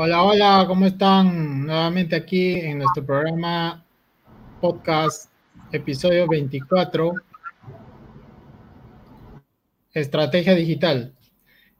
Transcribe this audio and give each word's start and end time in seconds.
Hola, 0.00 0.22
hola, 0.22 0.64
¿cómo 0.68 0.86
están? 0.86 1.66
Nuevamente 1.66 2.14
aquí 2.14 2.52
en 2.52 2.78
nuestro 2.78 3.04
programa 3.04 3.84
podcast, 4.60 5.28
episodio 5.72 6.28
24, 6.28 7.14
Estrategia 9.92 10.54
Digital. 10.54 11.12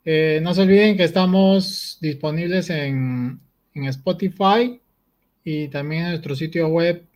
Eh, 0.04 0.40
no 0.42 0.52
se 0.52 0.62
olviden 0.62 0.96
que 0.96 1.04
estamos 1.04 1.96
disponibles 2.00 2.70
en, 2.70 3.38
en 3.74 3.84
Spotify 3.84 4.80
y 5.44 5.68
también 5.68 6.02
en 6.02 6.08
nuestro 6.08 6.34
sitio 6.34 6.66
web 6.66 7.06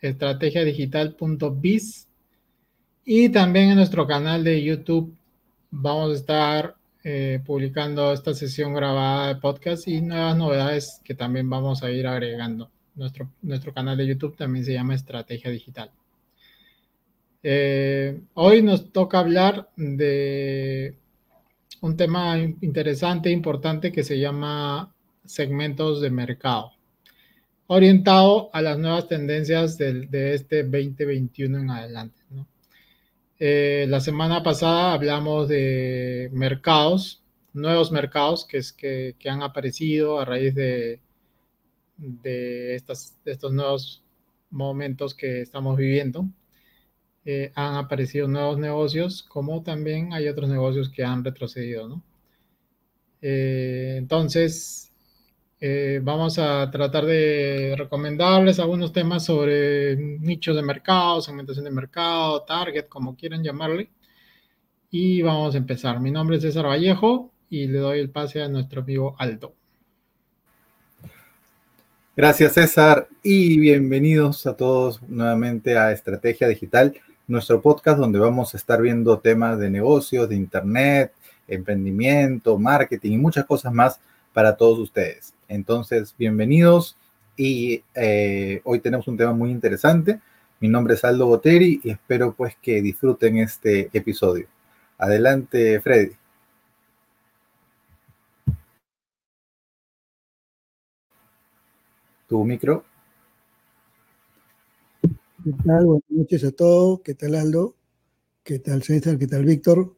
estrategiadigital.biz 0.00 2.06
y 3.04 3.28
también 3.30 3.70
en 3.70 3.76
nuestro 3.78 4.06
canal 4.06 4.44
de 4.44 4.62
YouTube 4.62 5.12
vamos 5.72 6.12
a 6.12 6.14
estar 6.14 6.76
eh, 7.08 7.40
publicando 7.46 8.12
esta 8.12 8.34
sesión 8.34 8.74
grabada 8.74 9.28
de 9.28 9.36
podcast 9.36 9.86
y 9.86 10.00
nuevas 10.00 10.36
novedades 10.36 11.00
que 11.04 11.14
también 11.14 11.48
vamos 11.48 11.84
a 11.84 11.90
ir 11.92 12.04
agregando. 12.04 12.68
Nuestro, 12.96 13.30
nuestro 13.42 13.72
canal 13.72 13.96
de 13.96 14.08
YouTube 14.08 14.36
también 14.36 14.64
se 14.64 14.72
llama 14.72 14.96
Estrategia 14.96 15.52
Digital. 15.52 15.92
Eh, 17.44 18.20
hoy 18.34 18.60
nos 18.60 18.90
toca 18.90 19.20
hablar 19.20 19.68
de 19.76 20.96
un 21.80 21.96
tema 21.96 22.38
interesante, 22.40 23.30
importante, 23.30 23.92
que 23.92 24.02
se 24.02 24.18
llama 24.18 24.92
segmentos 25.24 26.00
de 26.00 26.10
mercado, 26.10 26.72
orientado 27.68 28.50
a 28.52 28.60
las 28.62 28.78
nuevas 28.80 29.06
tendencias 29.06 29.78
de, 29.78 30.06
de 30.08 30.34
este 30.34 30.64
2021 30.64 31.56
en 31.56 31.70
adelante. 31.70 32.20
¿no? 32.30 32.48
Eh, 33.38 33.86
la 33.88 34.00
semana 34.00 34.42
pasada 34.42 34.94
hablamos 34.94 35.48
de 35.48 36.30
mercados, 36.32 37.22
nuevos 37.52 37.92
mercados 37.92 38.46
que, 38.46 38.58
es, 38.58 38.72
que, 38.72 39.14
que 39.18 39.28
han 39.28 39.42
aparecido 39.42 40.18
a 40.18 40.24
raíz 40.24 40.54
de, 40.54 41.00
de, 41.96 42.74
estas, 42.74 43.18
estos 43.24 43.52
nuevos 43.52 44.02
momentos 44.50 45.14
que 45.14 45.42
estamos 45.42 45.76
viviendo. 45.76 46.26
Eh, 47.24 47.52
han 47.56 47.74
aparecido 47.74 48.28
nuevos 48.28 48.58
negocios, 48.58 49.22
como 49.22 49.62
también 49.62 50.12
hay 50.14 50.28
otros 50.28 50.48
negocios 50.48 50.88
que 50.88 51.04
han 51.04 51.24
retrocedido, 51.24 51.88
¿no? 51.88 52.02
Eh, 53.20 53.96
entonces, 53.98 54.85
eh, 55.58 56.00
vamos 56.02 56.38
a 56.38 56.70
tratar 56.70 57.06
de 57.06 57.74
recomendarles 57.78 58.58
algunos 58.58 58.92
temas 58.92 59.24
sobre 59.24 59.96
nichos 59.96 60.54
de 60.54 60.62
mercado, 60.62 61.22
segmentación 61.22 61.64
de 61.64 61.70
mercado, 61.70 62.42
target, 62.42 62.86
como 62.88 63.16
quieran 63.16 63.42
llamarle. 63.42 63.90
Y 64.90 65.22
vamos 65.22 65.54
a 65.54 65.58
empezar. 65.58 66.00
Mi 66.00 66.10
nombre 66.10 66.36
es 66.36 66.42
César 66.42 66.66
Vallejo 66.66 67.30
y 67.48 67.66
le 67.68 67.78
doy 67.78 68.00
el 68.00 68.10
pase 68.10 68.42
a 68.42 68.48
nuestro 68.48 68.82
amigo 68.82 69.16
Aldo. 69.18 69.54
Gracias 72.16 72.54
César 72.54 73.08
y 73.22 73.58
bienvenidos 73.58 74.46
a 74.46 74.56
todos 74.56 75.02
nuevamente 75.02 75.76
a 75.76 75.92
Estrategia 75.92 76.48
Digital, 76.48 76.94
nuestro 77.28 77.60
podcast 77.60 77.98
donde 77.98 78.18
vamos 78.18 78.54
a 78.54 78.56
estar 78.56 78.80
viendo 78.80 79.18
temas 79.18 79.58
de 79.58 79.68
negocios, 79.68 80.28
de 80.28 80.36
internet, 80.36 81.12
emprendimiento, 81.46 82.58
marketing 82.58 83.12
y 83.12 83.18
muchas 83.18 83.44
cosas 83.44 83.72
más 83.72 84.00
para 84.32 84.56
todos 84.56 84.78
ustedes. 84.78 85.35
Entonces, 85.48 86.14
bienvenidos 86.18 86.96
y 87.36 87.82
eh, 87.94 88.60
hoy 88.64 88.80
tenemos 88.80 89.06
un 89.08 89.16
tema 89.16 89.32
muy 89.32 89.50
interesante. 89.50 90.20
Mi 90.60 90.68
nombre 90.68 90.94
es 90.94 91.04
Aldo 91.04 91.26
Boteri 91.26 91.80
y 91.84 91.90
espero 91.90 92.34
pues 92.34 92.56
que 92.60 92.82
disfruten 92.82 93.38
este 93.38 93.90
episodio. 93.92 94.48
Adelante, 94.98 95.80
Freddy. 95.80 96.12
Tu 102.28 102.44
micro. 102.44 102.84
¿Qué 105.44 105.52
tal? 105.64 105.86
Buenas 105.86 106.10
noches 106.10 106.44
a 106.44 106.50
todos. 106.50 107.00
¿Qué 107.02 107.14
tal, 107.14 107.34
Aldo? 107.36 107.74
¿Qué 108.42 108.58
tal, 108.58 108.82
César? 108.82 109.18
¿Qué 109.18 109.26
tal, 109.26 109.44
Víctor? 109.44 109.94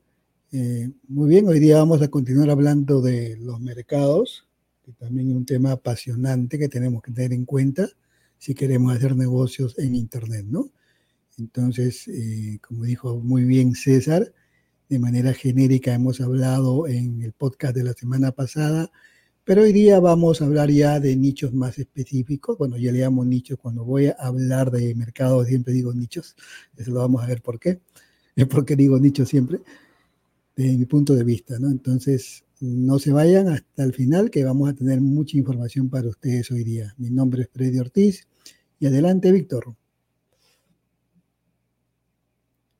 Eh, 0.51 0.91
muy 1.09 1.28
bien, 1.28 1.47
hoy 1.47 1.61
día 1.61 1.77
vamos 1.77 2.01
a 2.01 2.09
continuar 2.09 2.49
hablando 2.49 3.03
de 3.03 3.37
los 3.37 3.61
mercados, 3.61 4.47
también 4.93 5.34
un 5.34 5.44
tema 5.44 5.72
apasionante 5.72 6.59
que 6.59 6.69
tenemos 6.69 7.03
que 7.03 7.12
tener 7.12 7.32
en 7.32 7.44
cuenta 7.44 7.88
si 8.38 8.54
queremos 8.54 8.94
hacer 8.94 9.16
negocios 9.16 9.78
en 9.78 9.94
Internet, 9.94 10.47
¿no? 10.49 10.71
Entonces, 11.38 12.09
eh, 12.09 12.59
como 12.66 12.84
dijo 12.84 13.19
muy 13.21 13.44
bien 13.44 13.75
César, 13.75 14.32
de 14.88 14.98
manera 14.98 15.34
genérica 15.34 15.94
hemos 15.94 16.21
hablado 16.21 16.87
en 16.87 17.22
el 17.22 17.32
podcast 17.32 17.77
de 17.77 17.84
la 17.84 17.93
semana 17.93 18.32
pasada, 18.32 18.91
pero 19.44 19.62
hoy 19.62 19.72
día 19.72 20.00
vamos 20.00 20.41
a 20.41 20.44
hablar 20.44 20.71
ya 20.71 21.00
de 21.00 21.16
nichos 21.16 21.54
más 21.54 21.78
específicos. 21.78 22.59
Bueno, 22.59 22.77
ya 22.77 22.93
le 22.93 23.00
llamo 23.00 23.25
nichos 23.25 23.59
cuando 23.59 23.84
voy 23.84 24.06
a 24.06 24.16
hablar 24.19 24.71
de 24.71 24.94
mercados, 24.94 25.47
siempre 25.47 25.72
digo 25.72 25.93
nichos, 25.94 26.37
eso 26.77 26.91
lo 26.91 27.00
vamos 27.00 27.22
a 27.22 27.27
ver 27.27 27.41
por 27.41 27.59
qué. 27.59 27.81
Es 28.37 28.47
porque 28.47 28.77
digo 28.77 28.98
nichos 28.98 29.28
siempre 29.28 29.60
desde 30.59 30.77
mi 30.77 30.87
punto 30.87 31.15
de 31.15 31.22
vista, 31.22 31.59
¿no? 31.59 31.71
Entonces, 31.71 32.44
no 32.61 32.99
se 32.99 33.13
vayan 33.13 33.49
hasta 33.49 33.85
el 33.85 33.93
final, 33.93 34.31
que 34.31 34.45
vamos 34.45 34.69
a 34.69 34.75
tener 34.75 35.01
mucha 35.01 35.37
información 35.37 35.89
para 35.89 36.09
ustedes 36.09 36.51
hoy 36.51 36.65
día. 36.65 36.95
Mi 36.99 37.11
nombre 37.11 37.43
es 37.43 37.51
Freddy 37.51 37.79
Ortiz 37.79 38.29
y 38.81 38.87
adelante, 38.87 39.33
Víctor. 39.33 39.75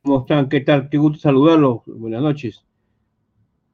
¿Cómo 0.03 0.21
están? 0.21 0.49
¿Qué 0.49 0.61
tal? 0.61 0.89
Qué 0.89 0.99
gusto 0.99 1.19
saludarlos. 1.19 1.83
Buenas 1.87 2.22
noches. 2.22 2.65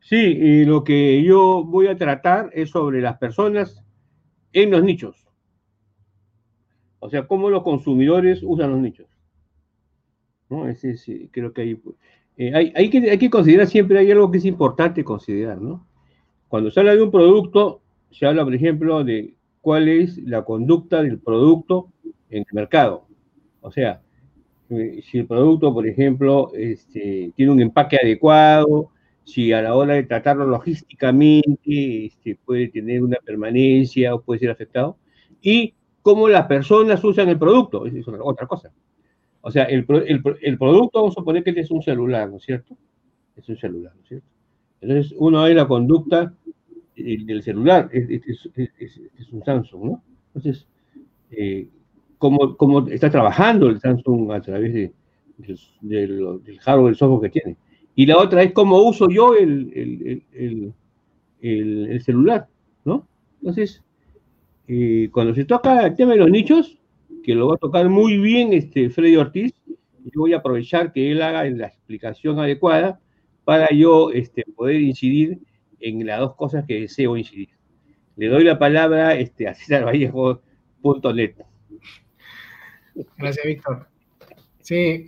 Sí, 0.00 0.16
y 0.16 0.64
lo 0.64 0.84
que 0.84 1.22
yo 1.22 1.64
voy 1.64 1.86
a 1.86 1.96
tratar 1.96 2.50
es 2.52 2.70
sobre 2.70 3.00
las 3.00 3.18
personas 3.18 3.82
en 4.52 4.70
los 4.70 4.82
nichos. 4.84 5.26
O 6.98 7.08
sea, 7.08 7.26
cómo 7.26 7.50
los 7.50 7.62
consumidores 7.62 8.40
usan 8.42 8.72
los 8.72 8.80
nichos. 8.80 9.06
¿No? 10.50 10.68
Ese, 10.68 10.96
sí, 10.96 11.28
creo 11.32 11.52
que 11.52 11.62
ahí 11.62 11.82
eh, 12.36 12.72
hay, 12.74 12.90
que, 12.90 13.10
hay 13.10 13.18
que 13.18 13.30
considerar 13.30 13.66
siempre, 13.66 13.98
hay 13.98 14.10
algo 14.10 14.30
que 14.30 14.38
es 14.38 14.44
importante 14.44 15.04
considerar, 15.04 15.60
¿no? 15.60 15.86
Cuando 16.54 16.70
se 16.70 16.78
habla 16.78 16.94
de 16.94 17.02
un 17.02 17.10
producto, 17.10 17.82
se 18.12 18.26
habla, 18.26 18.44
por 18.44 18.54
ejemplo, 18.54 19.02
de 19.02 19.34
cuál 19.60 19.88
es 19.88 20.18
la 20.18 20.44
conducta 20.44 21.02
del 21.02 21.18
producto 21.18 21.88
en 22.30 22.44
el 22.48 22.54
mercado. 22.54 23.08
O 23.60 23.72
sea, 23.72 24.02
eh, 24.70 25.02
si 25.02 25.18
el 25.18 25.26
producto, 25.26 25.74
por 25.74 25.84
ejemplo, 25.84 26.52
este, 26.54 27.32
tiene 27.34 27.50
un 27.50 27.60
empaque 27.60 27.96
adecuado, 28.00 28.92
si 29.24 29.52
a 29.52 29.62
la 29.62 29.74
hora 29.74 29.94
de 29.94 30.04
tratarlo 30.04 30.46
logísticamente 30.46 32.06
este, 32.06 32.36
puede 32.36 32.68
tener 32.68 33.02
una 33.02 33.16
permanencia 33.16 34.14
o 34.14 34.22
puede 34.22 34.38
ser 34.38 34.50
afectado, 34.50 34.96
y 35.42 35.74
cómo 36.02 36.28
las 36.28 36.46
personas 36.46 37.02
usan 37.02 37.30
el 37.30 37.38
producto, 37.40 37.84
es 37.84 38.06
otra 38.06 38.46
cosa. 38.46 38.70
O 39.40 39.50
sea, 39.50 39.64
el, 39.64 39.84
producto, 39.84 41.00
vamos 41.00 41.16
a 41.16 41.20
suponer 41.20 41.42
que 41.42 41.50
es 41.58 41.70
un 41.72 41.82
celular, 41.82 42.30
¿no 42.30 42.36
es 42.36 42.44
cierto? 42.44 42.76
Es 43.34 43.48
un 43.48 43.56
celular, 43.56 43.92
¿no 43.96 44.02
es 44.02 44.08
cierto? 44.08 44.33
Entonces, 44.84 45.14
uno 45.18 45.42
ve 45.42 45.54
la 45.54 45.66
conducta 45.66 46.34
del 46.94 47.42
celular, 47.42 47.88
es, 47.92 49.32
un 49.32 49.42
Samsung, 49.42 49.84
¿no? 49.84 50.02
Entonces, 50.34 50.66
eh, 51.30 51.68
¿cómo, 52.18 52.86
está 52.88 53.10
trabajando 53.10 53.68
el 53.68 53.80
Samsung 53.80 54.30
a 54.30 54.40
través 54.40 54.74
de, 54.74 54.92
del, 55.80 56.40
hardware, 56.60 56.90
del 56.90 56.96
software 56.96 57.30
que 57.30 57.40
tiene? 57.40 57.56
Y 57.94 58.06
la 58.06 58.18
otra 58.18 58.42
es 58.42 58.52
cómo 58.52 58.78
uso 58.82 59.08
yo 59.08 59.34
el, 59.34 60.22
celular, 62.04 62.46
¿no? 62.84 63.08
Entonces, 63.40 63.82
eh, 64.68 65.08
cuando 65.12 65.34
se 65.34 65.44
toca 65.44 65.86
el 65.86 65.96
tema 65.96 66.12
de 66.12 66.18
los 66.18 66.30
nichos, 66.30 66.78
que 67.22 67.34
lo 67.34 67.48
va 67.48 67.54
a 67.54 67.58
tocar 67.58 67.88
muy 67.88 68.18
bien 68.18 68.52
este 68.52 68.90
Freddy 68.90 69.16
Ortiz. 69.16 69.54
Yo 70.04 70.20
voy 70.20 70.34
a 70.34 70.38
aprovechar 70.38 70.92
que 70.92 71.10
él 71.10 71.22
haga 71.22 71.44
la 71.44 71.68
explicación 71.68 72.38
adecuada 72.38 73.00
para 73.44 73.70
yo 73.72 74.10
este, 74.10 74.44
poder 74.56 74.80
incidir 74.80 75.38
en 75.80 76.06
las 76.06 76.20
dos 76.20 76.34
cosas 76.34 76.64
que 76.66 76.80
deseo 76.80 77.16
incidir. 77.16 77.50
Le 78.16 78.28
doy 78.28 78.44
la 78.44 78.58
palabra 78.58 79.14
este, 79.14 79.48
a 79.48 79.54
César 79.54 79.84
Vallejo.net. 79.84 81.34
Gracias, 83.18 83.46
Víctor. 83.46 83.88
Sí, 84.60 85.04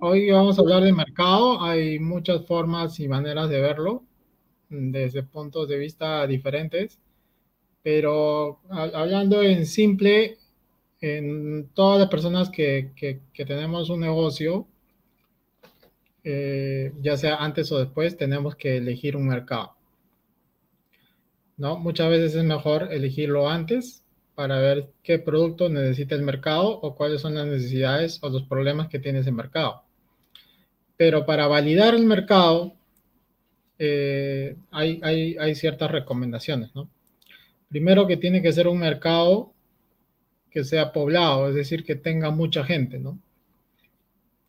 hoy 0.00 0.30
vamos 0.30 0.58
a 0.58 0.62
hablar 0.62 0.82
de 0.82 0.92
mercado. 0.92 1.62
Hay 1.62 1.98
muchas 1.98 2.46
formas 2.46 2.98
y 3.00 3.08
maneras 3.08 3.50
de 3.50 3.60
verlo 3.60 4.02
desde 4.68 5.22
puntos 5.22 5.68
de 5.68 5.78
vista 5.78 6.26
diferentes, 6.26 6.98
pero 7.82 8.60
hablando 8.70 9.42
en 9.42 9.66
simple, 9.66 10.38
en 11.00 11.68
todas 11.74 12.00
las 12.00 12.08
personas 12.08 12.50
que, 12.50 12.92
tenemos 13.34 13.90
un 13.90 14.00
negocio, 14.00 14.66
eh, 16.28 16.92
ya 17.00 17.16
sea 17.16 17.36
antes 17.36 17.70
o 17.70 17.78
después, 17.78 18.16
tenemos 18.16 18.56
que 18.56 18.78
elegir 18.78 19.16
un 19.16 19.28
mercado. 19.28 19.76
¿No? 21.56 21.78
Muchas 21.78 22.10
veces 22.10 22.34
es 22.34 22.42
mejor 22.42 22.88
elegirlo 22.92 23.48
antes 23.48 24.02
para 24.34 24.58
ver 24.58 24.90
qué 25.04 25.20
producto 25.20 25.68
necesita 25.68 26.16
el 26.16 26.22
mercado 26.22 26.80
o 26.80 26.96
cuáles 26.96 27.20
son 27.20 27.36
las 27.36 27.46
necesidades 27.46 28.18
o 28.22 28.28
los 28.28 28.42
problemas 28.42 28.88
que 28.88 28.98
tiene 28.98 29.20
ese 29.20 29.30
mercado. 29.30 29.84
Pero 30.96 31.24
para 31.26 31.46
validar 31.46 31.94
el 31.94 32.04
mercado, 32.06 32.74
eh, 33.78 34.56
hay, 34.72 34.98
hay, 35.04 35.36
hay, 35.38 35.54
ciertas 35.54 35.92
recomendaciones, 35.92 36.74
¿no? 36.74 36.90
Primero 37.68 38.08
que 38.08 38.16
tiene 38.16 38.42
que 38.42 38.52
ser 38.52 38.66
un 38.66 38.80
mercado 38.80 39.52
que 40.50 40.64
sea 40.64 40.92
poblado, 40.92 41.48
es 41.50 41.54
decir, 41.54 41.84
que 41.84 41.94
tenga 41.94 42.30
mucha 42.30 42.64
gente, 42.64 42.98
¿no? 42.98 43.20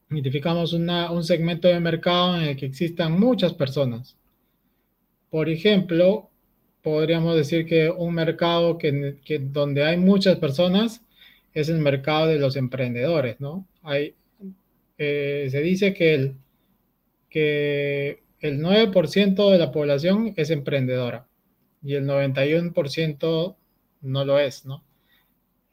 Identificamos 0.09 0.73
un 0.73 1.23
segmento 1.23 1.67
de 1.67 1.79
mercado 1.79 2.37
en 2.37 2.43
el 2.43 2.55
que 2.55 2.65
existan 2.65 3.19
muchas 3.19 3.53
personas. 3.53 4.15
Por 5.29 5.49
ejemplo, 5.49 6.29
podríamos 6.81 7.35
decir 7.35 7.65
que 7.65 7.89
un 7.89 8.13
mercado 8.13 8.77
que, 8.77 9.17
donde 9.51 9.83
hay 9.83 9.97
muchas 9.97 10.37
personas 10.37 11.01
es 11.53 11.69
el 11.69 11.79
mercado 11.79 12.27
de 12.27 12.39
los 12.39 12.55
emprendedores, 12.55 13.39
¿no? 13.39 13.67
Eh, 14.97 15.47
se 15.51 15.61
dice 15.61 15.93
que 15.93 16.13
el, 16.13 16.35
que 17.29 18.23
el 18.39 18.59
9% 18.61 19.51
de 19.51 19.57
la 19.57 19.71
población 19.71 20.33
es 20.37 20.49
emprendedora 20.49 21.27
y 21.83 21.95
el 21.95 22.05
91% 22.05 23.55
no 24.01 24.25
lo 24.25 24.39
es, 24.39 24.65
¿no? 24.65 24.83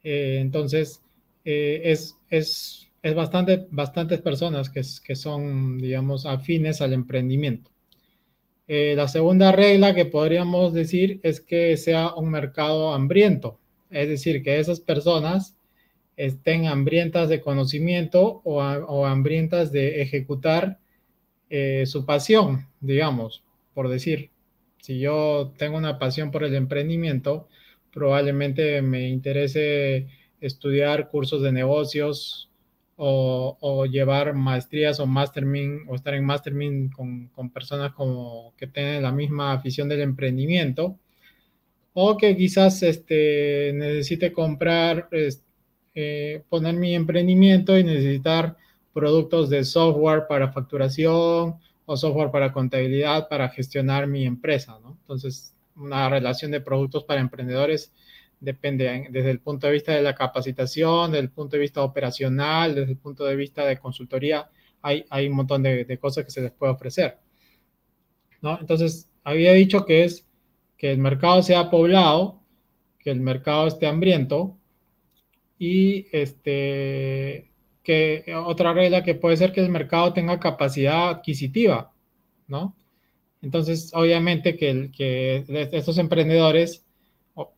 Eh, 0.03 0.37
entonces, 0.39 1.01
eh, 1.45 1.81
es, 1.85 2.17
es, 2.29 2.84
es, 3.05 3.13
bastante, 3.13 3.67
bastantes 3.69 4.19
personas 4.19 4.71
que, 4.71 4.81
que, 5.03 5.15
son, 5.15 5.77
digamos, 5.77 6.25
afines 6.25 6.81
al 6.81 6.91
emprendimiento. 6.91 7.69
Eh, 8.67 8.95
la 8.97 9.07
segunda 9.07 9.51
regla 9.51 9.93
que 9.93 10.05
podríamos 10.05 10.73
decir 10.73 11.19
es 11.21 11.39
que 11.39 11.77
sea 11.77 12.15
un 12.15 12.31
mercado 12.31 12.95
hambriento, 12.95 13.59
es 13.91 14.09
decir, 14.09 14.41
que 14.41 14.57
esas 14.59 14.79
personas 14.79 15.55
estén 16.17 16.65
hambrientas 16.65 17.29
de 17.29 17.41
conocimiento 17.41 18.41
o, 18.43 18.63
o 18.63 19.05
hambrientas 19.05 19.71
de 19.71 20.01
ejecutar 20.01 20.79
su 21.85 22.05
pasión, 22.05 22.67
digamos, 22.81 23.43
por 23.73 23.87
decir. 23.87 24.31
Si 24.79 24.99
yo 24.99 25.53
tengo 25.57 25.77
una 25.77 25.99
pasión 25.99 26.31
por 26.31 26.43
el 26.43 26.55
emprendimiento, 26.55 27.47
probablemente 27.93 28.81
me 28.81 29.07
interese 29.07 30.07
estudiar 30.41 31.09
cursos 31.09 31.41
de 31.43 31.51
negocios 31.53 32.49
o, 32.97 33.85
llevar 33.85 34.33
maestrías 34.33 34.99
o 34.99 35.05
mastermind 35.05 35.81
o 35.87 35.95
estar 35.95 36.13
en 36.13 36.25
mastermind 36.25 36.93
con, 36.93 37.49
personas 37.51 37.93
que 38.57 38.67
tienen 38.67 39.03
la 39.03 39.11
misma 39.11 39.53
afición 39.53 39.89
del 39.89 40.01
emprendimiento 40.01 40.97
o 41.93 42.17
que 42.17 42.35
quizás 42.35 42.83
este, 42.83 43.71
necesite 43.73 44.33
comprar, 44.33 45.09
eh, 45.93 46.43
poner 46.49 46.75
mi 46.75 46.93
emprendimiento 46.93 47.77
y 47.77 47.83
necesitar 47.83 48.57
productos 48.93 49.49
de 49.49 49.63
software 49.63 50.27
para 50.27 50.51
facturación 50.51 51.55
o 51.85 51.97
software 51.97 52.31
para 52.31 52.51
contabilidad 52.51 53.27
para 53.29 53.49
gestionar 53.49 54.07
mi 54.07 54.25
empresa. 54.25 54.77
Entonces, 55.01 55.53
una 55.75 56.09
relación 56.09 56.51
de 56.51 56.61
productos 56.61 57.03
para 57.03 57.21
emprendedores 57.21 57.93
depende 58.39 59.07
desde 59.09 59.31
el 59.31 59.39
punto 59.39 59.67
de 59.67 59.73
vista 59.73 59.93
de 59.93 60.01
la 60.01 60.15
capacitación, 60.15 61.11
desde 61.11 61.23
el 61.23 61.31
punto 61.31 61.55
de 61.55 61.61
vista 61.61 61.83
operacional, 61.83 62.75
desde 62.75 62.91
el 62.91 62.97
punto 62.97 63.25
de 63.25 63.35
vista 63.35 63.65
de 63.65 63.77
consultoría, 63.77 64.49
hay, 64.81 65.05
hay 65.09 65.27
un 65.27 65.35
montón 65.35 65.63
de, 65.63 65.97
cosas 65.99 66.25
que 66.25 66.31
se 66.31 66.41
les 66.41 66.51
puede 66.51 66.73
ofrecer. 66.73 67.17
¿no? 68.41 68.59
Entonces, 68.59 69.09
había 69.23 69.53
dicho 69.53 69.85
que 69.85 70.03
es 70.03 70.27
que 70.77 70.91
el 70.91 70.99
mercado 70.99 71.41
sea 71.41 71.69
poblado, 71.69 72.41
que 72.99 73.11
el 73.11 73.19
mercado 73.19 73.67
esté 73.67 73.87
hambriento 73.87 74.57
y 75.57 76.07
este, 76.11 77.51
que 77.83 78.25
otra 78.35 78.73
regla 78.73 79.03
que 79.03 79.15
puede 79.15 79.37
ser 79.37 79.53
que 79.53 79.61
el 79.61 79.69
mercado 79.69 80.13
tenga 80.13 80.39
capacidad 80.39 81.09
adquisitiva, 81.09 81.93
¿no? 82.47 82.75
Entonces, 83.41 83.91
obviamente 83.93 84.57
que, 84.57 84.91
que 84.95 85.45
estos 85.71 85.97
emprendedores 85.97 86.84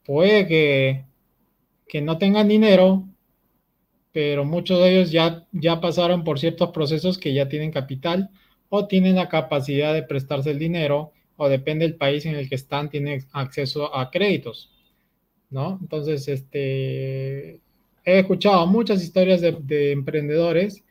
puede 0.06 0.47
que, 0.47 1.06
que, 1.88 2.01
no 2.01 2.18
tengan 2.18 2.47
dinero, 2.47 3.07
pero 4.12 4.45
muchos 4.45 4.79
de 4.79 4.91
ellos 4.91 5.12
ya, 5.12 5.45
ya 5.51 5.79
pasaron 5.79 6.24
por 6.24 6.39
ciertos 6.39 6.71
procesos 6.71 7.18
que 7.18 7.33
ya 7.33 7.47
tienen 7.50 7.71
capital 7.71 8.29
o 8.69 8.88
tienen 8.88 9.15
la 9.15 9.29
capacidad 9.29 9.94
de 9.94 10.03
prestarse 10.03 10.51
el 10.51 10.59
dinero 10.59 11.13
o 11.38 11.50
depende 11.50 11.85
del 11.85 11.95
país 11.95 12.25
en 12.25 12.35
el 12.35 12.50
que 12.50 12.56
están, 12.56 12.89
tienen 12.89 13.25
acceso 13.31 13.95
a 13.95 14.09
créditos, 14.09 14.71
¿no? 15.50 15.77
Entonces, 15.81 16.27
este, 16.27 17.62
he 18.03 18.19
escuchado 18.19 18.65
muchas 18.65 19.03
historias 19.03 19.41
de, 19.41 19.51
de 19.51 19.91
emprendedores 19.91 20.83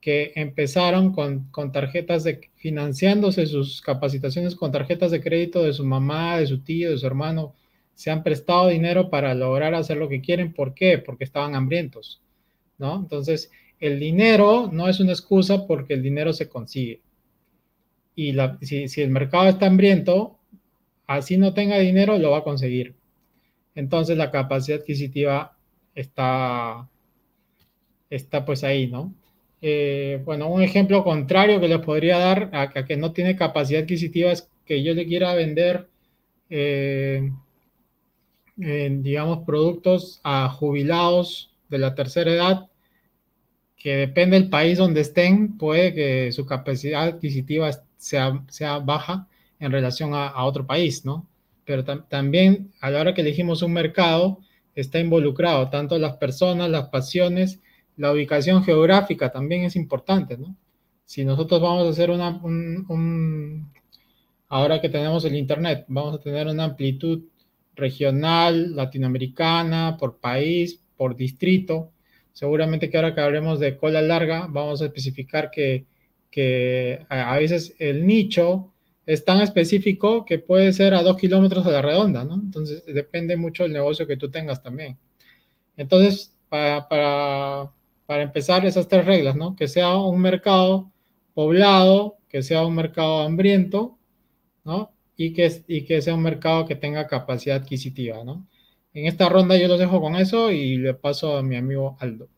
que 0.00 0.32
empezaron 0.36 1.12
con, 1.12 1.50
tarjetas 1.72 2.24
de 2.24 2.50
financiándose 2.56 3.46
sus 3.46 3.82
capacitaciones 3.82 4.54
con 4.54 4.70
tarjetas 4.72 5.10
de 5.10 5.20
crédito 5.20 5.62
de 5.62 5.72
su 5.72 5.84
mamá, 5.84 6.38
de 6.38 6.46
su 6.46 6.60
tío, 6.60 6.90
de 6.90 6.98
su 6.98 7.06
hermano. 7.06 7.54
Se 7.98 8.12
han 8.12 8.22
prestado 8.22 8.68
dinero 8.68 9.10
para 9.10 9.34
lograr 9.34 9.74
hacer 9.74 9.96
lo 9.96 10.08
que 10.08 10.20
quieren. 10.20 10.52
¿Por 10.52 10.72
qué? 10.72 10.98
Porque 10.98 11.24
estaban 11.24 11.56
hambrientos, 11.56 12.22
¿no? 12.78 12.94
Entonces, 12.94 13.50
el 13.80 13.98
dinero 13.98 14.70
no 14.72 14.88
es 14.88 15.00
una 15.00 15.10
excusa 15.10 15.66
porque 15.66 15.94
el 15.94 16.02
dinero 16.04 16.32
se 16.32 16.48
consigue. 16.48 17.00
Y 18.14 18.36
si, 18.60 19.00
el 19.02 19.10
mercado 19.10 19.48
está 19.48 19.66
hambriento, 19.66 20.38
así 21.08 21.38
no 21.38 21.54
tenga 21.54 21.76
dinero, 21.80 22.16
lo 22.18 22.30
va 22.30 22.38
a 22.38 22.44
conseguir. 22.44 22.94
Entonces, 23.74 24.16
la 24.16 24.30
capacidad 24.30 24.78
adquisitiva 24.78 25.58
está, 25.96 26.88
está 28.10 28.44
pues 28.44 28.62
ahí, 28.62 28.86
¿no? 28.86 29.12
Eh, 29.60 30.22
bueno, 30.24 30.46
un 30.48 30.62
ejemplo 30.62 31.02
contrario 31.02 31.58
que 31.58 31.66
les 31.66 31.80
podría 31.80 32.18
dar 32.18 32.50
a, 32.52 32.70
que 32.84 32.96
no 32.96 33.10
tiene 33.12 33.34
capacidad 33.34 33.82
adquisitiva 33.82 34.30
es 34.30 34.48
que 34.64 34.84
yo 34.84 34.94
le 34.94 35.04
quiera 35.04 35.34
vender, 35.34 35.88
eh, 36.48 37.32
digamos, 38.58 39.44
productos 39.46 40.20
a 40.24 40.48
jubilados 40.48 41.50
de 41.68 41.78
la 41.78 41.94
tercera 41.94 42.32
edad, 42.32 42.68
que 43.76 43.96
depende 43.96 44.38
del 44.38 44.50
país 44.50 44.78
donde 44.78 45.00
estén, 45.02 45.56
puede 45.56 45.94
que 45.94 46.32
su 46.32 46.44
capacidad 46.44 47.04
adquisitiva 47.04 47.70
sea, 47.96 48.42
sea 48.48 48.78
baja 48.80 49.28
en 49.60 49.70
relación 49.70 50.12
a, 50.14 50.44
otro 50.44 50.66
país, 50.66 51.04
¿no? 51.04 51.26
Pero 51.64 51.84
también 51.84 52.72
a 52.80 52.90
la 52.90 53.00
hora 53.00 53.14
que 53.14 53.20
elegimos 53.20 53.62
un 53.62 53.72
mercado, 53.72 54.40
está 54.74 54.98
involucrado 54.98 55.70
tanto 55.70 55.98
las 55.98 56.16
personas, 56.16 56.70
las 56.70 56.88
pasiones, 56.88 57.60
la 57.96 58.12
ubicación 58.12 58.64
geográfica 58.64 59.30
también 59.30 59.62
es 59.64 59.76
importante, 59.76 60.36
¿no? 60.36 60.56
Si 61.04 61.24
nosotros 61.24 61.60
vamos 61.60 61.86
a 61.86 61.90
hacer 61.90 62.10
una, 62.10 62.30
un, 62.42 63.70
ahora 64.48 64.80
que 64.80 64.88
tenemos 64.88 65.24
el 65.24 65.36
Internet, 65.36 65.84
vamos 65.88 66.16
a 66.16 66.20
tener 66.20 66.46
una 66.48 66.64
amplitud 66.64 67.22
regional, 67.78 68.76
latinoamericana, 68.76 69.96
por 69.98 70.18
país, 70.20 70.80
por 70.96 71.16
distrito. 71.16 71.92
Seguramente 72.32 72.90
que 72.90 72.96
ahora 72.98 73.14
que 73.14 73.20
hablemos 73.20 73.60
de 73.60 73.76
cola 73.76 74.02
larga, 74.02 74.46
vamos 74.48 74.82
a 74.82 74.86
especificar 74.86 75.50
que, 75.50 75.86
que 76.30 77.06
a 77.08 77.36
veces 77.38 77.74
el 77.78 78.06
nicho 78.06 78.72
es 79.06 79.24
tan 79.24 79.40
específico 79.40 80.24
que 80.26 80.38
puede 80.38 80.72
ser 80.72 80.94
a 80.94 81.02
dos 81.02 81.16
kilómetros 81.16 81.66
a 81.66 81.70
la 81.70 81.82
redonda, 81.82 82.24
¿no? 82.24 82.34
Entonces 82.34 82.84
depende 82.86 83.36
mucho 83.36 83.62
del 83.62 83.72
negocio 83.72 84.06
que 84.06 84.18
tú 84.18 84.30
tengas 84.30 84.62
también. 84.62 84.98
Entonces, 85.76 86.34
para, 86.50 86.88
para 86.88 87.72
para 88.08 88.22
empezar 88.22 88.64
esas 88.64 88.88
tres 88.88 89.04
reglas, 89.04 89.36
¿no? 89.36 89.54
Que 89.54 89.68
sea 89.68 89.94
un 89.98 90.18
mercado 90.22 90.90
poblado, 91.34 92.16
que 92.30 92.42
sea 92.42 92.64
un 92.64 92.74
mercado 92.74 93.20
hambriento, 93.20 93.98
¿no? 94.64 94.94
Y 95.18 95.34
que, 95.34 95.62
y 95.66 95.84
que 95.84 96.00
sea 96.00 96.14
un 96.14 96.22
mercado 96.22 96.64
que 96.64 96.76
tenga 96.76 97.06
capacidad 97.06 97.56
adquisitiva, 97.56 98.24
¿no? 98.24 98.46
En 98.94 99.06
esta 99.06 99.28
ronda 99.28 99.58
yo 99.58 99.68
los 99.68 99.78
dejo 99.78 100.00
con 100.00 100.16
eso 100.16 100.50
y 100.50 100.78
le 100.78 100.94
paso 100.94 101.36
a 101.36 101.42
mi 101.42 101.56
amigo 101.56 101.98
Aldo. 102.00 102.28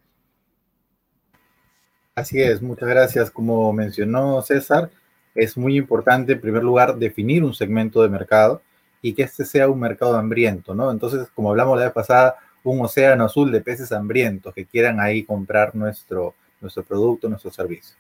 Así 2.15 2.41
es, 2.41 2.61
muchas 2.61 2.89
gracias. 2.89 3.31
Como 3.31 3.73
mencionó 3.73 4.43
César, 4.43 4.91
es 5.35 5.57
muy 5.57 5.77
importante 5.77 6.33
en 6.33 6.41
primer 6.41 6.65
lugar 6.65 6.97
definir 6.97 7.45
un 7.45 7.55
segmento 7.55 8.03
de 8.03 8.09
mercado 8.09 8.63
y 9.01 9.13
que 9.15 9.23
este 9.23 9.45
sea 9.45 9.69
un 9.69 9.79
mercado 9.79 10.17
hambriento, 10.17 10.75
¿no? 10.75 10.91
Entonces, 10.91 11.29
como 11.35 11.51
hablamos 11.51 11.79
la 11.79 11.85
vez 11.85 11.93
pasada, 11.93 12.37
un 12.65 12.85
océano 12.85 13.25
azul 13.25 13.51
de 13.51 13.61
peces 13.61 13.93
hambrientos 13.93 14.53
que 14.53 14.67
quieran 14.67 15.01
ahí 15.01 15.23
comprar 15.23 15.75
nuestro, 15.75 16.35
nuestro 16.61 16.83
producto, 16.83 17.29
nuestro 17.29 17.51
servicio. 17.51 17.97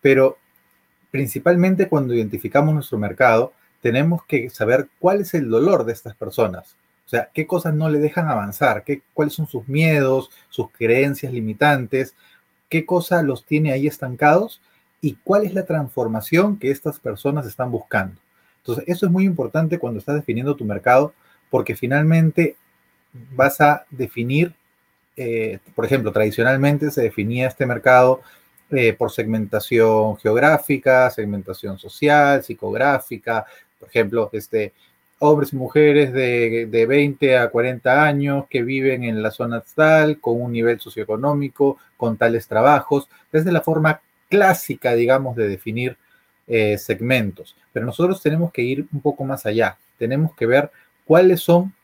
Pero 0.00 0.36
principalmente 1.10 1.88
cuando 1.88 2.12
identificamos 2.12 2.74
nuestro 2.74 2.98
mercado, 2.98 3.52
tenemos 3.84 4.24
que 4.24 4.48
saber 4.48 4.88
cuál 4.98 5.20
es 5.20 5.34
el 5.34 5.50
dolor 5.50 5.84
de 5.84 5.92
estas 5.92 6.16
personas. 6.16 6.74
O 7.04 7.08
sea, 7.10 7.28
qué 7.34 7.46
cosas 7.46 7.74
no 7.74 7.90
le 7.90 7.98
dejan 7.98 8.30
avanzar, 8.30 8.82
¿Qué, 8.82 9.02
cuáles 9.12 9.34
son 9.34 9.46
sus 9.46 9.68
miedos, 9.68 10.30
sus 10.48 10.70
creencias 10.70 11.34
limitantes, 11.34 12.14
qué 12.70 12.86
cosa 12.86 13.22
los 13.22 13.44
tiene 13.44 13.72
ahí 13.72 13.86
estancados 13.86 14.62
y 15.02 15.18
cuál 15.22 15.44
es 15.44 15.52
la 15.52 15.66
transformación 15.66 16.58
que 16.58 16.70
estas 16.70 16.98
personas 16.98 17.46
están 17.46 17.70
buscando. 17.70 18.18
Entonces, 18.62 18.84
eso 18.86 19.04
es 19.04 19.12
muy 19.12 19.24
importante 19.24 19.78
cuando 19.78 19.98
estás 19.98 20.14
definiendo 20.14 20.56
tu 20.56 20.64
mercado, 20.64 21.12
porque 21.50 21.76
finalmente 21.76 22.56
vas 23.12 23.60
a 23.60 23.84
definir, 23.90 24.54
eh, 25.18 25.58
por 25.74 25.84
ejemplo, 25.84 26.10
tradicionalmente 26.10 26.90
se 26.90 27.02
definía 27.02 27.48
este 27.48 27.66
mercado 27.66 28.22
eh, 28.70 28.94
por 28.94 29.12
segmentación 29.12 30.16
geográfica, 30.16 31.10
segmentación 31.10 31.78
social, 31.78 32.42
psicográfica, 32.42 33.44
por 33.84 33.90
ejemplo, 33.90 34.30
este, 34.32 34.72
hombres 35.18 35.52
y 35.52 35.56
mujeres 35.56 36.12
de, 36.12 36.66
de, 36.66 36.86
20 36.86 37.38
a 37.38 37.50
40 37.50 38.02
años 38.02 38.46
que 38.48 38.62
viven 38.62 39.04
en 39.04 39.22
la 39.22 39.30
zona 39.30 39.62
tal, 39.74 40.20
con 40.20 40.40
un 40.40 40.52
nivel 40.52 40.80
socioeconómico, 40.80 41.78
con 41.96 42.16
tales 42.16 42.48
trabajos. 42.48 43.08
Desde 43.30 43.52
la 43.52 43.60
forma 43.60 44.00
clásica, 44.28 44.94
digamos, 44.94 45.36
de 45.36 45.48
definir 45.48 45.96
eh, 46.46 46.76
segmentos. 46.78 47.56
Pero 47.72 47.86
nosotros 47.86 48.20
tenemos 48.22 48.52
que 48.52 48.62
ir 48.62 48.86
un 48.92 49.00
poco 49.00 49.24
más 49.24 49.46
allá. 49.46 49.78
Tenemos 49.98 50.34
que 50.34 50.46
ver 50.46 50.70
cuáles 51.04 51.40
son 51.40 51.74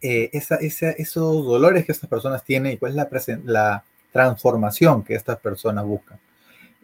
eh, 0.00 0.30
esos 0.32 1.44
dolores 1.44 1.84
que 1.84 1.92
estas 1.92 2.08
personas 2.08 2.44
tienen 2.44 2.72
y 2.72 2.76
cuál 2.76 2.92
es 2.92 2.96
la, 2.96 3.08
la 3.44 3.84
transformación 4.12 5.02
que 5.02 5.14
estas 5.14 5.38
personas 5.38 5.84
buscan. 5.84 6.18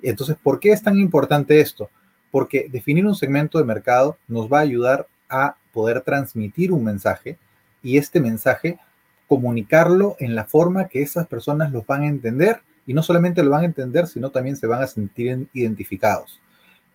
Entonces, 0.02 0.37
¿por 0.42 0.59
qué 0.59 0.73
es 0.73 0.82
tan 0.82 0.99
importante 0.99 1.61
esto? 1.61 1.90
Porque 2.31 2.69
definir 2.71 3.07
un 3.07 3.15
segmento 3.15 3.59
de 3.59 3.65
mercado 3.65 4.17
nos 4.29 4.51
va 4.51 4.59
a 4.59 4.63
ayudar 4.63 5.07
a 5.29 5.57
poder 5.73 6.01
transmitir 6.01 6.73
un 6.73 6.85
mensaje 6.85 7.39
y 7.83 7.97
este 7.97 8.21
mensaje 8.21 8.79
comunicarlo 9.29 10.17
en 10.19 10.35
la 10.35 10.45
forma 10.45 10.89
que 10.89 11.03
esas 11.03 11.27
personas 11.29 11.73
lo 11.73 11.85
van 11.87 12.03
a 12.03 12.09
entender 12.09 12.63
y 12.87 12.95
no 12.95 13.03
solamente 13.03 13.43
lo 13.43 13.51
van 13.51 13.63
a 13.63 13.67
entender, 13.67 14.09
sino 14.09 14.31
también 14.31 14.57
se 14.57 14.67
van 14.67 14.83
a 14.83 14.89
sentir 14.89 15.47
identificados. 15.53 16.41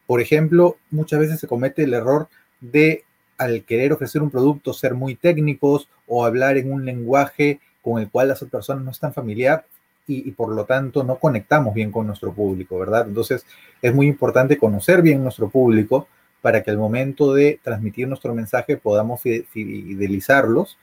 Por 0.06 0.20
ejemplo, 0.20 0.77
muchas 0.92 1.20
veces 1.20 1.39
se 1.39 1.48
comete 1.48 1.84
el 1.84 1.94
error 1.94 2.27
de 2.60 3.06
al 3.38 3.63
querer 3.63 3.94
ofrecer 3.94 4.22
un 4.22 4.30
producto 4.30 4.74
ser 4.74 4.94
muy 4.94 5.15
técnicos 5.15 5.89
o 6.08 6.25
hablar 6.25 6.58
en 6.58 6.72
un 6.72 6.86
lenguaje 6.86 7.60
con 7.82 8.01
el 8.01 8.10
cual 8.10 8.30
las 8.30 8.44
personas 8.44 8.84
no 8.84 8.92
están 8.92 9.13
familiar 9.13 9.65
y, 10.07 10.29
y, 10.29 10.31
por 10.31 10.53
lo 10.53 10.65
tanto 10.65 11.03
no 11.03 11.17
conectamos 11.17 11.74
bien 11.74 11.91
con 11.91 12.07
nuestro 12.07 12.33
público, 12.33 12.77
¿verdad? 12.77 13.07
Entonces 13.07 13.45
es 13.81 13.93
muy 13.93 14.07
importante 14.07 14.57
conocer 14.57 15.01
bien 15.01 15.24
nuestro 15.24 15.50
público 15.50 16.07
para 16.45 16.62
que 16.62 16.69
al 16.69 16.77
momento 16.77 17.33
de 17.33 17.59
transmitir 17.63 18.07
nuestro 18.07 18.35
mensaje 18.35 18.77
podamos 18.77 19.19
fidelizarlos 19.21 20.77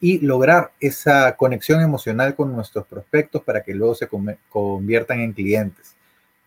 y 0.00 0.18
lograr 0.18 0.72
esa 0.80 1.36
conexión 1.36 1.80
emocional 1.80 2.34
con 2.34 2.52
nuestros 2.52 2.86
prospectos 2.86 3.42
para 3.42 3.62
que 3.62 3.74
luego 3.74 3.94
se 3.94 4.08
conviertan 4.48 5.20
en 5.20 5.32
clientes. 5.34 5.94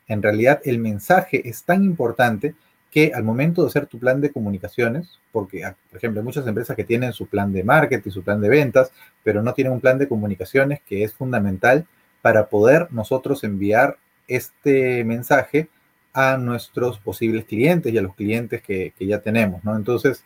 En 0.08 0.22
realidad 0.22 0.60
el 0.66 0.80
mensaje 0.80 1.48
es 1.48 1.64
tan 1.64 1.84
importante 1.84 2.54
que 2.92 3.14
al 3.16 3.24
momento 3.24 3.62
de 3.62 3.70
hacer 3.70 3.86
tu 3.86 3.98
plan 3.98 4.20
de 4.20 4.32
comunicaciones, 4.32 5.18
porque 5.32 5.64
ah, 5.64 5.76
por 5.90 5.98
ejemplo 5.98 6.20
hay 6.20 6.26
muchas 6.26 6.46
empresas 6.46 6.76
que 6.76 6.84
tienen 6.84 7.14
su 7.14 7.28
plan 7.28 7.54
de 7.54 7.64
marketing, 7.64 8.12
su 8.12 8.22
plan 8.22 8.42
de 8.42 8.50
ventas, 8.50 8.92
pero 9.24 9.42
no 9.42 9.54
tienen 9.54 9.72
un 9.72 9.80
plan 9.80 9.98
de 9.98 10.10
comunicaciones 10.10 10.82
que 10.86 11.06
es 11.06 11.14
fundamental 11.14 11.86
para 12.22 12.48
poder 12.48 12.88
nosotros 12.92 13.44
enviar 13.44 13.98
este 14.28 15.04
mensaje 15.04 15.70
a 16.14 16.38
nuestros 16.38 17.00
posibles 17.00 17.46
clientes 17.46 17.94
y 17.94 17.98
a 17.98 18.02
los 18.02 18.16
clientes 18.16 18.62
que, 18.62 18.94
ya 19.00 19.20
tenemos. 19.20 19.62
Entonces, 19.66 20.24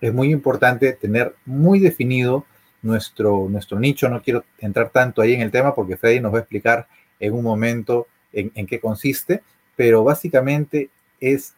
es 0.00 0.14
muy 0.14 0.32
importante 0.32 0.92
tener 0.92 1.34
muy 1.44 1.78
definido 1.78 2.46
nuestro, 2.82 3.48
nuestro 3.48 3.78
nicho. 3.78 4.08
No 4.08 4.22
quiero 4.22 4.44
entrar 4.58 4.90
tanto 4.90 5.20
ahí 5.20 5.34
en 5.34 5.42
el 5.42 5.50
tema 5.50 5.74
porque 5.74 5.96
Freddy 5.96 6.20
nos 6.20 6.32
va 6.32 6.38
a 6.38 6.40
explicar 6.40 6.88
en 7.18 7.34
un 7.34 7.44
momento 7.44 8.06
en, 8.32 8.66
qué 8.66 8.80
consiste, 8.80 9.42
pero 9.76 10.04
básicamente 10.04 10.90
es 11.20 11.54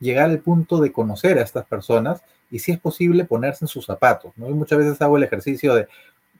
llegar 0.00 0.30
al 0.30 0.38
punto 0.38 0.80
de 0.80 0.92
conocer 0.92 1.38
a 1.38 1.42
estas 1.42 1.66
personas 1.66 2.22
y 2.50 2.60
si 2.60 2.72
es 2.72 2.78
posible 2.78 3.24
ponerse 3.24 3.64
en 3.64 3.68
sus 3.68 3.84
zapatos. 3.84 4.32
muchas 4.36 4.78
veces 4.78 5.02
hago 5.02 5.16
el 5.18 5.24
ejercicio 5.24 5.74
de, 5.74 5.88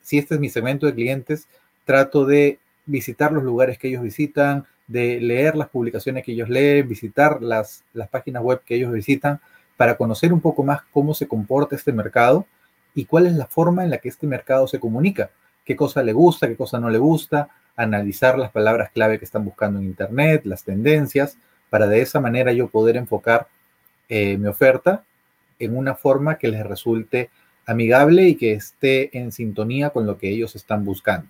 si 0.01 0.19
este 0.19 0.35
es 0.35 0.41
mi 0.41 0.49
segmento 0.49 0.87
de 0.87 0.95
clientes, 0.95 1.49
trato 1.85 2.25
de 2.25 2.59
visitar 2.87 3.33
los 3.33 3.43
lugares 3.43 3.79
que 3.79 3.89
ellos 3.89 4.03
visitan, 4.03 4.67
de 4.87 5.21
leer 5.21 5.57
las 5.57 5.69
publicaciones 5.69 6.25
que 6.25 6.33
ellos 6.33 6.49
leen, 6.49 6.89
visitar 6.89 7.43
las, 7.43 7.85
las 7.93 8.09
páginas 8.09 8.43
web 8.43 8.63
que 8.65 8.75
ellos 8.75 8.93
visitan, 8.93 9.41
para 9.77 9.97
conocer 9.97 10.33
un 10.33 10.41
poco 10.41 10.63
más 10.63 10.83
cómo 10.93 11.15
se 11.15 11.27
comporta 11.27 11.75
este 11.75 11.93
mercado 11.93 12.47
y 12.95 13.07
cuál 13.07 13.27
es 13.27 13.35
la 13.35 13.47
forma 13.47 13.83
en 13.85 13.91
la 13.91 13.99
que 13.99 14.09
este 14.09 14.27
mercado 14.27 14.69
se 14.69 14.79
comunica, 14.79 15.31
qué 15.65 15.75
cosa 15.75 16.03
le 16.03 16.13
gusta, 16.13 16.47
qué 16.47 16.57
cosa 16.57 16.79
no 16.79 16.91
le 16.91 16.99
gusta, 16.99 17.49
analizar 17.77 18.39
las 18.39 18.53
palabras 18.53 18.91
clave 18.93 19.19
que 19.19 19.25
están 19.25 19.45
buscando 19.45 19.81
en 19.81 19.87
Internet, 19.87 20.43
las 20.45 20.63
tendencias, 20.63 21.39
para 21.71 21.89
de 21.89 22.03
esa 22.03 22.21
manera 22.21 22.53
yo 22.53 22.69
poder 22.69 22.97
enfocar 22.97 23.49
eh, 24.09 24.37
mi 24.39 24.47
oferta 24.47 25.03
en 25.59 25.77
una 25.77 25.95
forma 25.95 26.39
que 26.39 26.49
les 26.49 26.65
resulte 26.65 27.31
amigable 27.67 28.29
y 28.29 28.37
que 28.37 28.53
esté 28.53 29.17
en 29.17 29.33
sintonía 29.33 29.91
con 29.91 30.07
lo 30.07 30.19
que 30.19 30.29
ellos 30.29 30.55
están 30.55 30.85
buscando. 30.85 31.29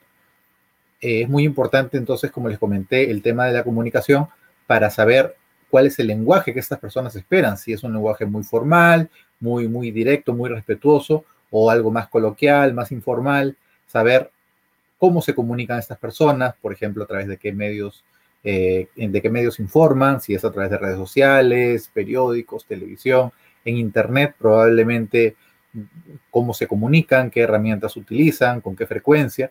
Eh, 1.04 1.20
es 1.20 1.28
muy 1.28 1.44
importante 1.44 1.99
entonces, 1.99 2.30
como 2.30 2.49
les 2.49 2.58
comenté, 2.58 3.11
el 3.11 3.20
tema 3.20 3.44
de 3.44 3.52
la 3.52 3.62
comunicación 3.62 4.26
para 4.66 4.88
saber 4.88 5.37
cuál 5.68 5.87
es 5.87 5.99
el 5.99 6.06
lenguaje 6.06 6.54
que 6.54 6.61
estas 6.61 6.78
personas 6.78 7.14
esperan, 7.14 7.58
si 7.58 7.75
es 7.75 7.82
un 7.82 7.92
lenguaje 7.92 8.25
muy 8.25 8.42
formal, 8.42 9.11
muy, 9.38 9.68
muy 9.68 9.90
directo, 9.90 10.32
muy 10.32 10.49
respetuoso, 10.49 11.26
o 11.50 11.70
algo 11.70 11.90
más 11.90 12.08
coloquial, 12.08 12.73
más 12.73 12.90
informal, 12.90 13.54
saber 13.87 14.30
cómo 14.96 15.20
se 15.20 15.34
comunican 15.34 15.78
estas 15.78 15.99
personas, 15.99 16.54
por 16.62 16.73
ejemplo, 16.73 17.04
a 17.04 17.06
través 17.06 17.28
de 17.28 17.37
qué 17.37 17.52
medios, 17.52 18.02
eh, 18.42 18.88
de 18.96 19.20
qué 19.20 19.28
medios 19.28 19.61
informan, 19.61 20.23
si 20.23 20.34
es 20.34 20.42
a 20.42 20.50
través 20.50 20.70
de 20.70 20.78
redes 20.78 20.96
sociales, 20.96 21.90
periódicos, 21.92 22.64
televisión, 22.64 23.30
en 23.66 23.76
Internet, 23.76 24.37
probablemente 24.38 25.37
cómo 26.30 26.54
se 26.54 26.66
comunican, 26.66 27.30
qué 27.30 27.42
herramientas 27.42 27.94
utilizan, 27.99 28.62
con 28.62 28.75
qué 28.75 28.87
frecuencia 28.87 29.50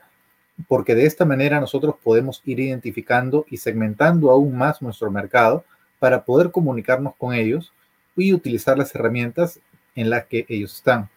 porque 0.67 0.95
de 0.95 1.05
esta 1.05 1.25
manera 1.25 1.59
nosotros 1.59 1.95
podemos 2.03 2.41
ir 2.45 2.59
identificando 2.59 3.45
y 3.49 3.57
segmentando 3.57 4.29
aún 4.29 4.57
más 4.57 4.81
nuestro 4.81 5.09
mercado 5.11 5.63
para 5.99 6.23
poder 6.23 6.51
comunicarnos 6.51 7.15
con 7.15 7.33
ellos 7.33 7.73
y 8.15 8.33
utilizar 8.33 8.77
las 8.77 8.93
herramientas 8.93 9.59
en 9.95 10.09
las 10.09 10.25
que 10.25 10.45
ellos 10.49 10.75
están. 10.75 11.09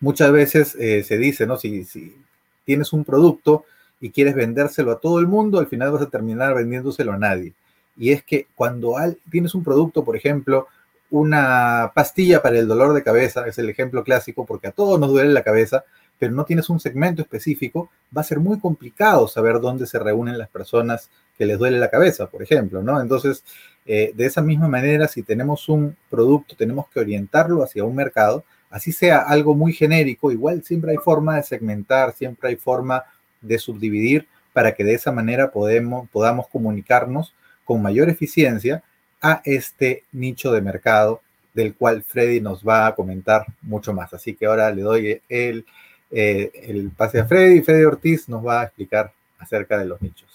Muchas 0.00 0.30
veces 0.32 0.76
eh, 0.76 1.02
se 1.02 1.18
dice, 1.18 1.46
¿no? 1.46 1.56
Si, 1.56 1.84
si 1.84 2.16
tienes 2.64 2.92
un 2.92 3.04
producto 3.04 3.64
y 4.00 4.10
quieres 4.10 4.34
vendérselo 4.34 4.92
a 4.92 5.00
todo 5.00 5.18
el 5.18 5.26
mundo, 5.26 5.58
al 5.58 5.66
final 5.66 5.90
vas 5.90 6.02
a 6.02 6.10
terminar 6.10 6.54
vendiéndoselo 6.54 7.12
a 7.12 7.18
nadie. 7.18 7.54
Y 7.96 8.12
es 8.12 8.22
que 8.22 8.46
cuando 8.54 8.94
tienes 9.30 9.54
un 9.54 9.64
producto, 9.64 10.04
por 10.04 10.16
ejemplo, 10.16 10.68
una 11.10 11.92
pastilla 11.94 12.42
para 12.42 12.58
el 12.58 12.68
dolor 12.68 12.94
de 12.94 13.02
cabeza, 13.02 13.46
es 13.46 13.58
el 13.58 13.68
ejemplo 13.68 14.04
clásico, 14.04 14.46
porque 14.46 14.68
a 14.68 14.72
todos 14.72 15.00
nos 15.00 15.10
duele 15.10 15.32
la 15.32 15.42
cabeza, 15.42 15.84
pero 16.18 16.32
no 16.32 16.44
tienes 16.44 16.68
un 16.68 16.80
segmento 16.80 17.22
específico, 17.22 17.90
va 18.16 18.22
a 18.22 18.24
ser 18.24 18.40
muy 18.40 18.58
complicado 18.58 19.28
saber 19.28 19.60
dónde 19.60 19.86
se 19.86 19.98
reúnen 19.98 20.38
las 20.38 20.48
personas 20.48 21.10
que 21.36 21.46
les 21.46 21.58
duele 21.58 21.78
la 21.78 21.90
cabeza, 21.90 22.26
por 22.26 22.42
ejemplo, 22.42 22.82
¿no? 22.82 23.00
Entonces, 23.00 23.44
eh, 23.86 24.12
de 24.14 24.26
esa 24.26 24.42
misma 24.42 24.68
manera, 24.68 25.06
si 25.08 25.22
tenemos 25.22 25.68
un 25.68 25.96
producto, 26.10 26.56
tenemos 26.56 26.88
que 26.88 27.00
orientarlo 27.00 27.62
hacia 27.62 27.84
un 27.84 27.94
mercado, 27.94 28.44
así 28.70 28.92
sea 28.92 29.20
algo 29.20 29.54
muy 29.54 29.72
genérico, 29.72 30.32
igual 30.32 30.62
siempre 30.64 30.92
hay 30.92 30.98
forma 30.98 31.36
de 31.36 31.42
segmentar, 31.44 32.12
siempre 32.12 32.50
hay 32.50 32.56
forma 32.56 33.04
de 33.40 33.58
subdividir 33.58 34.26
para 34.52 34.74
que 34.74 34.84
de 34.84 34.94
esa 34.94 35.12
manera 35.12 35.52
podamos 35.52 36.48
comunicarnos 36.48 37.34
con 37.64 37.80
mayor 37.80 38.08
eficiencia 38.08 38.82
a 39.20 39.40
este 39.44 40.04
nicho 40.12 40.52
de 40.52 40.60
mercado 40.60 41.22
del 41.54 41.74
cual 41.74 42.02
Freddy 42.02 42.40
nos 42.40 42.62
va 42.62 42.86
a 42.86 42.94
comentar 42.94 43.44
mucho 43.62 43.92
más. 43.92 44.14
Así 44.14 44.34
que 44.34 44.46
ahora 44.46 44.70
le 44.70 44.82
doy 44.82 45.20
el 45.28 45.66
eh, 46.10 46.50
el 46.54 46.90
pase 46.90 47.20
a 47.20 47.26
Freddy. 47.26 47.62
Freddy 47.62 47.84
Ortiz 47.84 48.28
nos 48.28 48.44
va 48.44 48.62
a 48.62 48.64
explicar 48.64 49.12
acerca 49.38 49.78
de 49.78 49.86
los 49.86 50.00
nichos. 50.00 50.28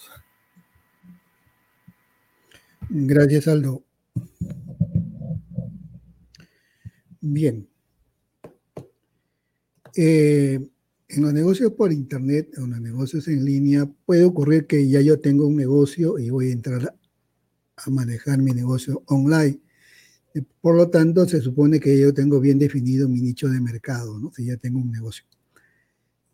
Gracias, 2.89 3.47
Aldo. 3.47 3.83
Bien. 7.21 7.67
Eh, 9.95 10.59
en 11.07 11.21
los 11.21 11.33
negocios 11.33 11.71
por 11.73 11.91
internet, 11.91 12.49
en 12.57 12.71
los 12.71 12.81
negocios 12.81 13.27
en 13.27 13.45
línea, 13.45 13.85
puede 14.05 14.25
ocurrir 14.25 14.65
que 14.65 14.87
ya 14.89 15.01
yo 15.01 15.19
tengo 15.19 15.47
un 15.47 15.55
negocio 15.55 16.17
y 16.17 16.29
voy 16.29 16.49
a 16.49 16.53
entrar 16.53 16.95
a 17.75 17.89
manejar 17.89 18.39
mi 18.39 18.51
negocio 18.51 19.03
online. 19.07 19.59
Por 20.61 20.75
lo 20.75 20.89
tanto, 20.89 21.27
se 21.27 21.41
supone 21.41 21.79
que 21.79 21.99
yo 21.99 22.13
tengo 22.13 22.39
bien 22.39 22.57
definido 22.57 23.07
mi 23.07 23.21
nicho 23.21 23.47
de 23.47 23.61
mercado, 23.61 24.19
¿no? 24.19 24.31
Si 24.33 24.45
ya 24.45 24.57
tengo 24.57 24.79
un 24.79 24.91
negocio. 24.91 25.25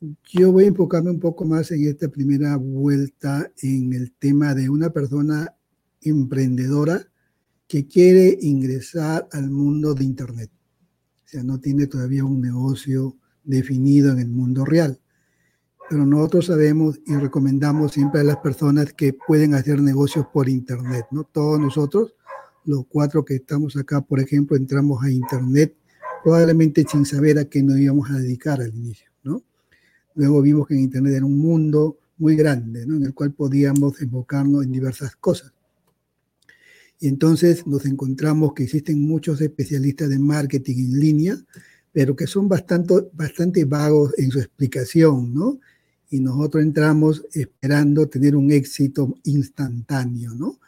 Yo 0.02 0.54
voy 0.54 0.64
a 0.64 0.68
enfocarme 0.68 1.12
un 1.12 1.20
poco 1.20 1.44
más 1.44 1.72
en 1.72 1.86
esta 1.86 2.08
primera 2.08 2.56
vuelta 2.56 3.52
en 3.62 3.92
el 3.92 4.14
tema 4.14 4.56
de 4.56 4.70
una 4.70 4.92
persona 4.92 5.54
emprendedora 6.00 7.06
que 7.68 7.86
quiere 7.86 8.38
ingresar 8.40 9.28
al 9.34 9.50
mundo 9.52 9.94
de 9.94 10.06
Internet. 10.06 10.52
O 11.26 11.28
sea, 11.28 11.44
no 11.44 11.60
tiene 11.60 11.88
todavía 11.88 12.24
un 12.24 12.40
negocio 12.40 13.18
definido 13.44 14.14
en 14.14 14.20
el 14.20 14.30
mundo 14.30 14.64
real. 14.64 15.02
Pero 15.90 16.06
nosotros 16.06 16.46
sabemos 16.46 17.02
y 17.06 17.16
recomendamos 17.16 17.92
siempre 17.92 18.22
a 18.22 18.24
las 18.24 18.38
personas 18.38 18.94
que 18.94 19.12
pueden 19.28 19.54
hacer 19.54 19.82
negocios 19.82 20.28
por 20.32 20.48
Internet, 20.48 21.08
¿no? 21.12 21.26
Todos 21.26 21.60
nosotros, 21.60 22.16
los 22.64 22.86
cuatro 22.88 23.26
que 23.26 23.36
estamos 23.36 23.76
acá, 23.76 24.00
por 24.00 24.22
ejemplo, 24.22 24.56
entramos 24.56 25.04
a 25.04 25.12
Internet 25.12 25.76
probablemente 26.24 26.86
sin 26.90 27.06
saber 27.06 27.38
a 27.38 27.46
qué 27.46 27.62
nos 27.62 27.78
íbamos 27.78 28.10
a 28.10 28.18
dedicar 28.18 28.62
al 28.62 28.74
inicio. 28.74 29.09
Luego 30.20 30.42
vimos 30.42 30.68
que 30.68 30.74
en 30.74 30.82
Internet 30.82 31.14
era 31.14 31.26
un 31.26 31.40
mundo 31.40 31.98
muy 32.18 32.36
grande, 32.36 32.86
¿no? 32.86 32.98
en 32.98 33.06
el 33.06 33.14
cual 33.14 33.32
podíamos 33.32 34.02
enfocarnos 34.02 34.66
en 34.66 34.74
diversas 34.74 35.16
cosas. 35.16 35.54
Y 37.00 37.08
entonces 37.08 37.66
nos 37.66 37.86
encontramos 37.86 38.54
que 38.54 38.64
existen 38.64 39.08
muchos 39.08 39.40
especialistas 39.40 40.10
de 40.10 40.20
marketing 40.20 40.76
en 40.76 41.00
línea, 41.00 41.38
pero 41.94 42.18
que 42.18 42.28
son 42.28 42.50
bastante, 42.50 42.96
bastante 43.14 43.64
vagos 43.64 44.14
en 44.18 44.30
su 44.30 44.40
explicación, 44.40 45.34
¿no? 45.34 45.62
Y 46.10 46.20
nosotros 46.20 46.66
entramos 46.66 47.26
esperando 47.32 48.10
tener 48.10 48.36
un 48.36 48.52
éxito 48.52 49.16
instantáneo, 49.24 50.36
¿no? 50.36 50.60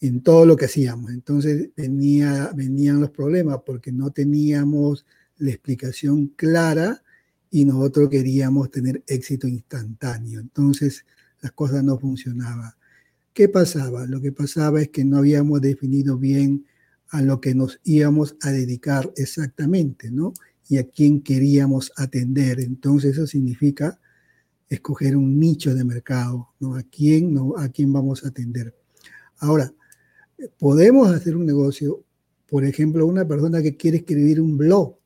En 0.00 0.22
todo 0.22 0.46
lo 0.46 0.56
que 0.56 0.64
hacíamos. 0.64 1.10
Entonces 1.10 1.68
venía, 1.76 2.50
venían 2.56 2.98
los 2.98 3.10
problemas 3.10 3.58
porque 3.66 3.92
no 3.92 4.10
teníamos 4.10 5.04
la 5.36 5.50
explicación 5.50 6.28
clara 6.28 7.02
y 7.50 7.64
nosotros 7.64 8.08
queríamos 8.08 8.70
tener 8.70 9.02
éxito 9.06 9.48
instantáneo. 9.48 10.40
Entonces 10.40 11.04
las 11.40 11.52
cosas 11.52 11.82
no 11.82 11.98
funcionaban. 11.98 12.72
¿Qué 13.32 13.48
pasaba? 13.48 14.06
Lo 14.06 14.20
que 14.20 14.32
pasaba 14.32 14.80
es 14.80 14.88
que 14.88 15.04
no 15.04 15.18
habíamos 15.18 15.60
definido 15.60 16.18
bien 16.18 16.66
a 17.08 17.22
lo 17.22 17.40
que 17.40 17.54
nos 17.54 17.80
íbamos 17.84 18.36
a 18.42 18.50
dedicar 18.50 19.12
exactamente, 19.16 20.10
¿no? 20.10 20.32
Y 20.68 20.78
a 20.78 20.88
quién 20.88 21.22
queríamos 21.22 21.92
atender. 21.96 22.60
Entonces 22.60 23.12
eso 23.12 23.26
significa 23.26 23.98
escoger 24.68 25.16
un 25.16 25.40
nicho 25.40 25.74
de 25.74 25.84
mercado, 25.84 26.50
¿no? 26.60 26.76
A 26.76 26.82
quién, 26.84 27.34
no, 27.34 27.56
a 27.56 27.68
quién 27.68 27.92
vamos 27.92 28.24
a 28.24 28.28
atender. 28.28 28.74
Ahora, 29.38 29.72
podemos 30.58 31.10
hacer 31.10 31.36
un 31.36 31.46
negocio, 31.46 32.04
por 32.48 32.64
ejemplo, 32.64 33.06
una 33.06 33.26
persona 33.26 33.62
que 33.62 33.76
quiere 33.76 33.98
escribir 33.98 34.40
un 34.40 34.56
blog, 34.56 34.99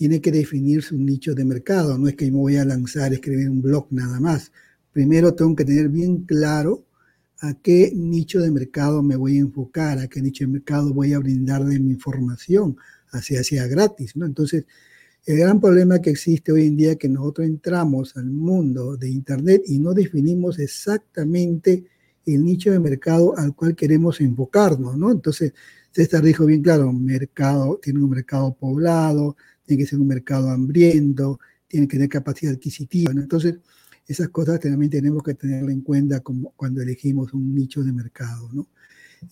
tiene 0.00 0.22
que 0.22 0.32
definir 0.32 0.82
su 0.82 0.96
nicho 0.96 1.34
de 1.34 1.44
mercado, 1.44 1.98
no 1.98 2.08
es 2.08 2.16
que 2.16 2.24
me 2.30 2.38
voy 2.38 2.56
a 2.56 2.64
lanzar 2.64 3.12
escribir 3.12 3.50
un 3.50 3.60
blog 3.60 3.86
nada 3.90 4.18
más. 4.18 4.50
Primero 4.94 5.34
tengo 5.34 5.54
que 5.54 5.66
tener 5.66 5.90
bien 5.90 6.22
claro 6.22 6.86
a 7.40 7.52
qué 7.52 7.92
nicho 7.94 8.40
de 8.40 8.50
mercado 8.50 9.02
me 9.02 9.14
voy 9.14 9.36
a 9.36 9.40
enfocar, 9.40 9.98
a 9.98 10.08
qué 10.08 10.22
nicho 10.22 10.44
de 10.44 10.52
mercado 10.52 10.94
voy 10.94 11.12
a 11.12 11.18
brindarle 11.18 11.78
mi 11.78 11.90
información, 11.90 12.78
hacia 13.10 13.44
sea 13.44 13.66
gratis, 13.66 14.16
¿no? 14.16 14.24
Entonces, 14.24 14.64
el 15.26 15.36
gran 15.36 15.60
problema 15.60 16.00
que 16.00 16.08
existe 16.08 16.50
hoy 16.50 16.68
en 16.68 16.78
día 16.78 16.92
es 16.92 16.96
que 16.96 17.10
nosotros 17.10 17.46
entramos 17.46 18.16
al 18.16 18.30
mundo 18.30 18.96
de 18.96 19.10
Internet 19.10 19.64
y 19.66 19.80
no 19.80 19.92
definimos 19.92 20.58
exactamente 20.60 21.84
el 22.24 22.42
nicho 22.42 22.72
de 22.72 22.78
mercado 22.78 23.36
al 23.36 23.54
cual 23.54 23.76
queremos 23.76 24.18
enfocarnos, 24.22 24.96
¿no? 24.96 25.10
Entonces, 25.10 25.52
César 25.90 26.22
dijo 26.22 26.46
bien 26.46 26.62
claro, 26.62 26.90
mercado, 26.90 27.78
tiene 27.82 28.02
un 28.02 28.08
mercado 28.08 28.54
poblado, 28.54 29.36
tiene 29.70 29.84
que 29.84 29.88
ser 29.88 30.00
un 30.00 30.08
mercado 30.08 30.50
hambriento, 30.50 31.38
tiene 31.68 31.86
que 31.86 31.96
tener 31.96 32.08
capacidad 32.08 32.54
adquisitiva, 32.54 33.14
¿no? 33.14 33.20
Entonces, 33.20 33.54
esas 34.04 34.28
cosas 34.30 34.58
también 34.58 34.90
tenemos 34.90 35.22
que 35.22 35.34
tenerlo 35.34 35.70
en 35.70 35.82
cuenta 35.82 36.18
como 36.18 36.52
cuando 36.56 36.82
elegimos 36.82 37.32
un 37.34 37.54
nicho 37.54 37.84
de 37.84 37.92
mercado, 37.92 38.50
¿no? 38.52 38.66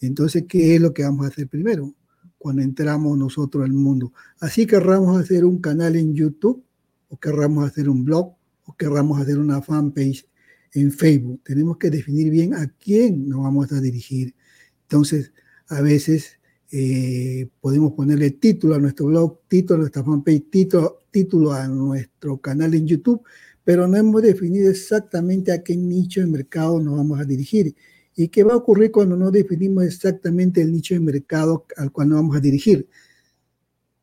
Entonces, 0.00 0.44
¿qué 0.48 0.76
es 0.76 0.80
lo 0.80 0.94
que 0.94 1.02
vamos 1.02 1.24
a 1.24 1.30
hacer 1.30 1.48
primero? 1.48 1.92
Cuando 2.38 2.62
entramos 2.62 3.18
nosotros 3.18 3.64
al 3.64 3.72
mundo. 3.72 4.12
Así 4.38 4.64
querramos 4.64 5.20
hacer 5.20 5.44
un 5.44 5.58
canal 5.58 5.96
en 5.96 6.14
YouTube, 6.14 6.62
o 7.08 7.18
querramos 7.18 7.66
hacer 7.66 7.88
un 7.88 8.04
blog, 8.04 8.36
o 8.62 8.76
querramos 8.76 9.20
hacer 9.20 9.40
una 9.40 9.60
fanpage 9.60 10.24
en 10.72 10.92
Facebook. 10.92 11.40
Tenemos 11.42 11.78
que 11.78 11.90
definir 11.90 12.30
bien 12.30 12.54
a 12.54 12.68
quién 12.78 13.28
nos 13.28 13.42
vamos 13.42 13.72
a 13.72 13.80
dirigir. 13.80 14.36
Entonces, 14.82 15.32
a 15.66 15.80
veces 15.80 16.37
eh, 16.70 17.48
podemos 17.60 17.92
ponerle 17.92 18.32
título 18.32 18.74
a 18.74 18.78
nuestro 18.78 19.06
blog, 19.06 19.40
título 19.48 19.76
a 19.76 19.80
nuestra 19.80 20.04
fanpage, 20.04 20.50
título, 20.50 20.98
título 21.10 21.52
a 21.52 21.66
nuestro 21.66 22.38
canal 22.38 22.74
en 22.74 22.86
YouTube, 22.86 23.22
pero 23.64 23.86
no 23.88 23.96
hemos 23.96 24.22
definido 24.22 24.70
exactamente 24.70 25.52
a 25.52 25.62
qué 25.62 25.76
nicho 25.76 26.20
de 26.20 26.26
mercado 26.26 26.80
nos 26.80 26.96
vamos 26.96 27.20
a 27.20 27.24
dirigir. 27.24 27.74
¿Y 28.14 28.28
qué 28.28 28.42
va 28.42 28.54
a 28.54 28.56
ocurrir 28.56 28.90
cuando 28.90 29.16
no 29.16 29.30
definimos 29.30 29.84
exactamente 29.84 30.60
el 30.60 30.72
nicho 30.72 30.94
de 30.94 31.00
mercado 31.00 31.64
al 31.76 31.92
cual 31.92 32.08
nos 32.08 32.18
vamos 32.18 32.36
a 32.36 32.40
dirigir? 32.40 32.88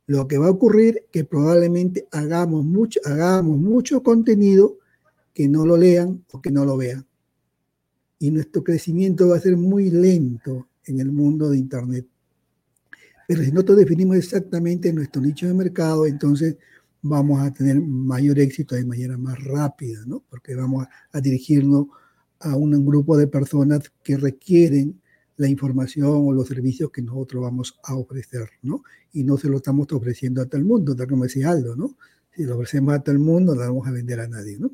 Lo 0.07 0.27
que 0.27 0.37
va 0.37 0.47
a 0.47 0.51
ocurrir 0.51 0.97
es 0.97 1.03
que 1.11 1.23
probablemente 1.25 2.07
hagamos 2.11 2.63
mucho, 2.63 2.99
hagamos 3.03 3.57
mucho 3.57 4.01
contenido 4.01 4.77
que 5.33 5.47
no 5.47 5.65
lo 5.65 5.77
lean 5.77 6.23
o 6.31 6.41
que 6.41 6.51
no 6.51 6.63
lo 6.63 6.77
vean. 6.77 7.05
Y 8.19 8.31
nuestro 8.31 8.63
crecimiento 8.63 9.27
va 9.27 9.37
a 9.37 9.41
ser 9.41 9.57
muy 9.57 9.89
lento 9.89 10.67
en 10.85 10.99
el 10.99 11.11
mundo 11.11 11.49
de 11.49 11.57
Internet. 11.57 12.07
Pero 13.27 13.43
si 13.43 13.51
nosotros 13.51 13.77
definimos 13.79 14.17
exactamente 14.17 14.93
nuestro 14.93 15.21
nicho 15.21 15.47
de 15.47 15.53
mercado, 15.53 16.05
entonces 16.05 16.57
vamos 17.01 17.39
a 17.39 17.51
tener 17.51 17.79
mayor 17.79 18.39
éxito 18.39 18.75
de 18.75 18.85
manera 18.85 19.17
más 19.17 19.41
rápida, 19.43 20.03
¿no? 20.07 20.23
Porque 20.29 20.55
vamos 20.55 20.87
a, 21.11 21.21
dirigirnos 21.21 21.87
a 22.39 22.55
un 22.55 22.85
grupo 22.85 23.15
de 23.15 23.27
personas 23.27 23.91
que 24.03 24.17
requieren 24.17 25.01
la 25.37 25.47
información 25.47 26.09
o 26.11 26.33
los 26.33 26.47
servicios 26.47 26.91
que 26.91 27.01
nosotros 27.01 27.43
vamos 27.43 27.79
a 27.83 27.95
ofrecer, 27.95 28.49
¿no? 28.63 28.83
Y 29.13 29.23
no 29.23 29.37
se 29.37 29.49
lo 29.49 29.57
estamos 29.57 29.91
ofreciendo 29.91 30.41
a 30.41 30.45
todo 30.45 30.57
el 30.57 30.65
mundo, 30.65 30.95
tal 30.95 31.07
como 31.07 31.23
decía 31.23 31.51
Aldo, 31.51 31.75
¿no? 31.75 31.95
Si 32.35 32.43
lo 32.43 32.55
ofrecemos 32.55 32.95
a 32.95 32.99
todo 32.99 33.13
el 33.13 33.19
mundo, 33.19 33.53
no 33.53 33.61
lo 33.61 33.67
vamos 33.67 33.87
a 33.87 33.91
vender 33.91 34.19
a 34.19 34.27
nadie, 34.27 34.57
¿no? 34.57 34.71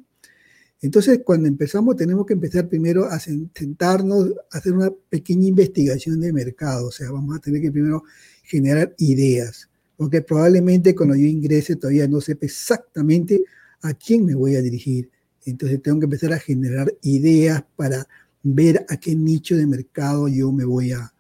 Entonces, 0.82 1.22
cuando 1.24 1.48
empezamos, 1.48 1.96
tenemos 1.96 2.26
que 2.26 2.34
empezar 2.34 2.68
primero 2.68 3.06
a 3.06 3.20
sentarnos, 3.20 4.32
a 4.52 4.58
hacer 4.58 4.74
una 4.74 4.90
pequeña 5.10 5.48
investigación 5.48 6.20
de 6.22 6.34
mercado, 6.34 6.88
o 6.88 6.92
sea, 6.92 7.12
vamos 7.12 7.36
a 7.36 7.40
tener 7.40 7.62
que 7.62 7.72
primero 7.72 8.04
generar 8.52 8.94
ideas 8.98 9.70
porque 10.02 10.24
probablemente 10.24 10.96
cuando 10.96 11.16
yo 11.16 11.28
ingrese 11.28 11.76
todavía 11.76 12.08
no 12.08 12.22
sepa 12.22 12.48
exactamente 12.48 13.44
a 13.84 13.94
quién 13.94 14.26
me 14.26 14.34
voy 14.34 14.56
a 14.56 14.62
dirigir. 14.64 15.12
Entonces 15.46 15.80
tengo 15.80 16.00
que 16.00 16.06
empezar 16.06 16.34
a 16.34 16.40
generar 16.40 16.92
ideas 17.04 17.64
para 17.76 18.08
ver 18.42 18.84
a 18.90 18.98
qué 18.98 19.16
nicho 19.16 19.56
de 19.56 19.68
mercado 19.68 20.28
yo 20.28 20.52
me 20.52 20.66
voy 20.66 20.92
a, 20.92 21.14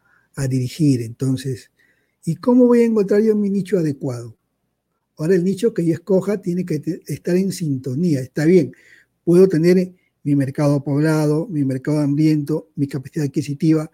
dirigir. 0.49 1.03
Entonces, 1.03 1.69
¿y 2.25 2.37
cómo 2.37 2.65
voy 2.65 2.79
a 2.79 2.85
encontrar 2.85 3.21
yo 3.21 3.35
mi 3.35 3.51
nicho 3.51 3.77
adecuado? 3.77 4.35
Ahora 5.15 5.35
el 5.35 5.43
nicho 5.43 5.75
que 5.75 5.85
yo 5.85 5.93
escoja 5.93 6.41
tiene 6.41 6.65
que 6.65 6.81
estar 7.05 7.35
en 7.35 7.51
sintonía. 7.51 8.21
Está 8.21 8.45
bien, 8.45 8.71
puedo 9.23 9.47
tener 9.47 9.93
mi 10.23 10.35
mercado 10.35 10.83
poblado, 10.83 11.47
mi 11.47 11.63
mercado 11.63 11.99
hambriento, 11.99 12.71
mi 12.75 12.87
capacidad 12.87 13.27
adquisitiva, 13.27 13.91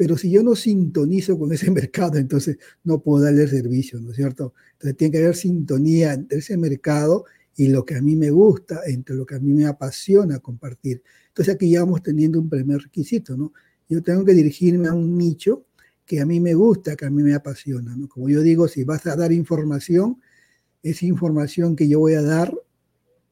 pero 0.00 0.16
si 0.16 0.30
yo 0.30 0.42
no 0.42 0.56
sintonizo 0.56 1.38
con 1.38 1.52
ese 1.52 1.70
mercado, 1.70 2.16
entonces 2.16 2.56
no 2.84 3.02
puedo 3.02 3.22
darle 3.22 3.46
servicio, 3.46 4.00
¿no 4.00 4.12
es 4.12 4.16
cierto? 4.16 4.54
Entonces 4.72 4.96
tiene 4.96 5.12
que 5.12 5.18
haber 5.18 5.36
sintonía 5.36 6.14
entre 6.14 6.38
ese 6.38 6.56
mercado 6.56 7.26
y 7.54 7.68
lo 7.68 7.84
que 7.84 7.96
a 7.96 8.00
mí 8.00 8.16
me 8.16 8.30
gusta, 8.30 8.80
entre 8.86 9.14
lo 9.14 9.26
que 9.26 9.34
a 9.34 9.40
mí 9.40 9.52
me 9.52 9.66
apasiona 9.66 10.38
compartir. 10.38 11.02
Entonces 11.28 11.54
aquí 11.54 11.70
ya 11.70 11.80
vamos 11.80 12.02
teniendo 12.02 12.40
un 12.40 12.48
primer 12.48 12.80
requisito, 12.80 13.36
¿no? 13.36 13.52
Yo 13.90 14.02
tengo 14.02 14.24
que 14.24 14.32
dirigirme 14.32 14.88
a 14.88 14.94
un 14.94 15.18
nicho 15.18 15.66
que 16.06 16.18
a 16.18 16.24
mí 16.24 16.40
me 16.40 16.54
gusta, 16.54 16.96
que 16.96 17.04
a 17.04 17.10
mí 17.10 17.22
me 17.22 17.34
apasiona, 17.34 17.94
¿no? 17.94 18.08
Como 18.08 18.30
yo 18.30 18.40
digo, 18.40 18.68
si 18.68 18.84
vas 18.84 19.06
a 19.06 19.16
dar 19.16 19.32
información, 19.32 20.18
esa 20.82 21.04
información 21.04 21.76
que 21.76 21.86
yo 21.86 21.98
voy 21.98 22.14
a 22.14 22.22
dar, 22.22 22.54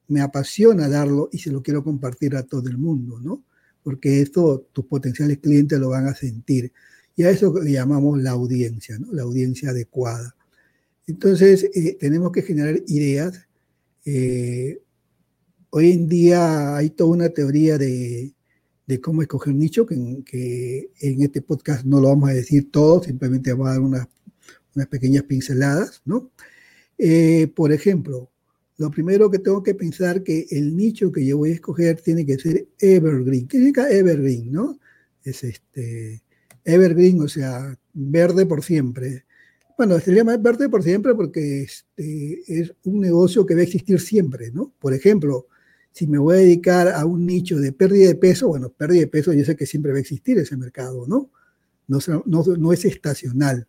me 0.07 0.21
apasiona 0.21 0.87
darlo 0.87 1.29
y 1.31 1.39
se 1.39 1.51
lo 1.51 1.63
quiero 1.63 1.83
compartir 1.83 2.35
a 2.35 2.43
todo 2.43 2.69
el 2.69 2.77
mundo, 2.77 3.19
¿no? 3.19 3.43
Porque 3.83 4.21
esto 4.21 4.67
tus 4.73 4.85
potenciales 4.85 5.39
clientes 5.39 5.79
lo 5.79 5.89
van 5.89 6.07
a 6.07 6.15
sentir. 6.15 6.71
Y 7.15 7.23
a 7.23 7.29
eso 7.29 7.53
le 7.61 7.71
llamamos 7.71 8.21
la 8.21 8.31
audiencia, 8.31 8.97
¿no? 8.97 9.11
la 9.11 9.23
audiencia 9.23 9.71
adecuada. 9.71 10.35
Entonces, 11.07 11.69
eh, 11.73 11.97
tenemos 11.99 12.31
que 12.31 12.43
generar 12.43 12.79
ideas. 12.87 13.47
Eh, 14.05 14.81
hoy 15.71 15.91
en 15.91 16.07
día 16.07 16.77
hay 16.77 16.91
toda 16.91 17.09
una 17.11 17.29
teoría 17.29 17.77
de, 17.77 18.33
cómo 19.01 19.21
escoger 19.21 19.53
nicho, 19.53 19.85
que, 19.85 20.23
que, 20.25 20.91
en 21.01 21.21
este 21.21 21.41
podcast 21.41 21.85
no 21.85 21.99
lo 21.99 22.09
vamos 22.09 22.29
a 22.29 22.33
decir 22.33 22.71
todo, 22.71 23.03
simplemente 23.03 23.51
vamos 23.51 23.67
a 23.67 23.71
dar 23.71 23.81
unas, 23.81 24.07
unas 24.75 24.87
pequeñas 24.87 25.23
pinceladas, 25.23 26.01
¿no? 26.05 26.31
Eh, 26.97 27.47
por 27.55 27.71
ejemplo, 27.71 28.29
lo 28.79 28.89
primero 28.89 29.29
que 29.29 29.39
tengo 29.39 29.61
que 29.61 29.75
pensar 29.75 30.23
que 30.23 30.47
el 30.51 30.75
nicho 30.75 31.11
que 31.11 31.25
yo 31.25 31.37
voy 31.37 31.51
a 31.51 31.55
escoger 31.55 31.99
tiene 32.01 32.25
que 32.25 32.39
ser 32.39 32.65
evergreen. 32.79 33.45
¿Qué 33.45 33.57
significa 33.57 33.89
evergreen? 33.89 34.53
¿no? 34.53 34.79
Es 35.21 35.43
este 35.43 36.23
evergreen, 36.63 37.21
o 37.21 37.27
sea, 37.27 37.77
verde 37.93 38.45
por 38.45 38.63
siempre. 38.63 39.25
Bueno, 39.77 39.99
se 39.99 40.13
llama 40.13 40.37
verde 40.37 40.69
por 40.69 40.81
siempre 40.81 41.13
porque 41.13 41.63
este, 41.63 42.41
es 42.47 42.73
un 42.85 43.01
negocio 43.01 43.45
que 43.45 43.53
va 43.53 43.59
a 43.59 43.63
existir 43.63 43.99
siempre, 43.99 44.49
¿no? 44.51 44.73
Por 44.79 44.93
ejemplo, 44.93 45.47
si 45.91 46.07
me 46.07 46.17
voy 46.17 46.35
a 46.35 46.39
dedicar 46.39 46.87
a 46.87 47.05
un 47.05 47.25
nicho 47.25 47.57
de 47.57 47.73
pérdida 47.73 48.07
de 48.07 48.15
peso, 48.15 48.47
bueno, 48.47 48.69
pérdida 48.69 49.01
de 49.01 49.07
peso 49.07 49.33
yo 49.33 49.43
sé 49.43 49.57
que 49.57 49.65
siempre 49.65 49.91
va 49.91 49.97
a 49.97 50.01
existir 50.01 50.37
ese 50.37 50.55
mercado, 50.55 51.05
¿no? 51.05 51.29
No, 51.85 51.99
no, 52.25 52.43
no 52.57 52.71
es 52.71 52.85
estacional. 52.85 53.67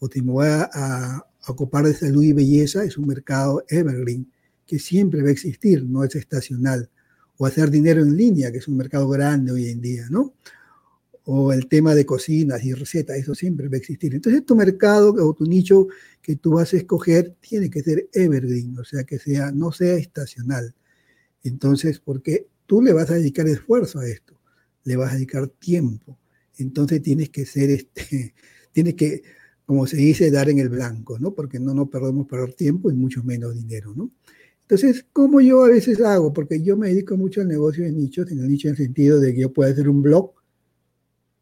O 0.00 0.08
si 0.08 0.20
me 0.20 0.32
voy 0.32 0.48
a, 0.48 0.68
a 0.70 1.26
ocupar 1.48 1.86
de 1.86 1.94
salud 1.94 2.22
y 2.22 2.34
belleza, 2.34 2.84
es 2.84 2.98
un 2.98 3.06
mercado 3.06 3.64
evergreen 3.68 4.33
que 4.66 4.78
siempre 4.78 5.22
va 5.22 5.28
a 5.28 5.32
existir, 5.32 5.84
no 5.84 6.04
es 6.04 6.14
estacional. 6.14 6.90
O 7.36 7.46
hacer 7.46 7.70
dinero 7.70 8.02
en 8.02 8.16
línea, 8.16 8.52
que 8.52 8.58
es 8.58 8.68
un 8.68 8.76
mercado 8.76 9.08
grande 9.08 9.52
hoy 9.52 9.68
en 9.68 9.80
día, 9.80 10.06
¿no? 10.10 10.34
O 11.24 11.52
el 11.52 11.66
tema 11.68 11.94
de 11.94 12.06
cocinas 12.06 12.62
y 12.64 12.74
recetas, 12.74 13.16
eso 13.16 13.34
siempre 13.34 13.68
va 13.68 13.74
a 13.74 13.78
existir. 13.78 14.14
Entonces, 14.14 14.44
tu 14.44 14.54
mercado 14.54 15.14
o 15.14 15.34
tu 15.34 15.44
nicho 15.44 15.88
que 16.22 16.36
tú 16.36 16.52
vas 16.52 16.72
a 16.72 16.76
escoger 16.76 17.34
tiene 17.40 17.70
que 17.70 17.82
ser 17.82 18.08
evergreen, 18.12 18.78
o 18.78 18.84
sea, 18.84 19.04
que 19.04 19.18
sea, 19.18 19.50
no 19.50 19.72
sea 19.72 19.94
estacional. 19.94 20.74
Entonces, 21.42 21.98
porque 21.98 22.48
tú 22.66 22.82
le 22.82 22.92
vas 22.92 23.10
a 23.10 23.14
dedicar 23.14 23.46
esfuerzo 23.46 24.00
a 24.00 24.08
esto, 24.08 24.40
le 24.84 24.96
vas 24.96 25.12
a 25.12 25.14
dedicar 25.16 25.48
tiempo. 25.48 26.18
entonces 26.58 27.02
tienes 27.02 27.30
que 27.30 27.46
ser, 27.46 27.70
este, 27.70 28.34
tienes 28.72 28.94
que, 28.94 29.22
como 29.66 29.86
se 29.86 29.96
dice, 29.96 30.30
dar 30.30 30.48
en 30.48 30.58
el 30.58 30.68
blanco, 30.68 31.18
¿no? 31.18 31.34
Porque 31.34 31.58
no 31.58 31.74
nos 31.74 31.88
perdemos 31.88 32.26
perder 32.26 32.54
tiempo 32.54 32.90
y 32.90 32.94
mucho 32.94 33.22
menos 33.22 33.54
dinero, 33.54 33.92
¿no? 33.94 34.10
Entonces, 34.74 35.06
como 35.12 35.40
yo 35.40 35.62
a 35.62 35.68
veces 35.68 36.00
hago, 36.00 36.32
porque 36.32 36.60
yo 36.60 36.76
me 36.76 36.88
dedico 36.88 37.16
mucho 37.16 37.40
al 37.40 37.46
negocio 37.46 37.84
de 37.84 37.92
nichos, 37.92 38.28
en 38.32 38.40
el 38.40 38.48
nicho 38.48 38.66
en 38.66 38.72
el 38.72 38.78
sentido 38.78 39.20
de 39.20 39.32
que 39.32 39.42
yo 39.42 39.52
puedo 39.52 39.70
hacer 39.70 39.88
un 39.88 40.02
blog 40.02 40.32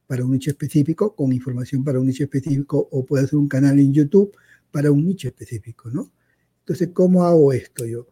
para 0.07 0.23
un 0.23 0.33
nicho 0.33 0.51
específico, 0.51 1.16
con 1.16 1.33
información 1.33 1.83
para 1.83 1.99
un 1.99 2.09
nicho 2.09 2.25
específico, 2.25 2.88
o 2.92 3.07
puedo 3.07 3.25
hacer 3.25 3.38
un 3.38 3.49
canal 3.49 3.79
en 3.79 3.95
YouTube 3.95 4.37
para 4.71 4.92
un 4.92 5.07
nicho 5.07 5.29
específico, 5.29 5.88
¿no? 5.90 6.12
Entonces, 6.59 6.90
¿cómo 6.92 7.25
hago 7.25 7.55
esto 7.55 7.87
yo? 7.87 8.07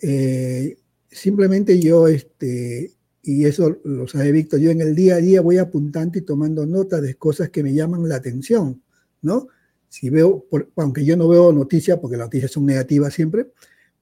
Eh, 0.00 0.78
simplemente 1.10 1.78
yo, 1.78 2.08
este, 2.08 2.94
y 3.22 3.44
eso 3.44 3.78
lo 3.84 4.08
sabe 4.08 4.32
Víctor, 4.32 4.58
yo 4.60 4.70
en 4.70 4.80
el 4.80 4.94
día 4.94 5.16
a 5.16 5.18
día 5.18 5.42
voy 5.42 5.58
apuntando 5.58 6.18
y 6.18 6.22
tomando 6.22 6.64
notas 6.64 7.02
de 7.02 7.14
cosas 7.16 7.50
que 7.50 7.62
me 7.62 7.74
llaman 7.74 8.08
la 8.08 8.16
atención, 8.16 8.82
¿no? 9.20 9.48
Si 9.90 10.08
veo, 10.08 10.46
aunque 10.76 11.04
yo 11.04 11.14
no 11.18 11.28
veo 11.28 11.52
noticias, 11.52 11.98
porque 11.98 12.16
las 12.16 12.28
noticias 12.28 12.52
son 12.52 12.64
negativas 12.64 13.12
siempre, 13.12 13.48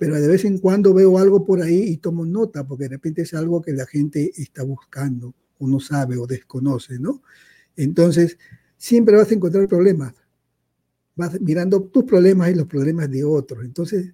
pero 0.05 0.21
de 0.21 0.29
vez 0.29 0.45
en 0.45 0.59
cuando 0.59 0.93
veo 0.93 1.17
algo 1.17 1.47
por 1.47 1.63
ahí 1.63 1.83
y 1.85 1.97
tomo 1.97 2.27
nota, 2.27 2.67
porque 2.67 2.85
de 2.85 2.91
repente 2.91 3.23
es 3.23 3.33
algo 3.33 3.63
que 3.63 3.73
la 3.73 3.87
gente 3.87 4.33
está 4.37 4.63
buscando, 4.63 5.35
o 5.57 5.67
no 5.67 5.81
sabe, 5.81 6.19
o 6.19 6.27
desconoce, 6.27 6.99
¿no? 6.99 7.23
Entonces, 7.75 8.37
siempre 8.77 9.17
vas 9.17 9.31
a 9.31 9.35
encontrar 9.35 9.67
problemas. 9.67 10.13
Vas 11.17 11.41
mirando 11.41 11.85
tus 11.85 12.05
problemas 12.05 12.51
y 12.51 12.55
los 12.55 12.67
problemas 12.67 13.11
de 13.11 13.25
otros. 13.25 13.65
Entonces, 13.65 14.13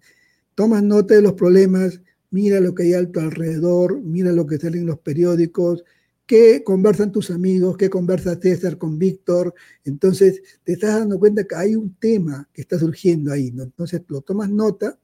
tomas 0.54 0.84
nota 0.84 1.14
de 1.14 1.22
los 1.22 1.32
problemas, 1.32 2.00
mira 2.30 2.60
lo 2.60 2.72
que 2.72 2.84
hay 2.84 2.92
alto 2.92 3.18
alrededor, 3.18 4.00
mira 4.00 4.30
lo 4.30 4.46
que 4.46 4.58
sale 4.58 4.78
en 4.78 4.86
los 4.86 5.00
periódicos, 5.00 5.82
qué 6.24 6.62
conversan 6.62 7.10
tus 7.10 7.32
amigos, 7.32 7.76
qué 7.76 7.90
conversa 7.90 8.38
César 8.40 8.78
con 8.78 8.96
Víctor. 8.96 9.54
Entonces, 9.82 10.40
te 10.62 10.74
estás 10.74 11.00
dando 11.00 11.18
cuenta 11.18 11.42
que 11.42 11.56
hay 11.56 11.74
un 11.74 11.96
tema 11.96 12.48
que 12.52 12.60
está 12.60 12.78
surgiendo 12.78 13.32
ahí. 13.32 13.50
¿no? 13.50 13.64
Entonces, 13.64 14.02
lo 14.06 14.20
tomas 14.20 14.50
nota 14.50 14.96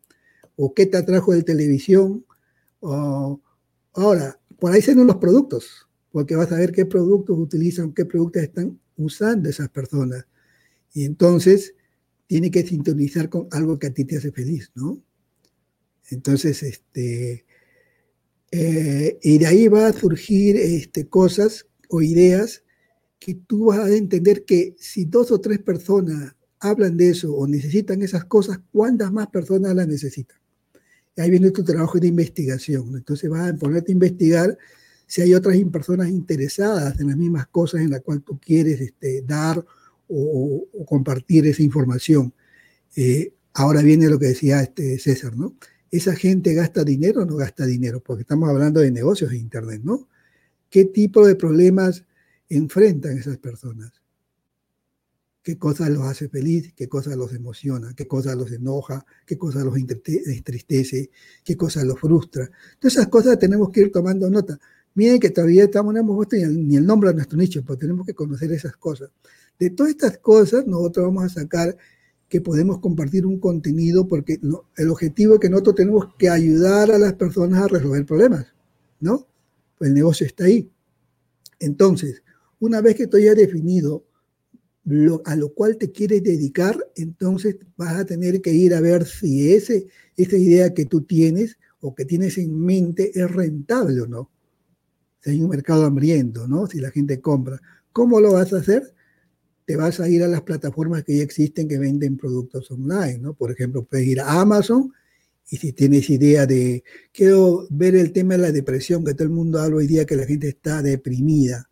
o 0.56 0.74
qué 0.74 0.86
te 0.86 0.96
atrajo 0.96 1.32
de 1.32 1.42
televisión. 1.42 2.24
O, 2.80 3.40
ahora, 3.94 4.40
por 4.58 4.72
ahí 4.72 4.82
salen 4.82 5.06
los 5.06 5.16
productos, 5.16 5.88
porque 6.10 6.36
vas 6.36 6.50
a 6.52 6.56
ver 6.56 6.72
qué 6.72 6.86
productos 6.86 7.38
utilizan, 7.38 7.92
qué 7.92 8.04
productos 8.04 8.42
están 8.42 8.80
usando 8.96 9.48
esas 9.48 9.68
personas. 9.68 10.26
Y 10.92 11.04
entonces 11.04 11.74
tiene 12.26 12.50
que 12.50 12.66
sintonizar 12.66 13.28
con 13.28 13.48
algo 13.52 13.78
que 13.78 13.88
a 13.88 13.94
ti 13.94 14.04
te 14.04 14.16
hace 14.16 14.32
feliz, 14.32 14.70
¿no? 14.74 15.02
Entonces, 16.10 16.62
este, 16.62 17.44
eh, 18.50 19.18
y 19.22 19.38
de 19.38 19.46
ahí 19.46 19.68
va 19.68 19.88
a 19.88 19.92
surgir 19.92 20.56
este, 20.56 21.08
cosas 21.08 21.66
o 21.88 22.00
ideas 22.02 22.64
que 23.18 23.34
tú 23.34 23.66
vas 23.66 23.80
a 23.80 23.94
entender 23.94 24.44
que 24.44 24.76
si 24.78 25.04
dos 25.04 25.30
o 25.30 25.40
tres 25.40 25.58
personas 25.58 26.36
hablan 26.60 26.96
de 26.96 27.10
eso 27.10 27.34
o 27.34 27.46
necesitan 27.46 28.02
esas 28.02 28.24
cosas, 28.24 28.60
¿cuántas 28.72 29.12
más 29.12 29.28
personas 29.28 29.74
las 29.74 29.88
necesitan? 29.88 30.38
Ahí 31.16 31.30
viene 31.30 31.50
tu 31.50 31.64
trabajo 31.64 31.98
de 31.98 32.08
investigación. 32.08 32.94
Entonces 32.96 33.30
vas 33.30 33.50
a 33.50 33.56
ponerte 33.56 33.92
a 33.92 33.94
investigar 33.94 34.58
si 35.06 35.22
hay 35.22 35.34
otras 35.34 35.56
personas 35.70 36.08
interesadas 36.08 36.98
en 37.00 37.08
las 37.08 37.16
mismas 37.16 37.46
cosas 37.46 37.80
en 37.80 37.90
las 37.90 38.02
cuales 38.02 38.24
tú 38.24 38.38
quieres 38.38 38.80
este, 38.80 39.22
dar 39.22 39.64
o, 40.08 40.66
compartir 40.86 41.46
esa 41.46 41.62
información. 41.62 42.32
Eh, 42.96 43.32
ahora 43.54 43.82
viene 43.82 44.08
lo 44.08 44.18
que 44.18 44.26
decía 44.26 44.62
este 44.62 44.98
César, 44.98 45.36
¿no? 45.36 45.56
¿Esa 45.90 46.14
gente 46.14 46.52
gasta 46.54 46.84
dinero 46.84 47.22
o 47.22 47.24
no 47.24 47.36
gasta 47.36 47.64
dinero? 47.64 48.00
Porque 48.00 48.22
estamos 48.22 48.48
hablando 48.48 48.80
de 48.80 48.90
negocios 48.90 49.30
de 49.30 49.38
Internet, 49.38 49.82
¿no? 49.84 50.08
¿Qué 50.68 50.84
tipo 50.84 51.26
de 51.26 51.36
problemas 51.36 52.04
enfrentan 52.48 53.16
esas 53.16 53.38
personas? 53.38 53.92
Qué 55.46 55.56
cosas 55.56 55.90
los 55.90 56.02
hace 56.02 56.28
feliz, 56.28 56.72
qué 56.74 56.88
cosas 56.88 57.16
los 57.16 57.32
emociona, 57.32 57.94
qué 57.94 58.08
cosas 58.08 58.34
los 58.34 58.50
enoja, 58.50 59.06
qué 59.24 59.38
cosas 59.38 59.64
los 59.64 59.76
entristece, 59.76 61.08
qué 61.44 61.56
cosas 61.56 61.84
los 61.84 62.00
frustra. 62.00 62.50
Todas 62.80 62.94
esas 62.94 63.06
cosas 63.06 63.38
tenemos 63.38 63.70
que 63.70 63.82
ir 63.82 63.92
tomando 63.92 64.28
nota. 64.28 64.58
Miren 64.96 65.20
que 65.20 65.30
todavía 65.30 65.62
estamos, 65.62 65.94
no 65.94 66.00
hemos 66.00 66.16
puesto 66.16 66.34
ni 66.34 66.74
el, 66.74 66.84
nombre 66.84 67.10
de 67.10 67.14
nuestro 67.14 67.38
nicho, 67.38 67.62
pero 67.64 67.78
tenemos 67.78 68.04
que 68.04 68.12
conocer 68.12 68.50
esas 68.50 68.76
cosas. 68.76 69.10
De 69.56 69.70
todas 69.70 69.90
estas 69.90 70.18
cosas, 70.18 70.66
nosotros 70.66 71.06
vamos 71.06 71.22
a 71.22 71.28
sacar 71.28 71.76
que 72.28 72.40
podemos 72.40 72.80
compartir 72.80 73.24
un 73.24 73.38
contenido 73.38 74.08
porque 74.08 74.40
el 74.76 74.90
objetivo 74.90 75.34
es 75.34 75.40
que 75.40 75.48
nosotros 75.48 75.76
tenemos 75.76 76.12
que 76.18 76.28
ayudar 76.28 76.90
a 76.90 76.98
las 76.98 77.12
personas 77.12 77.62
a 77.62 77.68
resolver 77.68 78.04
problemas, 78.04 78.46
¿no? 78.98 79.28
Pues 79.78 79.90
el 79.90 79.94
negocio 79.94 80.26
está 80.26 80.46
ahí. 80.46 80.68
Entonces, 81.60 82.24
una 82.58 82.80
vez 82.80 82.96
que 82.96 83.06
tú 83.06 83.16
hayas 83.16 83.36
definido 83.36 84.05
a 85.24 85.34
lo 85.34 85.52
cual 85.52 85.76
te 85.78 85.90
quieres 85.90 86.22
dedicar, 86.22 86.78
entonces 86.94 87.56
vas 87.76 87.96
a 87.96 88.04
tener 88.04 88.40
que 88.40 88.52
ir 88.52 88.72
a 88.72 88.80
ver 88.80 89.04
si 89.04 89.52
ese, 89.52 89.88
esa 90.16 90.36
idea 90.36 90.74
que 90.74 90.86
tú 90.86 91.00
tienes 91.00 91.58
o 91.80 91.94
que 91.94 92.04
tienes 92.04 92.38
en 92.38 92.58
mente 92.58 93.10
es 93.14 93.30
rentable 93.30 94.02
o 94.02 94.06
no. 94.06 94.30
Si 95.20 95.30
hay 95.30 95.42
un 95.42 95.50
mercado 95.50 95.84
hambriento, 95.84 96.46
¿no? 96.46 96.68
Si 96.68 96.78
la 96.78 96.92
gente 96.92 97.20
compra. 97.20 97.60
¿Cómo 97.92 98.20
lo 98.20 98.34
vas 98.34 98.52
a 98.52 98.58
hacer? 98.58 98.94
Te 99.64 99.74
vas 99.74 99.98
a 99.98 100.08
ir 100.08 100.22
a 100.22 100.28
las 100.28 100.42
plataformas 100.42 101.02
que 101.02 101.16
ya 101.16 101.24
existen 101.24 101.66
que 101.66 101.78
venden 101.78 102.16
productos 102.16 102.70
online, 102.70 103.18
¿no? 103.18 103.34
Por 103.34 103.50
ejemplo, 103.50 103.84
puedes 103.84 104.06
ir 104.06 104.20
a 104.20 104.40
Amazon 104.40 104.92
y 105.50 105.56
si 105.56 105.72
tienes 105.72 106.08
idea 106.10 106.46
de, 106.46 106.84
quiero 107.12 107.66
ver 107.70 107.96
el 107.96 108.12
tema 108.12 108.34
de 108.34 108.42
la 108.42 108.52
depresión, 108.52 109.04
que 109.04 109.14
todo 109.14 109.24
el 109.24 109.30
mundo 109.30 109.60
habla 109.60 109.76
hoy 109.76 109.88
día 109.88 110.04
que 110.04 110.16
la 110.16 110.26
gente 110.26 110.48
está 110.48 110.82
deprimida. 110.82 111.68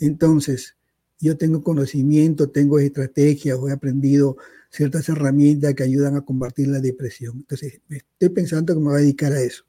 Entonces, 0.00 0.76
yo 1.18 1.36
tengo 1.36 1.62
conocimiento, 1.62 2.50
tengo 2.50 2.78
estrategias 2.78 3.58
he 3.68 3.72
aprendido 3.72 4.36
ciertas 4.70 5.08
herramientas 5.08 5.74
que 5.74 5.82
ayudan 5.82 6.16
a 6.16 6.20
combatir 6.22 6.68
la 6.68 6.80
depresión. 6.80 7.36
Entonces, 7.38 7.80
estoy 7.88 8.28
pensando 8.28 8.74
que 8.74 8.80
me 8.80 8.86
voy 8.86 8.96
a 8.96 9.00
dedicar 9.00 9.32
a 9.32 9.40
eso. 9.40 9.64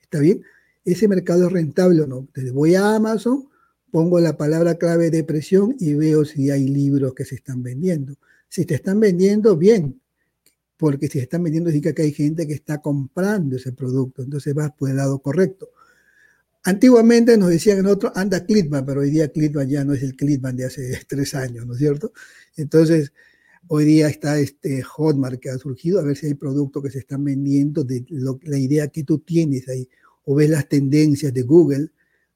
¿Está 0.00 0.18
bien? 0.20 0.42
¿Ese 0.84 1.08
mercado 1.08 1.46
es 1.46 1.52
rentable 1.52 2.02
o 2.02 2.06
no? 2.06 2.20
Entonces, 2.20 2.52
voy 2.52 2.74
a 2.74 2.94
Amazon, 2.94 3.48
pongo 3.90 4.20
la 4.20 4.36
palabra 4.36 4.76
clave 4.76 5.10
depresión 5.10 5.74
y 5.78 5.94
veo 5.94 6.24
si 6.24 6.50
hay 6.50 6.68
libros 6.68 7.14
que 7.14 7.24
se 7.24 7.34
están 7.34 7.62
vendiendo. 7.62 8.16
Si 8.48 8.64
te 8.64 8.76
están 8.76 9.00
vendiendo, 9.00 9.56
bien, 9.56 10.00
porque 10.76 11.08
si 11.08 11.14
se 11.14 11.24
están 11.24 11.42
vendiendo 11.42 11.70
significa 11.70 11.94
que 11.94 12.02
hay 12.02 12.12
gente 12.12 12.46
que 12.46 12.54
está 12.54 12.80
comprando 12.80 13.56
ese 13.56 13.72
producto, 13.72 14.22
entonces 14.22 14.54
vas 14.54 14.72
por 14.72 14.90
el 14.90 14.96
lado 14.96 15.18
correcto. 15.18 15.70
Antiguamente 16.66 17.38
nos 17.38 17.50
decían 17.50 17.78
en 17.78 17.86
otro, 17.86 18.10
anda 18.16 18.44
Clitman, 18.44 18.84
pero 18.84 19.02
hoy 19.02 19.10
día 19.10 19.28
Clitman 19.28 19.68
ya 19.68 19.84
no 19.84 19.92
es 19.92 20.02
el 20.02 20.16
Clitman 20.16 20.56
de 20.56 20.64
hace 20.64 20.98
tres 21.08 21.32
años, 21.36 21.64
¿no 21.64 21.74
es 21.74 21.78
cierto? 21.78 22.12
Entonces, 22.56 23.12
hoy 23.68 23.84
día 23.84 24.08
está 24.08 24.36
este 24.40 24.82
Hotmart 24.82 25.38
que 25.38 25.50
ha 25.50 25.58
surgido, 25.58 26.00
a 26.00 26.02
ver 26.02 26.16
si 26.16 26.26
hay 26.26 26.34
productos 26.34 26.82
que 26.82 26.90
se 26.90 26.98
están 26.98 27.22
vendiendo 27.22 27.84
de 27.84 28.04
la 28.42 28.58
idea 28.58 28.88
que 28.88 29.04
tú 29.04 29.20
tienes 29.20 29.68
ahí, 29.68 29.88
o 30.24 30.34
ves 30.34 30.50
las 30.50 30.68
tendencias 30.68 31.32
de 31.32 31.42
Google, 31.42 31.92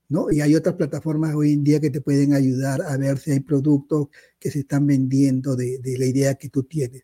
¿no? 0.08 0.30
Y 0.30 0.40
hay 0.40 0.54
otras 0.54 0.76
plataformas 0.76 1.34
hoy 1.34 1.54
en 1.54 1.64
día 1.64 1.80
que 1.80 1.90
te 1.90 2.00
pueden 2.00 2.32
ayudar 2.32 2.82
a 2.82 2.96
ver 2.96 3.18
si 3.18 3.32
hay 3.32 3.40
productos 3.40 4.10
que 4.38 4.52
se 4.52 4.60
están 4.60 4.86
vendiendo 4.86 5.56
de, 5.56 5.78
de 5.78 5.98
la 5.98 6.06
idea 6.06 6.36
que 6.36 6.50
tú 6.50 6.62
tienes. 6.62 7.02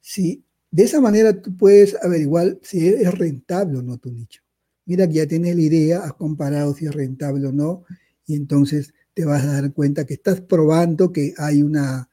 Si, 0.00 0.42
de 0.68 0.82
esa 0.82 1.00
manera 1.00 1.40
tú 1.40 1.56
puedes 1.56 1.94
averiguar 2.02 2.58
si 2.60 2.88
es 2.88 3.16
rentable 3.16 3.78
o 3.78 3.82
no 3.82 3.98
tu 3.98 4.10
nicho 4.10 4.42
mira 4.90 5.06
que 5.06 5.14
ya 5.14 5.26
tienes 5.28 5.54
la 5.54 5.62
idea, 5.62 6.00
has 6.00 6.14
comparado 6.14 6.74
si 6.74 6.84
es 6.86 6.92
rentable 6.92 7.46
o 7.46 7.52
no, 7.52 7.84
y 8.26 8.34
entonces 8.34 8.92
te 9.14 9.24
vas 9.24 9.44
a 9.44 9.52
dar 9.52 9.72
cuenta 9.72 10.04
que 10.04 10.14
estás 10.14 10.40
probando 10.40 11.12
que 11.12 11.32
hay 11.38 11.62
una, 11.62 12.10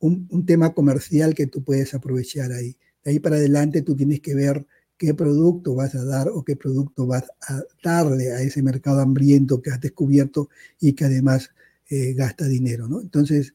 un, 0.00 0.44
tema 0.44 0.74
comercial 0.74 1.34
que 1.34 1.46
tú 1.46 1.64
puedes 1.64 1.94
aprovechar 1.94 2.52
ahí. 2.52 2.76
De 3.02 3.12
ahí 3.12 3.20
para 3.20 3.36
adelante 3.36 3.80
tú 3.80 3.96
tienes 3.96 4.20
que 4.20 4.34
ver 4.34 4.66
qué 4.98 5.14
producto 5.14 5.74
vas 5.74 5.94
a 5.94 6.04
dar 6.04 6.28
o 6.28 6.44
qué 6.44 6.56
producto 6.56 7.06
vas 7.06 7.24
a 7.48 7.62
darle 7.82 8.32
a 8.32 8.42
ese 8.42 8.62
mercado 8.62 9.00
hambriento 9.00 9.62
que 9.62 9.70
has 9.70 9.80
descubierto 9.80 10.50
y 10.78 10.92
que 10.92 11.06
además 11.06 11.52
eh, 11.88 12.12
gasta 12.12 12.46
dinero, 12.46 12.86
¿no? 12.86 13.00
Entonces, 13.00 13.54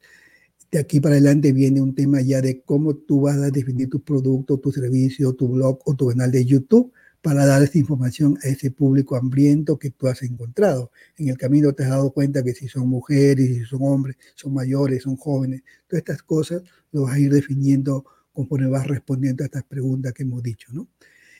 de 0.71 0.79
aquí 0.79 0.99
para 0.99 1.13
adelante 1.13 1.53
viene 1.53 1.81
un 1.83 1.93
tema 1.93 2.19
ya 2.21 2.41
de 2.41 2.63
cómo 2.63 2.95
tú 2.95 3.21
vas 3.21 3.37
a 3.37 3.51
definir 3.51 3.91
tu 3.91 3.99
producto, 4.03 4.57
tu 4.57 4.71
servicio, 4.71 5.33
tu 5.33 5.49
blog 5.49 5.81
o 5.85 5.93
tu 5.93 6.07
canal 6.07 6.31
de 6.31 6.43
YouTube 6.45 6.91
para 7.21 7.45
dar 7.45 7.61
esta 7.61 7.77
información 7.77 8.37
a 8.43 8.47
ese 8.47 8.71
público 8.71 9.15
hambriento 9.15 9.77
que 9.77 9.89
tú 9.89 10.07
has 10.07 10.21
encontrado. 10.23 10.91
En 11.17 11.29
el 11.29 11.37
camino 11.37 11.73
te 11.73 11.83
has 11.83 11.89
dado 11.89 12.11
cuenta 12.11 12.43
que 12.43 12.53
si 12.53 12.67
son 12.67 12.87
mujeres, 12.87 13.47
si 13.47 13.65
son 13.65 13.79
hombres, 13.81 14.15
son 14.35 14.53
mayores, 14.53 15.03
son 15.03 15.17
jóvenes, 15.17 15.63
todas 15.87 15.99
estas 15.99 16.23
cosas 16.23 16.63
lo 16.91 17.03
vas 17.03 17.15
a 17.15 17.19
ir 17.19 17.31
definiendo 17.31 18.05
conforme 18.31 18.67
vas 18.67 18.87
respondiendo 18.87 19.43
a 19.43 19.47
estas 19.47 19.63
preguntas 19.63 20.13
que 20.13 20.23
hemos 20.23 20.41
dicho, 20.41 20.71
¿no? 20.71 20.87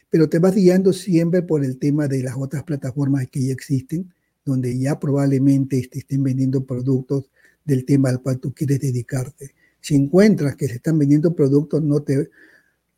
Pero 0.10 0.28
te 0.28 0.40
vas 0.40 0.56
guiando 0.56 0.92
siempre 0.92 1.44
por 1.44 1.64
el 1.64 1.78
tema 1.78 2.08
de 2.08 2.24
las 2.24 2.36
otras 2.36 2.64
plataformas 2.64 3.28
que 3.30 3.46
ya 3.46 3.54
existen, 3.54 4.12
donde 4.44 4.78
ya 4.78 5.00
probablemente 5.00 5.88
te 5.90 6.00
estén 6.00 6.24
vendiendo 6.24 6.66
productos 6.66 7.30
del 7.64 7.86
tema 7.86 8.10
al 8.10 8.22
cual 8.22 8.40
tú 8.40 8.54
quieres 8.54 8.80
dedicarte. 8.80 9.54
Si 9.80 9.96
encuentras 9.96 10.56
que 10.56 10.68
se 10.68 10.76
están 10.76 10.98
vendiendo 10.98 11.36
productos, 11.36 11.84
no 11.84 12.02
te, 12.02 12.30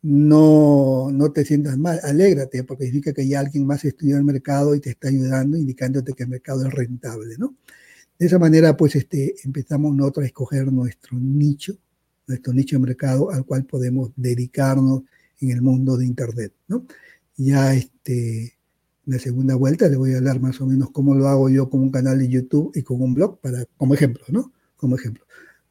no, 0.02 1.10
no 1.12 1.32
te 1.32 1.44
sientas 1.44 1.78
mal, 1.78 2.00
alégrate, 2.02 2.64
porque 2.64 2.84
significa 2.84 3.12
que 3.12 3.26
ya 3.26 3.40
alguien 3.40 3.66
más 3.66 3.84
estudió 3.84 4.16
el 4.16 4.24
mercado 4.24 4.74
y 4.74 4.80
te 4.80 4.90
está 4.90 5.08
ayudando, 5.08 5.56
indicándote 5.56 6.12
que 6.12 6.24
el 6.24 6.28
mercado 6.28 6.66
es 6.66 6.72
rentable, 6.72 7.36
¿no? 7.38 7.54
De 8.18 8.26
esa 8.26 8.38
manera, 8.38 8.76
pues, 8.76 8.96
este, 8.96 9.34
empezamos 9.44 9.94
nosotros 9.94 10.24
a 10.24 10.26
escoger 10.26 10.72
nuestro 10.72 11.18
nicho, 11.18 11.74
nuestro 12.26 12.52
nicho 12.52 12.76
de 12.76 12.86
mercado 12.86 13.30
al 13.30 13.44
cual 13.44 13.64
podemos 13.64 14.10
dedicarnos 14.16 15.02
en 15.40 15.50
el 15.50 15.62
mundo 15.62 15.96
de 15.96 16.06
Internet, 16.06 16.52
¿no? 16.68 16.86
Ya 17.36 17.74
este, 17.74 18.42
en 19.06 19.12
la 19.12 19.18
segunda 19.18 19.54
vuelta 19.54 19.88
le 19.88 19.96
voy 19.96 20.14
a 20.14 20.18
hablar 20.18 20.40
más 20.40 20.60
o 20.60 20.66
menos 20.66 20.90
cómo 20.90 21.14
lo 21.14 21.28
hago 21.28 21.48
yo 21.48 21.70
con 21.70 21.80
un 21.80 21.90
canal 21.90 22.18
de 22.18 22.28
YouTube 22.28 22.72
y 22.74 22.82
con 22.82 23.00
un 23.02 23.14
blog, 23.14 23.40
para, 23.40 23.64
como 23.76 23.94
ejemplo, 23.94 24.24
¿no? 24.28 24.52
Como 24.76 24.96
ejemplo. 24.96 25.24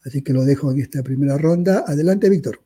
Así 0.06 0.22
que 0.22 0.34
lo 0.34 0.46
dejo 0.46 0.72
en 0.72 0.80
esta 0.80 1.04
primera 1.04 1.38
ronda. 1.38 1.84
Adelante, 1.88 2.30
Víctor. 2.30 2.62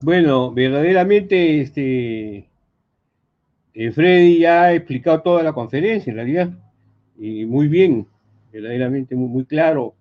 Bueno, 0.00 0.52
verdaderamente, 0.52 1.60
este, 1.62 2.48
eh, 3.74 3.92
Freddy 3.92 4.40
ya 4.40 4.64
ha 4.64 4.74
explicado 4.74 5.22
toda 5.22 5.42
la 5.42 5.52
conferencia, 5.52 6.10
en 6.10 6.16
realidad, 6.16 6.50
y 7.18 7.46
muy 7.46 7.68
bien, 7.68 8.06
verdaderamente 8.52 9.16
muy, 9.16 9.28
muy 9.28 9.44
claro, 9.46 9.94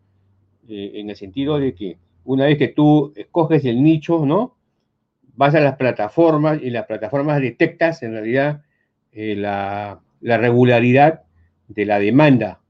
eh, 0.68 0.92
en 0.96 1.10
el 1.10 1.16
sentido 1.16 1.60
de 1.60 1.74
que 1.76 1.98
una 2.26 2.46
vez 2.46 2.58
que 2.58 2.70
tú 2.70 3.14
escoges 3.16 3.66
el 3.66 3.84
nicho, 3.84 4.26
¿no? 4.26 4.56
Vas 5.36 5.56
a 5.56 5.60
las 5.62 5.78
plataformas 5.78 6.62
y 6.62 6.70
las 6.72 6.86
plataformas 6.88 7.42
detectas 7.42 8.04
en 8.04 8.14
realidad 8.14 8.64
eh, 9.14 9.36
la, 9.36 10.02
la 10.22 10.38
regularidad 10.38 11.24
de 11.68 11.86
la 11.86 12.00
demanda 12.00 12.62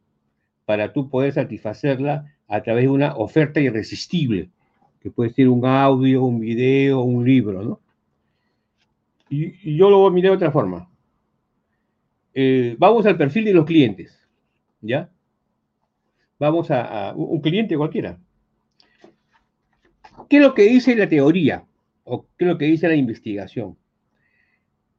para 0.65 0.93
tú 0.93 1.09
poder 1.09 1.33
satisfacerla 1.33 2.35
a 2.47 2.63
través 2.63 2.85
de 2.85 2.89
una 2.89 3.15
oferta 3.15 3.59
irresistible, 3.59 4.49
que 5.05 5.11
puede 5.11 5.29
ser 5.29 5.49
un 5.49 5.63
audio, 5.63 6.23
un 6.23 6.39
video, 6.39 7.01
un 7.01 7.23
libro, 7.23 7.61
¿no? 7.61 7.79
Y, 9.29 9.77
yo 9.77 9.91
lo 9.91 10.09
mirar 10.09 10.31
de 10.31 10.37
otra 10.37 10.51
forma. 10.51 10.89
Eh, 12.33 12.75
vamos 12.79 13.05
al 13.05 13.15
perfil 13.15 13.45
de 13.45 13.53
los 13.53 13.65
clientes, 13.65 14.19
¿ya? 14.81 15.11
Vamos 16.39 16.71
a, 16.71 17.13
un 17.15 17.39
cliente 17.39 17.77
cualquiera. 17.77 18.17
¿Qué 20.27 20.37
es 20.37 20.41
lo 20.41 20.55
que 20.55 20.63
dice 20.63 20.95
la 20.95 21.07
teoría? 21.07 21.65
¿O 22.03 22.25
qué 22.35 22.45
es 22.45 22.47
lo 22.47 22.57
que 22.57 22.65
dice 22.65 22.87
la 22.87 22.95
investigación? 22.95 23.77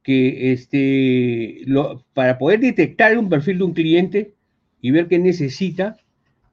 que 0.03 0.53
este, 0.53 1.65
para 2.13 2.37
poder 2.37 2.61
detectar 2.61 3.17
un 3.17 3.27
perfil 3.27 3.57
de 3.57 3.63
un 3.65 3.73
cliente 3.73 4.35
y 4.79 4.91
ver 4.91 5.09
qué 5.09 5.19
necesita, 5.19 5.97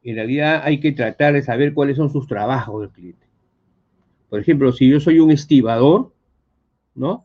en 0.02 0.16
realidad 0.16 0.62
hay 0.64 0.80
que 0.80 0.90
tratar 0.90 1.34
de 1.34 1.42
saber 1.42 1.72
cuáles 1.72 1.96
son 1.96 2.10
sus 2.10 2.26
trabajos 2.26 2.80
del 2.80 2.90
cliente. 2.90 3.23
Por 4.34 4.40
ejemplo, 4.40 4.72
si 4.72 4.90
yo 4.90 4.98
soy 4.98 5.20
un 5.20 5.30
estibador, 5.30 6.12
¿no? 6.96 7.24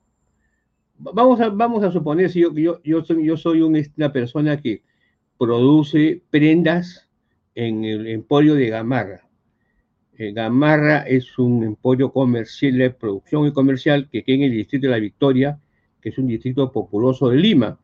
Vamos 1.00 1.42
a, 1.42 1.50
vamos 1.50 1.84
a 1.84 1.92
suponer 1.92 2.30
si 2.30 2.42
yo, 2.42 2.54
yo, 2.54 2.80
yo 2.84 3.04
soy, 3.04 3.26
yo 3.26 3.36
soy 3.36 3.64
una 3.64 4.14
persona 4.14 4.62
que 4.62 4.84
produce 5.40 6.22
prendas 6.30 7.10
en 7.56 7.84
el 7.84 8.06
emporio 8.06 8.54
de 8.54 8.70
Gamarra. 8.70 9.28
Eh, 10.20 10.34
Gamarra 10.34 11.00
es 11.00 11.40
un 11.40 11.64
emporio 11.64 12.12
comercial 12.12 12.78
de 12.78 12.92
producción 12.92 13.48
y 13.48 13.54
comercial 13.54 14.08
que 14.12 14.24
queda 14.24 14.36
en 14.36 14.44
el 14.44 14.52
distrito 14.52 14.86
de 14.86 14.92
La 14.92 15.00
Victoria, 15.00 15.60
que 16.04 16.10
es 16.10 16.18
un 16.20 16.28
distrito 16.28 16.72
populoso 16.72 17.30
de 17.30 17.38
Lima, 17.38 17.80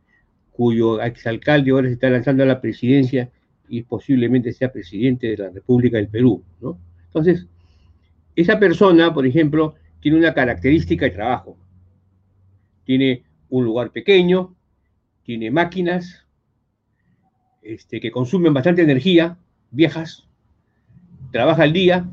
cuyo 0.52 1.02
exalcalde 1.02 1.72
ahora 1.72 1.88
se 1.88 1.96
está 1.96 2.12
lanzando 2.12 2.44
a 2.44 2.46
la 2.46 2.62
presidencia 2.62 3.32
y 3.70 3.82
posiblemente 3.82 4.54
sea 4.54 4.72
presidente 4.72 5.30
de 5.30 5.38
la 5.38 5.50
República 5.50 5.98
del 5.98 6.10
Perú, 6.10 6.44
¿no? 6.62 6.78
Entonces, 7.08 7.48
esa 8.36 8.60
persona, 8.60 9.14
por 9.14 9.26
ejemplo, 9.26 9.76
tiene 10.00 10.18
una 10.18 10.34
característica 10.34 11.06
de 11.06 11.12
trabajo. 11.12 11.58
Tiene 12.84 13.24
un 13.50 13.66
lugar 13.66 13.92
pequeño, 13.92 14.56
tiene 15.24 15.52
máquinas 15.52 16.26
este, 17.62 18.00
que 18.00 18.12
consumen 18.12 18.54
bastante 18.54 18.84
energía, 18.84 19.38
viejas, 19.72 20.28
trabaja 21.32 21.64
al 21.64 21.74
día, 21.74 22.10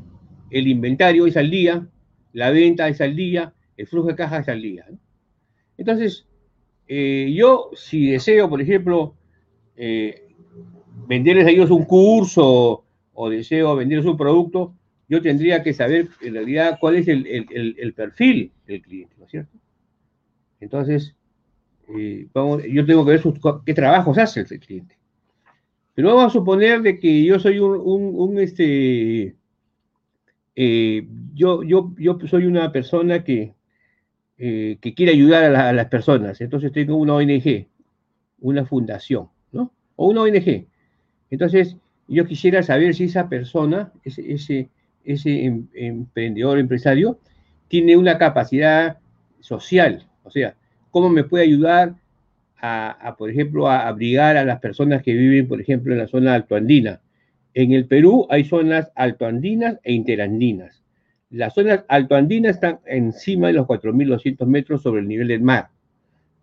el 0.49 0.67
inventario 0.67 1.27
es 1.27 1.37
al 1.37 1.51
día, 1.51 1.87
la 2.31 2.49
venta 2.49 2.87
es 2.87 3.01
al 3.01 3.15
día, 3.15 3.53
el 3.77 3.87
flujo 3.87 4.07
de 4.07 4.15
caja 4.15 4.39
es 4.39 4.49
al 4.49 4.61
día. 4.61 4.85
Entonces, 5.77 6.27
eh, 6.87 7.31
yo 7.35 7.69
si 7.75 8.07
deseo, 8.07 8.49
por 8.49 8.61
ejemplo, 8.61 9.15
eh, 9.75 10.27
venderles 11.07 11.45
a 11.47 11.49
ellos 11.51 11.69
un 11.69 11.85
curso 11.85 12.85
o 13.13 13.29
deseo 13.29 13.75
venderles 13.75 14.05
un 14.05 14.17
producto, 14.17 14.75
yo 15.09 15.21
tendría 15.21 15.63
que 15.63 15.73
saber 15.73 16.09
en 16.21 16.33
realidad 16.33 16.77
cuál 16.79 16.95
es 16.95 17.07
el, 17.07 17.93
perfil 17.95 18.51
del 18.65 18.81
cliente, 18.81 19.15
¿no 19.17 19.25
es 19.25 19.31
cierto? 19.31 19.57
Entonces, 20.59 21.15
eh, 21.97 22.27
vamos, 22.33 22.63
yo 22.69 22.85
tengo 22.85 23.05
que 23.05 23.11
ver 23.11 23.23
qué 23.65 23.73
trabajos 23.73 24.17
hace 24.17 24.41
el 24.41 24.59
cliente. 24.59 24.97
Pero 25.93 26.09
vamos 26.09 26.25
a 26.25 26.29
suponer 26.29 26.81
de 26.81 26.99
que 26.99 27.23
yo 27.23 27.39
soy 27.39 27.59
un, 27.59 28.39
este, 28.39 29.35
yo, 30.55 31.63
yo, 31.63 31.93
yo 31.97 32.17
soy 32.27 32.45
una 32.45 32.71
persona 32.71 33.23
que 33.23 33.53
eh, 34.45 34.77
que 34.81 34.95
quiere 34.95 35.11
ayudar 35.11 35.55
a, 35.55 35.71
las 35.73 35.87
personas. 35.87 36.41
Entonces 36.41 36.71
tengo 36.71 36.95
una 36.97 37.13
ONG, 37.13 37.67
una 38.39 38.65
fundación, 38.65 39.29
¿no? 39.51 39.71
O 39.95 40.09
una 40.09 40.23
ONG. 40.23 40.65
Entonces, 41.29 41.77
yo 42.07 42.25
quisiera 42.25 42.63
saber 42.63 42.95
si 42.95 43.05
esa 43.05 43.29
persona, 43.29 43.93
ese, 44.03 44.69
ese 45.03 45.45
em, 45.45 45.67
emprendedor, 45.73 46.59
empresario, 46.59 47.19
tiene 47.67 47.97
una 47.97 48.17
capacidad 48.17 48.97
social. 49.39 50.07
O 50.23 50.31
sea, 50.31 50.55
cómo 50.91 51.09
me 51.09 51.23
puede 51.23 51.43
ayudar 51.43 51.95
a, 52.65 53.15
por 53.17 53.29
ejemplo, 53.29 53.67
a 53.67 53.89
abrigar 53.89 54.37
a 54.37 54.45
las 54.45 54.59
personas 54.61 55.03
que 55.03 55.13
viven, 55.13 55.49
por 55.49 55.59
ejemplo, 55.59 55.91
en 55.91 55.99
la 55.99 56.07
zona 56.07 56.33
altoandina. 56.33 57.01
En 57.53 57.73
el 57.73 57.87
Perú 57.87 58.25
hay 58.29 58.45
zonas 58.45 58.89
altoandinas 58.95 59.79
e 59.83 59.91
interandinas. 59.91 60.81
Las 61.29 61.55
zonas 61.55 61.83
altoandinas 61.89 62.55
están 62.55 62.79
encima 62.85 63.47
de 63.47 63.53
los 63.53 63.67
4.200 63.67 64.45
metros 64.45 64.81
sobre 64.81 65.01
el 65.01 65.09
nivel 65.09 65.27
del 65.27 65.41
mar. 65.41 65.69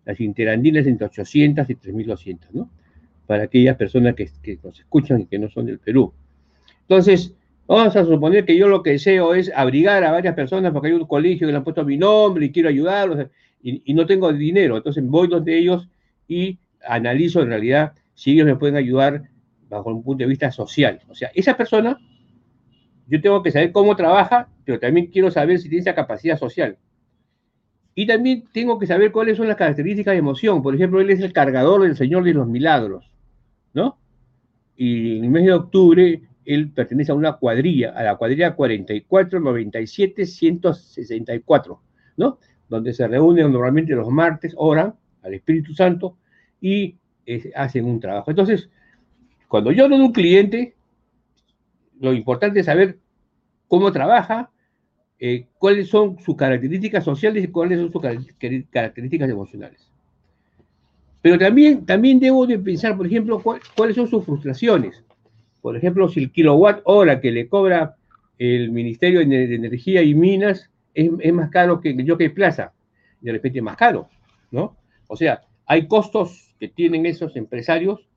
Las 0.05 0.19
interandinas 0.19 0.85
entre 0.85 1.07
800 1.07 1.67
y 1.69 1.75
3.200, 1.75 2.39
¿no? 2.51 2.69
Para 3.25 3.43
aquellas 3.43 3.75
personas 3.77 4.13
que, 4.13 4.29
nos 4.63 4.79
escuchan 4.79 5.21
y 5.21 5.25
que 5.25 5.39
no 5.39 5.49
son 5.49 5.65
del 5.65 5.79
Perú. 5.79 6.13
Entonces, 6.81 7.33
vamos 7.75 7.95
a 7.95 8.03
suponer 8.03 8.43
que 8.43 8.57
yo 8.57 8.67
lo 8.67 8.83
que 8.83 8.91
deseo 8.91 9.33
es 9.33 9.51
abrigar 9.55 10.03
a 10.03 10.11
varias 10.11 10.35
personas 10.35 10.73
porque 10.73 10.89
hay 10.89 10.93
un 10.93 11.05
colegio 11.05 11.47
que 11.47 11.51
le 11.51 11.57
han 11.57 11.63
puesto 11.63 11.85
mi 11.85 11.97
nombre 11.97 12.45
y 12.45 12.51
quiero 12.51 12.67
ayudarlos 12.67 13.27
y, 13.63 13.93
no 13.93 14.05
tengo 14.05 14.33
dinero. 14.33 14.77
Entonces 14.77 15.03
voy 15.05 15.27
donde 15.27 15.57
ellos 15.57 15.87
y 16.27 16.59
analizo 16.85 17.41
en 17.41 17.49
realidad 17.49 17.93
si 18.13 18.31
ellos 18.31 18.45
me 18.45 18.55
pueden 18.55 18.75
ayudar 18.75 19.23
bajo 19.69 19.89
un 19.89 20.03
punto 20.03 20.23
de 20.23 20.27
vista 20.27 20.51
social. 20.51 20.99
O 21.07 21.15
sea, 21.15 21.31
esa 21.33 21.55
persona 21.55 21.97
yo 23.07 23.21
tengo 23.21 23.41
que 23.41 23.51
saber 23.51 23.71
cómo 23.71 23.95
trabaja, 23.95 24.49
pero 24.65 24.79
también 24.79 25.07
quiero 25.07 25.31
saber 25.31 25.59
si 25.59 25.69
tiene 25.69 25.81
esa 25.81 25.95
capacidad 25.95 26.37
social. 26.37 26.77
Y 27.95 28.05
también 28.05 28.45
tengo 28.51 28.79
que 28.79 28.87
saber 28.87 29.11
cuáles 29.11 29.37
son 29.37 29.47
las 29.47 29.57
características 29.57 30.13
de 30.13 30.19
emoción. 30.19 30.61
Por 30.61 30.75
ejemplo, 30.75 30.99
él 30.99 31.09
es 31.09 31.19
el 31.21 31.33
cargador 31.33 31.83
del 31.83 31.95
Señor 31.95 32.23
de 32.23 32.33
los 32.33 32.47
Milagros, 32.47 33.09
¿no? 33.73 33.97
Y 34.75 35.17
en 35.17 35.25
el 35.25 35.29
mes 35.29 35.45
de 35.45 35.53
octubre 35.53 36.21
él 36.53 36.71
pertenece 36.71 37.11
a 37.11 37.15
una 37.15 37.33
cuadrilla, 37.33 37.91
a 37.91 38.03
la 38.03 38.15
cuadrilla 38.15 38.55
44, 38.55 39.39
97, 39.39 40.25
164, 40.25 41.81
¿no? 42.17 42.39
Donde 42.69 42.93
se 42.93 43.07
reúnen 43.07 43.51
normalmente 43.51 43.93
los 43.93 44.09
martes, 44.09 44.53
oran 44.57 44.95
al 45.23 45.33
Espíritu 45.33 45.73
Santo 45.73 46.17
y 46.59 46.95
eh, 47.25 47.51
hacen 47.55 47.85
un 47.85 47.99
trabajo. 47.99 48.31
Entonces, 48.31 48.69
cuando 49.47 49.71
yo 49.71 49.87
doy 49.87 49.99
un 49.99 50.11
cliente, 50.11 50.75
lo 51.99 52.13
importante 52.13 52.61
es 52.61 52.65
saber 52.65 52.97
cómo 53.67 53.91
trabaja, 53.91 54.49
eh, 55.19 55.45
cuáles 55.59 55.89
son 55.89 56.17
sus 56.19 56.35
características 56.35 57.03
sociales 57.03 57.43
y 57.43 57.47
cuáles 57.47 57.79
son 57.79 57.91
sus 57.91 58.01
características 58.71 59.29
emocionales. 59.29 59.91
Pero 61.21 61.37
también, 61.37 61.85
también 61.85 62.19
debo 62.19 62.47
de 62.47 62.57
pensar, 62.57 62.97
por 62.97 63.05
ejemplo, 63.05 63.41
cuáles 63.75 63.95
son 63.95 64.07
sus 64.07 64.25
frustraciones. 64.25 65.03
Por 65.61 65.77
ejemplo, 65.77 66.09
si 66.09 66.21
el 66.21 66.31
kilowatt 66.31 66.81
hora 66.85 67.21
que 67.21 67.31
le 67.31 67.47
cobra 67.47 67.95
el 68.37 68.71
Ministerio 68.71 69.19
de 69.19 69.55
Energía 69.55 70.01
y 70.01 70.15
Minas 70.15 70.69
es, 70.93 71.33
más 71.33 71.49
caro 71.49 71.79
que 71.79 71.91
el 71.91 72.09
Jockey 72.09 72.29
Plaza, 72.29 72.73
de 73.21 73.31
repente 73.31 73.61
más 73.61 73.77
caro, 73.77 74.09
¿no? 74.49 74.75
O 75.07 75.15
sea, 75.15 75.41
hay 75.65 75.87
costos 75.87 76.55
que 76.59 76.67
tienen 76.67 77.05
esos 77.05 77.35
empresarios, 77.35 78.07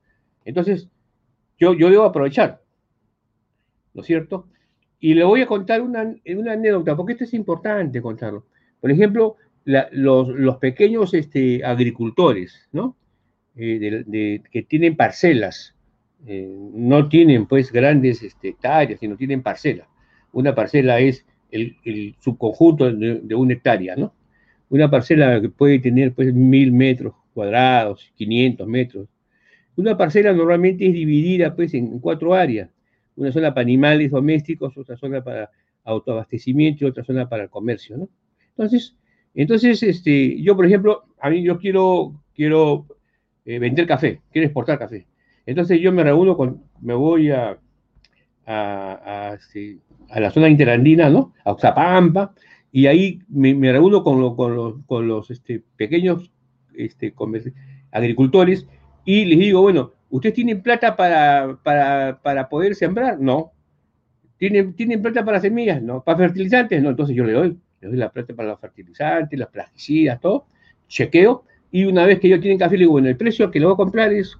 entonces 0.43 0.89
yo, 1.59 1.73
yo 1.73 1.89
debo 1.89 2.03
aprovechar, 2.03 2.61
¿no 3.93 4.01
es 4.01 4.07
cierto? 4.07 4.47
Y 4.99 5.13
le 5.13 5.23
voy 5.23 5.41
a 5.41 5.47
contar 5.47 5.81
una, 5.81 6.15
una 6.35 6.53
anécdota, 6.53 6.95
porque 6.95 7.13
esto 7.13 7.25
es 7.25 7.33
importante 7.33 8.01
contarlo. 8.01 8.45
Por 8.81 8.89
ejemplo, 8.89 9.37
los, 9.65 10.57
pequeños 10.57 11.13
este, 11.13 11.63
agricultores, 11.63 12.67
¿no? 12.71 12.95
Eh, 13.55 14.41
que 14.51 14.63
tienen 14.63 14.95
parcelas, 14.95 15.74
eh, 16.27 16.49
no 16.73 17.07
tienen 17.07 17.45
pues 17.45 17.71
grandes 17.71 18.23
este, 18.23 18.49
hectáreas, 18.49 18.99
sino 18.99 19.15
tienen 19.15 19.43
parcelas. 19.43 19.87
Una 20.31 20.55
parcela 20.55 20.99
es 20.99 21.25
el, 21.51 22.15
subconjunto 22.19 22.91
de, 22.91 23.35
una 23.35 23.53
hectárea, 23.53 23.95
¿no? 23.95 24.13
Una 24.69 24.89
parcela 24.89 25.39
que 25.39 25.49
puede 25.49 25.79
tener 25.79 26.13
pues 26.13 26.33
mil 26.33 26.71
metros 26.71 27.13
cuadrados, 27.33 28.11
500 28.15 28.67
metros. 28.67 29.07
Una 29.75 29.95
parcela 29.97 30.33
normalmente 30.33 30.87
es 30.87 30.93
dividida 30.93 31.55
pues, 31.55 31.73
en 31.73 31.99
cuatro 31.99 32.33
áreas. 32.33 32.69
Una 33.15 33.31
zona 33.31 33.53
para 33.53 33.63
animales 33.63 34.11
domésticos, 34.11 34.77
otra 34.77 34.97
zona 34.97 35.23
para 35.23 35.51
autoabastecimiento 35.83 36.83
y 36.83 36.87
otra 36.87 37.03
zona 37.03 37.29
para 37.29 37.43
el 37.43 37.49
comercio, 37.49 37.97
¿no? 37.97 38.09
Entonces, 38.49 38.95
entonces 39.35 39.83
este, 39.83 40.41
yo, 40.41 40.55
por 40.55 40.65
ejemplo, 40.65 41.03
a 41.19 41.29
mí 41.29 41.43
yo 41.43 41.59
quiero, 41.59 42.23
quiero 42.33 42.87
eh, 43.45 43.59
vender 43.59 43.85
café, 43.85 44.21
quiero 44.31 44.47
exportar 44.47 44.79
café. 44.79 45.05
Entonces 45.45 45.79
yo 45.79 45.91
me 45.91 46.03
reúno 46.03 46.35
con, 46.35 46.63
me 46.81 46.93
voy 46.93 47.31
a, 47.31 47.57
a, 48.45 49.35
este, 49.35 49.79
la 50.15 50.31
zona 50.31 50.49
interandina, 50.49 51.09
¿no? 51.09 51.33
A 51.43 51.51
Oxapampa, 51.51 52.33
y 52.71 52.87
ahí 52.87 53.19
me, 53.29 53.71
reúno 53.71 54.03
con, 54.03 54.35
con 54.35 54.55
los, 54.55 54.73
con 54.85 55.07
los 55.07 55.31
este, 55.31 55.63
pequeños 55.77 56.31
este, 56.75 57.13
agricultores 57.91 58.67
y 59.05 59.25
les 59.25 59.39
digo, 59.39 59.61
bueno, 59.61 59.93
¿ustedes 60.09 60.35
tienen 60.35 60.61
plata 60.61 60.95
para, 60.95 61.57
para, 61.63 62.19
para 62.21 62.49
poder 62.49 62.75
sembrar? 62.75 63.19
No. 63.19 63.51
¿Tienen, 64.37 64.73
¿Tienen 64.73 65.01
plata 65.01 65.23
para 65.23 65.39
semillas? 65.39 65.81
No. 65.81 66.03
¿Para 66.03 66.17
fertilizantes? 66.17 66.81
No. 66.81 66.89
Entonces 66.89 67.15
yo 67.15 67.23
le 67.23 67.33
doy, 67.33 67.57
le 67.81 67.87
doy 67.87 67.97
la 67.97 68.11
plata 68.11 68.33
para 68.33 68.49
los 68.49 68.59
fertilizantes, 68.59 69.39
las 69.39 69.49
plaguicidas, 69.49 70.19
todo, 70.19 70.47
chequeo, 70.87 71.45
y 71.71 71.85
una 71.85 72.05
vez 72.05 72.19
que 72.19 72.27
ellos 72.27 72.41
tienen 72.41 72.57
café, 72.57 72.75
le 72.75 72.81
digo, 72.81 72.93
bueno, 72.93 73.07
el 73.07 73.17
precio 73.17 73.51
que 73.51 73.59
lo 73.59 73.67
voy 73.67 73.73
a 73.75 73.77
comprar 73.77 74.11
es 74.11 74.37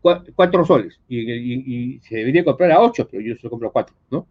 cuatro 0.00 0.64
soles, 0.64 0.98
y, 1.08 1.98
se 2.00 2.16
debería 2.16 2.44
comprar 2.44 2.72
a 2.72 2.80
ocho, 2.80 3.06
pero 3.08 3.22
yo 3.22 3.36
solo 3.36 3.50
compro 3.50 3.72
cuatro, 3.72 3.94
¿no? 4.10 4.26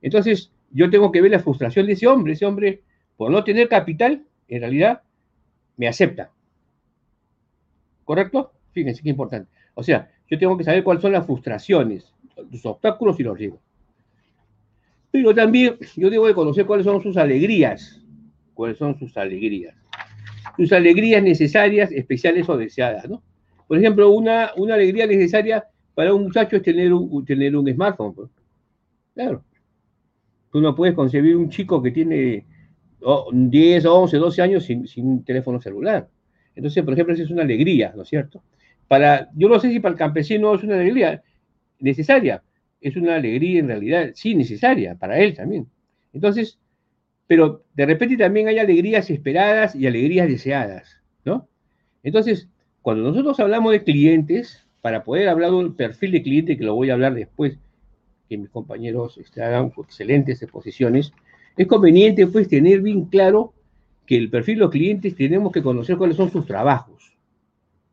Entonces, 0.00 0.50
yo 0.70 0.90
tengo 0.90 1.12
que 1.12 1.20
ver 1.20 1.30
la 1.30 1.38
frustración 1.38 1.86
de 1.86 1.92
ese 1.92 2.06
hombre, 2.06 2.32
ese 2.32 2.46
hombre, 2.46 2.82
por 3.16 3.30
no 3.30 3.44
tener 3.44 3.68
capital, 3.68 4.24
en 4.48 4.60
realidad, 4.60 5.02
me 5.76 5.88
acepta. 5.88 6.30
¿Correcto? 8.04 8.52
Fíjense 8.72 9.02
qué 9.02 9.10
importante. 9.10 9.50
O 9.74 9.82
sea, 9.82 10.10
yo 10.28 10.38
tengo 10.38 10.56
que 10.56 10.64
saber 10.64 10.82
cuáles 10.82 11.02
son 11.02 11.12
las 11.12 11.26
frustraciones, 11.26 12.12
los 12.50 12.66
obstáculos 12.66 13.18
y 13.20 13.22
los 13.22 13.38
riesgos. 13.38 13.60
Pero 15.10 15.34
también 15.34 15.76
yo 15.96 16.10
debo 16.10 16.26
de 16.26 16.34
conocer 16.34 16.66
cuáles 16.66 16.84
son 16.84 17.02
sus 17.02 17.16
alegrías. 17.16 18.02
¿Cuáles 18.54 18.78
son 18.78 18.98
sus 18.98 19.16
alegrías? 19.16 19.74
Sus 20.56 20.72
alegrías 20.72 21.22
necesarias, 21.22 21.92
especiales 21.92 22.48
o 22.48 22.56
deseadas, 22.56 23.08
¿no? 23.08 23.22
Por 23.66 23.78
ejemplo, 23.78 24.10
una, 24.10 24.50
una 24.56 24.74
alegría 24.74 25.06
necesaria 25.06 25.64
para 25.94 26.14
un 26.14 26.24
muchacho 26.24 26.56
es 26.56 26.62
tener 26.62 26.92
un, 26.92 27.24
tener 27.24 27.56
un 27.56 27.72
smartphone. 27.72 28.14
Pues. 28.14 28.30
Claro. 29.14 29.44
Tú 30.50 30.60
no 30.60 30.74
puedes 30.74 30.94
concebir 30.94 31.36
un 31.36 31.48
chico 31.48 31.82
que 31.82 31.90
tiene 31.90 32.44
10, 33.32 33.84
11, 33.84 34.16
12 34.16 34.42
años 34.42 34.64
sin, 34.64 34.86
un 34.96 35.24
teléfono 35.24 35.60
celular. 35.60 36.08
Entonces, 36.54 36.84
por 36.84 36.92
ejemplo, 36.92 37.14
esa 37.14 37.24
es 37.24 37.30
una 37.30 37.42
alegría, 37.42 37.92
¿no 37.96 38.02
es 38.02 38.08
cierto? 38.08 38.42
Para, 38.86 39.30
yo 39.34 39.48
no 39.48 39.58
sé 39.58 39.70
si 39.70 39.80
para 39.80 39.92
el 39.92 39.98
campesino 39.98 40.54
es 40.54 40.62
una 40.62 40.74
alegría 40.74 41.22
necesaria, 41.78 42.42
es 42.80 42.96
una 42.96 43.16
alegría 43.16 43.60
en 43.60 43.68
realidad, 43.68 44.10
sí, 44.14 44.34
necesaria, 44.34 44.94
para 44.94 45.18
él 45.18 45.34
también. 45.34 45.66
Entonces, 46.12 46.58
pero 47.26 47.64
de 47.74 47.86
repente 47.86 48.16
también 48.18 48.48
hay 48.48 48.58
alegrías 48.58 49.08
esperadas 49.08 49.74
y 49.74 49.86
alegrías 49.86 50.28
deseadas, 50.28 51.00
¿no? 51.24 51.48
Entonces, 52.02 52.48
cuando 52.82 53.04
nosotros 53.04 53.38
hablamos 53.40 53.72
de 53.72 53.84
clientes, 53.84 54.66
para 54.80 55.04
poder 55.04 55.28
hablar 55.28 55.50
de 55.50 55.56
un 55.56 55.74
perfil 55.74 56.12
de 56.12 56.22
cliente, 56.22 56.58
que 56.58 56.64
lo 56.64 56.74
voy 56.74 56.90
a 56.90 56.94
hablar 56.94 57.14
después, 57.14 57.56
que 58.28 58.36
mis 58.36 58.50
compañeros 58.50 59.16
este, 59.18 59.42
hagan 59.42 59.72
excelentes 59.78 60.42
exposiciones, 60.42 61.12
es 61.56 61.66
conveniente 61.66 62.26
pues 62.26 62.48
tener 62.48 62.80
bien 62.80 63.04
claro 63.04 63.54
que 64.06 64.16
el 64.16 64.30
perfil 64.30 64.56
de 64.56 64.60
los 64.60 64.70
clientes 64.70 65.14
tenemos 65.14 65.52
que 65.52 65.62
conocer 65.62 65.96
cuáles 65.96 66.16
son 66.16 66.30
sus 66.30 66.44
trabajos, 66.44 67.16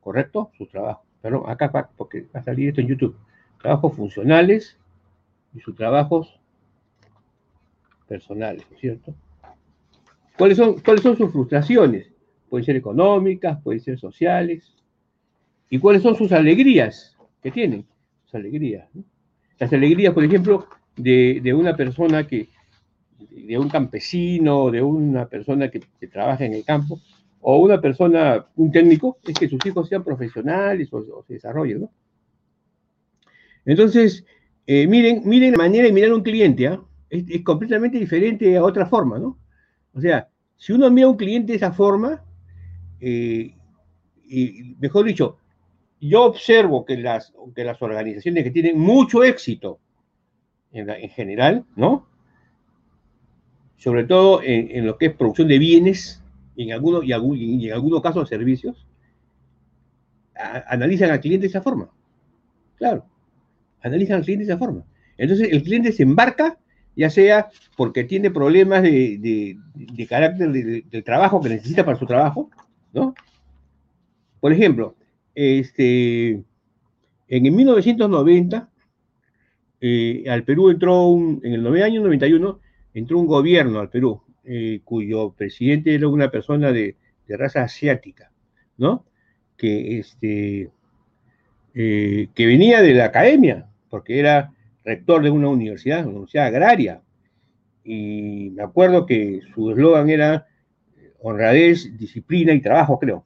¿correcto? 0.01 0.51
Sus 0.57 0.69
trabajos. 0.69 1.05
Perdón, 1.21 1.43
acá 1.47 1.89
porque 1.95 2.25
va 2.33 2.39
a 2.39 2.43
salir 2.43 2.69
esto 2.69 2.81
en 2.81 2.87
YouTube. 2.87 3.15
Trabajos 3.61 3.93
funcionales 3.93 4.77
y 5.53 5.59
sus 5.59 5.75
trabajos 5.75 6.39
personales, 8.07 8.65
¿no 8.69 8.75
es 8.75 8.81
cierto? 8.81 9.13
¿Cuáles 10.37 10.57
son, 10.57 10.79
¿Cuáles 10.79 11.03
son 11.03 11.17
sus 11.17 11.31
frustraciones? 11.31 12.09
Pueden 12.49 12.65
ser 12.65 12.77
económicas, 12.77 13.61
pueden 13.61 13.81
ser 13.81 13.99
sociales. 13.99 14.78
¿Y 15.69 15.79
cuáles 15.79 16.03
son 16.03 16.15
sus 16.15 16.31
alegrías 16.31 17.15
que 17.41 17.51
tienen? 17.51 17.85
Sus 18.25 18.35
alegrías. 18.35 18.87
Las 19.59 19.71
alegrías, 19.73 20.13
por 20.13 20.23
ejemplo, 20.23 20.67
de 20.95 21.53
una 21.53 21.75
persona 21.75 22.25
que, 22.27 22.49
de 23.49 23.57
un 23.57 23.69
campesino, 23.69 24.71
de 24.71 24.81
una 24.81 25.27
persona 25.27 25.69
que, 25.69 25.81
trabaja 26.07 26.45
en 26.45 26.53
el 26.53 26.63
campo, 26.63 26.99
o 27.41 27.57
una 27.57 27.79
persona, 27.79 28.45
un 28.55 28.71
técnico, 28.71 29.17
es 29.25 29.37
que 29.37 29.49
sus 29.49 29.65
hijos 29.65 29.87
sean 29.87 30.03
profesionales 30.03 30.89
o, 30.91 31.23
se 31.25 31.33
desarrollen, 31.33 31.81
¿no? 31.81 31.91
Entonces, 33.65 34.25
eh, 34.65 34.87
miren, 34.87 35.21
miren 35.25 35.51
la 35.51 35.57
manera 35.57 35.85
de 35.85 35.93
mirar 35.93 36.11
a 36.11 36.15
un 36.15 36.23
cliente, 36.23 36.67
¿ah? 36.67 36.81
es, 37.09 37.41
completamente 37.43 37.97
diferente 37.97 38.57
a 38.57 38.63
otra 38.63 38.85
forma, 38.85 39.19
¿no? 39.19 39.37
O 39.93 40.01
sea, 40.01 40.29
si 40.57 40.73
uno 40.73 40.89
mira 40.89 41.07
a 41.07 41.11
un 41.11 41.17
cliente 41.17 41.53
de 41.53 41.57
esa 41.57 41.71
forma, 41.71 42.23
eh, 42.99 43.53
y 44.27 44.75
mejor 44.79 45.05
dicho, 45.05 45.37
yo 46.01 46.23
observo 46.23 46.85
que 46.85 46.97
las, 46.97 47.33
que 47.55 47.63
las 47.63 47.81
organizaciones 47.81 48.43
que 48.43 48.51
tienen 48.51 48.79
mucho 48.79 49.23
éxito 49.23 49.79
en, 50.71 50.89
en 50.89 51.09
general, 51.09 51.65
¿no? 51.75 52.09
sobre 53.79 54.03
todo 54.03 54.41
en, 54.43 54.85
lo 54.85 54.97
que 54.97 55.07
es 55.07 55.13
producción 55.15 55.47
de 55.47 55.57
bienes 55.57 56.21
en 56.57 56.73
algunos, 56.73 57.03
y, 57.05 57.13
en 57.13 57.73
algunos 57.73 58.01
casos 58.01 58.27
servicios, 58.27 58.85
analizan 60.35 61.11
al 61.11 61.21
cliente 61.21 61.43
de 61.43 61.47
esa 61.47 61.61
forma. 61.61 61.89
Claro, 62.75 63.05
analizan 63.81 64.17
al 64.17 64.23
cliente 64.23 64.45
de 64.45 64.51
esa 64.51 64.59
forma. 64.59 64.83
Entonces 65.17 65.49
el 65.51 65.63
cliente 65.63 65.93
se 65.93 66.03
embarca, 66.03 66.57
ya 66.95 67.09
sea 67.09 67.49
porque 67.77 68.03
tiene 68.03 68.29
problemas 68.29 68.83
de, 68.83 69.57
carácter 70.09 70.51
del 70.51 71.03
trabajo 71.05 71.41
que 71.41 71.49
necesita 71.49 71.85
para 71.85 71.97
su 71.97 72.05
trabajo, 72.05 72.49
¿no? 72.91 73.15
Por 74.41 74.51
ejemplo, 74.51 74.95
este, 75.39 76.31
en 77.29 77.45
el 77.45 77.51
1990, 77.53 78.69
eh, 79.79 80.25
al 80.27 80.43
Perú 80.43 80.69
entró 80.69 81.15
en 81.15 81.53
el 81.53 81.63
9 81.63 81.83
año 81.83 82.01
91, 82.01 82.59
entró 82.93 83.19
un 83.19 83.27
gobierno 83.27 83.79
al 83.79 83.89
Perú, 83.89 84.21
eh, 84.43 84.81
cuyo 84.83 85.31
presidente 85.31 85.95
era 85.95 86.09
una 86.09 86.29
persona 86.29 86.73
de, 86.73 86.97
raza 87.29 87.63
asiática. 87.63 88.31
Que, 89.55 89.99
este, 89.99 90.71
eh, 91.73 92.27
que 92.33 92.45
venía 92.45 92.81
de 92.81 92.93
la 92.93 93.05
academia, 93.05 93.69
porque 93.89 94.19
era 94.19 94.51
rector 94.83 95.23
de 95.23 95.29
una 95.29 95.47
universidad, 95.47 95.99
una 95.99 96.15
universidad 96.15 96.47
agraria. 96.47 97.01
Y 97.85 98.51
me 98.55 98.63
acuerdo 98.63 99.05
que 99.05 99.41
su 99.53 99.71
eslogan 99.71 100.09
era 100.09 100.47
honradez, 101.21 101.97
disciplina 101.97 102.53
y 102.53 102.61
trabajo, 102.61 102.99
creo. 102.99 103.25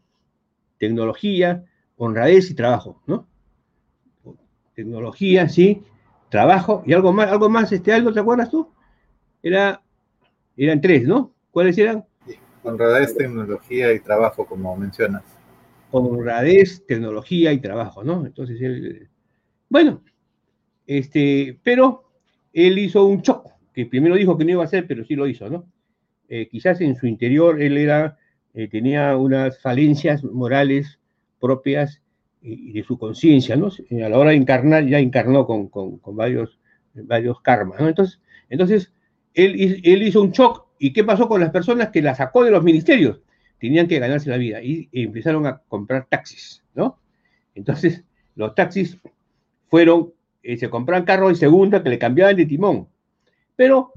Tecnología, 0.80 1.66
honradez 2.04 2.50
y 2.52 2.56
trabajo, 2.56 3.02
¿no? 3.06 3.28
Tecnología, 4.76 5.48
sí, 5.50 5.84
trabajo 6.30 6.84
y 6.86 6.94
algo 6.94 7.14
más, 7.14 7.32
algo 7.32 7.50
más, 7.50 7.72
este, 7.72 7.94
algo, 7.94 8.12
¿te 8.12 8.20
acuerdas 8.20 8.50
tú? 8.50 8.74
era, 9.44 9.84
eran 10.56 10.82
tres, 10.82 11.04
¿no? 11.04 11.36
¿Cuáles 11.52 11.78
eran? 11.78 12.06
Honradez, 12.64 13.16
tecnología 13.16 13.92
y 13.92 14.00
trabajo, 14.00 14.46
como 14.46 14.76
mencionas. 14.78 15.24
Honradez, 15.92 16.84
tecnología 16.88 17.52
y 17.52 17.60
trabajo, 17.60 18.04
¿no? 18.04 18.26
Entonces 18.26 18.60
él, 18.62 19.10
bueno, 19.70 20.02
este, 20.88 21.60
pero 21.62 22.10
él 22.54 22.80
hizo 22.80 23.06
un 23.06 23.22
choque, 23.22 23.50
que 23.74 23.86
primero 23.86 24.16
dijo 24.16 24.38
que 24.38 24.46
no 24.46 24.52
iba 24.52 24.64
a 24.64 24.66
hacer, 24.66 24.88
pero 24.88 25.04
sí 25.04 25.16
lo 25.16 25.28
hizo, 25.28 25.50
¿no? 25.50 25.66
Eh, 26.30 26.48
quizás 26.48 26.80
en 26.80 26.96
su 26.96 27.06
interior 27.06 27.62
él 27.62 27.78
era, 27.78 28.18
eh, 28.54 28.70
tenía 28.70 29.18
unas 29.18 29.60
falencias 29.60 30.24
morales 30.24 31.00
propias 31.40 32.02
y, 32.44 32.74
de 32.74 32.84
su 32.84 32.98
conciencia, 32.98 33.56
¿no? 33.56 33.68
A 33.68 34.10
la 34.10 34.20
hora 34.20 34.32
de 34.32 34.36
encarnar, 34.36 34.86
ya 34.86 35.00
encarnó 35.00 35.48
con, 35.48 35.70
con, 35.70 36.00
varios, 36.16 36.60
varios 36.94 37.42
karmas, 37.42 37.80
¿no? 37.80 37.88
Entonces, 37.88 38.20
entonces 38.50 38.92
él, 39.34 40.04
hizo 40.04 40.22
un 40.22 40.32
shock. 40.32 40.68
¿Y 40.78 40.92
qué 40.92 41.04
pasó 41.04 41.30
con 41.30 41.40
las 41.40 41.52
personas 41.52 41.90
que 41.90 42.02
la 42.02 42.14
sacó 42.14 42.44
de 42.44 42.52
los 42.52 42.64
ministerios? 42.64 43.22
Tenían 43.60 43.88
que 43.88 44.00
ganarse 44.00 44.30
la 44.30 44.38
vida 44.38 44.62
y, 44.62 44.90
empezaron 44.92 45.48
a 45.48 45.60
comprar 45.70 46.08
taxis, 46.10 46.64
¿no? 46.76 47.00
Entonces, 47.56 48.04
los 48.36 48.54
taxis 48.54 49.00
fueron, 49.70 50.14
eh, 50.42 50.58
se 50.58 50.70
compraron 50.70 51.06
carros 51.06 51.30
de 51.30 51.36
segunda 51.36 51.82
que 51.82 51.90
le 51.90 51.98
cambiaban 51.98 52.36
de 52.36 52.46
timón. 52.46 52.90
Pero 53.56 53.94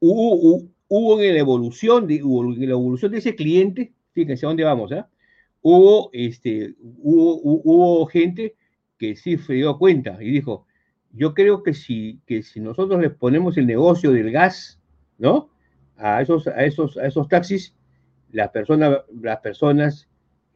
hubo, 0.00 0.70
hubo, 0.88 1.20
en 1.20 1.34
la 1.34 1.40
evolución 1.40 2.06
de, 2.06 2.16
la 2.16 2.72
evolución 2.72 3.12
de 3.12 3.18
ese 3.18 3.34
cliente, 3.34 3.92
fíjense 4.12 4.46
a 4.46 4.48
dónde 4.48 4.64
vamos, 4.64 4.90
¿eh? 4.92 5.04
Hubo, 5.70 6.08
este, 6.14 6.74
hubo, 6.80 7.42
hubo 7.42 8.06
gente 8.06 8.54
que 8.96 9.16
sí 9.16 9.36
se 9.36 9.52
dio 9.52 9.76
cuenta 9.76 10.16
y 10.18 10.30
dijo, 10.30 10.66
yo 11.12 11.34
creo 11.34 11.62
que 11.62 11.74
si, 11.74 12.20
que 12.24 12.42
si 12.42 12.58
nosotros 12.60 12.98
les 13.02 13.12
ponemos 13.12 13.58
el 13.58 13.66
negocio 13.66 14.10
del 14.12 14.30
gas, 14.30 14.80
¿no? 15.18 15.50
A 15.98 16.22
esos, 16.22 16.46
a 16.46 16.64
esos, 16.64 16.96
a 16.96 17.06
esos 17.06 17.28
taxis, 17.28 17.74
las 18.32 18.48
personas, 18.48 20.08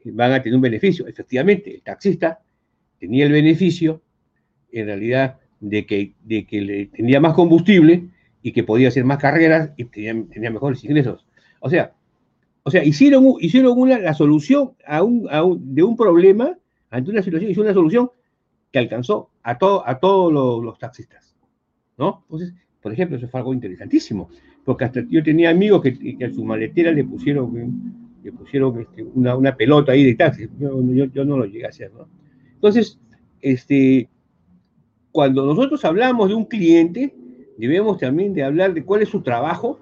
van 0.04 0.32
a 0.32 0.42
tener 0.42 0.56
un 0.56 0.62
beneficio. 0.62 1.06
Efectivamente, 1.06 1.74
el 1.74 1.82
taxista 1.82 2.40
tenía 2.98 3.26
el 3.26 3.32
beneficio, 3.32 4.02
en 4.70 4.86
realidad, 4.86 5.40
de 5.60 5.84
que, 5.84 6.14
de 6.22 6.46
que 6.46 6.90
tenía 6.90 7.20
más 7.20 7.34
combustible 7.34 8.08
y 8.40 8.52
que 8.52 8.64
podía 8.64 8.88
hacer 8.88 9.04
más 9.04 9.18
carreras 9.18 9.72
y 9.76 9.84
tenía, 9.84 10.50
mejores 10.50 10.82
ingresos. 10.84 11.26
O 11.60 11.68
sea, 11.68 11.92
o 12.64 12.70
sea 12.70 12.84
hicieron, 12.84 13.34
hicieron 13.40 13.78
una, 13.78 13.98
la 13.98 14.14
solución 14.14 14.72
a 14.86 15.02
un, 15.02 15.28
de 15.74 15.82
un 15.82 15.96
problema 15.96 16.56
ante 16.90 17.10
una 17.10 17.22
situación, 17.22 17.50
hicieron 17.50 17.68
una 17.68 17.74
solución 17.74 18.10
que 18.70 18.78
alcanzó 18.78 19.30
a, 19.42 19.58
todo, 19.58 19.86
a 19.86 19.98
todos 19.98 20.32
los, 20.62 20.78
taxistas. 20.78 21.34
¿no? 21.96 22.24
Entonces, 22.24 22.54
por 22.80 22.92
ejemplo, 22.92 23.16
eso 23.16 23.28
fue 23.28 23.40
algo 23.40 23.54
interesantísimo, 23.54 24.30
porque 24.64 24.84
hasta 24.84 25.04
yo 25.08 25.22
tenía 25.22 25.50
amigos 25.50 25.82
que, 25.82 26.18
a 26.24 26.30
su 26.30 26.44
maletera 26.44 26.90
le 26.90 27.04
pusieron, 27.04 28.04
le 28.22 28.32
pusieron 28.32 28.80
este, 28.80 29.02
una, 29.02 29.36
una, 29.36 29.56
pelota 29.56 29.92
ahí 29.92 30.04
de 30.04 30.14
taxi, 30.14 30.48
yo, 30.58 30.82
yo, 31.06 31.24
no 31.24 31.38
lo 31.38 31.44
llegué 31.44 31.66
a 31.66 31.68
hacer. 31.68 31.92
¿no? 31.92 32.08
Entonces, 32.54 32.98
este, 33.40 34.08
cuando 35.12 35.44
nosotros 35.44 35.84
hablamos 35.84 36.28
de 36.28 36.34
un 36.34 36.46
cliente, 36.46 37.14
debemos 37.58 37.98
también 37.98 38.34
de 38.34 38.42
hablar 38.42 38.74
de 38.74 38.84
cuál 38.84 39.02
es 39.02 39.08
su 39.08 39.20
trabajo, 39.20 39.78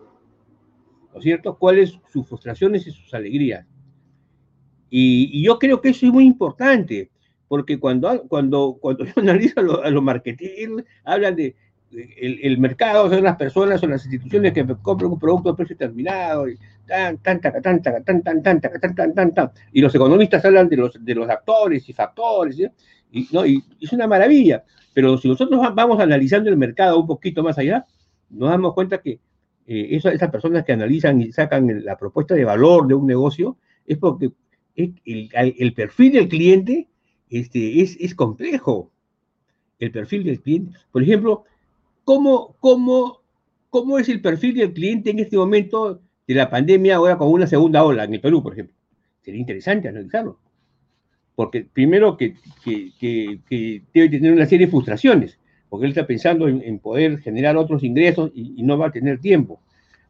¿no 1.12 1.18
es 1.18 1.24
cierto? 1.24 1.56
Cuáles 1.58 1.98
sus 2.12 2.26
frustraciones 2.26 2.86
y 2.86 2.90
sus 2.90 3.12
alegrías. 3.14 3.66
Y, 4.90 5.42
yo 5.42 5.58
creo 5.58 5.80
que 5.80 5.90
eso 5.90 6.06
es 6.06 6.12
muy 6.12 6.24
importante, 6.24 7.10
porque 7.48 7.78
cuando, 7.78 8.24
cuando, 8.28 8.76
cuando 8.80 9.04
yo 9.04 9.12
analizo 9.16 9.82
a 9.82 9.90
los 9.90 10.02
marketing, 10.02 10.82
hablan 11.04 11.36
de 11.36 11.54
el, 11.92 12.58
mercado, 12.58 13.08
son 13.08 13.24
las 13.24 13.36
personas, 13.36 13.80
son 13.80 13.90
las 13.90 14.04
instituciones 14.04 14.52
que 14.52 14.64
compran 14.82 15.10
un 15.10 15.18
producto 15.18 15.50
a 15.50 15.56
precio 15.56 15.76
determinado, 15.76 16.48
y 16.48 16.56
tan, 16.86 17.18
tan, 17.18 17.40
tan, 17.40 17.62
tan, 17.62 17.82
tan, 17.82 18.04
tan, 18.04 18.22
tan, 18.22 18.42
tan, 18.42 18.60
tan, 18.94 19.14
tan, 19.14 19.34
tan, 19.34 19.50
y 19.72 19.80
los 19.80 19.94
economistas 19.94 20.44
hablan 20.44 20.68
de 20.68 20.76
los, 20.76 21.04
de 21.04 21.14
los 21.14 21.28
actores 21.28 21.88
y 21.88 21.92
factores, 21.92 22.58
y, 23.10 23.28
¿no? 23.32 23.44
y 23.44 23.62
es 23.80 23.92
una 23.92 24.06
maravilla, 24.06 24.64
pero 24.94 25.18
si 25.18 25.28
nosotros 25.28 25.60
vamos 25.74 25.98
analizando 26.00 26.48
el 26.48 26.56
mercado 26.56 26.98
un 27.00 27.06
poquito 27.06 27.42
más 27.42 27.58
allá, 27.58 27.84
nos 28.28 28.50
damos 28.50 28.74
cuenta 28.74 28.98
que 28.98 29.18
eh, 29.72 29.94
esas, 29.94 30.30
personas 30.32 30.64
que 30.64 30.72
analizan 30.72 31.20
y 31.20 31.30
sacan 31.30 31.84
la 31.84 31.96
propuesta 31.96 32.34
de 32.34 32.44
valor 32.44 32.88
de 32.88 32.94
un 32.94 33.06
negocio 33.06 33.56
es 33.86 33.98
porque 33.98 34.32
el, 34.74 35.72
perfil 35.76 36.10
del 36.10 36.28
cliente 36.28 36.88
este, 37.28 37.80
es, 37.80 37.96
es, 38.00 38.16
complejo. 38.16 38.90
El 39.78 39.92
perfil 39.92 40.24
del 40.24 40.40
cliente. 40.40 40.76
Por 40.90 41.04
ejemplo, 41.04 41.44
¿cómo, 42.02 42.56
cómo, 42.58 43.22
¿cómo 43.70 44.00
es 44.00 44.08
el 44.08 44.20
perfil 44.20 44.56
del 44.56 44.72
cliente 44.72 45.10
en 45.10 45.20
este 45.20 45.36
momento 45.36 46.00
de 46.26 46.34
la 46.34 46.50
pandemia 46.50 46.96
ahora 46.96 47.16
con 47.16 47.28
una 47.30 47.46
segunda 47.46 47.84
ola 47.84 48.02
en 48.02 48.14
el 48.14 48.20
Perú, 48.20 48.42
por 48.42 48.54
ejemplo? 48.54 48.74
Sería 49.22 49.40
interesante 49.40 49.86
analizarlo 49.86 50.40
porque 51.40 51.62
primero 51.62 52.18
que, 52.18 52.34
debe 52.66 54.08
tener 54.10 54.30
una 54.30 54.44
serie 54.44 54.66
de 54.66 54.70
frustraciones, 54.70 55.38
porque 55.70 55.86
él 55.86 55.92
está 55.92 56.06
pensando 56.06 56.48
en, 56.48 56.78
poder 56.78 57.20
generar 57.20 57.56
otros 57.56 57.82
ingresos 57.82 58.30
y, 58.34 58.62
no 58.62 58.76
va 58.76 58.88
a 58.88 58.92
tener 58.92 59.20
tiempo. 59.20 59.60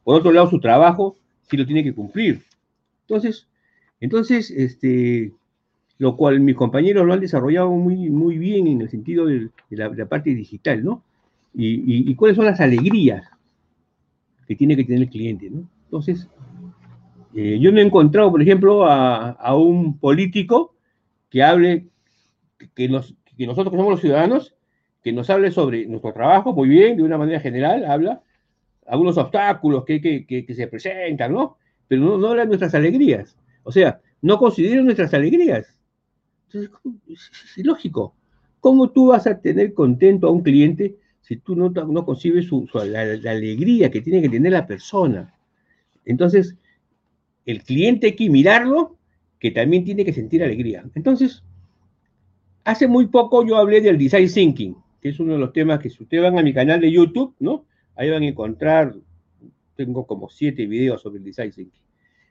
Por 0.03 0.17
otro 0.17 0.33
lado, 0.33 0.51
su 0.51 0.59
trabajo 0.59 1.17
sí 1.49 1.57
lo 1.57 1.67
tiene 1.67 1.85
que 1.85 1.95
cumplir. 1.95 2.43
Entonces, 3.03 3.47
entonces 4.01 4.51
este, 4.51 5.33
lo 5.99 6.17
cual 6.17 6.41
mis 6.41 6.57
compañeros 6.57 7.07
lo 7.07 7.13
han 7.13 7.21
desarrollado 7.21 7.71
muy, 7.71 8.11
muy 8.11 8.39
bien 8.39 8.67
en 8.67 8.81
el 8.81 8.89
sentido 8.89 9.27
de, 9.27 9.51
la, 9.71 10.07
parte 10.07 10.35
digital, 10.35 10.83
¿no? 10.83 11.05
Y, 11.55 12.13
cuáles 12.15 12.37
son 12.37 12.47
las 12.47 12.61
alegrías 12.61 13.29
que 14.49 14.57
tiene 14.57 14.77
que 14.77 14.85
tener 14.85 15.03
el 15.03 15.11
cliente, 15.11 15.51
¿no? 15.51 15.69
Entonces, 15.85 16.29
eh, 17.35 17.59
yo 17.61 17.71
no 17.71 17.79
he 17.79 17.85
encontrado, 17.85 18.31
por 18.31 18.43
ejemplo, 18.43 18.87
a 18.87 19.57
un 19.57 19.99
político 19.99 20.75
que 21.31 21.43
hable, 21.43 21.87
que, 22.75 22.89
nosotros 22.89 23.17
que 23.37 23.47
somos 23.47 23.91
los 23.91 24.01
ciudadanos, 24.01 24.55
que 25.03 25.13
nos 25.13 25.31
hable 25.31 25.51
sobre 25.51 25.87
nuestro 25.87 26.13
trabajo, 26.13 26.53
muy 26.53 26.69
bien, 26.69 26.97
de 26.97 27.03
una 27.03 27.19
manera 27.19 27.41
general, 27.41 27.85
habla 27.85 28.23
algunos 28.87 29.17
obstáculos 29.19 29.85
que, 29.85 30.01
que, 30.01 30.55
se 30.55 30.67
presentan, 30.67 31.33
¿no? 31.33 31.57
Pero 31.87 32.03
no, 32.03 32.19
no 32.19 32.29
habla 32.29 32.43
de 32.43 32.49
nuestras 32.49 32.75
alegrías. 32.75 33.37
O 33.63 33.71
sea, 33.71 34.01
no 34.21 34.39
considera 34.39 34.83
nuestras 34.83 35.15
alegrías. 35.15 35.77
Entonces, 36.47 36.71
es, 37.57 37.65
lógico. 37.65 38.15
¿Cómo 38.59 38.91
tú 38.91 39.07
vas 39.07 39.27
a 39.27 39.41
tener 39.41 39.73
contento 39.73 40.27
a 40.27 40.31
un 40.31 40.43
cliente 40.43 40.97
si 41.21 41.37
tú 41.37 41.55
no, 41.55 41.71
no 41.71 42.05
concibes 42.05 42.47
su, 42.47 42.69
la, 42.75 43.03
alegría 43.31 43.91
que 43.91 44.01
tiene 44.03 44.21
que 44.21 44.29
tener 44.29 44.53
la 44.53 44.67
persona? 44.67 45.35
Entonces, 46.05 46.57
el 47.47 47.63
cliente 47.63 48.09
hay 48.09 48.17
que 48.17 48.29
mirarlo 48.29 48.97
que 49.39 49.53
también 49.53 49.85
tiene 49.85 50.05
que 50.05 50.13
sentir 50.13 50.43
alegría. 50.43 50.85
Entonces, 50.95 51.43
hace 52.65 52.87
muy 52.89 53.07
poco 53.07 53.47
yo 53.47 53.57
hablé 53.57 53.81
del 53.81 53.97
design 53.97 54.29
thinking, 54.29 54.77
que 55.01 55.09
es 55.09 55.21
uno 55.21 55.35
de 55.35 55.39
los 55.39 55.53
temas 55.53 55.81
que 55.81 55.91
si 55.91 56.03
ustedes 56.03 56.23
van 56.23 56.39
a 56.39 56.43
mi 56.43 56.53
canal 56.53 56.81
de 56.81 56.91
YouTube, 56.91 57.35
¿no? 57.39 57.67
Ahí 57.97 58.11
van 58.11 58.23
a 58.23 58.27
encontrar, 58.27 58.95
tengo 59.77 60.07
como 60.07 60.29
siete 60.29 60.67
videos 60.67 61.03
sobre 61.03 61.19
el 61.19 61.25
design 61.25 61.51
thinking. 61.51 61.83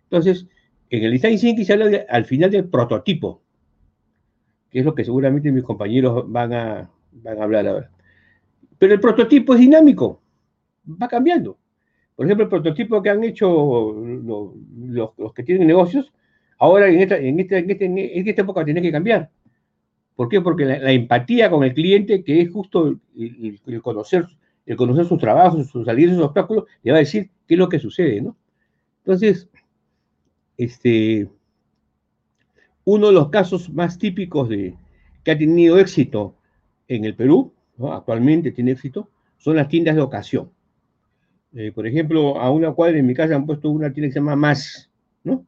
Entonces, 0.03 0.47
en 0.89 1.03
el 1.03 1.11
design 1.11 1.39
thinking 1.39 1.65
se 1.65 1.73
habla 1.73 2.05
al 2.09 2.25
final 2.25 2.51
del 2.51 2.69
prototipo, 2.69 3.41
que 4.69 4.79
es 4.79 4.85
lo 4.85 4.93
que 4.93 5.03
seguramente 5.03 5.51
mis 5.51 5.63
compañeros 5.63 6.31
van 6.31 6.53
a, 6.53 6.89
van 7.11 7.39
a 7.39 7.43
hablar 7.43 7.67
ahora. 7.67 7.91
Pero 8.77 8.93
el 8.93 8.99
prototipo 8.99 9.53
es 9.53 9.59
dinámico, 9.59 10.21
va 11.01 11.07
cambiando. 11.07 11.57
Por 12.15 12.25
ejemplo, 12.25 12.43
el 12.43 12.49
prototipo 12.49 13.01
que 13.01 13.09
han 13.09 13.23
hecho 13.23 13.93
los, 14.03 15.11
los 15.17 15.33
que 15.33 15.43
tienen 15.43 15.67
negocios 15.67 16.11
Ahora 16.59 16.89
en 16.89 16.99
esta, 16.99 17.17
en 17.17 17.39
esta, 17.39 17.57
en 17.57 17.97
en 17.97 18.27
esta 18.27 18.41
época 18.41 18.65
tiene 18.65 18.81
que 18.81 18.91
cambiar. 18.91 19.29
¿Por 20.19 20.27
qué? 20.27 20.41
Porque 20.41 20.65
la, 20.65 20.91
empatía 20.91 21.49
con 21.49 21.63
el 21.63 21.73
cliente, 21.73 22.25
que 22.25 22.41
es 22.41 22.51
justo 22.51 22.99
el, 23.17 23.81
conocer, 23.81 24.27
el 24.65 24.75
conocer 24.75 25.05
sus 25.05 25.17
trabajos, 25.17 25.67
sus 25.67 25.85
salidas, 25.85 26.15
sus 26.17 26.25
obstáculos, 26.25 26.65
le 26.83 26.91
va 26.91 26.97
a 26.97 26.99
decir 26.99 27.29
qué 27.47 27.53
es 27.53 27.57
lo 27.57 27.69
que 27.69 27.79
sucede, 27.79 28.19
¿no? 28.19 28.35
Entonces, 28.97 29.47
este, 30.57 31.29
uno 32.83 33.07
de 33.07 33.13
los 33.13 33.29
casos 33.29 33.69
más 33.69 33.97
típicos 33.97 34.49
de 34.49 34.75
que 35.23 35.31
ha 35.31 35.37
tenido 35.37 35.79
éxito 35.79 36.35
en 36.89 37.05
el 37.05 37.15
Perú, 37.15 37.53
actualmente 37.89 38.51
tiene 38.51 38.71
éxito, 38.71 39.09
son 39.37 39.55
las 39.55 39.69
tiendas 39.69 39.95
de 39.95 40.01
ocasión. 40.01 40.51
Eh, 41.53 41.71
por 41.71 41.87
ejemplo, 41.87 42.37
a 42.41 42.51
una 42.51 42.73
cuadra 42.73 42.97
en 42.97 43.05
mi 43.05 43.13
casa 43.13 43.37
han 43.37 43.45
puesto 43.45 43.69
una 43.69 43.93
tienda 43.93 44.09
que 44.09 44.13
se 44.15 44.19
llama 44.19 44.35
Más, 44.35 44.91
¿no? 45.23 45.45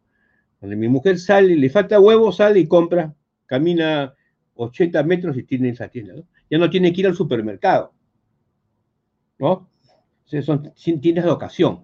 Cuando 0.61 0.78
mi 0.78 0.88
mujer 0.88 1.19
sale, 1.19 1.57
le 1.57 1.69
falta 1.69 1.99
huevo, 1.99 2.32
sale 2.32 2.61
y 2.61 2.67
compra, 2.67 3.13
camina 3.47 4.15
80 4.55 5.03
metros 5.03 5.37
y 5.37 5.43
tiene 5.43 5.69
esa 5.69 5.87
tienda. 5.87 6.13
¿no? 6.13 6.23
Ya 6.49 6.57
no 6.57 6.69
tiene 6.69 6.93
que 6.93 7.01
ir 7.01 7.07
al 7.07 7.15
supermercado. 7.15 7.93
¿No? 9.39 9.69
son 10.41 10.71
tiendas 11.01 11.25
de 11.25 11.31
ocasión. 11.31 11.81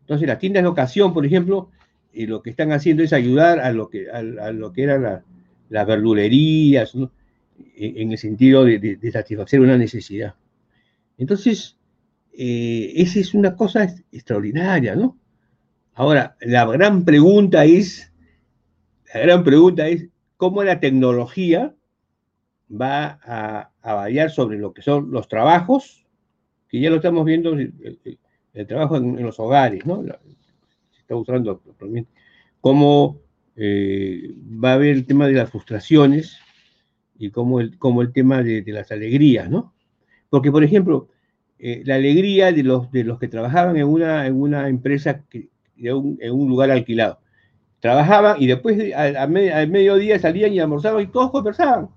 Entonces, 0.00 0.26
las 0.26 0.38
tiendas 0.38 0.62
de 0.64 0.68
ocasión, 0.68 1.14
por 1.14 1.24
ejemplo, 1.24 1.70
eh, 2.12 2.26
lo 2.26 2.42
que 2.42 2.50
están 2.50 2.72
haciendo 2.72 3.02
es 3.02 3.12
ayudar 3.12 3.60
a 3.60 3.70
lo 3.72 3.88
que, 3.88 4.10
a, 4.10 4.22
lo 4.22 4.72
que 4.72 4.82
eran 4.82 5.22
las 5.68 5.86
verdulerías, 5.86 6.94
en 7.76 8.12
el 8.12 8.18
sentido 8.18 8.64
de, 8.64 8.98
satisfacer 9.12 9.60
una 9.60 9.76
necesidad. 9.76 10.34
Entonces, 11.18 11.76
eh, 12.32 12.92
esa 12.96 13.20
es 13.20 13.34
una 13.34 13.54
cosa 13.54 13.84
extraordinaria, 14.12 14.96
¿no? 14.96 15.18
Ahora, 15.94 16.36
la 16.40 16.64
gran 16.66 17.04
pregunta 17.04 17.64
es, 17.64 18.12
la 19.12 19.20
gran 19.20 19.44
pregunta 19.44 19.88
es, 19.88 20.08
¿cómo 20.36 20.62
la 20.62 20.80
tecnología 20.80 21.74
va 22.70 23.18
a, 23.22 23.94
variar 23.94 24.30
sobre 24.30 24.58
lo 24.58 24.72
que 24.72 24.82
son 24.82 25.10
los 25.10 25.28
trabajos, 25.28 26.06
que 26.68 26.80
ya 26.80 26.90
lo 26.90 26.96
estamos 26.96 27.24
viendo, 27.24 27.52
el, 27.52 28.66
trabajo 28.66 28.96
en, 28.96 29.22
los 29.22 29.38
hogares, 29.40 29.86
¿no? 29.86 30.02
se 30.02 31.00
está 31.00 31.16
usando. 31.16 31.62
¿Cómo 32.60 33.20
eh, 33.56 34.34
va 34.62 34.72
a 34.72 34.74
haber 34.74 34.90
el 34.90 35.06
tema 35.06 35.26
de 35.26 35.34
las 35.34 35.50
frustraciones 35.50 36.38
y 37.18 37.30
cómo 37.30 37.60
el, 37.60 37.78
el 38.00 38.12
tema 38.12 38.42
de, 38.42 38.62
las 38.66 38.92
alegrías, 38.92 39.50
¿no? 39.50 39.74
Porque, 40.30 40.52
por 40.52 40.62
ejemplo, 40.62 41.08
eh, 41.58 41.82
la 41.84 41.96
alegría 41.96 42.52
de 42.52 42.62
los, 42.62 42.90
de 42.92 43.04
los 43.04 43.18
que 43.18 43.28
trabajaban 43.28 43.76
en 43.76 43.86
una, 43.86 44.26
en 44.26 44.40
una 44.40 44.68
empresa 44.68 45.24
en 45.32 46.32
un 46.32 46.48
lugar 46.48 46.70
alquilado. 46.70 47.20
Trabajaban 47.80 48.42
y 48.42 48.46
después 48.46 48.92
al 48.94 49.30
mediodía 49.30 50.18
salían 50.18 50.52
y 50.52 50.58
almorzaban 50.60 51.02
y 51.02 51.06
todos 51.06 51.30
conversaban, 51.30 51.88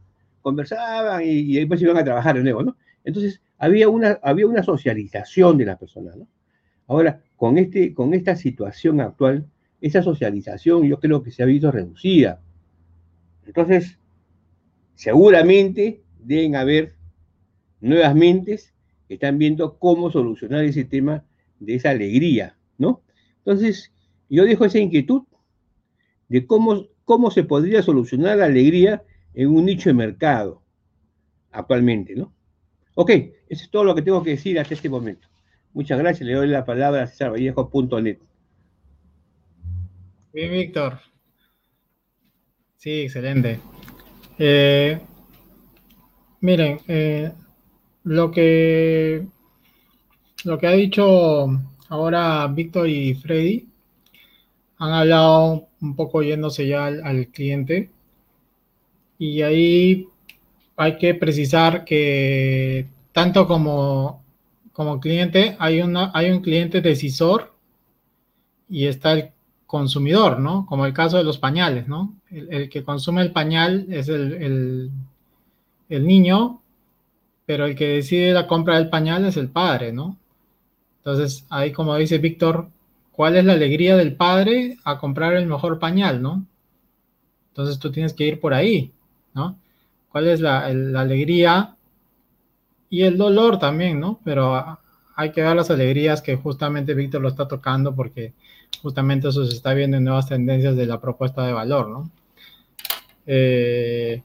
conversaban 0.42 1.22
y, 1.24 1.54
después 1.56 1.82
iban 1.82 1.98
a 1.98 2.04
trabajar 2.04 2.36
de 2.36 2.44
nuevo, 2.44 2.64
¿no? 2.64 2.78
Entonces 3.04 3.42
había 3.58 3.90
una, 3.90 4.20
había 4.22 4.48
una 4.48 4.64
socialización 4.64 5.58
de 5.58 5.66
las 5.66 5.78
personas, 5.78 6.16
¿no? 6.18 6.28
Ahora, 6.88 7.22
con, 7.38 7.58
este, 7.58 7.94
con 7.94 8.14
esta 8.14 8.36
situación 8.36 9.00
actual, 9.00 9.46
esa 9.80 10.04
socialización 10.04 10.88
yo 10.88 11.00
creo 11.00 11.24
que 11.24 11.32
se 11.32 11.42
ha 11.42 11.46
visto 11.46 11.72
reducida. 11.72 12.42
Entonces, 13.46 13.98
seguramente 14.96 16.02
deben 16.20 16.56
haber 16.56 16.94
nuevas 17.80 18.16
mentes 18.16 18.74
que 19.08 19.16
están 19.16 19.38
viendo 19.38 19.78
cómo 19.78 20.12
solucionar 20.12 20.64
ese 20.64 20.86
tema 20.86 21.24
de 21.60 21.76
esa 21.76 21.92
alegría, 21.92 22.56
¿no? 22.78 23.02
Entonces, 23.38 23.92
yo 24.30 24.46
dejo 24.46 24.66
esa 24.66 24.80
inquietud 24.80 25.24
de 26.30 26.46
cómo, 26.46 26.88
cómo 27.06 27.32
se 27.32 27.44
podría 27.44 27.82
solucionar 27.82 28.38
la 28.38 28.46
alegría 28.46 29.04
en 29.34 29.50
un 29.50 29.66
nicho 29.66 29.90
de 29.90 29.94
mercado 29.94 30.62
actualmente, 31.52 32.16
¿no? 32.16 32.34
Ok, 32.96 33.10
eso 33.50 33.64
es 33.64 33.70
todo 33.70 33.84
lo 33.84 33.96
que 33.96 34.02
tengo 34.02 34.24
que 34.24 34.32
decir 34.32 34.60
hasta 34.60 34.74
este 34.74 34.90
momento. 34.90 35.28
Muchas 35.74 36.00
gracias, 36.00 36.28
le 36.28 36.34
doy 36.34 36.48
la 36.48 36.66
palabra 36.66 37.04
a 37.04 37.08
cesarvallejo.net. 37.08 38.20
Bien, 40.34 40.52
Víctor. 40.52 41.00
Sí, 42.78 43.02
excelente. 43.02 43.60
Eh, 44.40 45.00
miren, 46.42 46.80
eh, 46.88 47.32
lo 48.04 48.32
que 48.32 49.26
lo 50.44 50.58
que 50.58 50.68
ha 50.68 50.72
dicho 50.72 51.48
ahora 51.90 52.48
Víctor 52.48 52.90
y 52.90 53.14
Freddy 53.14 53.68
han 54.78 54.92
hablado 54.94 55.68
un 55.82 55.96
poco 55.96 56.24
yéndose 56.24 56.68
ya 56.68 56.88
al, 56.88 57.28
cliente 57.28 57.92
y 59.22 59.44
ahí 59.44 60.08
hay 60.76 60.98
que 60.98 61.14
precisar 61.14 61.86
que 61.86 62.88
tanto 63.12 63.48
como, 63.48 64.24
como 64.74 65.00
cliente 65.00 65.56
hay, 65.60 65.80
una, 65.82 66.10
hay 66.16 66.32
un 66.32 66.42
cliente 66.42 66.82
decisor 66.82 67.54
y 68.68 68.88
está 68.88 69.14
el 69.14 69.30
consumidor, 69.68 70.40
¿no? 70.40 70.66
Como 70.66 70.88
el 70.88 70.94
caso 70.94 71.18
de 71.18 71.24
los 71.24 71.38
pañales, 71.38 71.88
¿no? 71.88 72.16
El, 72.32 72.68
que 72.68 72.84
consume 72.84 73.22
el 73.22 73.32
pañal 73.32 73.86
es 73.92 74.10
el, 74.10 74.90
el, 75.88 76.08
niño, 76.08 76.60
pero 77.46 77.66
el 77.68 77.76
que 77.76 77.90
decide 77.90 78.34
la 78.34 78.48
compra 78.48 78.78
del 78.78 78.90
pañal 78.90 79.24
es 79.26 79.38
el 79.38 79.50
padre, 79.50 79.94
¿no? 79.94 80.18
Entonces, 80.98 81.46
ahí 81.52 81.72
como 81.72 81.96
dice 81.96 82.18
Víctor, 82.18 82.70
¿cuál 83.12 83.36
es 83.36 83.46
la 83.46 83.54
alegría 83.54 83.96
del 83.98 84.16
padre 84.16 84.80
a 84.84 84.98
comprar 84.98 85.36
el 85.36 85.46
mejor 85.46 85.78
pañal, 85.78 86.24
¿no? 86.24 86.44
Entonces 87.50 87.78
tú 87.78 87.92
tienes 87.92 88.14
que 88.14 88.26
ir 88.26 88.40
por 88.40 88.56
ahí, 88.56 88.92
¿no? 89.34 89.58
¿Cuál 90.10 90.28
es 90.28 90.42
la, 90.42 90.66
alegría 90.66 91.76
y 92.90 93.04
el 93.04 93.18
dolor 93.18 93.60
también, 93.60 94.00
¿no? 94.00 94.20
Pero 94.24 94.80
hay 95.16 95.32
que 95.32 95.42
ver 95.42 95.56
las 95.56 95.72
alegrías 95.72 96.22
que 96.22 96.36
justamente 96.36 96.94
Víctor 96.94 97.22
lo 97.22 97.30
está 97.30 97.48
tocando 97.48 97.96
porque 97.96 98.34
justamente 98.82 99.30
eso 99.30 99.46
se 99.46 99.56
está 99.56 99.74
viendo 99.74 99.98
en 99.98 100.04
nuevas 100.04 100.28
tendencias 100.28 100.76
de 100.76 100.86
la 100.86 101.00
propuesta 101.00 101.46
de 101.46 101.54
valor, 101.54 101.90
¿no? 101.90 102.12
Eh, 103.26 104.22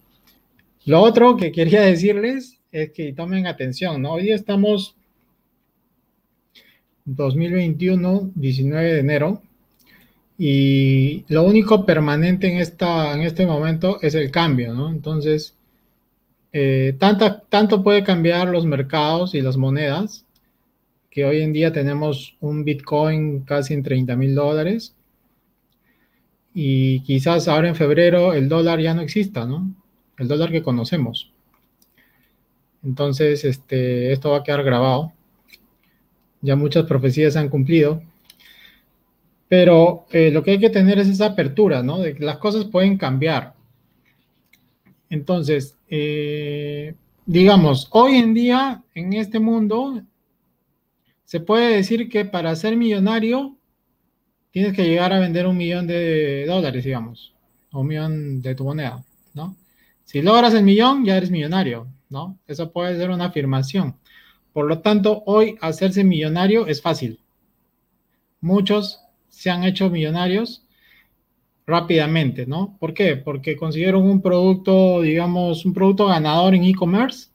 lo 0.86 1.00
otro 1.00 1.36
que 1.36 1.52
quería 1.52 1.82
decirles 1.82 2.60
es 2.72 2.92
que 2.92 3.12
tomen 3.12 3.46
atención, 3.46 4.02
¿no? 4.02 4.14
Hoy 4.14 4.30
estamos 4.30 4.96
2021, 7.04 8.32
19 8.34 8.92
de 8.92 8.98
enero, 8.98 9.42
y 10.38 11.24
lo 11.28 11.42
único 11.44 11.86
permanente 11.86 12.50
en, 12.52 12.58
esta, 12.58 13.14
en 13.14 13.22
este 13.22 13.46
momento 13.46 13.98
es 14.02 14.14
el 14.14 14.30
cambio, 14.30 14.74
¿no? 14.74 14.90
Entonces, 14.90 15.54
eh, 16.52 16.96
tanto 16.98 17.82
puede 17.82 18.04
cambiar 18.04 18.48
los 18.48 18.66
mercados 18.66 19.34
y 19.34 19.40
las 19.42 19.56
monedas, 19.56 20.24
que 21.10 21.24
hoy 21.24 21.40
en 21.42 21.52
día 21.52 21.72
tenemos 21.72 22.36
un 22.40 22.64
Bitcoin 22.64 23.40
casi 23.40 23.74
en 23.74 23.82
30 23.82 24.16
mil 24.16 24.34
dólares, 24.34 24.94
y 26.54 27.00
quizás 27.00 27.48
ahora 27.48 27.68
en 27.68 27.76
febrero 27.76 28.32
el 28.32 28.48
dólar 28.48 28.80
ya 28.80 28.94
no 28.94 29.02
exista, 29.02 29.46
¿no? 29.46 29.74
El 30.18 30.28
dólar 30.28 30.50
que 30.50 30.62
conocemos. 30.62 31.32
Entonces, 32.82 33.44
este, 33.44 34.12
esto 34.12 34.30
va 34.30 34.38
a 34.38 34.42
quedar 34.42 34.62
grabado 34.62 35.12
ya 36.46 36.56
muchas 36.56 36.84
profecías 36.84 37.32
se 37.32 37.38
han 37.40 37.48
cumplido. 37.48 38.02
Pero 39.48 40.06
eh, 40.10 40.30
lo 40.30 40.42
que 40.42 40.52
hay 40.52 40.58
que 40.58 40.70
tener 40.70 40.98
es 40.98 41.08
esa 41.08 41.26
apertura, 41.26 41.82
¿no? 41.82 41.98
De 41.98 42.14
que 42.14 42.24
las 42.24 42.38
cosas 42.38 42.64
pueden 42.64 42.98
cambiar. 42.98 43.54
Entonces, 45.08 45.76
eh, 45.88 46.94
digamos, 47.26 47.88
hoy 47.90 48.16
en 48.16 48.34
día, 48.34 48.82
en 48.94 49.12
este 49.12 49.38
mundo, 49.38 50.02
se 51.24 51.40
puede 51.40 51.76
decir 51.76 52.08
que 52.08 52.24
para 52.24 52.56
ser 52.56 52.76
millonario 52.76 53.56
tienes 54.50 54.72
que 54.74 54.84
llegar 54.84 55.12
a 55.12 55.20
vender 55.20 55.46
un 55.46 55.56
millón 55.56 55.86
de 55.86 56.44
dólares, 56.46 56.84
digamos, 56.84 57.34
o 57.72 57.80
un 57.80 57.86
millón 57.86 58.42
de 58.42 58.54
tu 58.54 58.64
moneda, 58.64 59.04
¿no? 59.34 59.56
Si 60.04 60.22
logras 60.22 60.54
el 60.54 60.62
millón, 60.62 61.04
ya 61.04 61.16
eres 61.16 61.30
millonario, 61.30 61.88
¿no? 62.08 62.38
Eso 62.46 62.72
puede 62.72 62.96
ser 62.96 63.10
una 63.10 63.26
afirmación. 63.26 63.96
Por 64.52 64.66
lo 64.66 64.78
tanto, 64.80 65.22
hoy 65.26 65.56
hacerse 65.60 66.04
millonario 66.04 66.66
es 66.66 66.80
fácil. 66.80 67.20
Muchos 68.40 69.00
se 69.36 69.50
han 69.50 69.64
hecho 69.64 69.90
millonarios 69.90 70.64
rápidamente, 71.66 72.46
¿no? 72.46 72.76
¿Por 72.80 72.94
qué? 72.94 73.16
Porque 73.16 73.54
consiguieron 73.54 74.02
un 74.02 74.22
producto, 74.22 75.02
digamos, 75.02 75.66
un 75.66 75.74
producto 75.74 76.06
ganador 76.06 76.54
en 76.54 76.64
e-commerce 76.64 77.28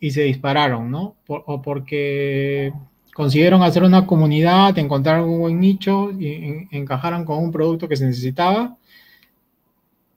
y 0.00 0.12
se 0.12 0.22
dispararon, 0.22 0.90
¿no? 0.90 1.16
o 1.26 1.60
porque 1.60 2.72
consiguieron 3.12 3.62
hacer 3.62 3.82
una 3.82 4.06
comunidad, 4.06 4.78
encontraron 4.78 5.28
un 5.28 5.40
buen 5.40 5.60
nicho 5.60 6.10
y 6.10 6.68
encajaron 6.70 7.26
con 7.26 7.38
un 7.38 7.52
producto 7.52 7.86
que 7.86 7.96
se 7.96 8.06
necesitaba 8.06 8.78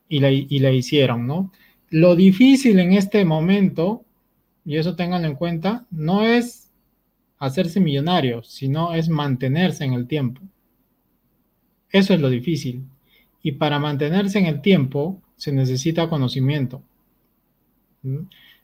y 0.07 0.21
la, 0.21 0.31
y 0.31 0.47
hicieron, 0.77 1.27
¿no? 1.27 1.51
Lo 1.89 2.15
difícil 2.15 2.79
en 2.79 2.93
este 2.93 3.25
momento 3.25 4.05
y 4.63 4.77
eso 4.77 4.95
ténganlo 4.95 5.27
en 5.27 5.35
cuenta, 5.35 5.85
no 5.91 6.23
es 6.23 6.71
hacerse 7.39 7.81
millonario, 7.81 8.41
sino 8.43 8.93
es 8.93 9.09
mantenerse 9.09 9.83
en 9.83 9.93
el 9.93 10.07
tiempo. 10.07 10.41
Eso 11.91 12.13
es 12.13 12.19
lo 12.19 12.29
difícil. 12.29 12.83
Y 13.41 13.53
para 13.53 13.79
mantenerse 13.79 14.39
en 14.39 14.45
el 14.45 14.61
tiempo 14.61 15.21
se 15.35 15.51
necesita 15.51 16.09
conocimiento. 16.09 16.81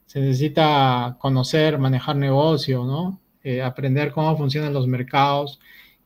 Se 0.06 0.20
necesita 0.20 1.18
conocer, 1.20 1.78
manejar 1.78 2.16
negocio, 2.16 2.84
¿no? 2.86 3.20
Eh, 3.44 3.62
aprender 3.62 4.12
cómo 4.12 4.38
funcionan 4.38 4.74
los 4.74 4.88
mercados. 4.88 5.60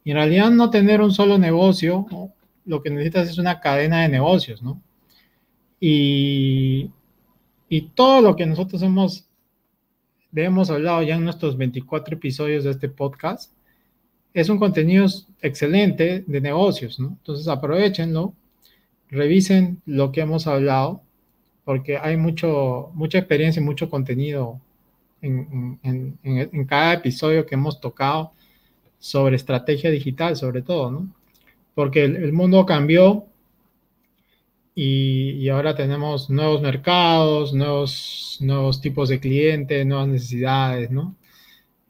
Y 0.03 0.11
en 0.11 0.17
realidad 0.17 0.49
no 0.51 0.69
tener 0.69 1.01
un 1.01 1.11
solo 1.11 1.37
negocio, 1.37 2.05
lo 2.65 2.81
que 2.81 2.89
necesitas 2.89 3.29
es 3.29 3.37
una 3.37 3.59
cadena 3.59 4.01
de 4.01 4.09
negocios. 4.09 4.61
Y, 5.79 6.91
y 7.69 7.81
todo 7.93 8.21
lo 8.21 8.35
que 8.35 8.45
nosotros 8.45 8.81
hemos 8.81 9.27
hemos 10.45 10.69
hablado 10.69 11.01
ya 11.03 11.15
en 11.15 11.23
nuestros 11.23 11.57
24 11.57 12.15
episodios 12.15 12.63
de 12.63 12.71
este 12.71 12.89
podcast, 12.89 13.53
es 14.37 14.49
un 14.49 14.59
contenido 14.59 15.07
excelente 15.41 16.23
de 16.27 16.41
negocios, 16.41 16.99
¿no? 16.99 17.07
Entonces 17.07 17.47
aprovechenlo, 17.47 18.35
revisen 19.09 19.81
lo 19.87 20.11
que 20.11 20.21
hemos 20.21 20.45
hablado, 20.45 21.01
porque 21.65 21.97
hay 21.97 22.17
mucho, 22.17 22.91
mucha 22.93 23.17
experiencia 23.17 23.59
y 23.59 23.65
mucho 23.65 23.89
contenido 23.89 24.61
en, 25.23 25.79
cada 26.67 26.93
episodio 26.93 27.47
que 27.47 27.55
hemos 27.55 27.81
tocado 27.81 28.31
sobre 28.99 29.37
estrategia 29.37 29.89
digital, 29.89 30.35
sobre 30.37 30.61
todo, 30.61 30.91
¿no? 30.91 31.07
Porque 31.73 32.03
el 32.03 32.31
mundo 32.31 32.63
cambió 32.67 33.25
y, 34.75 35.49
ahora 35.49 35.75
tenemos 35.75 36.29
nuevos 36.29 36.61
mercados, 36.61 37.53
nuevos, 37.55 38.37
nuevos 38.39 38.81
tipos 38.81 39.09
de 39.09 39.19
clientes, 39.19 39.83
nuevas 39.83 40.09
necesidades, 40.09 40.91
¿no? 40.91 41.15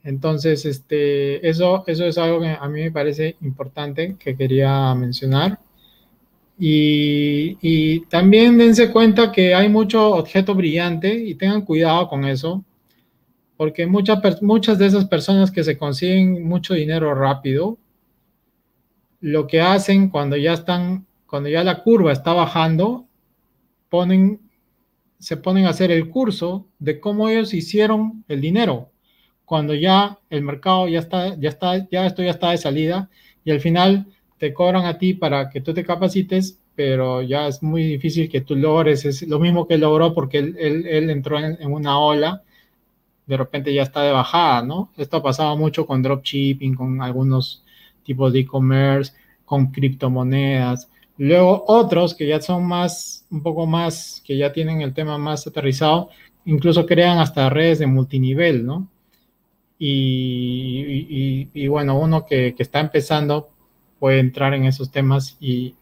Entonces, 0.03 0.65
este, 0.65 1.47
eso, 1.47 1.83
eso 1.87 2.05
es 2.05 2.17
algo 2.17 2.41
que 2.41 2.49
a 2.49 2.67
mí 2.69 2.81
me 2.81 2.91
parece 2.91 3.35
importante 3.41 4.15
que 4.19 4.35
quería 4.35 4.93
mencionar. 4.95 5.59
Y, 6.59 7.99
también 8.09 8.57
dense 8.57 8.91
cuenta 8.91 9.31
que 9.31 9.53
hay 9.53 9.69
mucho 9.69 10.15
objeto 10.15 10.55
brillante 10.55 11.13
y 11.13 11.35
tengan 11.35 11.61
cuidado 11.61 12.07
con 12.07 12.25
eso, 12.25 12.63
porque 13.57 13.85
muchas, 13.85 14.41
muchas 14.41 14.79
de 14.79 14.87
esas 14.87 15.05
personas 15.05 15.51
que 15.51 15.63
se 15.63 15.77
consiguen 15.77 16.47
mucho 16.47 16.73
dinero 16.73 17.13
rápido, 17.13 17.77
lo 19.19 19.47
que 19.47 19.61
hacen 19.61 20.09
cuando 20.09 20.35
ya 20.37 20.53
están 20.53 21.07
cuando 21.27 21.49
ya 21.49 21.63
la 21.63 21.83
curva 21.83 22.13
está 22.13 22.33
bajando, 22.33 23.05
ponen, 23.89 24.39
se 25.19 25.37
ponen 25.37 25.65
a 25.65 25.69
hacer 25.69 25.91
el 25.91 26.09
curso 26.09 26.67
de 26.79 26.99
cómo 26.99 27.29
ellos 27.29 27.53
hicieron 27.53 28.23
el 28.27 28.41
dinero. 28.41 28.89
Cuando 29.47 29.73
ya 29.73 30.19
el 30.29 30.41
mercado 30.41 30.89
ya 30.89 30.99
está, 30.99 31.33
ya 31.39 31.47
está, 31.47 31.87
ya 31.89 32.05
esto 32.05 32.21
ya 32.21 32.31
está 32.31 32.51
de 32.51 32.57
salida 32.57 33.09
y 33.45 33.51
al 33.51 33.61
final 33.61 34.05
te 34.37 34.53
cobran 34.53 34.83
a 34.85 34.97
ti 34.97 35.13
para 35.13 35.49
que 35.49 35.61
tú 35.61 35.73
te 35.73 35.85
capacites, 35.85 36.59
pero 36.75 37.21
ya 37.21 37.47
es 37.47 37.63
muy 37.63 37.83
difícil 37.83 38.27
que 38.27 38.41
tú 38.41 38.57
logres. 38.57 39.05
Es 39.05 39.25
lo 39.25 39.39
mismo 39.39 39.65
que 39.65 39.77
logró 39.77 40.13
porque 40.13 40.39
él, 40.39 40.85
entró 41.09 41.39
en, 41.39 41.57
en, 41.61 41.71
una 41.71 41.97
ola, 41.97 42.43
de 43.25 43.37
repente 43.37 43.73
ya 43.73 43.83
está 43.83 44.03
de 44.03 44.11
bajada, 44.11 44.63
¿no? 44.63 44.91
Esto 44.97 45.15
ha 45.15 45.23
pasado 45.23 45.55
mucho 45.55 45.87
con 45.87 46.03
dropshipping, 46.03 46.75
con 46.75 47.01
algunos 47.01 47.63
tipos 48.03 48.33
de 48.33 48.39
e-commerce, 48.41 49.13
con 49.45 49.71
criptomonedas. 49.71 50.89
Luego 51.17 51.63
otros 51.67 52.13
que 52.15 52.27
ya 52.27 52.41
son 52.41 52.65
más, 52.67 53.25
un 53.31 53.41
poco 53.41 53.65
más, 53.65 54.21
que 54.25 54.35
ya 54.37 54.51
tienen 54.51 54.81
el 54.81 54.93
tema 54.93 55.17
más 55.17 55.47
aterrizado, 55.47 56.09
incluso 56.43 56.85
crean 56.85 57.19
hasta 57.19 57.49
redes 57.49 57.79
de 57.79 57.87
multinivel, 57.87 58.65
¿no? 58.65 58.89
Y, 59.79 61.67
bueno, 61.67 61.99
uno 61.99 62.25
que, 62.25 62.55
está 62.57 62.79
empezando 62.79 63.49
puede 63.99 64.19
entrar 64.19 64.53
en 64.53 64.65
esos 64.65 64.91
temas 64.91 65.37
y, 65.39 65.75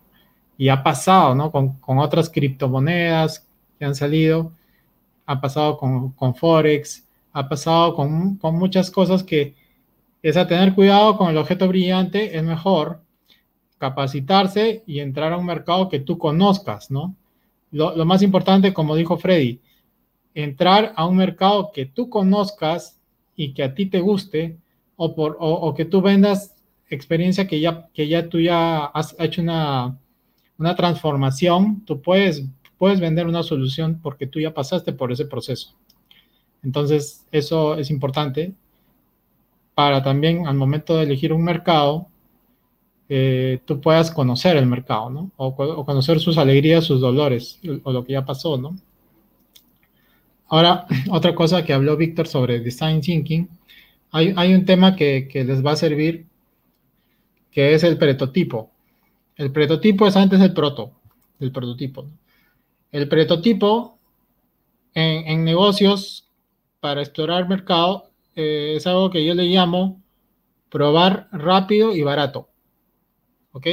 Y 0.57 0.69
ha 0.69 0.83
pasado, 0.83 1.35
¿no? 1.35 1.51
Con, 1.51 1.99
otras 1.99 2.29
criptomonedas 2.29 3.47
que 3.79 3.85
han 3.85 3.95
salido, 3.95 4.53
ha 5.25 5.41
pasado 5.41 5.77
con, 5.77 6.11
con 6.13 6.35
Forex, 6.35 7.05
ha 7.33 7.47
pasado 7.49 7.95
con, 7.95 8.37
con 8.37 8.55
muchas 8.55 8.91
cosas 8.91 9.23
que 9.23 9.55
es 10.21 10.37
a 10.37 10.47
tener 10.47 10.73
cuidado 10.73 11.17
con 11.17 11.29
el 11.29 11.37
objeto 11.37 11.67
brillante, 11.67 12.37
es 12.37 12.43
mejor 12.43 13.01
capacitarse 13.77 14.83
y 14.87 14.99
entrar 14.99 15.33
a 15.33 15.37
un 15.37 15.45
mercado 15.45 15.89
que 15.89 15.99
tú 15.99 16.17
conozcas, 16.17 16.89
¿no? 16.89 17.15
Lo, 17.71 17.95
lo, 17.95 18.05
más 18.05 18.21
importante, 18.21 18.73
como 18.73 18.95
dijo 18.95 19.17
Freddy, 19.17 19.61
entrar 20.33 20.93
a 20.95 21.05
un 21.05 21.17
mercado 21.17 21.71
que 21.73 21.85
tú 21.85 22.09
conozcas 22.09 22.94
y 23.35 23.53
que 23.53 23.63
a 23.63 23.73
ti 23.73 23.87
te 23.87 23.99
guste 23.99 24.57
o, 24.95 25.13
por, 25.15 25.37
o, 25.39 25.73
que 25.73 25.85
tú 25.85 26.01
vendas 26.01 26.55
experiencia 26.89 27.47
que 27.47 27.59
ya, 27.59 27.87
que 27.93 28.07
ya 28.07 28.29
tú 28.29 28.39
ya 28.39 28.85
has 28.85 29.15
hecho 29.19 29.41
una, 29.41 29.97
una 30.57 30.75
transformación, 30.75 31.83
tú 31.85 32.01
puedes, 32.01 32.45
puedes 32.77 32.99
vender 32.99 33.27
una 33.27 33.43
solución 33.43 33.99
porque 34.01 34.27
tú 34.27 34.39
ya 34.39 34.53
pasaste 34.53 34.93
por 34.93 35.11
ese 35.11 35.25
proceso. 35.25 35.73
Entonces, 36.63 37.25
eso 37.31 37.75
es 37.75 37.91
importante 37.91 38.53
para 39.75 40.01
también 40.01 40.47
al 40.47 40.55
momento 40.55 40.97
de 40.97 41.03
elegir 41.03 41.33
un 41.33 41.43
mercado, 41.43 42.07
eh, 43.09 43.59
tú 43.65 43.81
puedas 43.81 44.09
conocer 44.09 44.57
el 44.57 44.65
mercado, 44.65 45.09
¿no? 45.09 45.31
O, 45.35 45.47
o, 45.47 45.85
conocer 45.85 46.19
sus 46.19 46.37
alegrías, 46.37 46.85
sus 46.85 47.01
dolores, 47.01 47.59
o 47.83 47.91
lo 47.91 48.03
que 48.03 48.13
ya 48.13 48.25
pasó, 48.25 48.57
¿no? 48.57 48.75
Ahora, 50.47 50.85
otra 51.09 51.35
cosa 51.35 51.63
que 51.63 51.73
habló 51.73 51.97
Víctor 51.97 52.27
sobre 52.27 52.59
Design 52.59 53.01
Thinking, 53.01 53.49
hay, 54.11 54.53
un 54.53 54.63
tema 54.65 54.95
que, 54.95 55.27
les 55.33 55.65
va 55.65 55.73
a 55.73 55.75
servir, 55.75 56.25
que 57.51 57.73
es 57.73 57.83
el 57.83 57.97
prototipo. 57.97 58.71
El 59.35 59.51
prototipo 59.51 60.07
es 60.07 60.15
antes 60.15 60.39
del 60.39 60.53
proto, 60.53 60.93
del 61.37 61.51
prototipo. 61.51 62.07
El 62.93 63.09
prototipo 63.09 63.99
en, 64.93 65.43
negocios 65.43 66.29
para 66.79 67.01
explorar 67.01 67.49
mercado 67.49 68.09
eh, 68.37 68.75
es 68.77 68.87
algo 68.87 69.09
que 69.09 69.25
yo 69.25 69.33
le 69.33 69.43
llamo 69.43 70.01
probar 70.69 71.27
rápido 71.33 71.93
y 71.93 72.01
barato. 72.01 72.47
¿Ok? 73.51 73.67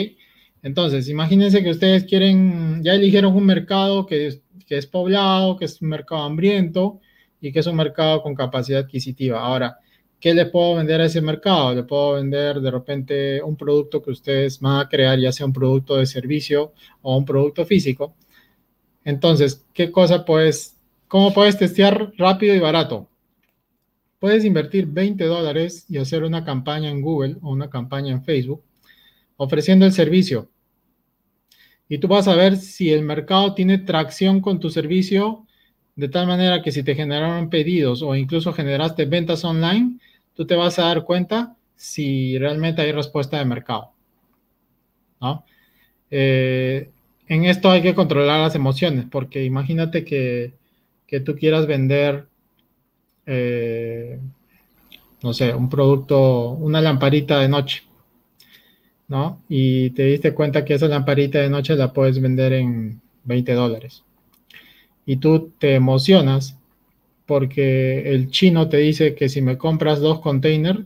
Entonces, 0.62 1.08
imagínense 1.08 1.62
que 1.62 1.70
ustedes 1.70 2.04
quieren, 2.04 2.82
ya 2.82 2.94
eligieron 2.94 3.36
un 3.36 3.46
mercado 3.46 4.06
que 4.06 4.41
que 4.64 4.78
es 4.78 4.86
poblado, 4.86 5.56
que 5.56 5.64
es 5.66 5.80
un 5.82 5.88
mercado 5.88 6.22
hambriento 6.22 7.00
y 7.40 7.52
que 7.52 7.60
es 7.60 7.66
un 7.66 7.76
mercado 7.76 8.22
con 8.22 8.34
capacidad 8.34 8.80
adquisitiva. 8.80 9.40
Ahora, 9.40 9.78
¿qué 10.20 10.34
le 10.34 10.46
puedo 10.46 10.76
vender 10.76 11.00
a 11.00 11.06
ese 11.06 11.20
mercado? 11.20 11.74
Le 11.74 11.82
puedo 11.82 12.14
vender 12.14 12.60
de 12.60 12.70
repente 12.70 13.42
un 13.42 13.56
producto 13.56 14.02
que 14.02 14.10
ustedes 14.10 14.60
van 14.60 14.80
a 14.80 14.88
crear, 14.88 15.18
ya 15.18 15.32
sea 15.32 15.46
un 15.46 15.52
producto 15.52 15.96
de 15.96 16.06
servicio 16.06 16.72
o 17.02 17.16
un 17.16 17.24
producto 17.24 17.64
físico. 17.66 18.14
Entonces, 19.04 19.66
¿qué 19.74 19.90
cosa 19.90 20.24
puedes, 20.24 20.76
cómo 21.08 21.34
puedes 21.34 21.58
testear 21.58 22.12
rápido 22.16 22.54
y 22.54 22.60
barato? 22.60 23.08
Puedes 24.20 24.44
invertir 24.44 24.86
20 24.86 25.24
dólares 25.24 25.84
y 25.88 25.98
hacer 25.98 26.22
una 26.22 26.44
campaña 26.44 26.90
en 26.90 27.02
Google 27.02 27.36
o 27.42 27.50
una 27.50 27.68
campaña 27.68 28.12
en 28.12 28.22
Facebook 28.22 28.62
ofreciendo 29.36 29.84
el 29.84 29.92
servicio. 29.92 30.48
Y 31.92 31.98
tú 31.98 32.08
vas 32.08 32.26
a 32.26 32.34
ver 32.34 32.56
si 32.56 32.90
el 32.90 33.02
mercado 33.02 33.52
tiene 33.52 33.76
tracción 33.76 34.40
con 34.40 34.58
tu 34.58 34.70
servicio 34.70 35.46
de 35.94 36.08
tal 36.08 36.26
manera 36.26 36.62
que 36.62 36.72
si 36.72 36.82
te 36.82 36.94
generaron 36.94 37.50
pedidos 37.50 38.00
o 38.00 38.16
incluso 38.16 38.54
generaste 38.54 39.04
ventas 39.04 39.44
online, 39.44 39.98
tú 40.32 40.46
te 40.46 40.56
vas 40.56 40.78
a 40.78 40.84
dar 40.84 41.04
cuenta 41.04 41.54
si 41.76 42.38
realmente 42.38 42.80
hay 42.80 42.92
respuesta 42.92 43.36
de 43.36 43.44
mercado. 43.44 43.92
Eh, 46.10 46.90
en 47.26 47.44
esto 47.44 47.70
hay 47.70 47.82
que 47.82 47.94
controlar 47.94 48.40
las 48.40 48.54
emociones, 48.54 49.04
porque 49.10 49.44
imagínate 49.44 50.02
que, 50.02 50.54
que 51.06 51.20
tú 51.20 51.36
quieras 51.36 51.66
vender 51.66 52.26
eh, 53.26 54.18
no 55.22 55.34
sé, 55.34 55.54
un 55.54 55.68
producto, 55.68 56.52
una 56.52 56.80
lamparita 56.80 57.38
de 57.40 57.50
noche, 57.50 57.82
¿no? 59.12 59.42
Y 59.46 59.90
te 59.90 60.04
diste 60.04 60.32
cuenta 60.32 60.64
que 60.64 60.72
esa 60.72 60.88
lamparita 60.88 61.38
de 61.38 61.50
noche 61.50 61.76
la 61.76 61.92
puedes 61.92 62.18
vender 62.18 62.54
en 62.54 63.02
20 63.24 63.52
dólares. 63.52 64.04
Y 65.04 65.18
tú 65.18 65.52
te 65.58 65.74
emocionas 65.74 66.56
porque 67.26 68.14
el 68.14 68.30
chino 68.30 68.70
te 68.70 68.78
dice 68.78 69.14
que 69.14 69.28
si 69.28 69.42
me 69.42 69.58
compras 69.58 70.00
dos 70.00 70.20
containers, 70.20 70.80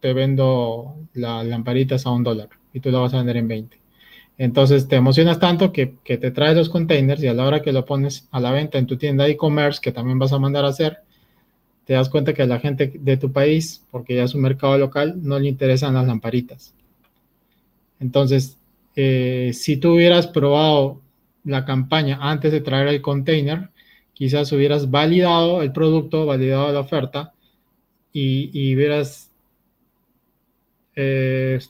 te 0.00 0.14
vendo 0.14 0.96
las 1.12 1.44
lamparitas 1.46 2.06
a 2.06 2.12
un 2.12 2.24
dólar 2.24 2.48
y 2.72 2.80
tú 2.80 2.90
la 2.90 3.00
vas 3.00 3.12
a 3.12 3.18
vender 3.18 3.36
en 3.36 3.48
20. 3.48 3.78
Entonces 4.38 4.88
te 4.88 4.96
emocionas 4.96 5.38
tanto 5.38 5.70
que, 5.70 5.88
te 6.04 6.30
traes 6.30 6.56
los 6.56 6.70
containers 6.70 7.22
y 7.22 7.28
a 7.28 7.34
la 7.34 7.44
hora 7.44 7.60
que 7.60 7.74
lo 7.74 7.84
pones 7.84 8.26
a 8.30 8.40
la 8.40 8.52
venta 8.52 8.78
en 8.78 8.86
tu 8.86 8.96
tienda 8.96 9.28
e-commerce, 9.28 9.80
que 9.82 9.92
también 9.92 10.18
vas 10.18 10.32
a 10.32 10.38
mandar 10.38 10.64
a 10.64 10.68
hacer, 10.68 11.00
te 11.84 11.92
das 11.92 12.08
cuenta 12.08 12.32
que 12.32 12.42
a 12.42 12.46
la 12.46 12.58
gente 12.58 12.90
de 12.98 13.16
tu 13.18 13.32
país, 13.32 13.82
porque 13.90 14.16
ya 14.16 14.24
es 14.24 14.34
un 14.34 14.40
mercado 14.40 14.78
local, 14.78 15.16
no 15.22 15.38
le 15.38 15.50
interesan 15.50 15.92
las 15.92 16.06
lamparitas. 16.06 16.74
Entonces, 18.02 18.58
eh, 18.96 19.52
si 19.54 19.76
tú 19.76 19.94
hubieras 19.94 20.26
probado 20.26 21.00
la 21.44 21.64
campaña 21.64 22.18
antes 22.20 22.52
de 22.52 22.60
traer 22.60 22.88
el 22.88 23.00
container, 23.00 23.70
quizás 24.12 24.52
hubieras 24.52 24.90
validado 24.90 25.62
el 25.62 25.72
producto, 25.72 26.26
validado 26.26 26.72
la 26.72 26.80
oferta 26.80 27.32
y, 28.12 28.74
hubieras 28.74 29.30
eh, 30.96 31.60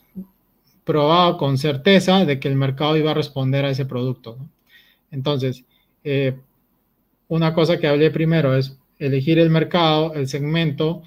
probado 0.84 1.36
con 1.36 1.58
certeza 1.58 2.24
de 2.24 2.40
que 2.40 2.48
el 2.48 2.56
mercado 2.56 2.96
iba 2.96 3.12
a 3.12 3.14
responder 3.14 3.64
a 3.64 3.70
ese 3.70 3.84
producto. 3.86 4.38
Entonces, 5.10 5.64
eh, 6.02 6.36
una 7.28 7.54
cosa 7.54 7.78
que 7.78 7.86
hablé 7.88 8.10
primero 8.10 8.56
es 8.56 8.78
elegir 8.98 9.38
el 9.38 9.50
mercado, 9.50 10.14
el 10.14 10.28
segmento, 10.28 11.02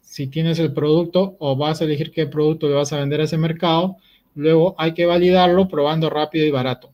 si 0.00 0.26
tienes 0.28 0.58
el 0.58 0.72
producto 0.72 1.36
o 1.38 1.56
vas 1.56 1.80
a 1.80 1.84
elegir 1.84 2.10
qué 2.10 2.26
producto 2.26 2.68
le 2.68 2.74
vas 2.74 2.92
a 2.92 2.98
vender 2.98 3.20
a 3.20 3.24
ese 3.24 3.38
mercado, 3.38 3.98
luego 4.34 4.74
hay 4.78 4.94
que 4.94 5.06
validarlo 5.06 5.68
probando 5.68 6.10
rápido 6.10 6.46
y 6.46 6.50
barato, 6.50 6.92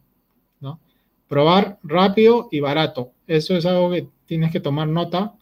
¿no? 0.61 0.80
Probar 1.28 1.78
rápido 1.82 2.49
y 2.51 2.61
barato. 2.61 3.12
Eso 3.26 3.57
es 3.57 3.66
algo 3.66 3.91
que 3.91 4.09
tienes 4.26 4.53
que 4.53 4.61
tomar 4.61 4.89
nota 4.89 5.34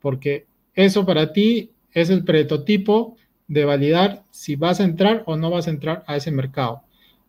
porque 0.00 0.46
eso 0.74 1.04
para 1.04 1.32
ti 1.32 1.70
es 1.92 2.10
el 2.10 2.24
prototipo 2.24 3.16
de 3.48 3.64
validar 3.64 4.22
si 4.30 4.56
vas 4.56 4.80
a 4.80 4.84
entrar 4.84 5.24
o 5.26 5.36
no 5.36 5.50
vas 5.50 5.66
a 5.66 5.70
entrar 5.70 6.04
a 6.06 6.16
ese 6.16 6.30
mercado. 6.30 6.82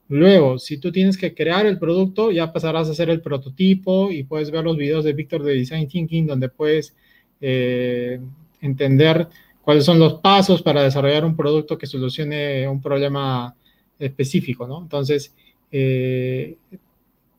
Luego, 0.08 0.60
si 0.60 0.78
tú 0.78 0.92
tienes 0.92 1.18
que 1.18 1.34
crear 1.34 1.66
el 1.66 1.80
producto, 1.80 2.32
ya 2.32 2.52
pasarás 2.52 2.88
a 2.88 2.92
hacer 2.92 3.10
el 3.10 3.22
prototipo 3.22 4.12
y 4.12 4.24
puedes 4.24 4.52
ver 4.52 4.66
los 4.66 4.78
videos 4.78 5.06
de 5.06 5.14
Víctor 5.14 5.42
de 5.44 5.54
Design 5.54 5.88
Thinking 5.88 6.28
donde 6.28 6.50
puedes 6.50 6.96
eh, 7.40 8.20
entender 8.60 9.28
cuáles 9.62 9.86
son 9.86 10.00
los 10.00 10.16
pasos 10.16 10.62
para 10.62 10.84
desarrollar 10.84 11.24
un 11.24 11.36
producto 11.36 11.78
que 11.78 11.88
solucione 11.88 12.68
un 12.68 12.82
problema 12.82 13.56
específico, 14.02 14.68
¿no? 14.68 14.82
Entonces, 14.82 15.34
eh, 15.72 16.58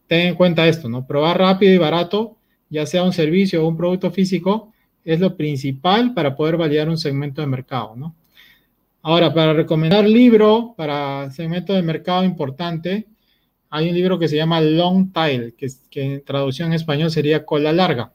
ten 0.06 0.28
en 0.28 0.34
cuenta 0.34 0.68
esto, 0.68 0.88
¿no? 0.88 1.06
Probar 1.06 1.38
rápido 1.38 1.72
y 1.74 1.78
barato, 1.78 2.36
ya 2.70 2.86
sea 2.86 3.02
un 3.02 3.12
servicio 3.12 3.64
o 3.64 3.68
un 3.68 3.76
producto 3.76 4.10
físico, 4.10 4.72
es 5.04 5.20
lo 5.20 5.36
principal 5.36 6.14
para 6.14 6.36
poder 6.36 6.56
validar 6.56 6.88
un 6.88 6.98
segmento 6.98 7.40
de 7.40 7.48
mercado, 7.48 7.94
¿no? 7.96 8.14
Ahora, 9.02 9.34
para 9.34 9.52
recomendar 9.52 10.04
libro 10.06 10.74
para 10.76 11.30
segmento 11.32 11.72
de 11.74 11.82
mercado 11.82 12.24
importante, 12.24 13.06
hay 13.68 13.88
un 13.88 13.94
libro 13.94 14.18
que 14.18 14.28
se 14.28 14.36
llama 14.36 14.60
Long 14.60 15.12
Tail, 15.12 15.54
que, 15.56 15.68
que 15.90 16.02
en 16.02 16.24
traducción 16.24 16.68
en 16.68 16.74
español 16.74 17.10
sería 17.10 17.44
cola 17.44 17.72
larga. 17.72 18.12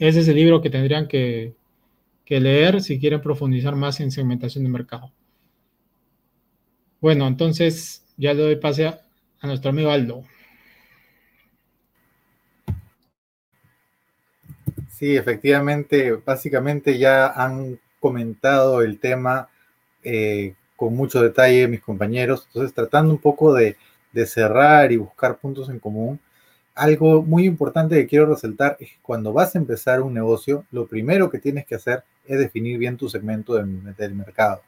Ese 0.00 0.20
es 0.20 0.28
el 0.28 0.36
libro 0.36 0.62
que 0.62 0.70
tendrían 0.70 1.06
que, 1.06 1.54
leer 2.26 2.80
si 2.80 2.98
quieren 2.98 3.20
profundizar 3.20 3.76
más 3.76 4.00
en 4.00 4.10
segmentación 4.10 4.64
de 4.64 4.70
mercado. 4.70 5.12
Bueno, 7.00 7.26
entonces 7.26 8.04
ya 8.18 8.34
le 8.34 8.42
doy 8.42 8.56
pase 8.56 8.86
a, 8.86 9.00
nuestro 9.42 9.70
amigo 9.70 9.90
Aldo. 9.90 10.22
Sí, 14.90 15.16
efectivamente, 15.16 16.12
básicamente 16.12 16.98
ya 16.98 17.28
han 17.28 17.80
comentado 18.00 18.82
el 18.82 18.98
tema 18.98 19.48
eh, 20.02 20.54
con 20.76 20.94
mucho 20.94 21.22
detalle 21.22 21.68
mis 21.68 21.80
compañeros, 21.80 22.44
entonces 22.48 22.74
tratando 22.74 23.12
un 23.12 23.20
poco 23.20 23.54
de, 23.54 23.76
cerrar 24.26 24.92
y 24.92 24.96
buscar 24.96 25.38
puntos 25.38 25.70
en 25.70 25.78
común, 25.78 26.20
algo 26.74 27.22
muy 27.22 27.46
importante 27.46 27.94
que 27.94 28.06
quiero 28.06 28.26
resaltar 28.26 28.76
es 28.80 28.90
que 28.90 28.98
cuando 29.02 29.32
vas 29.32 29.54
a 29.54 29.58
empezar 29.58 30.02
un 30.02 30.14
negocio, 30.14 30.66
lo 30.70 30.86
primero 30.86 31.30
que 31.30 31.38
tienes 31.38 31.64
que 31.66 31.76
hacer 31.76 32.04
es 32.26 32.38
definir 32.38 32.78
bien 32.78 32.96
tu 32.96 33.08
segmento 33.08 33.54
del, 33.54 34.14
mercado. 34.14 34.62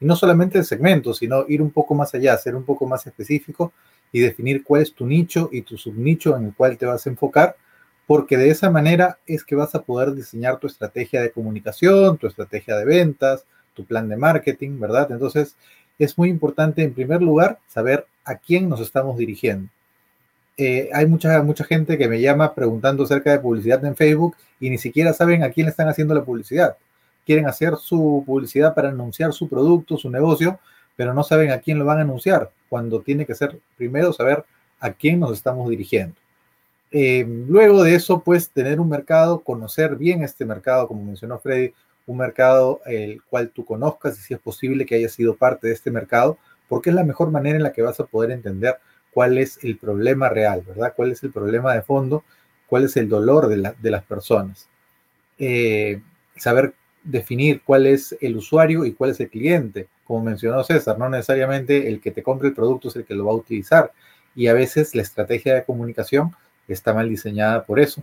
Y 0.00 0.06
no 0.06 0.16
solamente 0.16 0.58
el 0.58 0.64
segmento, 0.64 1.12
sino 1.14 1.44
ir 1.48 1.60
un 1.60 1.70
poco 1.70 1.94
más 1.94 2.14
allá, 2.14 2.36
ser 2.36 2.54
un 2.54 2.64
poco 2.64 2.86
más 2.86 3.06
específico 3.06 3.72
y 4.12 4.20
definir 4.20 4.62
cuál 4.64 4.82
es 4.82 4.94
tu 4.94 5.06
nicho 5.06 5.50
y 5.52 5.62
tu 5.62 5.76
subnicho 5.76 6.36
en 6.36 6.46
el 6.46 6.54
cual 6.54 6.78
te 6.78 6.86
vas 6.86 7.06
a 7.06 7.10
enfocar, 7.10 7.56
porque 8.06 8.36
de 8.36 8.50
esa 8.50 8.70
manera 8.70 9.18
es 9.26 9.44
que 9.44 9.54
vas 9.54 9.74
a 9.74 9.82
poder 9.82 10.14
diseñar 10.14 10.58
tu 10.58 10.66
estrategia 10.66 11.20
de 11.20 11.30
comunicación, 11.30 12.16
tu 12.16 12.26
estrategia 12.26 12.76
de 12.76 12.84
ventas, 12.84 13.44
tu 13.74 13.84
plan 13.84 14.08
de 14.08 14.16
marketing, 14.16 14.80
¿verdad? 14.80 15.10
Entonces, 15.10 15.56
es 15.98 16.16
muy 16.16 16.28
importante, 16.28 16.82
en 16.82 16.94
primer 16.94 17.20
lugar, 17.20 17.58
saber 17.66 18.06
a 18.24 18.36
quién 18.36 18.68
nos 18.68 18.80
estamos 18.80 19.18
dirigiendo. 19.18 19.68
Eh, 20.56 20.90
hay 20.92 21.06
mucha, 21.06 21.40
mucha 21.42 21.64
gente 21.64 21.98
que 21.98 22.08
me 22.08 22.20
llama 22.20 22.54
preguntando 22.54 23.04
acerca 23.04 23.30
de 23.30 23.38
publicidad 23.38 23.84
en 23.84 23.94
Facebook 23.94 24.36
y 24.58 24.70
ni 24.70 24.78
siquiera 24.78 25.12
saben 25.12 25.42
a 25.42 25.50
quién 25.50 25.66
le 25.66 25.70
están 25.70 25.88
haciendo 25.88 26.14
la 26.14 26.24
publicidad. 26.24 26.76
Quieren 27.28 27.46
hacer 27.46 27.76
su 27.76 28.22
publicidad 28.24 28.74
para 28.74 28.88
anunciar 28.88 29.34
su 29.34 29.50
producto, 29.50 29.98
su 29.98 30.08
negocio, 30.08 30.58
pero 30.96 31.12
no 31.12 31.22
saben 31.22 31.50
a 31.50 31.58
quién 31.58 31.78
lo 31.78 31.84
van 31.84 31.98
a 31.98 32.00
anunciar, 32.00 32.50
cuando 32.70 33.02
tiene 33.02 33.26
que 33.26 33.34
ser 33.34 33.60
primero 33.76 34.14
saber 34.14 34.46
a 34.80 34.92
quién 34.94 35.20
nos 35.20 35.32
estamos 35.32 35.68
dirigiendo. 35.68 36.14
Eh, 36.90 37.26
luego 37.46 37.82
de 37.82 37.96
eso, 37.96 38.20
pues 38.20 38.48
tener 38.48 38.80
un 38.80 38.88
mercado, 38.88 39.40
conocer 39.40 39.96
bien 39.96 40.22
este 40.22 40.46
mercado, 40.46 40.88
como 40.88 41.04
mencionó 41.04 41.38
Freddy, 41.38 41.74
un 42.06 42.16
mercado 42.16 42.80
el 42.86 43.22
cual 43.24 43.50
tú 43.50 43.62
conozcas 43.62 44.18
y 44.18 44.22
si 44.22 44.32
es 44.32 44.40
posible 44.40 44.86
que 44.86 44.94
haya 44.94 45.10
sido 45.10 45.36
parte 45.36 45.66
de 45.66 45.74
este 45.74 45.90
mercado, 45.90 46.38
porque 46.66 46.88
es 46.88 46.96
la 46.96 47.04
mejor 47.04 47.30
manera 47.30 47.58
en 47.58 47.62
la 47.62 47.74
que 47.74 47.82
vas 47.82 48.00
a 48.00 48.06
poder 48.06 48.30
entender 48.30 48.78
cuál 49.12 49.36
es 49.36 49.62
el 49.62 49.76
problema 49.76 50.30
real, 50.30 50.62
¿verdad? 50.66 50.94
¿Cuál 50.96 51.12
es 51.12 51.22
el 51.22 51.30
problema 51.30 51.74
de 51.74 51.82
fondo? 51.82 52.24
¿Cuál 52.68 52.84
es 52.84 52.96
el 52.96 53.06
dolor 53.06 53.48
de, 53.48 53.90
las 53.90 54.04
personas? 54.04 54.66
Eh, 55.38 56.00
saber 56.38 56.72
definir 57.10 57.62
cuál 57.64 57.86
es 57.86 58.16
el 58.20 58.36
usuario 58.36 58.84
y 58.84 58.92
cuál 58.92 59.10
es 59.10 59.20
el 59.20 59.30
cliente. 59.30 59.88
Como 60.04 60.24
mencionó 60.24 60.62
César, 60.62 60.98
no 60.98 61.08
necesariamente 61.08 61.88
el 61.88 62.00
que 62.00 62.10
te 62.10 62.22
compre 62.22 62.48
el 62.48 62.54
producto 62.54 62.88
es 62.88 62.96
el 62.96 63.04
que 63.04 63.14
lo 63.14 63.26
va 63.26 63.32
a 63.32 63.36
utilizar. 63.36 63.92
Y 64.34 64.46
a 64.46 64.52
veces 64.52 64.94
la 64.94 65.02
estrategia 65.02 65.54
de 65.54 65.64
comunicación 65.64 66.32
está 66.68 66.92
mal 66.92 67.08
diseñada 67.08 67.64
por 67.64 67.80
eso. 67.80 68.02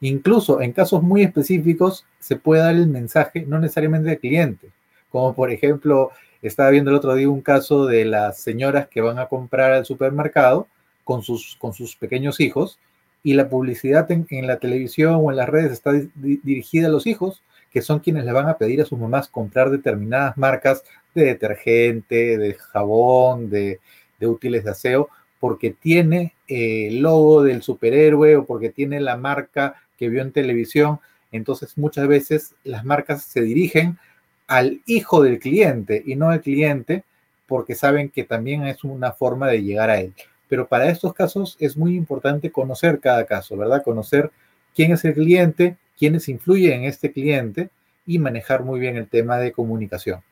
Incluso 0.00 0.60
en 0.60 0.72
casos 0.72 1.02
muy 1.02 1.22
específicos 1.22 2.06
se 2.18 2.36
puede 2.36 2.62
dar 2.62 2.74
el 2.74 2.88
mensaje 2.88 3.44
no 3.46 3.58
necesariamente 3.58 4.10
al 4.10 4.18
cliente, 4.18 4.70
como 5.10 5.34
por 5.34 5.50
ejemplo, 5.50 6.10
estaba 6.42 6.70
viendo 6.70 6.90
el 6.90 6.96
otro 6.96 7.14
día 7.14 7.28
un 7.28 7.42
caso 7.42 7.86
de 7.86 8.04
las 8.06 8.40
señoras 8.40 8.88
que 8.88 9.02
van 9.02 9.18
a 9.18 9.26
comprar 9.26 9.72
al 9.72 9.84
supermercado 9.84 10.66
con 11.04 11.22
sus, 11.22 11.56
con 11.56 11.74
sus 11.74 11.96
pequeños 11.96 12.40
hijos 12.40 12.78
y 13.22 13.34
la 13.34 13.48
publicidad 13.48 14.10
en, 14.10 14.46
la 14.46 14.58
televisión 14.58 15.16
o 15.20 15.30
en 15.30 15.36
las 15.36 15.48
redes 15.48 15.72
está 15.72 15.92
dirigida 16.14 16.86
a 16.86 16.90
los 16.90 17.06
hijos, 17.06 17.42
que 17.70 17.82
son 17.82 18.00
quienes 18.00 18.24
le 18.24 18.32
van 18.32 18.48
a 18.48 18.58
pedir 18.58 18.80
a 18.80 18.84
sus 18.84 18.98
mamás 18.98 19.28
comprar 19.28 19.70
determinadas 19.70 20.36
marcas 20.36 20.82
de 21.14 21.24
detergente, 21.24 22.38
de 22.38 22.54
jabón, 22.54 23.50
de, 23.50 23.80
de 24.18 24.26
útiles 24.26 24.64
de 24.64 24.70
aseo, 24.70 25.08
porque 25.40 25.70
tiene 25.70 26.34
eh, 26.46 26.88
el 26.88 27.00
logo 27.00 27.42
del 27.42 27.62
superhéroe 27.62 28.36
o 28.36 28.44
porque 28.44 28.70
tiene 28.70 29.00
la 29.00 29.16
marca 29.16 29.74
que 29.96 30.08
vio 30.08 30.22
en 30.22 30.32
televisión. 30.32 31.00
Entonces 31.32 31.78
muchas 31.78 32.06
veces 32.06 32.54
las 32.64 32.84
marcas 32.84 33.22
se 33.22 33.40
dirigen 33.40 33.98
al 34.46 34.82
hijo 34.86 35.22
del 35.22 35.38
cliente 35.38 36.02
y 36.04 36.16
no 36.16 36.28
al 36.28 36.42
cliente 36.42 37.04
porque 37.46 37.74
saben 37.74 38.10
que 38.10 38.24
también 38.24 38.64
es 38.66 38.84
una 38.84 39.12
forma 39.12 39.48
de 39.48 39.62
llegar 39.62 39.90
a 39.90 40.00
él. 40.00 40.12
Pero 40.48 40.68
para 40.68 40.90
estos 40.90 41.14
casos 41.14 41.56
es 41.60 41.76
muy 41.76 41.96
importante 41.96 42.52
conocer 42.52 43.00
cada 43.00 43.24
caso, 43.24 43.56
¿verdad? 43.56 43.82
Conocer 43.82 44.30
quién 44.74 44.92
es 44.92 45.04
el 45.04 45.14
cliente, 45.14 45.76
quiénes 46.00 46.30
influyen 46.30 46.80
en 46.80 46.84
este 46.86 47.12
cliente 47.12 47.68
y 48.06 48.18
manejar 48.18 48.64
muy 48.64 48.80
bien 48.80 48.96
el 48.96 49.06
tema 49.06 49.36
de 49.36 49.52
comunicación. 49.52 50.22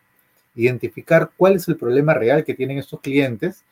Identificar 0.54 1.30
cuál 1.36 1.56
es 1.56 1.68
el 1.68 1.76
problema 1.76 2.14
real 2.14 2.42
que 2.42 2.54
tienen 2.54 2.78
estos 2.78 3.02
clientes 3.02 3.64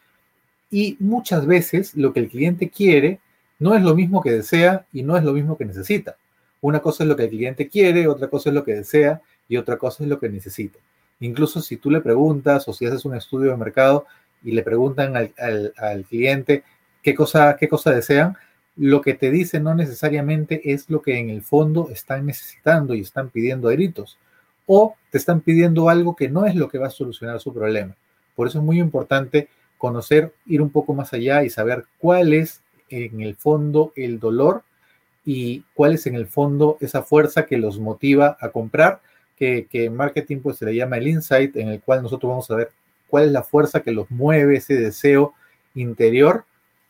y 0.71 0.99
muchas 1.01 1.47
veces 1.47 1.95
lo 1.97 2.13
que 2.13 2.21
el 2.21 2.29
cliente 2.29 2.69
quiere 2.69 3.19
no 3.59 3.75
es 3.75 3.83
lo 3.83 3.95
mismo 3.95 4.21
que 4.21 4.31
desea 4.31 4.85
y 4.93 5.03
no 5.05 5.17
es 5.17 5.25
lo 5.25 5.33
mismo 5.33 5.57
que 5.57 5.65
necesita. 5.65 6.17
Una 6.61 6.81
cosa 6.81 7.03
es 7.03 7.09
lo 7.09 7.17
que 7.17 7.25
el 7.25 7.31
cliente 7.31 7.67
quiere, 7.67 8.07
otra 8.09 8.29
cosa 8.29 8.51
es 8.51 8.55
lo 8.55 8.63
que 8.63 8.75
desea 8.75 9.23
y 9.49 9.57
otra 9.57 9.79
cosa 9.79 10.05
es 10.05 10.11
lo 10.11 10.21
que 10.21 10.29
necesita. 10.29 10.79
Incluso 11.21 11.63
si 11.63 11.79
tú 11.79 11.91
le 11.91 12.03
preguntas 12.03 12.69
o 12.69 12.75
si 12.75 12.85
haces 12.85 13.07
un 13.07 13.15
estudio 13.15 13.53
de 13.53 13.57
mercado 13.57 14.05
y 14.43 14.53
le 14.53 14.63
preguntan 14.63 15.17
al, 15.17 16.05
cliente 16.11 16.63
qué 17.03 17.15
cosa, 17.15 17.57
qué 17.59 17.69
cosa 17.69 17.91
desean, 17.91 18.37
lo 18.77 19.01
que 19.01 19.15
te 19.15 19.31
dice 19.31 19.59
no 19.59 19.75
necesariamente 19.75 20.73
es 20.73 20.91
lo 20.91 21.01
que 21.03 21.19
en 21.19 21.31
el 21.31 21.43
fondo 21.43 21.89
están 21.91 22.27
necesitando 22.27 22.95
y 22.95 23.01
están 23.01 23.31
pidiendo 23.31 23.69
a 23.69 23.73
gritos. 23.73 24.19
O 24.67 24.97
te 25.11 25.19
están 25.19 25.41
pidiendo 25.41 25.89
algo 25.89 26.17
que 26.17 26.29
no 26.29 26.45
es 26.45 26.55
lo 26.55 26.69
que 26.69 26.79
va 26.79 26.89
a 26.89 26.91
solucionar 26.91 27.41
su 27.41 27.55
problema. 27.55 27.95
Por 28.35 28.49
eso 28.49 28.59
es 28.59 28.65
muy 28.65 28.79
importante 28.79 29.49
conocer, 29.79 30.33
ir 30.47 30.61
un 30.61 30.71
poco 30.71 30.95
más 30.95 31.13
allá 31.13 31.43
y 31.45 31.51
saber 31.51 31.85
cuál 31.99 32.33
es 32.33 32.63
en 32.89 33.21
el 33.21 33.37
fondo 33.37 33.93
el 33.97 34.19
dolor 34.19 34.63
y 35.25 35.65
cuál 35.75 35.95
es 35.95 36.07
en 36.07 36.15
el 36.15 36.27
fondo 36.27 36.77
esa 36.81 37.03
fuerza 37.03 37.47
que 37.47 37.57
los 37.57 37.79
motiva 37.81 38.37
a 38.41 38.51
comprar, 38.51 39.01
que, 39.37 39.67
en 39.73 39.95
marketing 39.95 40.39
pues 40.39 40.59
se 40.59 40.67
le 40.67 40.75
llama 40.75 40.99
el 40.99 41.09
insight, 41.09 41.57
en 41.57 41.69
el 41.69 41.81
cual 41.81 42.03
nosotros 42.03 42.31
vamos 42.31 42.51
a 42.51 42.57
ver 42.57 42.71
cuál 43.09 43.25
es 43.25 43.33
la 43.33 43.43
fuerza 43.43 43.81
que 43.81 43.93
los 43.93 44.11
mueve, 44.11 44.57
ese 44.57 44.75
deseo 44.75 45.35
interior, 45.75 46.45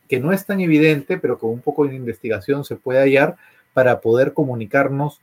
que 0.07 0.19
no 0.19 0.31
es 0.31 0.45
tan 0.45 0.59
evidente, 0.61 1.17
pero 1.17 1.37
con 1.37 1.51
un 1.51 1.61
poco 1.61 1.87
de 1.87 1.95
investigación 1.95 2.63
se 2.63 2.75
puede 2.75 2.99
hallar 2.99 3.37
para 3.73 4.01
poder 4.01 4.33
comunicarnos 4.33 5.21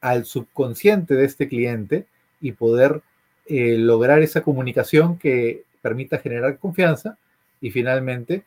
al 0.00 0.24
subconsciente 0.24 1.14
de 1.14 1.24
este 1.24 1.48
cliente 1.48 2.06
y 2.40 2.52
poder 2.52 3.02
eh, 3.46 3.76
lograr 3.76 4.22
esa 4.22 4.42
comunicación 4.42 5.18
que 5.18 5.64
permita 5.82 6.18
generar 6.18 6.58
confianza 6.58 7.18
y 7.60 7.70
finalmente 7.70 8.44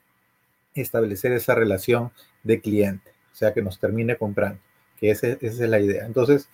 establecer 0.76 1.32
esa 1.34 1.56
relación 1.56 2.12
de 2.44 2.60
cliente, 2.60 3.12
o 3.32 3.36
sea, 3.36 3.54
que 3.54 3.62
nos 3.62 3.80
termine 3.80 4.16
comprando, 4.16 4.60
que 5.00 5.12
esa 5.12 5.28
es 5.28 5.60
la 5.60 5.80
idea. 5.80 6.06
Entonces, 6.06 6.50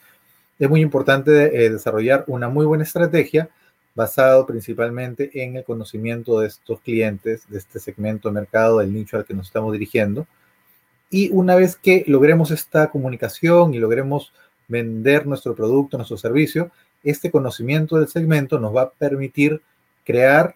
es 0.57 0.69
muy 0.69 0.81
importante 0.81 1.65
eh, 1.65 1.69
desarrollar 1.69 2.25
una 2.27 2.49
muy 2.49 2.65
buena 2.65 2.83
estrategia 2.83 3.49
basado 3.99 4.45
principalmente 4.45 5.29
en 5.43 5.57
el 5.57 5.65
conocimiento 5.65 6.39
de 6.39 6.47
estos 6.47 6.79
clientes, 6.79 7.43
de 7.49 7.57
este 7.57 7.81
segmento 7.81 8.29
de 8.29 8.33
mercado, 8.33 8.79
del 8.79 8.93
nicho 8.93 9.17
al 9.17 9.25
que 9.25 9.33
nos 9.33 9.47
estamos 9.47 9.73
dirigiendo. 9.73 10.25
Y 11.09 11.29
una 11.31 11.55
vez 11.55 11.75
que 11.75 12.05
logremos 12.07 12.49
esta 12.49 12.91
comunicación 12.91 13.73
y 13.73 13.77
logremos 13.77 14.31
vender 14.69 15.27
nuestro 15.27 15.53
producto, 15.53 15.97
nuestro 15.97 16.15
servicio, 16.15 16.71
este 17.03 17.29
conocimiento 17.29 17.97
del 17.97 18.07
segmento 18.07 18.57
nos 18.57 18.73
va 18.73 18.83
a 18.83 18.91
permitir 18.91 19.61
crear 20.05 20.55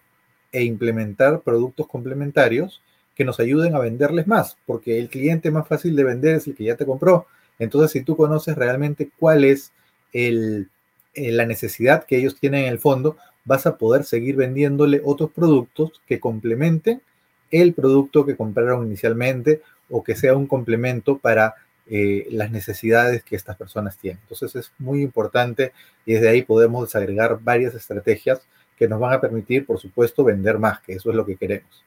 e 0.50 0.62
implementar 0.64 1.42
productos 1.42 1.86
complementarios 1.86 2.80
que 3.14 3.26
nos 3.26 3.40
ayuden 3.40 3.74
a 3.74 3.78
venderles 3.78 4.26
más, 4.26 4.56
porque 4.64 4.98
el 4.98 5.10
cliente 5.10 5.50
más 5.50 5.68
fácil 5.68 5.94
de 5.96 6.04
vender 6.04 6.36
es 6.36 6.46
el 6.46 6.54
que 6.54 6.64
ya 6.64 6.76
te 6.76 6.86
compró. 6.86 7.26
Entonces, 7.58 7.90
si 7.90 8.00
tú 8.00 8.16
conoces 8.16 8.56
realmente 8.56 9.10
cuál 9.18 9.44
es 9.44 9.70
eh, 10.14 10.64
la 11.14 11.44
necesidad 11.44 12.06
que 12.06 12.16
ellos 12.16 12.40
tienen 12.40 12.64
en 12.64 12.72
el 12.72 12.78
fondo, 12.78 13.18
vas 13.44 13.66
a 13.66 13.76
poder 13.76 14.04
seguir 14.04 14.36
vendiéndole 14.36 15.00
otros 15.04 15.30
productos 15.30 16.00
que 16.06 16.20
complementen 16.20 17.02
el 17.50 17.72
producto 17.72 18.26
que 18.26 18.36
compraron 18.36 18.86
inicialmente 18.86 19.62
o 19.88 20.02
que 20.02 20.16
sea 20.16 20.34
un 20.34 20.46
complemento 20.46 21.18
para 21.18 21.54
eh, 21.86 22.26
las 22.30 22.50
necesidades 22.50 23.22
que 23.22 23.36
estas 23.36 23.56
personas 23.56 23.96
tienen. 23.98 24.20
Entonces 24.22 24.56
es 24.56 24.72
muy 24.78 25.02
importante 25.02 25.72
y 26.04 26.14
desde 26.14 26.30
ahí 26.30 26.42
podemos 26.42 26.88
desagregar 26.88 27.38
varias 27.40 27.74
estrategias 27.74 28.40
que 28.76 28.88
nos 28.88 28.98
van 28.98 29.12
a 29.12 29.20
permitir, 29.20 29.66
por 29.66 29.78
supuesto, 29.78 30.24
vender 30.24 30.58
más, 30.58 30.80
que 30.80 30.94
eso 30.94 31.10
es 31.10 31.16
lo 31.16 31.24
que 31.24 31.36
queremos. 31.36 31.84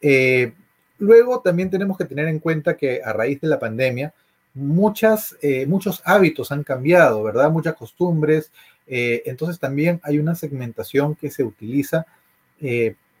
Eh, 0.00 0.52
luego 0.98 1.40
también 1.40 1.68
tenemos 1.68 1.98
que 1.98 2.04
tener 2.06 2.28
en 2.28 2.38
cuenta 2.38 2.76
que 2.76 3.02
a 3.04 3.12
raíz 3.12 3.40
de 3.40 3.48
la 3.48 3.58
pandemia, 3.58 4.14
muchas, 4.54 5.36
eh, 5.42 5.66
muchos 5.66 6.00
hábitos 6.04 6.50
han 6.52 6.62
cambiado, 6.62 7.22
¿verdad? 7.22 7.50
Muchas 7.50 7.74
costumbres. 7.74 8.50
Eh, 8.86 9.22
entonces 9.26 9.58
también 9.58 10.00
hay 10.02 10.18
una 10.18 10.34
segmentación 10.34 11.14
que 11.14 11.30
se 11.30 11.42
utiliza, 11.42 12.06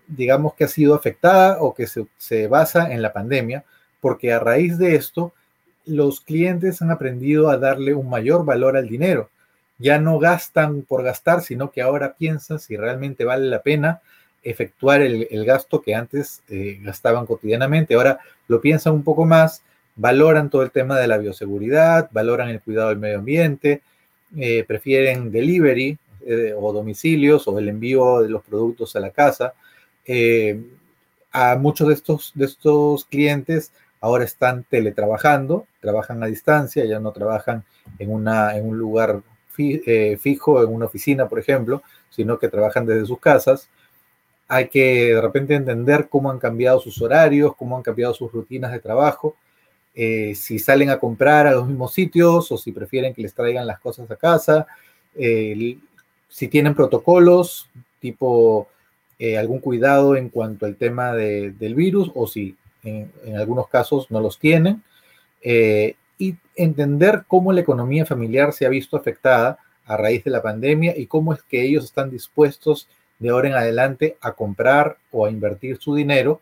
digamos 0.06 0.54
que 0.54 0.64
ha 0.64 0.68
sido 0.68 0.94
afectada 0.94 1.60
o 1.60 1.74
que 1.74 1.86
se, 1.86 2.06
se 2.16 2.46
basa 2.46 2.92
en 2.92 3.02
la 3.02 3.12
pandemia, 3.12 3.64
porque 4.00 4.32
a 4.32 4.38
raíz 4.38 4.78
de 4.78 4.94
esto, 4.94 5.32
los 5.84 6.20
clientes 6.20 6.80
han 6.80 6.90
aprendido 6.90 7.50
a 7.50 7.58
darle 7.58 7.94
un 7.94 8.08
mayor 8.08 8.44
valor 8.44 8.76
al 8.76 8.88
dinero 8.88 9.28
ya 9.78 9.98
no 9.98 10.18
gastan 10.18 10.82
por 10.82 11.02
gastar, 11.02 11.42
sino 11.42 11.70
que 11.70 11.82
ahora 11.82 12.14
piensan 12.14 12.58
si 12.58 12.76
realmente 12.76 13.24
vale 13.24 13.46
la 13.46 13.62
pena 13.62 14.00
efectuar 14.42 15.00
el, 15.00 15.44
gasto 15.44 15.80
que 15.80 15.94
antes 15.94 16.42
eh, 16.48 16.78
gastaban 16.82 17.26
cotidianamente. 17.26 17.94
Ahora 17.94 18.20
lo 18.46 18.60
piensan 18.60 18.92
un 18.92 19.02
poco 19.02 19.24
más, 19.24 19.62
valoran 19.96 20.50
todo 20.50 20.62
el 20.62 20.70
tema 20.70 20.98
de 20.98 21.06
la 21.06 21.18
bioseguridad, 21.18 22.08
valoran 22.12 22.50
el 22.50 22.60
cuidado 22.60 22.90
del 22.90 22.98
medio 22.98 23.18
ambiente, 23.18 23.82
eh, 24.36 24.64
prefieren 24.66 25.30
delivery 25.30 25.98
eh, 26.26 26.54
o 26.56 26.72
domicilios 26.72 27.46
o 27.48 27.58
el 27.58 27.68
envío 27.68 28.20
de 28.20 28.28
los 28.28 28.42
productos 28.42 28.96
a 28.96 29.00
la 29.00 29.10
casa. 29.10 29.54
a 31.32 31.56
muchos 31.56 31.88
de 31.88 31.94
estos, 31.94 32.32
de 32.34 32.44
estos 32.44 33.04
clientes 33.06 33.72
ahora 34.00 34.24
están 34.24 34.64
teletrabajando, 34.64 35.66
trabajan 35.80 36.22
a 36.22 36.26
distancia, 36.26 36.84
ya 36.84 37.00
no 37.00 37.12
trabajan 37.12 37.64
en, 37.98 38.12
una, 38.12 38.54
en 38.54 38.68
un 38.68 38.78
lugar 38.78 39.22
eh, 39.56 40.18
fijo 40.20 40.62
en 40.62 40.68
una 40.68 40.86
oficina, 40.86 41.28
por 41.28 41.38
ejemplo, 41.38 41.82
sino 42.10 42.38
que 42.38 42.48
trabajan 42.48 42.86
desde 42.86 43.06
sus 43.06 43.18
casas. 43.20 43.70
Hay 44.48 44.68
que 44.68 45.14
de 45.14 45.20
repente 45.20 45.54
entender 45.54 46.08
cómo 46.10 46.30
han 46.30 46.38
cambiado 46.38 46.80
sus 46.80 47.00
horarios, 47.00 47.56
cómo 47.56 47.76
han 47.76 47.82
cambiado 47.82 48.12
sus 48.12 48.30
rutinas 48.32 48.72
de 48.72 48.80
trabajo, 48.80 49.36
eh, 49.94 50.34
si 50.34 50.58
salen 50.58 50.90
a 50.90 50.98
comprar 50.98 51.46
a 51.46 51.52
los 51.52 51.68
mismos 51.68 51.92
sitios 51.92 52.50
o 52.50 52.58
si 52.58 52.72
prefieren 52.72 53.14
que 53.14 53.22
les 53.22 53.34
traigan 53.34 53.66
las 53.66 53.80
cosas 53.80 54.10
a 54.10 54.16
casa, 54.16 54.66
si 55.14 56.48
tienen 56.48 56.74
protocolos 56.74 57.68
tipo 58.00 58.68
eh, 59.18 59.38
algún 59.38 59.60
cuidado 59.60 60.16
en 60.16 60.28
cuanto 60.28 60.66
al 60.66 60.76
tema 60.76 61.12
del 61.14 61.74
virus 61.74 62.10
o 62.14 62.26
si 62.26 62.56
en, 62.82 63.10
algunos 63.36 63.68
casos 63.68 64.10
no 64.10 64.20
los 64.20 64.38
tienen. 64.38 64.82
Eh, 65.40 65.96
y 66.18 66.36
entender 66.56 67.24
cómo 67.26 67.52
la 67.52 67.60
economía 67.60 68.04
familiar 68.04 68.52
se 68.52 68.66
ha 68.66 68.68
visto 68.68 68.96
afectada 68.96 69.58
a 69.86 69.96
raíz 69.96 70.24
de 70.24 70.30
la 70.30 70.42
pandemia 70.42 70.94
y 70.96 71.06
cómo 71.06 71.32
es 71.32 71.42
que 71.42 71.62
ellos 71.62 71.84
están 71.84 72.10
dispuestos 72.10 72.88
de 73.18 73.30
ahora 73.30 73.48
en 73.48 73.54
adelante 73.54 74.16
a 74.20 74.32
comprar 74.32 74.98
o 75.10 75.26
a 75.26 75.30
invertir 75.30 75.78
su 75.78 75.94
dinero 75.94 76.40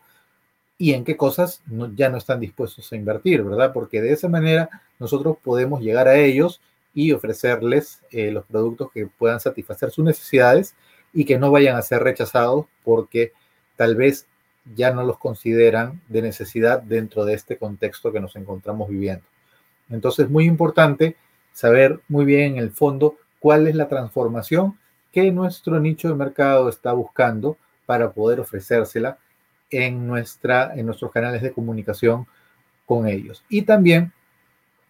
y 0.83 0.93
en 0.93 1.05
qué 1.05 1.15
cosas 1.15 1.61
ya 1.95 2.09
no 2.09 2.17
están 2.17 2.41
dispuestos 2.41 2.91
a 2.91 2.97
invertir, 2.97 3.41
¿verdad? 3.41 3.71
Porque 3.71 4.01
de 4.01 4.11
esa 4.11 4.27
manera 4.27 4.69
nosotros 4.99 5.37
podemos 5.41 5.79
llegar 5.79 6.09
a 6.09 6.17
ellos 6.17 6.59
y 6.93 7.13
ofrecerles 7.13 8.01
eh, 8.11 8.31
los 8.31 8.43
productos 8.43 8.91
que 8.91 9.07
puedan 9.07 9.39
satisfacer 9.39 9.91
sus 9.91 10.03
necesidades 10.03 10.75
y 11.13 11.23
que 11.23 11.39
no 11.39 11.51
vayan 11.51 11.77
a 11.77 11.81
ser 11.81 12.03
rechazados 12.03 12.65
porque 12.83 13.31
tal 13.77 13.95
vez 13.95 14.27
ya 14.75 14.91
no 14.91 15.05
los 15.05 15.17
consideran 15.17 16.01
de 16.09 16.21
necesidad 16.21 16.81
dentro 16.81 17.23
de 17.23 17.35
este 17.35 17.57
contexto 17.57 18.11
que 18.11 18.19
nos 18.19 18.35
encontramos 18.35 18.89
viviendo. 18.89 19.23
Entonces, 19.89 20.29
muy 20.29 20.43
importante 20.43 21.15
saber 21.53 22.01
muy 22.09 22.25
bien 22.25 22.57
en 22.57 22.57
el 22.57 22.71
fondo 22.71 23.15
cuál 23.39 23.67
es 23.67 23.75
la 23.75 23.87
transformación 23.87 24.77
que 25.13 25.31
nuestro 25.31 25.79
nicho 25.79 26.09
de 26.09 26.15
mercado 26.15 26.67
está 26.67 26.91
buscando 26.91 27.55
para 27.85 28.11
poder 28.11 28.41
ofrecérsela 28.41 29.17
en, 29.73 30.07
nuestra, 30.07 30.73
en 30.75 30.85
nuestros 30.85 31.11
canales 31.11 31.41
de 31.41 31.51
comunicación 31.51 32.27
con 32.85 33.07
ellos. 33.07 33.43
Y 33.49 33.63
también, 33.63 34.11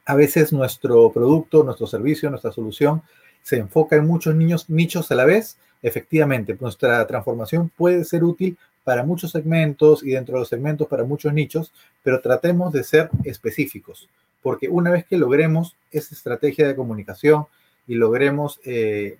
a 0.05 0.15
veces 0.15 0.51
nuestro 0.51 1.11
producto, 1.11 1.63
nuestro 1.63 1.87
servicio, 1.87 2.29
nuestra 2.29 2.51
solución 2.51 3.01
se 3.41 3.57
enfoca 3.57 3.95
en 3.95 4.05
muchos 4.05 4.35
niños, 4.35 4.69
nichos 4.69 5.11
a 5.11 5.15
la 5.15 5.25
vez. 5.25 5.57
Efectivamente, 5.81 6.57
nuestra 6.59 7.05
transformación 7.07 7.69
puede 7.69 8.03
ser 8.05 8.23
útil 8.23 8.57
para 8.83 9.03
muchos 9.03 9.31
segmentos 9.31 10.03
y 10.03 10.11
dentro 10.11 10.35
de 10.35 10.41
los 10.41 10.49
segmentos 10.49 10.87
para 10.87 11.03
muchos 11.03 11.33
nichos, 11.33 11.73
pero 12.03 12.21
tratemos 12.21 12.73
de 12.73 12.83
ser 12.83 13.09
específicos 13.23 14.09
porque 14.43 14.67
una 14.67 14.91
vez 14.91 15.05
que 15.05 15.17
logremos 15.17 15.75
esa 15.89 16.13
estrategia 16.13 16.67
de 16.67 16.75
comunicación 16.75 17.47
y 17.87 17.95
logremos 17.95 18.59
eh, 18.65 19.17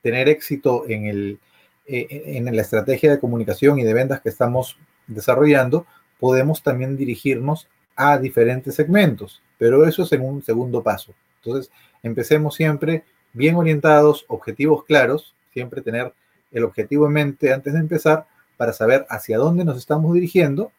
tener 0.00 0.28
éxito 0.30 0.88
en, 0.88 1.06
el, 1.06 1.38
eh, 1.86 2.22
en 2.26 2.56
la 2.56 2.62
estrategia 2.62 3.10
de 3.10 3.18
comunicación 3.18 3.78
y 3.78 3.84
de 3.84 3.92
ventas 3.92 4.22
que 4.22 4.30
estamos 4.30 4.78
desarrollando, 5.14 5.86
podemos 6.18 6.62
también 6.62 6.96
dirigirnos 6.96 7.68
a 7.96 8.18
diferentes 8.18 8.74
segmentos, 8.74 9.42
pero 9.58 9.86
eso 9.86 10.04
es 10.04 10.12
en 10.12 10.22
un 10.22 10.42
segundo 10.42 10.82
paso. 10.82 11.14
Entonces, 11.42 11.70
empecemos 12.02 12.54
siempre 12.54 13.04
bien 13.32 13.56
orientados, 13.56 14.24
objetivos 14.28 14.84
claros, 14.84 15.34
siempre 15.52 15.82
tener 15.82 16.12
el 16.52 16.64
objetivo 16.64 17.06
en 17.06 17.12
mente 17.12 17.52
antes 17.52 17.72
de 17.72 17.80
empezar 17.80 18.26
para 18.56 18.72
saber 18.72 19.06
hacia 19.08 19.38
dónde 19.38 19.64
nos 19.64 19.78
estamos 19.78 20.14
dirigiendo 20.14 20.72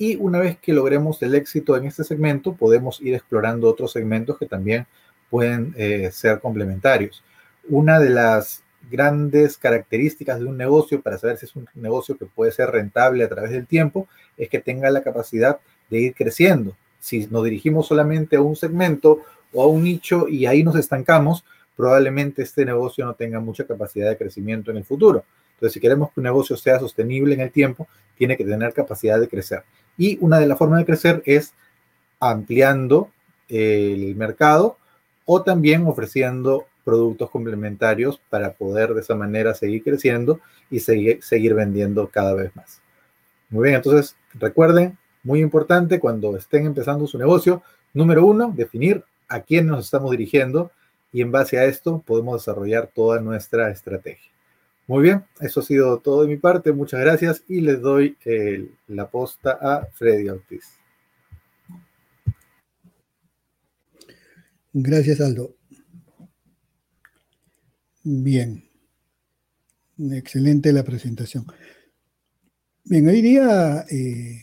y 0.00 0.16
una 0.16 0.38
vez 0.38 0.58
que 0.58 0.72
logremos 0.72 1.20
el 1.20 1.34
éxito 1.34 1.76
en 1.76 1.84
este 1.84 2.04
segmento, 2.04 2.54
podemos 2.54 3.02
ir 3.02 3.14
explorando 3.14 3.68
otros 3.68 3.92
segmentos 3.92 4.38
que 4.38 4.46
también 4.46 4.86
pueden 5.28 5.74
eh, 5.76 6.10
ser 6.10 6.40
complementarios. 6.40 7.22
Una 7.68 7.98
de 7.98 8.08
las 8.08 8.62
grandes 8.88 9.56
características 9.56 10.40
de 10.40 10.46
un 10.46 10.56
negocio 10.56 11.00
para 11.00 11.18
saber 11.18 11.36
si 11.36 11.46
es 11.46 11.56
un 11.56 11.68
negocio 11.74 12.16
que 12.16 12.26
puede 12.26 12.52
ser 12.52 12.70
rentable 12.70 13.24
a 13.24 13.28
través 13.28 13.50
del 13.50 13.66
tiempo 13.66 14.08
es 14.36 14.48
que 14.48 14.58
tenga 14.58 14.90
la 14.90 15.02
capacidad 15.02 15.58
de 15.90 16.00
ir 16.00 16.14
creciendo. 16.14 16.76
Si 16.98 17.26
nos 17.30 17.44
dirigimos 17.44 17.86
solamente 17.86 18.36
a 18.36 18.40
un 18.40 18.56
segmento 18.56 19.20
o 19.52 19.62
a 19.62 19.66
un 19.66 19.84
nicho 19.84 20.28
y 20.28 20.46
ahí 20.46 20.62
nos 20.62 20.76
estancamos, 20.76 21.44
probablemente 21.76 22.42
este 22.42 22.64
negocio 22.64 23.04
no 23.04 23.14
tenga 23.14 23.40
mucha 23.40 23.64
capacidad 23.64 24.08
de 24.08 24.16
crecimiento 24.16 24.70
en 24.70 24.78
el 24.78 24.84
futuro. 24.84 25.24
Entonces, 25.54 25.74
si 25.74 25.80
queremos 25.80 26.10
que 26.10 26.20
un 26.20 26.24
negocio 26.24 26.56
sea 26.56 26.78
sostenible 26.78 27.34
en 27.34 27.40
el 27.40 27.50
tiempo, 27.50 27.86
tiene 28.16 28.36
que 28.36 28.44
tener 28.44 28.72
capacidad 28.72 29.20
de 29.20 29.28
crecer. 29.28 29.62
Y 29.96 30.18
una 30.20 30.38
de 30.38 30.46
las 30.46 30.58
formas 30.58 30.78
de 30.78 30.86
crecer 30.86 31.22
es 31.26 31.52
ampliando 32.18 33.10
el 33.48 34.14
mercado 34.16 34.78
o 35.26 35.42
también 35.42 35.86
ofreciendo 35.86 36.66
productos 36.84 37.30
complementarios 37.30 38.20
para 38.30 38.52
poder 38.54 38.94
de 38.94 39.00
esa 39.00 39.14
manera 39.14 39.54
seguir 39.54 39.82
creciendo 39.82 40.40
y 40.70 40.80
seguir, 40.80 41.22
seguir 41.22 41.54
vendiendo 41.54 42.08
cada 42.08 42.34
vez 42.34 42.54
más. 42.56 42.82
Muy 43.48 43.64
bien, 43.64 43.76
entonces 43.76 44.16
recuerden, 44.34 44.98
muy 45.22 45.40
importante 45.40 46.00
cuando 46.00 46.36
estén 46.36 46.66
empezando 46.66 47.06
su 47.06 47.18
negocio, 47.18 47.62
número 47.92 48.24
uno, 48.24 48.52
definir 48.54 49.04
a 49.28 49.40
quién 49.40 49.66
nos 49.66 49.84
estamos 49.84 50.10
dirigiendo 50.10 50.70
y 51.12 51.22
en 51.22 51.32
base 51.32 51.58
a 51.58 51.64
esto 51.64 52.02
podemos 52.06 52.40
desarrollar 52.40 52.90
toda 52.94 53.20
nuestra 53.20 53.70
estrategia. 53.70 54.30
Muy 54.86 55.02
bien, 55.04 55.24
eso 55.40 55.60
ha 55.60 55.62
sido 55.62 55.98
todo 55.98 56.22
de 56.22 56.28
mi 56.28 56.36
parte. 56.36 56.72
Muchas 56.72 57.00
gracias 57.00 57.44
y 57.48 57.60
les 57.60 57.80
doy 57.80 58.16
la 58.88 59.08
posta 59.08 59.58
a 59.60 59.86
Freddy 59.92 60.28
Ortiz. 60.28 60.80
Gracias, 64.72 65.20
Aldo. 65.20 65.59
Bien. 68.02 68.64
Excelente 69.98 70.72
la 70.72 70.82
presentación. 70.82 71.44
Bien, 72.84 73.06
hoy 73.06 73.20
día 73.20 73.84
eh, 73.90 74.42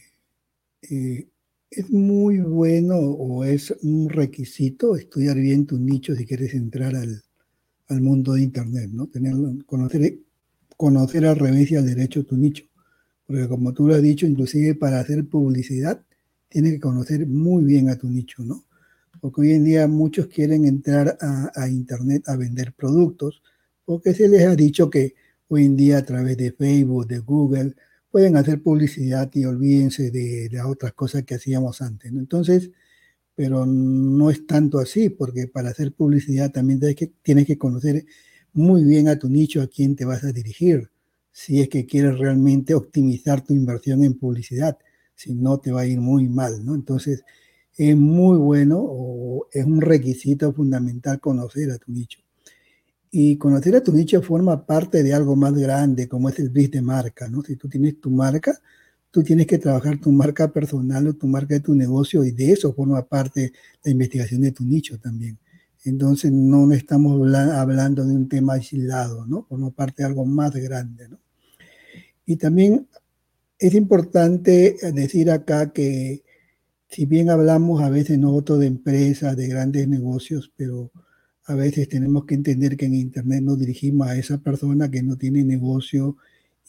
eh, 0.84 1.28
es 1.72 1.90
muy 1.90 2.40
bueno 2.40 2.98
o 2.98 3.44
es 3.44 3.72
un 3.82 4.10
requisito 4.10 4.96
estudiar 4.96 5.38
bien 5.38 5.66
tu 5.66 5.80
nicho 5.80 6.16
si 6.16 6.26
quieres 6.26 6.54
entrar 6.54 6.96
al, 6.96 7.24
al 7.88 8.02
mundo 8.02 8.34
de 8.34 8.44
Internet, 8.44 8.92
¿no? 8.92 9.08
Tener, 9.08 9.34
conocer 9.66 10.20
conocer 10.78 11.26
al 11.26 11.38
revés 11.38 11.72
y 11.72 11.76
al 11.76 11.88
derecho 11.88 12.24
tu 12.24 12.38
nicho. 12.38 12.66
Porque 13.26 13.48
como 13.48 13.74
tú 13.74 13.88
lo 13.88 13.96
has 13.96 14.02
dicho, 14.04 14.28
inclusive 14.28 14.76
para 14.76 15.00
hacer 15.00 15.28
publicidad, 15.28 16.06
tienes 16.50 16.74
que 16.74 16.80
conocer 16.80 17.26
muy 17.28 17.64
bien 17.64 17.90
a 17.90 17.98
tu 17.98 18.08
nicho, 18.08 18.44
¿no? 18.44 18.67
Porque 19.28 19.42
hoy 19.42 19.52
en 19.52 19.66
día 19.66 19.90
muchos 19.90 20.28
quieren 20.28 20.64
entrar 20.64 21.18
a, 21.20 21.68
Internet 21.68 22.24
a 22.30 22.38
vender 22.38 22.72
productos, 22.72 23.44
porque 23.84 24.14
se 24.14 24.30
les 24.30 24.46
ha 24.46 24.56
dicho 24.56 24.90
que 24.90 25.16
hoy 25.50 25.66
en 25.66 25.76
día 25.76 25.98
a 25.98 26.06
través 26.06 26.38
de 26.38 26.54
Facebook, 26.54 27.08
de 27.08 27.20
Google, 27.20 27.76
pueden 28.10 28.38
hacer 28.38 28.64
publicidad 28.64 29.30
y 29.34 29.44
olvídense 29.44 30.12
de, 30.12 30.48
las 30.50 30.66
otras 30.66 30.94
cosas 30.94 31.24
que 31.24 31.36
hacíamos 31.36 31.82
antes. 31.82 32.10
Entonces, 32.10 32.72
pero 33.36 33.66
no 33.66 34.30
es 34.30 34.48
tanto 34.48 34.80
así, 34.80 35.10
porque 35.10 35.48
para 35.48 35.72
hacer 35.72 35.92
publicidad 35.92 36.50
también 36.50 36.80
tienes 36.80 36.96
que, 36.96 37.08
tienes 37.22 37.48
que 37.48 37.58
conocer 37.58 38.06
muy 38.54 38.86
bien 38.86 39.10
a 39.10 39.20
tu 39.20 39.28
nicho, 39.28 39.62
a 39.62 39.68
quién 39.68 39.98
te 39.98 40.06
vas 40.06 40.24
a 40.24 40.32
dirigir, 40.32 40.90
si 41.34 41.60
es 41.60 41.68
que 41.68 41.86
quieres 41.86 42.18
realmente 42.18 42.74
optimizar 42.76 43.44
tu 43.44 43.54
inversión 43.54 44.06
en 44.06 44.14
publicidad, 44.14 44.78
si 45.16 45.34
no 45.34 45.60
te 45.60 45.74
va 45.74 45.82
a 45.82 45.86
ir 45.86 46.00
muy 46.00 46.30
mal, 46.30 46.64
¿no? 46.64 46.76
Entonces, 46.76 47.26
es 47.78 47.96
muy 47.96 48.38
bueno 48.38 48.80
o 48.80 49.48
es 49.52 49.66
un 49.66 49.82
requisito 49.82 50.52
fundamental 50.52 51.20
conocer 51.20 51.72
a 51.72 51.78
tu 51.78 51.92
nicho. 51.92 52.20
Y 53.12 53.38
conocer 53.38 53.76
a 53.76 53.84
tu 53.84 53.94
nicho 53.94 54.22
forma 54.22 54.66
parte 54.66 55.04
de 55.04 55.14
algo 55.14 55.36
más 55.36 55.54
grande, 55.54 56.08
como 56.08 56.30
es 56.30 56.40
el 56.40 56.50
bis 56.50 56.72
de 56.72 56.82
marca, 56.82 57.30
¿no? 57.30 57.42
Si 57.44 57.56
tú 57.56 57.70
tienes 57.70 58.02
tu 58.02 58.10
marca, 58.10 58.60
tú 59.12 59.24
tienes 59.24 59.48
que 59.48 59.60
trabajar 59.60 60.00
tu 60.00 60.12
marca 60.12 60.52
personal 60.52 61.08
o 61.08 61.14
tu 61.14 61.28
marca 61.28 61.54
de 61.54 61.62
tu 61.62 61.74
negocio 61.76 62.24
y 62.24 62.32
de 62.32 62.52
eso 62.52 62.74
forma 62.74 63.02
parte 63.04 63.54
la 63.84 63.92
investigación 63.92 64.42
de 64.42 64.52
tu 64.52 64.66
nicho 64.66 65.00
también. 65.00 65.38
Entonces 65.86 66.32
no 66.32 66.70
estamos 66.74 67.34
hablando 67.34 68.04
de 68.04 68.14
un 68.14 68.28
tema 68.28 68.54
aislado, 68.54 69.26
¿no? 69.26 69.46
Forma 69.48 69.72
parte 69.72 70.04
de 70.04 70.08
algo 70.08 70.26
más 70.26 70.54
grande, 70.56 71.08
¿no? 71.08 71.20
Y 72.26 72.36
también 72.36 72.88
es 73.58 73.74
importante 73.74 74.76
decir 74.94 75.32
acá 75.32 75.72
que 75.72 76.24
si 76.90 77.06
bien 77.06 77.30
hablamos 77.30 77.82
a 77.82 77.90
veces 77.90 78.18
nosotros 78.18 78.60
de 78.60 78.68
empresas, 78.68 79.36
de 79.36 79.48
grandes 79.48 79.88
negocios, 79.88 80.52
pero 80.56 80.92
a 81.46 81.56
veces 81.56 81.88
tenemos 81.90 82.26
que 82.26 82.36
entender 82.36 82.78
que 82.78 82.86
en 82.86 82.96
Internet 82.96 83.42
nos 83.42 83.60
dirigimos 83.60 84.08
a 84.08 84.18
esa 84.18 84.38
persona 84.38 84.90
que 84.90 85.04
no 85.04 85.18
tiene 85.18 85.44
negocio 85.44 86.18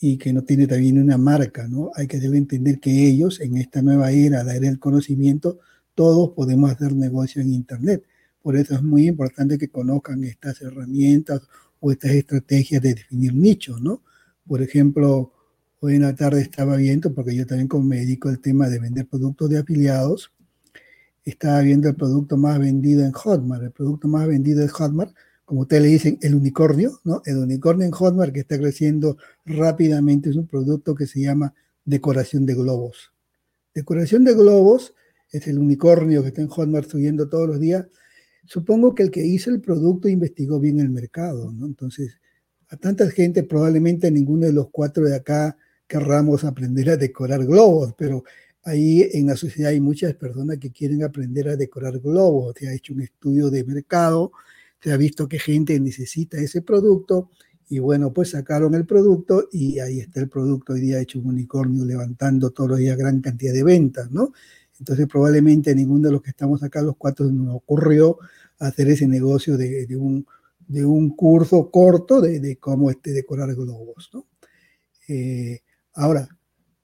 y 0.00 0.16
que 0.18 0.32
no 0.32 0.42
tiene 0.42 0.66
también 0.66 1.00
una 1.00 1.18
marca, 1.18 1.66
¿no? 1.68 1.90
Hay 1.94 2.06
que 2.06 2.18
entender 2.18 2.78
que 2.78 3.08
ellos, 3.08 3.40
en 3.40 3.56
esta 3.56 3.82
nueva 3.82 4.12
era, 4.12 4.44
la 4.44 4.54
era 4.54 4.68
del 4.68 4.78
conocimiento, 4.78 5.58
todos 5.94 6.30
podemos 6.30 6.70
hacer 6.70 6.94
negocio 6.94 7.42
en 7.42 7.52
Internet. 7.52 8.04
Por 8.40 8.56
eso 8.56 8.74
es 8.74 8.82
muy 8.82 9.08
importante 9.08 9.58
que 9.58 9.68
conozcan 9.68 10.22
estas 10.24 10.60
herramientas 10.62 11.42
o 11.80 11.90
estas 11.90 12.12
estrategias 12.12 12.80
de 12.82 12.94
definir 12.94 13.34
nichos, 13.34 13.80
¿no? 13.80 14.02
Por 14.46 14.62
ejemplo, 14.62 15.32
hoy 15.80 15.96
en 15.96 16.02
la 16.02 16.14
tarde 16.14 16.40
estaba 16.40 16.76
viendo, 16.76 17.14
porque 17.14 17.34
yo 17.34 17.46
también 17.46 17.68
como 17.68 17.84
me 17.84 17.96
dedico 17.96 18.28
al 18.28 18.40
tema 18.40 18.68
de 18.68 18.78
vender 18.78 19.06
productos 19.06 19.50
de 19.50 19.58
afiliados, 19.58 20.32
estaba 21.24 21.60
viendo 21.60 21.88
el 21.88 21.94
producto 21.94 22.36
más 22.36 22.58
vendido 22.58 23.04
en 23.04 23.12
Hotmart. 23.12 23.62
El 23.62 23.72
producto 23.72 24.08
más 24.08 24.26
vendido 24.26 24.62
en 24.62 24.68
Hotmart, 24.68 25.14
como 25.44 25.62
ustedes 25.62 25.82
le 25.82 25.88
dicen, 25.88 26.18
el 26.22 26.34
unicornio, 26.34 27.00
¿no? 27.04 27.22
El 27.24 27.38
unicornio 27.38 27.86
en 27.86 27.92
Hotmart 27.92 28.32
que 28.32 28.40
está 28.40 28.58
creciendo 28.58 29.18
rápidamente 29.44 30.30
es 30.30 30.36
un 30.36 30.46
producto 30.46 30.94
que 30.94 31.06
se 31.06 31.20
llama 31.20 31.54
decoración 31.84 32.46
de 32.46 32.54
globos. 32.54 33.12
Decoración 33.74 34.24
de 34.24 34.34
globos 34.34 34.94
es 35.30 35.46
el 35.46 35.58
unicornio 35.58 36.22
que 36.22 36.28
está 36.28 36.42
en 36.42 36.48
Hotmart 36.48 36.90
subiendo 36.90 37.28
todos 37.28 37.46
los 37.46 37.60
días 37.60 37.86
Supongo 38.48 38.94
que 38.94 39.02
el 39.02 39.10
que 39.10 39.26
hizo 39.26 39.50
el 39.50 39.60
producto 39.60 40.08
investigó 40.08 40.58
bien 40.58 40.80
el 40.80 40.88
mercado, 40.88 41.52
¿no? 41.52 41.66
Entonces, 41.66 42.18
A 42.70 42.76
tanta 42.76 43.08
gente, 43.10 43.42
probablemente 43.44 44.10
ninguno 44.10 44.44
de 44.46 44.52
los 44.52 44.68
cuatro 44.70 45.04
de 45.04 45.16
acá 45.16 45.56
querramos 45.88 46.44
aprender 46.44 46.90
a 46.90 46.96
decorar 46.96 47.44
globos, 47.44 47.94
pero 47.96 48.22
ahí 48.64 49.08
en 49.12 49.26
la 49.26 49.36
sociedad 49.36 49.70
hay 49.70 49.80
muchas 49.80 50.14
personas 50.14 50.58
que 50.58 50.70
quieren 50.70 51.02
aprender 51.02 51.48
a 51.48 51.56
decorar 51.56 51.98
globos. 51.98 52.54
Se 52.56 52.68
ha 52.68 52.74
hecho 52.74 52.92
un 52.92 53.00
estudio 53.00 53.50
de 53.50 53.64
mercado, 53.64 54.32
se 54.80 54.92
ha 54.92 54.96
visto 54.96 55.28
que 55.28 55.38
gente 55.38 55.80
necesita 55.80 56.36
ese 56.38 56.62
producto 56.62 57.30
y 57.70 57.80
bueno, 57.80 58.12
pues 58.12 58.30
sacaron 58.30 58.74
el 58.74 58.86
producto 58.86 59.48
y 59.52 59.78
ahí 59.78 60.00
está 60.00 60.20
el 60.20 60.28
producto 60.28 60.74
hoy 60.74 60.80
día 60.80 61.00
hecho 61.00 61.18
un 61.18 61.26
unicornio 61.26 61.84
levantando 61.84 62.50
todos 62.50 62.70
los 62.70 62.78
días 62.78 62.96
gran 62.96 63.20
cantidad 63.20 63.52
de 63.52 63.64
ventas, 63.64 64.10
¿no? 64.10 64.32
Entonces 64.78 65.06
probablemente 65.06 65.74
ninguno 65.74 66.08
de 66.08 66.12
los 66.12 66.22
que 66.22 66.30
estamos 66.30 66.62
acá, 66.62 66.82
los 66.82 66.96
cuatro, 66.96 67.26
nos 67.26 67.56
ocurrió 67.56 68.18
hacer 68.58 68.88
ese 68.88 69.06
negocio 69.06 69.56
de, 69.56 69.86
un, 69.96 71.10
curso 71.16 71.70
corto 71.70 72.20
de, 72.20 72.56
cómo 72.58 72.90
este, 72.90 73.12
decorar 73.12 73.54
globos, 73.54 74.10
¿no? 74.12 74.26
Eh, 75.08 75.62
ahora, 75.98 76.28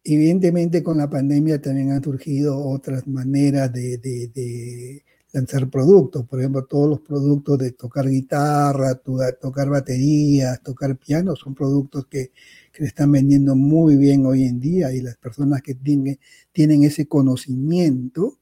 evidentemente 0.02 0.82
con 0.82 0.98
la 0.98 1.08
pandemia 1.08 1.60
también 1.60 1.92
han 1.92 2.02
surgido 2.02 2.58
otras 2.58 3.06
maneras 3.06 3.72
de, 3.72 5.02
lanzar 5.32 5.68
productos, 5.68 6.26
por 6.26 6.38
ejemplo, 6.38 6.64
todos 6.64 6.88
los 6.88 7.00
productos 7.00 7.58
de 7.58 7.72
tocar 7.72 8.08
guitarra, 8.08 8.94
tocar 8.94 9.68
baterías, 9.68 10.62
tocar 10.62 10.96
piano, 10.96 11.34
son 11.34 11.54
productos 11.54 12.06
que, 12.06 12.32
se 12.72 12.84
están 12.84 13.12
vendiendo 13.12 13.54
muy 13.54 13.96
bien 13.96 14.26
hoy 14.26 14.44
en 14.44 14.58
día 14.60 14.92
y 14.92 15.00
las 15.00 15.16
personas 15.16 15.62
que 15.62 15.74
tienen, 15.74 16.18
tienen 16.52 16.82
ese 16.82 17.06
conocimiento 17.06 18.38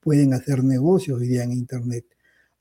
pueden 0.00 0.34
hacer 0.34 0.64
negocios 0.64 1.20
hoy 1.20 1.28
día 1.28 1.44
en 1.44 1.52
Internet. 1.52 2.04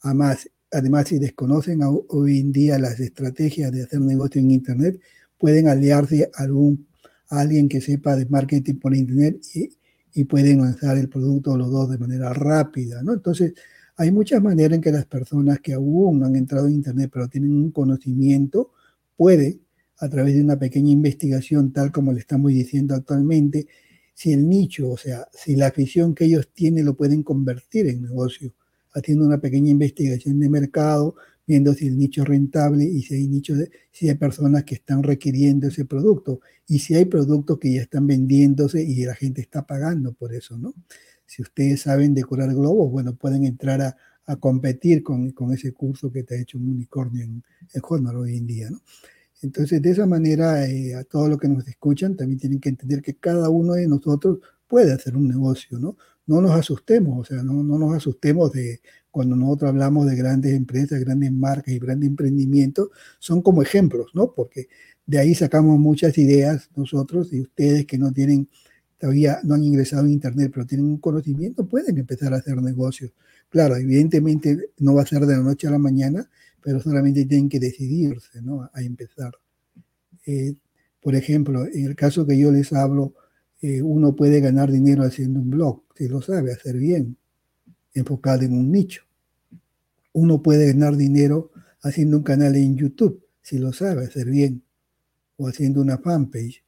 Además, 0.01 0.49
además 0.71 1.07
si 1.09 1.19
desconocen 1.19 1.81
hoy 1.83 2.39
en 2.39 2.51
día 2.51 2.79
las 2.79 2.99
estrategias 2.99 3.71
de 3.71 3.83
hacer 3.83 4.01
negocio 4.01 4.39
en 4.41 4.51
Internet, 4.51 4.99
pueden 5.37 5.67
aliarse 5.67 6.29
a, 6.33 6.43
algún, 6.43 6.88
alguien 7.29 7.69
que 7.69 7.81
sepa 7.81 8.15
de 8.15 8.25
marketing 8.25 8.75
por 8.75 8.95
Internet 8.95 9.41
y, 9.53 9.69
y 10.13 10.23
pueden 10.25 10.61
lanzar 10.61 10.97
el 10.97 11.09
producto 11.09 11.57
los 11.57 11.71
dos 11.71 11.89
de 11.89 11.97
manera 11.97 12.33
rápida, 12.33 13.01
¿no? 13.03 13.13
Entonces, 13.13 13.53
hay 13.95 14.11
muchas 14.11 14.41
maneras 14.41 14.75
en 14.75 14.81
que 14.81 14.91
las 14.91 15.05
personas 15.05 15.59
que 15.59 15.73
aún 15.73 16.19
no 16.19 16.25
han 16.25 16.35
entrado 16.35 16.67
en 16.67 16.75
Internet, 16.75 17.09
pero 17.13 17.27
tienen 17.27 17.51
un 17.51 17.71
conocimiento, 17.71 18.71
pueden, 19.17 19.61
a 19.97 20.07
través 20.07 20.35
de 20.35 20.41
una 20.41 20.57
pequeña 20.57 20.91
investigación, 20.91 21.73
tal 21.73 21.91
como 21.91 22.13
le 22.13 22.19
estamos 22.19 22.51
diciendo 22.51 22.95
actualmente, 22.95 23.67
si 24.13 24.33
el 24.33 24.47
nicho, 24.47 24.89
o 24.89 24.97
sea, 24.97 25.27
si 25.33 25.55
la 25.55 25.67
afición 25.67 26.15
que 26.15 26.25
ellos 26.25 26.49
tienen 26.53 26.85
lo 26.85 26.95
pueden 26.95 27.23
convertir 27.23 27.87
en 27.87 28.01
negocio, 28.03 28.53
haciendo 28.93 29.25
una 29.25 29.39
pequeña 29.39 29.69
investigación 29.69 30.39
de 30.39 30.49
mercado, 30.49 31.15
viendo 31.49 31.73
si 31.73 31.87
el 31.87 31.97
nicho 31.97 32.21
es 32.21 32.27
rentable 32.27 32.83
y 32.85 33.01
si 33.01 33.15
hay 33.15 33.27
nicho 33.27 33.55
si 33.91 34.07
hay 34.07 34.13
personas 34.13 34.65
que 34.65 34.75
están 34.75 35.01
requiriendo 35.01 35.67
ese 35.67 35.83
producto 35.83 36.41
y 36.67 36.77
si 36.77 36.93
hay 36.93 37.05
productos 37.05 37.57
que 37.57 37.73
ya 37.73 37.81
están 37.81 38.05
vendiéndose 38.05 38.83
y 38.83 39.03
la 39.03 39.15
gente 39.15 39.41
está 39.41 39.65
pagando 39.65 40.13
por 40.13 40.31
eso, 40.31 40.59
¿no? 40.59 40.75
Si 41.25 41.41
ustedes 41.41 41.81
saben 41.81 42.13
decorar 42.13 42.53
globos, 42.53 42.91
bueno, 42.91 43.15
pueden 43.15 43.45
entrar 43.45 43.81
a, 43.81 43.95
competir 44.39 45.01
con, 45.01 45.33
ese 45.51 45.71
curso 45.71 46.11
que 46.11 46.21
te 46.21 46.35
ha 46.35 46.39
hecho 46.39 46.59
un 46.59 46.67
unicornio 46.67 47.23
en, 47.23 47.43
en 47.73 48.15
hoy 48.15 48.37
en 48.37 48.45
día, 48.45 48.69
¿no? 48.69 48.83
Entonces, 49.41 49.81
de 49.81 49.89
esa 49.89 50.05
manera, 50.05 50.67
eh, 50.67 50.93
a 50.93 51.03
todos 51.03 51.29
los 51.29 51.39
que 51.39 51.47
nos 51.47 51.67
escuchan 51.67 52.15
también 52.15 52.39
tienen 52.39 52.59
que 52.59 52.69
entender 52.69 53.01
que 53.01 53.15
cada 53.15 53.49
uno 53.49 53.73
de 53.73 53.87
nosotros 53.87 54.37
puede 54.67 54.93
hacer 54.93 55.17
un 55.17 55.27
negocio, 55.27 55.79
¿no? 55.79 55.97
No 56.27 56.41
nos 56.41 56.51
asustemos, 56.51 57.17
o 57.19 57.23
sea, 57.23 57.41
no, 57.41 57.63
no 57.63 57.79
nos 57.79 57.95
asustemos 57.95 58.51
de, 58.51 58.81
cuando 59.11 59.35
nosotros 59.35 59.69
hablamos 59.69 60.07
de 60.07 60.15
grandes 60.15 60.53
empresas, 60.53 60.99
grandes 60.99 61.31
marcas 61.31 61.73
y 61.73 61.79
grandes 61.79 62.09
emprendimientos, 62.09 62.89
son 63.19 63.41
como 63.41 63.61
ejemplos, 63.61 64.11
¿no? 64.13 64.33
Porque 64.33 64.67
de 65.05 65.19
ahí 65.19 65.33
sacamos 65.33 65.79
muchas 65.79 66.17
ideas 66.17 66.69
nosotros 66.75 67.33
y 67.33 67.41
ustedes 67.41 67.85
que 67.85 67.97
no 67.97 68.11
tienen, 68.11 68.49
todavía 68.99 69.39
no 69.43 69.55
han 69.55 69.63
ingresado 69.63 70.05
en 70.05 70.11
Internet, 70.11 70.51
pero 70.53 70.65
tienen 70.65 70.87
un 70.87 70.97
conocimiento, 70.97 71.67
pueden 71.67 71.97
empezar 71.97 72.33
a 72.33 72.37
hacer 72.37 72.61
negocios. 72.61 73.11
Claro, 73.49 73.75
evidentemente 73.75 74.71
no 74.77 74.93
va 74.93 75.03
a 75.03 75.07
ser 75.07 75.25
de 75.25 75.37
la 75.37 75.43
noche 75.43 75.67
a 75.67 75.71
la 75.71 75.79
mañana, 75.79 76.29
pero 76.61 76.79
solamente 76.79 77.25
tienen 77.25 77.49
que 77.49 77.59
decidirse, 77.59 78.41
¿no? 78.41 78.69
A 78.73 78.81
empezar. 78.81 79.33
Eh, 80.25 80.55
por 81.01 81.15
ejemplo, 81.15 81.65
en 81.65 81.85
el 81.85 81.95
caso 81.95 82.27
que 82.27 82.37
yo 82.37 82.51
les 82.51 82.73
hablo, 82.73 83.15
eh, 83.61 83.81
uno 83.81 84.15
puede 84.15 84.41
ganar 84.41 84.71
dinero 84.71 85.03
haciendo 85.03 85.39
un 85.39 85.49
blog, 85.49 85.83
si 85.95 86.07
lo 86.07 86.21
sabe 86.21 86.51
hacer 86.53 86.77
bien 86.77 87.17
enfocado 87.93 88.43
en 88.43 88.53
un 88.53 88.71
nicho. 88.71 89.03
Uno 90.13 90.41
puede 90.41 90.67
ganar 90.67 90.97
dinero 90.97 91.51
haciendo 91.81 92.17
un 92.17 92.23
canal 92.23 92.55
en 92.55 92.75
YouTube, 92.75 93.23
si 93.41 93.57
lo 93.57 93.73
sabe 93.73 94.05
hacer 94.05 94.27
bien, 94.27 94.63
o 95.37 95.47
haciendo 95.47 95.81
una 95.81 95.97
fanpage, 95.97 96.63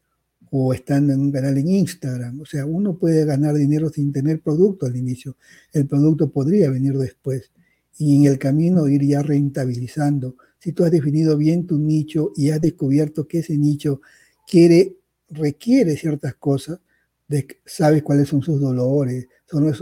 o 0.49 0.73
estando 0.73 1.13
en 1.13 1.21
un 1.21 1.31
canal 1.31 1.57
en 1.57 1.69
Instagram. 1.69 2.41
O 2.41 2.45
sea, 2.45 2.65
uno 2.65 2.97
puede 2.97 3.25
ganar 3.25 3.55
dinero 3.55 3.89
sin 3.89 4.11
tener 4.11 4.41
producto 4.41 4.85
al 4.85 4.95
inicio. 4.95 5.37
El 5.71 5.87
producto 5.87 6.29
podría 6.29 6.69
venir 6.69 6.97
después. 6.97 7.51
Y 7.97 8.17
en 8.17 8.31
el 8.31 8.37
camino 8.37 8.87
ir 8.87 9.03
ya 9.03 9.21
rentabilizando. 9.21 10.35
Si 10.59 10.73
tú 10.73 10.83
has 10.83 10.91
definido 10.91 11.37
bien 11.37 11.67
tu 11.67 11.77
nicho 11.77 12.31
y 12.35 12.49
has 12.49 12.61
descubierto 12.61 13.27
que 13.27 13.39
ese 13.39 13.57
nicho 13.57 14.01
quiere, 14.47 14.97
requiere 15.29 15.95
ciertas 15.95 16.35
cosas, 16.35 16.79
sabes 17.65 18.03
cuáles 18.03 18.29
son 18.29 18.41
sus 18.41 18.59
dolores, 18.59 19.27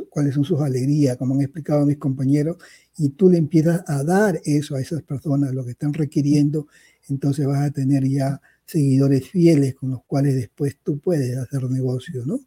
cuáles 0.10 0.34
son 0.34 0.44
sus 0.44 0.60
alegrías, 0.62 1.18
como 1.18 1.36
han 1.36 1.42
explicado 1.42 1.86
mis 1.86 1.98
compañeros, 1.98 2.58
y 2.98 3.10
tú 3.10 3.30
le 3.30 3.38
empiezas 3.38 3.84
a 3.88 4.04
dar 4.04 4.40
eso 4.44 4.76
a 4.76 4.82
esas 4.82 5.02
personas, 5.04 5.54
lo 5.54 5.64
que 5.64 5.72
están 5.72 5.94
requiriendo, 5.94 6.68
entonces 7.10 7.46
vas 7.46 7.66
a 7.66 7.72
tener 7.72 8.08
ya 8.08 8.42
seguidores 8.66 9.30
fieles 9.30 9.76
con 9.76 9.92
los 9.92 10.04
cuales 10.06 10.36
después 10.36 10.78
tú 10.84 11.00
puedes 11.00 11.38
hacer 11.38 11.64
negocio, 11.70 12.26
¿no? 12.26 12.40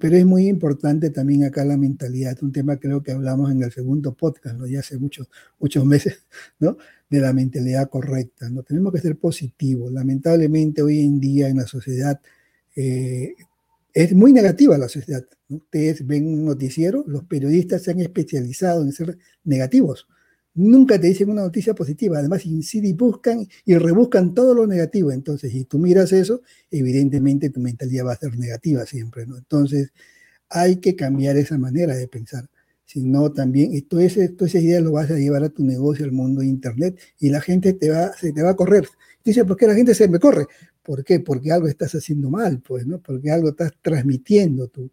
pero 0.00 0.16
es 0.16 0.24
muy 0.24 0.48
importante 0.48 1.10
también 1.10 1.44
acá 1.44 1.62
la 1.64 1.76
mentalidad, 1.76 2.38
un 2.42 2.50
tema 2.50 2.78
creo 2.78 3.02
que 3.02 3.12
hablamos 3.12 3.50
en 3.50 3.62
el 3.62 3.70
segundo 3.70 4.14
podcast, 4.14 4.56
¿no? 4.56 4.66
ya 4.66 4.80
hace 4.80 4.96
muchos, 4.96 5.28
muchos 5.58 5.84
meses, 5.84 6.24
¿no? 6.58 6.78
de 7.10 7.20
la 7.20 7.32
mentalidad 7.32 7.88
correcta, 7.88 8.48
¿no? 8.48 8.62
Tenemos 8.62 8.92
que 8.92 9.00
ser 9.00 9.16
positivos. 9.16 9.92
Lamentablemente 9.92 10.82
hoy 10.82 11.00
en 11.00 11.20
día 11.20 11.48
en 11.48 11.58
la 11.58 11.66
sociedad 11.66 12.20
eh, 12.74 13.34
es 13.96 14.12
muy 14.12 14.30
negativa 14.30 14.76
la 14.76 14.90
sociedad. 14.90 15.24
Ustedes 15.48 16.06
ven 16.06 16.26
un 16.26 16.44
noticiero, 16.44 17.02
los 17.06 17.24
periodistas 17.24 17.82
se 17.82 17.92
han 17.92 18.00
especializado 18.00 18.82
en 18.82 18.92
ser 18.92 19.16
negativos. 19.42 20.06
Nunca 20.52 21.00
te 21.00 21.06
dicen 21.06 21.30
una 21.30 21.40
noticia 21.40 21.74
positiva. 21.74 22.18
Además, 22.18 22.44
inciden 22.44 22.90
y 22.90 22.92
buscan 22.92 23.48
y 23.64 23.74
rebuscan 23.78 24.34
todo 24.34 24.52
lo 24.52 24.66
negativo. 24.66 25.12
Entonces, 25.12 25.50
si 25.50 25.64
tú 25.64 25.78
miras 25.78 26.12
eso, 26.12 26.42
evidentemente 26.70 27.48
tu 27.48 27.60
mentalidad 27.60 28.04
va 28.04 28.12
a 28.12 28.18
ser 28.18 28.38
negativa 28.38 28.84
siempre. 28.84 29.22
Entonces, 29.22 29.94
hay 30.50 30.76
que 30.76 30.94
cambiar 30.94 31.38
esa 31.38 31.56
manera 31.56 31.96
de 31.96 32.06
pensar. 32.06 32.50
Si 32.84 33.02
no, 33.02 33.32
también, 33.32 33.74
y 33.74 33.80
toda 33.80 34.04
esa, 34.04 34.20
toda 34.36 34.48
esa 34.48 34.58
idea 34.58 34.80
lo 34.82 34.92
vas 34.92 35.10
a 35.10 35.14
llevar 35.14 35.42
a 35.42 35.48
tu 35.48 35.64
negocio, 35.64 36.04
al 36.04 36.12
mundo 36.12 36.42
de 36.42 36.48
Internet, 36.48 36.98
y 37.18 37.30
la 37.30 37.40
gente 37.40 37.72
te 37.72 37.88
va, 37.88 38.12
se 38.12 38.32
te 38.32 38.42
va 38.42 38.50
a 38.50 38.56
correr. 38.56 38.86
Dice, 39.24 39.44
¿por 39.46 39.56
qué 39.56 39.66
la 39.66 39.74
gente 39.74 39.94
se 39.94 40.06
me 40.06 40.18
corre? 40.18 40.46
¿Por 40.86 41.02
qué? 41.02 41.18
Porque 41.18 41.50
algo 41.50 41.66
estás 41.66 41.96
haciendo 41.96 42.30
mal, 42.30 42.60
pues, 42.60 42.86
¿no? 42.86 43.00
Porque 43.00 43.32
algo 43.32 43.48
estás 43.48 43.72
transmitiendo 43.82 44.68
tú. 44.68 44.92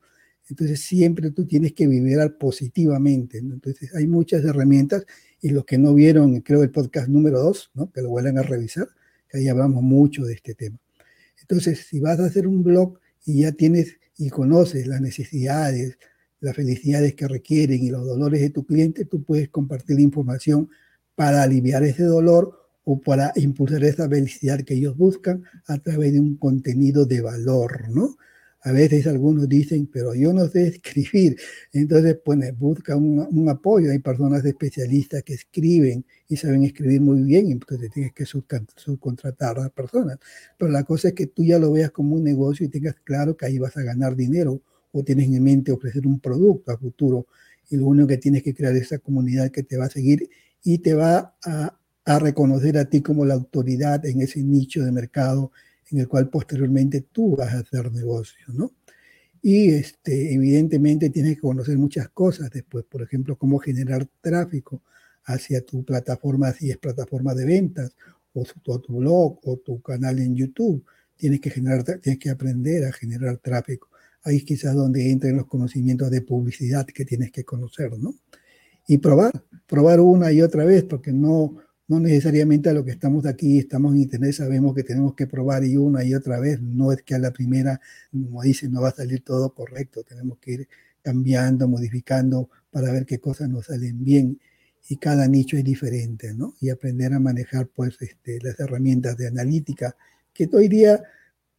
Entonces 0.49 0.81
siempre 0.81 1.29
tú 1.29 1.45
tienes 1.45 1.73
que 1.73 1.85
vibrar 1.85 2.35
positivamente. 2.35 3.37
Entonces 3.37 3.93
hay 3.93 4.07
muchas 4.07 4.43
herramientas 4.43 5.05
y 5.39 5.49
los 5.49 5.65
que 5.65 5.77
no 5.77 5.93
vieron, 5.93 6.41
creo, 6.41 6.63
el 6.63 6.71
podcast 6.71 7.09
número 7.09 7.39
2, 7.41 7.71
¿no? 7.75 7.91
Que 7.91 8.01
lo 8.01 8.09
vuelvan 8.09 8.39
a 8.39 8.41
revisar, 8.41 8.87
que 9.29 9.37
ahí 9.37 9.47
hablamos 9.47 9.83
mucho 9.83 10.25
de 10.25 10.33
este 10.33 10.55
tema. 10.55 10.79
Entonces, 11.39 11.85
si 11.87 11.99
vas 11.99 12.19
a 12.19 12.25
hacer 12.25 12.47
un 12.47 12.63
blog 12.63 12.97
y 13.23 13.41
ya 13.41 13.51
tienes 13.51 13.97
y 14.17 14.31
conoces 14.31 14.87
las 14.87 14.99
necesidades, 14.99 15.99
las 16.39 16.55
felicidades 16.55 17.13
que 17.13 17.27
requieren 17.27 17.83
y 17.83 17.91
los 17.91 18.03
dolores 18.03 18.41
de 18.41 18.49
tu 18.49 18.65
cliente, 18.65 19.05
tú 19.05 19.23
puedes 19.23 19.49
compartir 19.49 19.99
información 19.99 20.71
para 21.13 21.43
aliviar 21.43 21.83
ese 21.83 22.03
dolor 22.03 22.62
o 22.85 22.99
para 22.99 23.31
impulsar 23.35 23.83
esa 23.83 24.09
felicidad 24.09 24.61
que 24.63 24.75
ellos 24.75 24.97
buscan 24.97 25.43
a 25.67 25.77
través 25.77 26.13
de 26.13 26.19
un 26.19 26.35
contenido 26.37 27.05
de 27.05 27.21
valor, 27.21 27.89
¿no? 27.89 28.17
A 28.65 28.71
veces 28.71 29.07
algunos 29.07 29.49
dicen, 29.49 29.87
pero 29.91 30.15
yo 30.15 30.31
no 30.31 30.47
sé 30.47 30.67
escribir. 30.67 31.37
Entonces, 31.73 32.17
pues 32.23 32.57
busca 32.57 32.95
un, 32.95 33.49
apoyo. 33.49 33.91
Hay 33.91 33.99
personas 33.99 34.45
especialistas 34.45 35.21
que 35.23 35.33
escriben 35.33 36.05
y 36.29 36.37
saben 36.37 36.63
escribir 36.63 37.01
muy 37.01 37.21
bien, 37.23 37.51
entonces 37.51 37.91
tienes 37.91 38.13
que 38.13 38.25
subcontratar 38.25 39.57
a 39.59 39.63
las 39.63 39.71
personas. 39.71 40.17
Pero 40.57 40.71
la 40.71 40.83
cosa 40.83 41.09
es 41.09 41.13
que 41.13 41.27
tú 41.27 41.43
ya 41.43 41.59
lo 41.59 41.73
veas 41.73 41.91
como 41.91 42.15
un 42.15 42.23
negocio 42.23 42.65
y 42.65 42.69
tengas 42.69 42.95
claro 43.03 43.35
que 43.35 43.45
ahí 43.45 43.59
vas 43.59 43.75
a 43.75 43.83
ganar 43.83 44.15
dinero 44.15 44.61
o 44.91 45.03
tienes 45.03 45.27
en 45.27 45.43
mente 45.43 45.71
ofrecer 45.71 46.07
un 46.07 46.19
producto 46.19 46.71
a 46.71 46.77
futuro. 46.77 47.27
Y 47.69 47.77
lo 47.77 47.87
único 47.87 48.07
que 48.07 48.17
tienes 48.17 48.43
que 48.43 48.53
crear 48.53 48.75
es 48.75 48.83
esa 48.83 48.99
comunidad 48.99 49.51
que 49.51 49.63
te 49.63 49.77
va 49.77 49.85
a 49.85 49.89
seguir 49.89 50.29
y 50.63 50.77
te 50.77 50.93
va 50.93 51.35
a 51.43 51.77
a 52.05 52.19
reconocer 52.19 52.77
a 52.77 52.85
ti 52.85 53.01
como 53.01 53.25
la 53.25 53.33
autoridad 53.33 54.05
en 54.05 54.21
ese 54.21 54.41
nicho 54.43 54.83
de 54.83 54.91
mercado 54.91 55.51
en 55.91 55.99
el 55.99 56.07
cual 56.07 56.29
posteriormente 56.29 57.01
tú 57.01 57.35
vas 57.35 57.53
a 57.53 57.59
hacer 57.59 57.91
negocio, 57.91 58.45
¿no? 58.49 58.71
Y 59.41 59.71
este, 59.71 60.33
evidentemente 60.33 61.09
tienes 61.09 61.35
que 61.35 61.41
conocer 61.41 61.77
muchas 61.77 62.09
cosas 62.09 62.49
después, 62.49 62.85
por 62.85 63.01
ejemplo, 63.01 63.37
cómo 63.37 63.59
generar 63.59 64.07
tráfico 64.21 64.81
hacia 65.25 65.65
tu 65.65 65.83
plataforma, 65.83 66.51
si 66.53 66.71
es 66.71 66.77
plataforma 66.77 67.35
de 67.35 67.45
ventas 67.45 67.95
o 68.33 68.79
tu, 68.79 68.97
blog 68.97 69.39
o 69.43 69.57
tu 69.57 69.81
canal 69.81 70.19
en 70.19 70.35
YouTube. 70.35 70.83
Tienes 71.15 71.41
que, 71.41 71.49
generar, 71.49 71.83
tienes 71.83 72.19
que 72.19 72.29
aprender 72.29 72.85
a 72.85 72.93
generar 72.93 73.37
tráfico. 73.37 73.89
Ahí 74.23 74.37
es 74.37 74.43
quizás 74.45 74.75
donde 74.75 75.11
entran 75.11 75.35
los 75.35 75.47
conocimientos 75.47 76.09
de 76.09 76.21
publicidad 76.21 76.85
que 76.85 77.05
tienes 77.05 77.31
que 77.31 77.43
conocer, 77.43 77.97
¿no? 77.99 78.15
Y 78.87 78.97
probar, 78.97 79.43
probar 79.67 79.99
una 79.99 80.31
y 80.31 80.41
otra 80.41 80.65
vez, 80.65 80.83
porque 80.83 81.11
no, 81.11 81.57
no 81.87 81.99
necesariamente 81.99 82.69
a 82.69 82.73
lo 82.73 82.85
que 82.85 82.91
estamos 82.91 83.25
aquí, 83.25 83.59
estamos 83.59 83.93
en 83.93 84.01
internet, 84.01 84.33
sabemos 84.33 84.73
que 84.73 84.83
tenemos 84.83 85.15
que 85.15 85.27
probar 85.27 85.63
y 85.65 85.75
una 85.77 86.03
y 86.03 86.15
otra 86.15 86.39
vez. 86.39 86.61
No 86.61 86.91
es 86.91 87.01
que 87.03 87.15
a 87.15 87.19
la 87.19 87.31
primera, 87.31 87.81
como 88.11 88.41
dicen, 88.41 88.71
no 88.71 88.81
va 88.81 88.89
a 88.89 88.95
salir 88.95 89.23
todo 89.23 89.53
correcto. 89.53 90.03
Tenemos 90.03 90.37
que 90.39 90.51
ir 90.53 90.67
cambiando, 91.01 91.67
modificando 91.67 92.49
para 92.71 92.91
ver 92.91 93.05
qué 93.05 93.19
cosas 93.19 93.49
nos 93.49 93.65
salen 93.67 94.03
bien. 94.03 94.39
Y 94.89 94.97
cada 94.97 95.27
nicho 95.27 95.57
es 95.57 95.63
diferente, 95.63 96.33
¿no? 96.33 96.55
Y 96.59 96.69
aprender 96.69 97.13
a 97.13 97.19
manejar, 97.19 97.67
pues, 97.67 97.97
este, 98.01 98.39
las 98.41 98.59
herramientas 98.59 99.17
de 99.17 99.27
analítica, 99.27 99.95
que 100.33 100.49
hoy 100.53 100.67
día, 100.67 101.03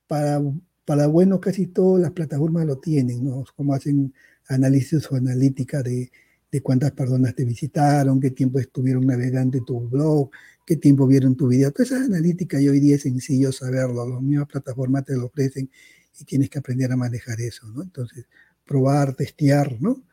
para, 0.07 0.43
para 0.85 1.07
bueno, 1.07 1.41
casi 1.41 1.67
todas 1.67 2.03
las 2.03 2.13
plataformas 2.13 2.67
lo 2.67 2.79
tienen, 2.79 3.25
¿no? 3.25 3.45
Como 3.57 3.75
hacen 3.75 4.15
análisis 4.49 5.11
o 5.11 5.17
analítica 5.17 5.83
de, 5.83 6.11
de 6.55 6.63
cuántas 6.63 6.93
personas 6.93 7.35
te 7.35 7.45
visitaron, 7.45 8.21
qué 8.21 8.31
tiempo 8.31 8.61
estuvieron 8.61 9.05
navegando 9.05 9.65
tu 9.65 9.89
blog, 9.89 10.31
qué 10.65 10.77
tiempo 10.77 11.05
vieron 11.05 11.35
tu 11.35 11.49
video. 11.49 11.73
Todas 11.73 11.91
esas 11.91 12.07
analíticas 12.07 12.61
y 12.61 12.69
hoy 12.69 12.79
día 12.79 12.95
es 12.95 13.03
sencillo 13.03 13.51
saberlo, 13.51 14.09
las 14.09 14.23
mismas 14.23 14.47
plataformas 14.47 15.05
te 15.05 15.17
lo 15.17 15.27
ofrecen 15.27 15.69
y 16.17 16.25
tienes 16.25 16.49
que 16.49 16.61
aprender 16.61 16.93
a 16.93 16.97
manejar 16.97 17.41
eso, 17.41 17.67
¿no? 17.73 17.83
Entonces, 17.83 18.27
probar, 18.65 19.17
testear, 19.17 19.83
¿no? 19.83 20.05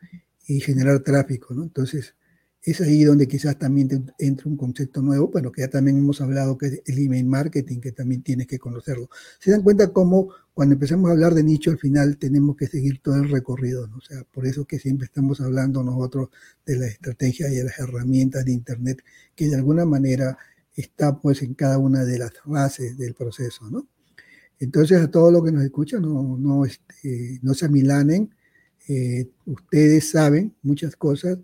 Y 0.47 0.59
generar 0.61 1.01
tráfico, 1.01 1.53
¿no? 1.53 1.61
Entonces, 1.61 2.15
es 2.63 2.79
ahí 2.81 3.03
donde 3.03 3.27
quizás 3.27 3.57
también 3.57 4.13
entra 4.19 4.47
un 4.47 4.55
concepto 4.55 5.01
nuevo, 5.01 5.29
bueno, 5.29 5.51
que 5.51 5.61
ya 5.61 5.67
también 5.69 5.97
hemos 5.97 6.21
hablado, 6.21 6.57
que 6.57 6.67
es 6.67 6.81
el 6.85 6.99
email 6.99 7.25
marketing, 7.25 7.79
que 7.79 7.91
también 7.91 8.21
tienes 8.21 8.45
que 8.45 8.59
conocerlo. 8.59 9.09
Se 9.39 9.49
dan 9.49 9.63
cuenta 9.63 9.91
cómo 9.91 10.29
cuando 10.53 10.73
empezamos 10.73 11.09
a 11.09 11.13
hablar 11.13 11.33
de 11.33 11.43
nicho, 11.43 11.71
al 11.71 11.79
final 11.79 12.17
tenemos 12.17 12.55
que 12.55 12.67
seguir 12.67 13.01
todo 13.01 13.15
el 13.15 13.29
recorrido, 13.29 13.87
¿no? 13.87 13.97
O 13.97 14.01
sea, 14.01 14.23
por 14.31 14.45
eso 14.45 14.65
que 14.65 14.77
siempre 14.77 15.05
estamos 15.05 15.41
hablando 15.41 15.81
nosotros 15.81 16.29
de 16.65 16.77
la 16.77 16.87
estrategia 16.87 17.49
y 17.49 17.55
de 17.55 17.63
las 17.63 17.79
herramientas 17.79 18.45
de 18.45 18.51
Internet, 18.51 19.03
que 19.35 19.47
de 19.47 19.55
alguna 19.55 19.85
manera 19.85 20.37
está 20.75 21.19
pues 21.19 21.41
en 21.41 21.55
cada 21.55 21.79
una 21.79 22.03
de 22.05 22.19
las 22.19 22.31
fases 22.45 22.97
del 22.97 23.15
proceso, 23.15 23.71
¿no? 23.71 23.87
Entonces, 24.59 25.01
a 25.01 25.09
todos 25.09 25.33
los 25.33 25.43
que 25.43 25.51
nos 25.51 25.63
escuchan, 25.63 26.03
no, 26.03 26.37
no, 26.37 26.65
este, 26.65 27.39
no 27.41 27.55
se 27.55 27.65
amilanen, 27.65 28.35
eh, 28.87 29.27
ustedes 29.45 30.11
saben 30.11 30.53
muchas 30.61 30.95
cosas, 30.95 31.39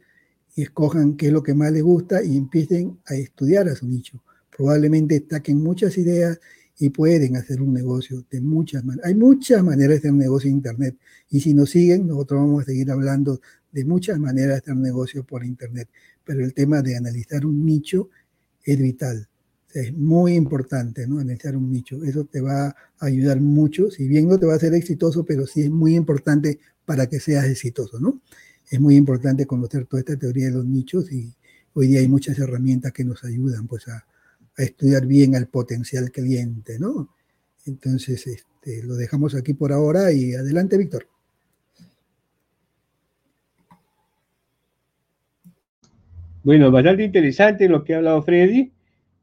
y 0.58 0.64
escojan 0.64 1.16
qué 1.16 1.28
es 1.28 1.32
lo 1.32 1.44
que 1.44 1.54
más 1.54 1.72
les 1.72 1.84
gusta 1.84 2.24
y 2.24 2.36
empiecen 2.36 2.98
a 3.06 3.14
estudiar 3.14 3.70
a 3.70 3.76
su 3.76 3.88
nicho. 3.88 4.24
Probablemente 4.50 5.14
destaquen 5.14 5.62
muchas 5.62 5.96
ideas 6.00 6.40
y 6.80 6.90
pueden 6.90 7.36
hacer 7.36 7.62
un 7.62 7.76
negocio 7.76 8.26
de 8.32 8.42
muchas 8.42 8.84
maneras. 8.84 9.08
Hay 9.08 9.14
muchas 9.14 9.64
maneras 9.64 9.90
de 9.90 9.98
hacer 9.98 10.12
un 10.12 10.18
negocio 10.18 10.50
en 10.50 10.56
Internet 10.56 10.98
y 11.30 11.42
si 11.42 11.54
nos 11.54 11.70
siguen, 11.70 12.08
nosotros 12.08 12.42
vamos 12.42 12.64
a 12.64 12.66
seguir 12.66 12.90
hablando 12.90 13.40
de 13.72 13.86
muchas 13.86 14.18
maneras 14.18 14.50
de 14.50 14.58
hacer 14.58 14.74
un 14.74 14.82
negocio 14.82 15.24
por 15.24 15.46
Internet. 15.46 15.90
Pero 16.24 16.44
el 16.44 16.56
tema 16.56 16.82
de 16.82 16.98
analizar 16.98 17.46
un 17.46 17.64
nicho 17.64 18.10
es 18.64 18.80
vital. 18.80 19.30
es 19.76 19.94
muy 19.94 20.34
importante, 20.34 21.06
¿no? 21.06 21.20
Analizar 21.20 21.56
un 21.56 21.72
nicho. 21.72 22.04
Eso 22.04 22.26
te 22.26 22.42
va 22.42 22.70
a 22.70 22.76
ayudar 22.98 23.40
mucho. 23.40 23.92
Si 23.92 24.08
bien 24.08 24.28
no 24.28 24.40
te 24.40 24.48
va 24.48 24.54
a 24.54 24.56
hacer 24.56 24.74
exitoso, 24.74 25.24
pero 25.24 25.46
sí 25.46 25.62
es 25.62 25.70
muy 25.70 25.96
importante 25.96 26.60
para 26.84 27.08
que 27.08 27.20
seas 27.20 27.46
exitoso, 27.46 28.00
¿no? 28.00 28.22
Es 28.70 28.80
muy 28.80 28.96
importante 28.96 29.46
conocer 29.46 29.86
toda 29.86 30.02
esta 30.02 30.18
teoría 30.18 30.48
de 30.48 30.54
los 30.54 30.66
nichos 30.66 31.12
y 31.12 31.34
hoy 31.74 31.88
día 31.88 32.00
hay 32.00 32.08
muchas 32.08 32.38
herramientas 32.40 32.92
que 32.92 33.06
nos 33.06 33.24
ayudan 33.24 33.68
pues 33.68 33.88
a, 33.88 34.06
estudiar 34.58 35.06
bien 35.06 35.36
al 35.36 35.48
potencial 35.48 36.10
cliente, 36.12 36.80
¿no? 36.80 37.14
Entonces, 37.68 38.26
este, 38.26 38.82
lo 38.84 38.96
dejamos 38.96 39.36
aquí 39.36 39.54
por 39.54 39.72
ahora 39.72 40.12
y 40.12 40.34
adelante, 40.34 40.80
Víctor. 40.80 41.08
Bueno, 46.44 46.72
bastante 46.72 47.04
interesante 47.04 47.70
lo 47.70 47.84
que 47.84 47.94
ha 47.94 47.98
hablado 47.98 48.24
Freddy 48.24 48.72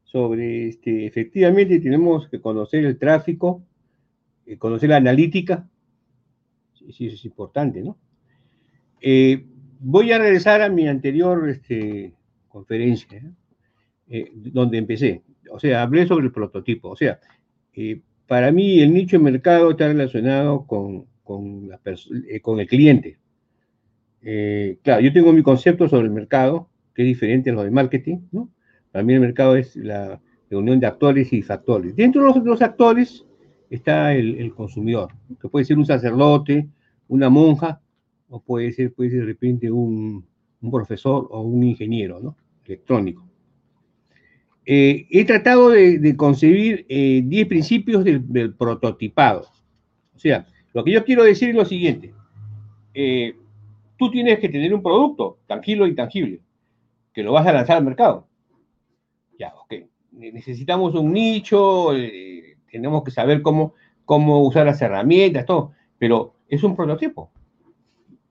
sobre, 0.05 0.69
este, 0.69 1.05
efectivamente 1.05 1.81
tenemos 1.81 2.29
que 2.29 2.39
conocer 2.39 2.85
el 2.85 2.97
tráfico, 2.97 3.61
eh, 4.45 4.57
conocer 4.57 4.87
la 4.87 4.97
analítica, 4.97 5.67
sí, 6.75 7.07
eso 7.07 7.15
es 7.15 7.25
importante, 7.25 7.81
¿no? 7.81 7.97
Eh, 9.01 9.45
voy 9.79 10.11
a 10.11 10.17
regresar 10.17 10.61
a 10.61 10.69
mi 10.69 10.87
anterior 10.87 11.49
este, 11.49 12.13
conferencia, 12.47 13.21
eh, 14.07 14.31
donde 14.35 14.77
empecé. 14.77 15.21
O 15.51 15.59
sea, 15.59 15.83
hablé 15.83 16.07
sobre 16.07 16.25
el 16.25 16.31
prototipo. 16.31 16.89
O 16.89 16.95
sea, 16.95 17.19
eh, 17.73 18.01
para 18.27 18.51
mí 18.51 18.79
el 18.79 18.93
nicho 18.93 19.17
de 19.17 19.23
mercado 19.23 19.71
está 19.71 19.87
relacionado 19.87 20.65
con, 20.65 21.05
con 21.23 21.69
el 22.59 22.67
cliente. 22.67 23.17
claro, 24.83 25.01
yo 25.01 25.13
tengo 25.13 25.33
mi 25.33 25.43
concepto 25.43 25.87
sobre 25.87 26.07
el 26.07 26.11
mercado, 26.11 26.69
que 26.93 27.03
es 27.03 27.07
diferente 27.07 27.49
a 27.49 27.53
lo 27.53 27.63
de 27.63 27.71
marketing. 27.71 28.19
Para 28.91 29.03
mí 29.03 29.13
el 29.13 29.19
mercado 29.19 29.55
es 29.55 29.75
la 29.75 30.19
reunión 30.49 30.79
de 30.79 30.87
actores 30.87 31.31
y 31.33 31.41
factores. 31.41 31.95
Dentro 31.95 32.33
de 32.33 32.39
los, 32.43 32.61
actores 32.61 33.25
está 33.69 34.13
el, 34.13 34.35
el 34.35 34.53
consumidor, 34.53 35.13
que 35.39 35.49
puede 35.49 35.65
ser 35.65 35.77
un 35.77 35.85
sacerdote, 35.85 36.67
una 37.07 37.29
monja, 37.29 37.81
o 38.35 38.41
puede 38.41 38.73
ser, 38.73 38.93
de 38.93 39.23
repente 39.23 39.71
un, 39.71 40.25
profesor 40.69 41.27
o 41.31 41.41
un 41.41 41.63
ingeniero 41.63 42.19
¿no? 42.19 42.35
electrónico. 42.65 43.25
Eh, 44.65 45.07
he 45.09 45.23
tratado 45.23 45.69
de, 45.69 46.15
concebir 46.17 46.85
10 46.89 47.23
eh, 47.31 47.45
principios 47.45 48.03
del, 48.03 48.53
prototipado. 48.55 49.47
O 50.13 50.19
sea, 50.19 50.45
lo 50.73 50.83
que 50.83 50.91
yo 50.91 51.05
quiero 51.05 51.23
decir 51.23 51.49
es 51.49 51.55
lo 51.55 51.63
siguiente. 51.63 52.13
Eh, 52.93 53.35
tú 53.97 54.11
tienes 54.11 54.39
que 54.39 54.49
tener 54.49 54.73
un 54.73 54.83
producto 54.83 55.37
tangible 55.47 55.87
y 55.87 55.95
tangible, 55.95 56.41
que 57.13 57.23
lo 57.23 57.31
vas 57.31 57.47
a 57.47 57.53
lanzar 57.53 57.77
al 57.77 57.85
mercado. 57.85 58.27
Ya, 59.39 59.53
ok. 59.55 59.75
Necesitamos 60.11 60.93
un 60.95 61.13
nicho, 61.13 61.91
tenemos 62.69 63.03
que 63.03 63.11
saber 63.11 63.41
cómo, 63.41 63.75
cómo 64.03 64.41
usar 64.43 64.65
las 64.65 64.81
herramientas, 64.81 65.45
todo, 65.45 65.71
pero 65.97 66.33
es 66.49 66.63
un 66.63 66.75
prototipo 66.75 67.31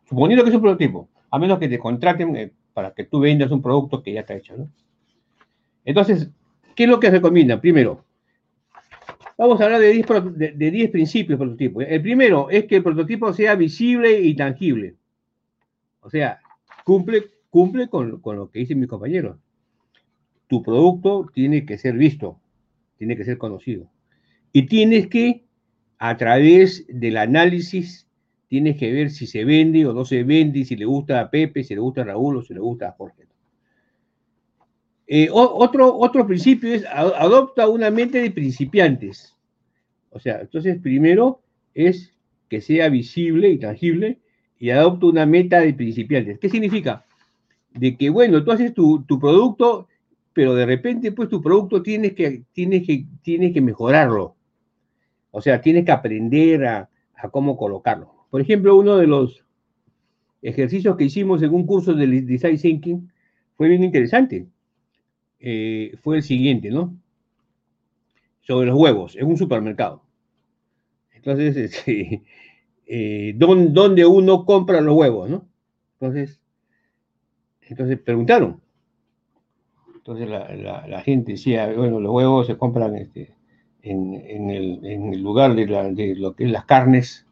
suponiendo 0.09 0.45
que 0.45 0.51
es 0.51 0.57
un 0.57 0.63
prototipo, 0.63 1.09
a 1.31 1.39
menos 1.39 1.59
que 1.59 1.69
te 1.69 1.79
contraten 1.79 2.37
eh, 2.37 2.53
para 2.73 2.93
que 2.93 3.05
tú 3.05 3.21
vendas 3.21 3.51
un 3.51 3.63
producto 3.63 4.03
que 4.03 4.13
ya 4.13 4.21
está 4.21 4.35
hecho, 4.35 4.57
¿no? 4.57 4.69
Entonces, 5.85 6.31
¿qué 6.75 6.85
es 6.85 6.89
lo 6.89 6.99
que 6.99 7.11
recomienda? 7.11 7.61
Primero, 7.61 8.05
vamos 9.37 9.61
a 9.61 9.65
hablar 9.65 9.81
de 9.81 9.91
10, 9.91 10.07
de, 10.37 10.89
principios 10.91 11.39
de 11.39 11.45
prototipo. 11.45 11.81
El 11.83 12.03
primero 12.03 12.49
es 12.51 12.65
que 12.65 12.77
el 12.77 12.83
prototipo 12.83 13.33
sea 13.33 13.55
visible 13.55 14.21
y 14.21 14.35
tangible. 14.35 14.95
O 16.01 16.11
sea, 16.11 16.41
cumple, 16.85 17.25
cumple 17.51 17.89
con, 17.89 18.21
con 18.21 18.37
lo 18.37 18.51
que 18.51 18.61
dicen 18.61 18.81
mis 18.81 18.89
compañeros. 18.89 19.37
Tu 20.47 20.63
producto 20.63 21.31
tiene 21.33 21.67
que 21.67 21.79
ser 21.79 21.95
visto, 21.95 22.39
tiene 22.97 23.17
que 23.17 23.25
ser 23.25 23.39
conocido. 23.39 23.91
Y 24.53 24.67
tienes 24.67 25.09
que, 25.09 25.45
a 25.99 26.17
través 26.17 26.87
del 26.89 27.17
análisis 27.17 28.04
tienes 28.55 28.77
que 28.77 28.93
ver 28.93 29.11
si 29.11 29.27
se 29.27 29.45
vende 29.45 29.85
o 29.85 29.93
no 29.93 30.05
se 30.05 30.23
vende, 30.23 30.65
si 30.65 30.77
le 30.77 30.85
gusta 30.85 31.19
a 31.19 31.29
Pepe, 31.29 31.65
si 31.65 31.75
le 31.75 31.81
gusta 31.81 32.03
a 32.03 32.05
Raúl 32.05 32.37
o 32.37 32.43
si 32.43 32.55
le 32.55 32.61
gusta 32.61 32.87
a 32.87 32.93
Jorge. 32.93 33.25
Eh, 35.09 35.29
otro, 35.33 35.93
otro 35.99 36.25
principio 36.25 36.73
es 36.73 36.85
adopta 36.87 37.69
una 37.69 37.91
mente 37.91 38.23
de 38.23 38.31
principiantes. 38.31 39.35
O 40.11 40.21
sea, 40.21 40.41
entonces 40.41 40.79
primero 40.81 41.41
es 41.75 42.13
que 42.49 42.61
sea 42.61 42.89
visible 42.91 43.49
y 43.49 43.59
tangible 43.59 44.19
y 44.61 44.71
adopta 44.71 45.07
una 45.07 45.27
meta 45.27 45.59
de 45.59 45.75
principiantes. 45.75 46.39
¿Qué 46.39 46.49
significa? 46.49 47.05
De 47.73 47.97
que, 47.97 48.09
bueno, 48.09 48.45
tú 48.45 48.53
haces 48.53 48.73
tu, 48.73 49.05
producto, 49.21 49.89
pero 50.33 50.55
de 50.55 50.65
repente, 50.65 51.11
pues 51.11 51.29
tu 51.29 51.43
producto 51.43 51.83
tienes 51.83 52.13
que, 52.13 52.45
tienes 52.53 52.87
que, 52.87 53.05
tienes 53.21 53.53
que 53.53 53.61
mejorarlo. 53.61 54.37
O 55.33 55.43
sea, 55.43 55.61
tienes 55.61 55.85
que 55.85 55.91
aprender 55.91 56.65
a 56.67 56.89
cómo 57.33 57.57
colocarlo. 57.57 58.14
Por 58.35 58.41
ejemplo, 58.41 58.75
uno 58.75 58.97
de 58.97 59.07
los 59.07 59.45
ejercicios 60.43 60.97
que 60.97 61.05
hicimos 61.05 61.41
en 61.45 61.55
un 61.55 61.65
curso 61.65 61.95
de 61.95 62.05
Design 62.23 62.59
Thinking 62.59 63.13
fue 63.57 63.69
bien 63.69 63.85
interesante. 63.85 64.49
Eh, 65.39 65.97
fue 66.03 66.17
el 66.17 66.25
siguiente, 66.25 66.69
¿no? 66.69 66.97
Sobre 68.41 68.67
los 68.67 68.77
huevos 68.77 69.15
en 69.15 69.27
un 69.27 69.37
supermercado. 69.37 70.03
Entonces, 71.13 71.57
este, 71.77 72.25
eh, 72.87 73.35
¿dónde 73.37 74.05
uno 74.05 74.45
compra 74.45 74.81
los 74.81 74.97
huevos, 74.97 75.31
no? 75.31 75.47
Entonces, 76.01 76.41
entonces 77.61 78.01
preguntaron. 78.01 78.61
Entonces 79.95 80.29
la, 80.29 81.03
gente 81.05 81.31
decía, 81.31 81.73
bueno, 81.73 82.01
los 82.01 82.13
huevos 82.13 82.49
se 82.49 82.59
compran 82.59 82.97
este, 82.97 83.33
en, 83.83 84.51
el, 84.51 85.23
lugar 85.23 85.55
de, 85.55 85.67
de, 85.67 86.17
lo 86.17 86.35
que 86.35 86.47
es 86.47 86.51
las 86.51 86.65
carnes 86.65 87.24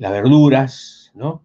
las 0.00 0.12
verduras, 0.12 1.10
¿no? 1.12 1.44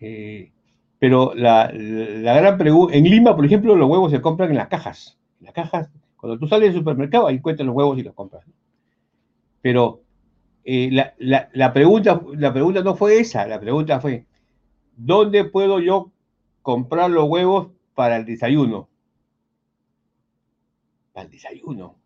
Eh, 0.00 0.52
pero 1.00 1.34
la, 1.34 1.68
gran 1.72 2.56
pregunta, 2.56 2.96
en 2.96 3.02
Lima, 3.02 3.34
por 3.34 3.44
ejemplo, 3.44 3.74
los 3.74 3.90
huevos 3.90 4.12
se 4.12 4.20
compran 4.20 4.50
en 4.50 4.56
las 4.56 4.68
cajas, 4.68 5.18
en 5.40 5.46
las 5.46 5.54
cajas 5.54 5.90
Cuando 6.16 6.38
tú 6.38 6.46
sales 6.46 6.68
del 6.68 6.78
supermercado, 6.78 7.26
ahí 7.26 7.36
encuentras 7.36 7.66
los 7.66 7.74
huevos 7.74 7.98
y 7.98 8.04
los 8.04 8.14
compras. 8.14 8.44
Pero 9.60 10.02
eh, 10.62 10.90
la, 11.18 11.72
pregunta, 11.72 12.22
la 12.34 12.52
pregunta 12.52 12.82
no 12.84 12.94
fue 12.94 13.18
esa, 13.18 13.48
la 13.48 13.58
pregunta 13.58 14.00
fue, 14.00 14.24
¿dónde 14.96 15.42
puedo 15.42 15.80
yo 15.80 16.12
comprar 16.62 17.10
los 17.10 17.28
huevos 17.28 17.72
para 17.96 18.16
el 18.16 18.24
desayuno? 18.24 18.88
Para 21.12 21.24
el 21.26 21.32
desayuno. 21.32 21.96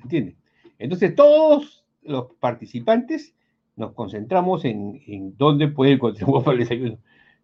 ¿Entiendes? 0.00 0.36
Entonces 0.78 1.12
todos 1.16 1.84
los 2.02 2.26
participantes 2.38 3.34
nos 3.76 3.92
concentramos 3.92 4.64
en, 4.64 5.00
en 5.06 5.36
dónde 5.36 5.68
puede 5.68 5.92
encontrar 5.92 6.24
huevos 6.28 6.44
para 6.44 6.54
el 6.54 6.60
desayuno. 6.60 6.98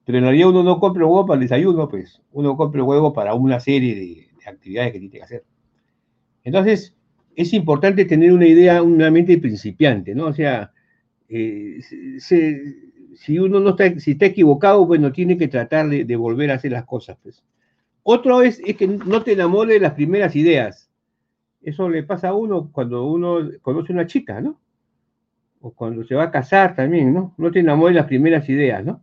Pero 0.05 0.19
en 0.19 0.25
realidad 0.25 0.49
uno 0.49 0.63
no 0.63 0.81
compra 0.81 1.05
huevos 1.07 1.27
para 1.27 1.37
el 1.37 1.43
desayuno, 1.43 1.89
pues 1.89 2.23
uno 2.33 2.57
compra 2.57 2.83
huevos 2.83 3.13
para 3.13 3.35
una 3.35 3.61
serie 3.61 3.95
de, 3.95 4.29
de 4.39 4.51
actividades 4.51 4.93
que 4.93 4.99
tiene 5.01 5.17
que 5.19 5.23
hacer. 5.23 5.45
Entonces, 6.45 6.95
es 7.37 7.53
importante 7.53 8.05
tener 8.05 8.33
una 8.33 8.47
idea, 8.47 8.83
una 8.83 9.11
mente 9.11 9.39
principiante, 9.39 10.15
¿no? 10.15 10.27
O 10.27 10.33
sea, 10.33 10.73
eh, 11.29 11.81
si 13.15 13.39
uno 13.39 13.61
no 13.61 13.71
está, 13.71 13.99
si 14.01 14.13
está 14.13 14.27
equivocado, 14.27 14.87
bueno, 14.87 15.13
tiene 15.13 15.37
que 15.37 15.49
tratar 15.49 15.89
de, 15.89 16.17
volver 16.17 16.51
a 16.51 16.55
hacer 16.55 16.73
las 16.73 16.85
cosas, 16.85 17.17
pues. 17.23 17.45
Otro 18.03 18.43
es, 18.43 18.61
es 18.65 18.77
que 18.77 18.87
no 18.87 19.23
te 19.23 19.33
enamores 19.33 19.75
de 19.75 19.81
las 19.81 19.93
primeras 19.93 20.35
ideas. 20.35 20.91
Eso 21.61 21.89
le 21.89 22.03
pasa 22.03 22.29
a 22.29 22.35
uno 22.35 22.71
cuando 22.73 23.05
uno 23.07 23.51
conoce 23.61 23.93
una 23.93 24.07
chica, 24.07 24.41
¿no? 24.41 24.59
O 25.61 25.73
cuando 25.73 26.05
se 26.05 26.15
va 26.15 26.25
a 26.25 26.31
casar 26.31 26.75
también, 26.75 27.13
¿no? 27.13 27.35
No 27.37 27.51
te 27.51 27.61
enamores 27.61 27.95
de 27.95 28.01
las 28.01 28.09
primeras 28.09 28.49
ideas, 28.49 28.85
¿no? 28.85 29.03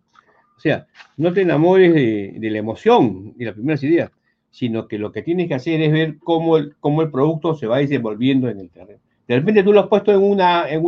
O 0.56 0.60
sea, 0.60 0.88
no 1.18 1.34
te 1.34 1.42
enamores 1.42 1.94
de, 1.94 2.50
la 2.50 2.58
emoción 2.58 3.34
de 3.36 3.46
las 3.46 3.54
primeras 3.54 3.84
ideas 3.84 4.12
sino 4.56 4.88
que 4.88 4.98
lo 4.98 5.12
que 5.12 5.22
tienes 5.22 5.50
que 5.50 5.56
hacer 5.56 5.82
es 5.82 5.92
ver 5.92 6.18
cómo 6.18 6.56
el, 6.56 6.76
producto 7.12 7.56
se 7.56 7.68
va 7.68 7.80
desenvolviendo 7.80 8.48
en 8.48 8.62
el 8.62 8.70
terreno. 8.70 9.02
De 9.28 9.36
repente 9.36 9.64
tú 9.64 9.74
lo 9.74 9.82
has 9.82 9.88
puesto 9.88 10.14
en 10.14 10.24
una, 10.24 10.70
en 10.70 10.82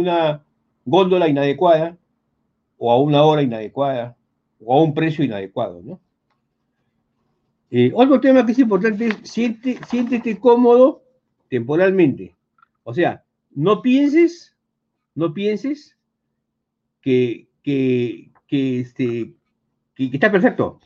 góndola 0.85 1.27
inadecuada, 1.27 1.97
o 2.77 2.89
a 2.93 3.01
una 3.01 3.23
hora 3.23 3.41
inadecuada, 3.41 4.15
o 4.63 4.73
a 4.73 4.81
un 4.81 4.93
precio 4.93 5.25
inadecuado, 5.25 5.81
¿no? 5.83 5.99
Eh, 7.69 7.91
otro 7.93 8.21
tema 8.21 8.45
que 8.45 8.53
es 8.53 8.59
importante 8.59 9.07
es 9.07 9.17
siente, 9.23 9.77
siéntete 9.89 10.39
cómodo 10.39 11.03
temporalmente. 11.49 12.33
O 12.83 12.93
sea, 12.93 13.25
no 13.51 13.81
pienses, 13.81 14.55
no 15.17 15.33
pienses 15.33 15.97
que, 17.01 17.47
que, 17.63 18.29
que, 18.47 18.79
este, 18.81 19.33
que 19.95 20.11
está 20.13 20.31
perfecto. 20.31 20.79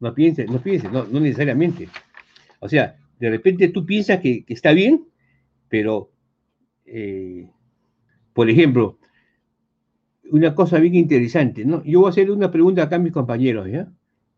No 0.00 0.14
pienses, 0.14 0.50
no 0.50 0.62
pienses, 0.62 0.90
no, 0.90 1.04
necesariamente. 1.04 1.90
O 2.60 2.70
sea, 2.70 2.96
de 3.18 3.28
repente 3.28 3.68
tú 3.68 3.84
piensas 3.84 4.20
que, 4.20 4.46
está 4.48 4.72
bien, 4.72 5.06
pero, 5.68 6.10
eh, 6.86 7.50
por 8.32 8.48
ejemplo, 8.48 8.98
una 10.30 10.54
cosa 10.54 10.78
bien 10.78 10.94
interesante, 10.94 11.66
¿no? 11.66 11.84
Yo 11.84 12.00
voy 12.00 12.08
a 12.08 12.10
hacer 12.10 12.30
una 12.30 12.50
pregunta 12.50 12.84
acá 12.84 12.96
a 12.96 13.00
mis 13.00 13.12
compañeros, 13.12 13.68
¿ya? 13.70 13.92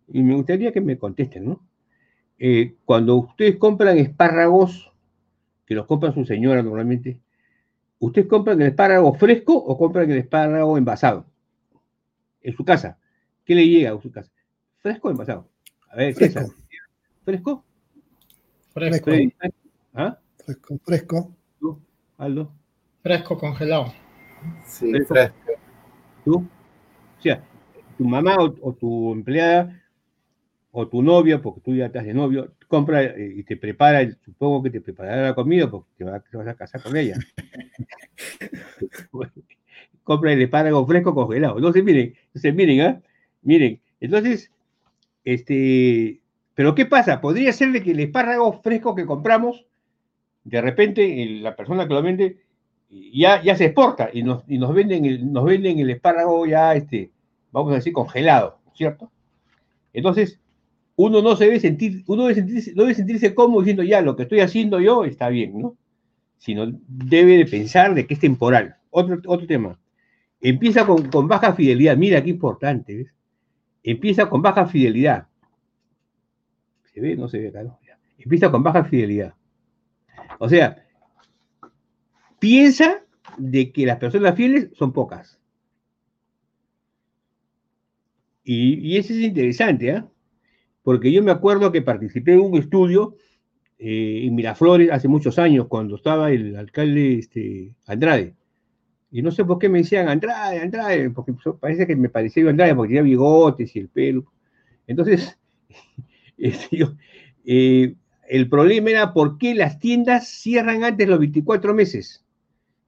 Y 0.09 0.21
me 0.25 0.35
gustaría 0.35 0.73
que 0.73 0.81
me 0.81 0.99
contesten, 0.99 1.45
¿no? 1.45 1.65
Eh, 2.41 2.75
cuando 2.85 3.15
ustedes 3.19 3.55
compran 3.57 3.99
espárragos, 3.99 4.93
que 5.65 5.77
los 5.77 5.87
compran 5.87 6.13
su 6.13 6.25
señora 6.25 6.61
normalmente, 6.65 7.21
¿ustedes 8.03 8.27
compran 8.27 8.61
el 8.61 8.69
espárrago 8.69 9.15
fresco 9.15 9.55
o 9.55 9.79
compran 9.79 10.11
el 10.11 10.19
espárrago 10.19 10.77
envasado? 10.77 11.25
En 12.43 12.55
su 12.57 12.65
casa. 12.65 12.99
¿Qué 13.45 13.55
le 13.55 13.67
llega 13.67 13.93
a 13.93 14.01
su 14.01 14.11
casa? 14.11 14.31
¿Fresco 14.79 15.09
o 15.09 15.11
envasado? 15.13 15.49
A 15.89 15.97
ver, 15.97 16.15
fresco. 16.15 16.53
¿Fresco? 17.25 17.65
Fresco. 18.75 19.11
¿Ah? 19.95 20.19
Fresco, 20.45 20.79
fresco. 20.85 21.37
¿Tú, 21.61 21.81
Aldo? 22.19 22.53
Fresco 23.03 23.39
congelado. 23.39 23.93
Sí, 24.67 24.93
fresco. 25.05 25.37
¿Tú? 26.25 26.37
O 26.39 27.23
sea, 27.23 27.45
tu 27.97 28.05
mamá 28.05 28.37
o, 28.39 28.73
tu 28.73 29.13
empleada 29.13 29.81
o 30.73 30.89
tu 30.89 31.03
novio, 31.03 31.41
porque 31.41 31.61
tú 31.61 31.75
ya 31.75 31.87
estás 31.87 32.05
de 32.05 32.15
novio, 32.15 32.53
compra 32.73 33.03
eh, 33.03 33.35
y 33.37 33.43
te 33.43 33.59
prepara, 33.59 34.01
supongo 34.25 34.63
que 34.63 34.71
te 34.71 34.81
preparará 34.81 35.21
la 35.21 35.35
comida 35.35 35.71
porque 35.71 35.91
te, 35.99 36.05
vas 36.05 36.49
a 36.49 36.55
casar 36.55 36.83
con 36.83 36.97
ella. 36.97 37.19
compra 40.05 40.33
el 40.33 40.41
espárrago 40.41 40.87
fresco 40.87 41.15
congelado. 41.15 41.59
Entonces, 41.59 41.85
miren, 41.85 42.15
entonces, 42.29 42.55
miren, 42.55 42.81
¿eh? 42.81 43.03
miren, 43.43 43.79
entonces 44.01 44.51
este, 45.23 46.23
pero 46.55 46.75
¿qué 46.75 46.87
pasa? 46.87 47.21
Podría 47.21 47.53
ser 47.53 47.73
de 47.73 47.83
que 47.83 47.91
el 47.91 48.01
espárrago 48.01 48.63
fresco 48.63 48.95
que 48.95 49.05
compramos, 49.05 49.67
de 50.45 50.63
repente 50.63 51.27
la 51.43 51.55
persona 51.55 51.87
que 51.87 51.93
lo 51.93 52.03
vende 52.03 52.39
ya, 52.89 53.43
ya 53.43 53.55
se 53.55 53.67
exporta 53.67 54.09
y 54.15 54.23
nos, 54.23 54.47
venden 54.47 55.05
el, 55.05 55.31
nos 55.31 55.45
venden 55.45 55.79
el 55.79 55.91
espárrago 55.91 56.47
ya, 56.47 56.75
este, 56.75 57.11
vamos 57.51 57.73
a 57.73 57.77
decir, 57.77 57.93
congelado, 57.93 58.61
¿cierto? 58.73 59.13
Entonces, 59.93 60.41
uno 61.05 61.21
no 61.21 61.35
se 61.35 61.47
debe 61.47 61.59
sentir, 61.59 62.05
uno 62.07 62.23
debe 62.23 62.37
sentirse, 62.37 62.95
sentirse 62.95 63.35
cómodo 63.35 63.63
diciendo 63.63 63.83
ya, 63.83 64.01
lo 64.01 64.15
que 64.15 64.23
estoy 64.23 64.39
haciendo 64.39 64.79
yo 64.79 65.05
está 65.05 65.29
bien, 65.31 65.59
¿no? 65.59 65.77
Sino 66.39 66.67
debe 66.87 67.39
de 67.39 67.47
pensar 67.47 67.95
de 67.95 68.07
que 68.07 68.15
es 68.15 68.21
temporal. 68.21 68.77
Otro, 68.91 69.21
otro 69.27 69.47
tema. 69.47 69.79
Empieza 70.41 70.87
con, 70.87 71.27
baja 71.27 71.55
fidelidad. 71.55 71.97
Mira 71.97 72.23
qué 72.23 72.31
importante, 72.31 72.97
¿ves? 72.97 73.15
empieza 73.83 74.29
con 74.29 74.43
baja 74.43 74.67
fidelidad. 74.67 75.27
¿Se 76.93 77.01
ve? 77.01 77.17
No 77.17 77.29
se 77.29 77.39
ve 77.39 77.49
acá, 77.49 77.79
Empieza 78.19 78.51
con 78.51 78.63
baja 78.63 78.85
fidelidad. 78.85 79.35
O 80.39 80.49
sea, 80.49 80.85
piensa 82.39 83.03
de 83.39 83.73
que 83.73 83.87
las 83.87 83.99
personas 83.99 84.37
fieles 84.37 84.69
son 84.75 84.93
pocas. 84.93 85.41
Y, 88.45 88.97
eso 88.97 89.13
es 89.13 89.21
interesante, 89.21 89.89
¿eh? 89.89 90.05
Porque 90.83 91.13
yo 91.13 91.23
me 91.23 91.31
acuerdo 91.31 91.71
que 91.73 91.83
participé 91.83 92.35
en 92.35 92.41
un 92.41 92.57
estudio 92.57 93.17
eh, 93.79 94.23
en 94.25 94.35
Miraflores 94.35 94.91
hace 94.91 95.09
muchos 95.09 95.39
años, 95.39 95.67
cuando 95.69 95.97
estaba 95.97 96.31
el 96.31 96.57
alcalde 96.57 97.19
este, 97.19 97.75
Andrade. 97.87 98.35
Y 99.11 99.23
no 99.23 99.31
sé 99.31 99.45
por 99.45 99.59
qué 99.59 99.69
me 99.69 99.79
decían 99.79 100.09
Andrade, 100.09 100.61
Andrade, 100.61 101.11
porque 101.11 101.35
parece 101.61 101.87
que 101.87 101.97
me 101.97 102.09
parecía 102.09 102.49
Andrade 102.49 102.75
porque 102.75 102.91
tenía 102.91 103.03
bigotes 103.03 103.75
y 103.77 103.81
el 103.81 103.89
pelo. 103.89 104.33
Entonces, 104.87 105.39
este, 106.39 106.87
eh, 107.45 107.95
el 108.29 108.49
problema 108.49 108.91
era 108.91 109.13
por 109.13 109.37
qué 109.37 109.55
las 109.55 109.79
tiendas 109.79 110.29
cierran 110.29 110.85
antes 110.85 111.09
los 111.09 111.19
24 111.19 111.75
meses. 111.75 112.25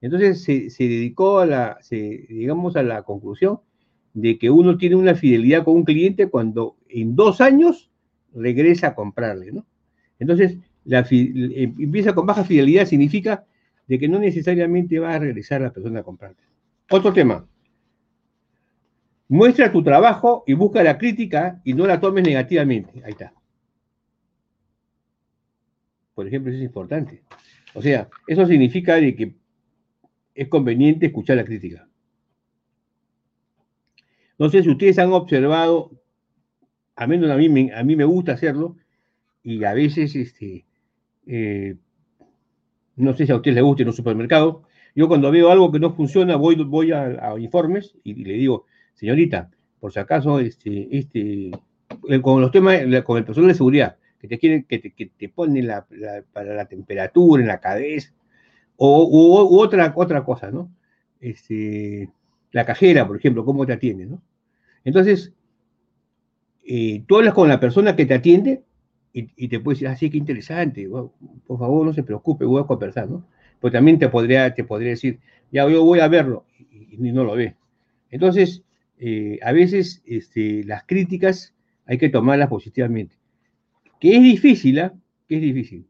Entonces 0.01 0.43
se, 0.43 0.83
dedicó 0.83 1.39
a 1.39 1.45
la, 1.45 1.79
digamos, 1.89 2.75
a 2.75 2.83
la 2.83 3.03
conclusión 3.03 3.59
de 4.15 4.39
que 4.39 4.49
uno 4.49 4.77
tiene 4.77 4.95
una 4.95 5.13
fidelidad 5.13 5.65
con 5.65 5.75
un 5.75 5.83
cliente 5.83 6.29
cuando 6.29 6.77
en 6.87 7.15
dos 7.15 7.41
años 7.41 7.91
regresa 8.33 8.87
a 8.87 8.95
comprarle, 8.95 9.51
¿no? 9.51 9.65
Entonces, 10.19 10.57
la, 10.85 11.05
empieza 11.09 12.15
con 12.15 12.25
baja 12.25 12.45
fidelidad 12.45 12.85
significa 12.85 13.45
de 13.87 13.99
que 13.99 14.07
no 14.07 14.17
necesariamente 14.17 14.99
va 14.99 15.13
a 15.13 15.19
regresar 15.19 15.61
la 15.61 15.73
persona 15.73 15.99
a 15.99 16.03
comprarte. 16.03 16.43
Otro 16.89 17.11
tema. 17.11 17.45
Muestra 19.27 19.71
tu 19.71 19.83
trabajo 19.83 20.45
y 20.47 20.53
busca 20.53 20.81
la 20.81 20.97
crítica 20.97 21.59
y 21.65 21.73
no 21.73 21.85
la 21.85 21.99
tomes 21.99 22.23
negativamente. 22.23 23.01
Ahí 23.03 23.11
está. 23.11 23.33
Por 26.13 26.25
ejemplo, 26.25 26.51
eso 26.51 26.59
es 26.59 26.65
importante. 26.65 27.21
O 27.73 27.81
sea, 27.81 28.07
eso 28.27 28.45
significa 28.45 28.95
de 28.95 29.13
que 29.13 29.35
es 30.33 30.47
conveniente 30.47 31.07
escuchar 31.07 31.35
la 31.35 31.43
crítica. 31.43 31.89
No 34.37 34.49
sé 34.49 34.63
si 34.63 34.69
ustedes 34.69 34.99
han 34.99 35.13
observado, 35.13 35.91
a 36.95 37.07
menos 37.07 37.29
a 37.29 37.35
mí, 37.35 37.49
me, 37.49 37.73
a 37.73 37.83
mí 37.83 37.95
me 37.95 38.05
gusta 38.05 38.33
hacerlo, 38.33 38.75
y 39.43 39.63
a 39.63 39.73
veces 39.73 40.15
este, 40.15 40.65
eh, 41.27 41.75
no 42.95 43.13
sé 43.13 43.25
si 43.25 43.31
a 43.31 43.35
usted 43.35 43.53
le 43.53 43.61
gusta 43.61 43.83
en 43.83 43.89
un 43.89 43.95
supermercado. 43.95 44.63
Yo 44.95 45.07
cuando 45.07 45.31
veo 45.31 45.51
algo 45.51 45.71
que 45.71 45.79
no 45.79 45.93
funciona, 45.93 46.35
voy, 46.35 46.55
voy 46.55 46.91
a, 46.91 47.35
informes 47.37 47.95
y, 48.03 48.23
le 48.23 48.33
digo, 48.33 48.65
señorita, 48.93 49.51
por 49.79 49.91
si 49.91 49.99
acaso, 49.99 50.39
este, 50.39 50.87
este, 50.97 51.51
con 52.21 52.41
los 52.41 52.51
temas, 52.51 52.79
con 53.03 53.17
el 53.17 53.25
personal 53.25 53.49
de 53.49 53.55
seguridad, 53.55 53.97
que 54.19 54.27
te 54.27 54.39
quieren, 54.39 54.63
que 54.63 54.79
te, 54.79 54.91
que 54.91 55.07
te 55.07 55.29
ponen 55.29 55.67
la, 55.67 55.85
para 56.31 56.55
la 56.55 56.65
temperatura 56.65 57.41
en 57.41 57.47
la 57.47 57.59
cabeza, 57.59 58.13
o 58.77 59.57
otra, 59.59 59.93
otra 59.95 60.23
cosa, 60.23 60.51
¿no? 60.51 60.69
Este, 61.19 62.09
la 62.55 62.65
cajera, 62.65 63.05
por 63.05 63.17
ejemplo, 63.17 63.43
cómo 63.43 63.65
te 63.65 63.73
atiende, 63.73 64.05
¿no? 64.05 64.21
Entonces, 64.85 65.33
eh, 66.65 67.03
tú 67.05 67.17
hablas 67.17 67.33
con 67.33 67.49
la 67.49 67.59
persona 67.59 67.97
que 67.97 68.05
te 68.05 68.13
atiende 68.13 68.63
y, 69.11 69.49
te 69.49 69.59
puede 69.59 69.75
decir, 69.75 69.89
ah, 69.89 69.97
sí, 69.97 70.09
qué 70.09 70.17
interesante, 70.17 70.87
por 70.87 71.59
favor, 71.59 71.85
no 71.85 71.91
se 71.91 72.03
preocupe, 72.03 72.45
voy 72.45 72.61
a 72.61 72.65
conversar, 72.65 73.09
¿no? 73.09 73.27
Pues 73.59 73.73
también 73.73 73.99
te 73.99 74.07
podría, 74.07 74.53
te 74.53 74.63
podría 74.63 74.91
decir, 74.91 75.19
ya 75.51 75.67
yo 75.67 75.83
voy 75.83 75.99
a 75.99 76.07
verlo, 76.07 76.45
y, 76.57 76.97
no 76.97 77.25
lo 77.25 77.35
ve. 77.35 77.55
Entonces, 78.09 78.63
eh, 78.99 79.37
a 79.41 79.51
veces 79.51 80.01
este, 80.05 80.63
las 80.63 80.85
críticas 80.85 81.53
hay 81.85 81.97
que 81.97 82.07
tomarlas 82.07 82.47
positivamente. 82.47 83.17
Que 83.99 84.15
es 84.15 84.23
difícil, 84.23 84.79
¿ah? 84.79 84.93
Que 85.27 85.35
es 85.35 85.41
difícil. 85.41 85.87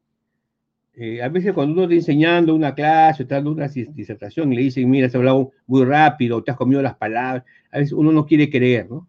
Eh, 0.97 1.21
a 1.21 1.27
veces 1.27 1.53
cuando 1.53 1.73
uno 1.73 1.83
está 1.83 1.95
enseñando 1.95 2.55
una 2.55 2.73
clase, 2.73 3.23
está 3.23 3.35
dando 3.35 3.51
una 3.51 3.67
disertación 3.67 4.53
y 4.53 4.55
le 4.55 4.61
dicen, 4.61 4.89
mira, 4.89 5.07
has 5.07 5.15
hablado 5.15 5.51
muy 5.67 5.83
rápido, 5.83 6.41
te 6.41 6.51
has 6.51 6.57
comido 6.57 6.81
las 6.81 6.95
palabras, 6.95 7.43
a 7.71 7.79
veces 7.79 7.91
uno 7.91 8.13
no 8.13 8.25
quiere 8.25 8.49
creer, 8.49 8.89
¿no? 8.89 9.07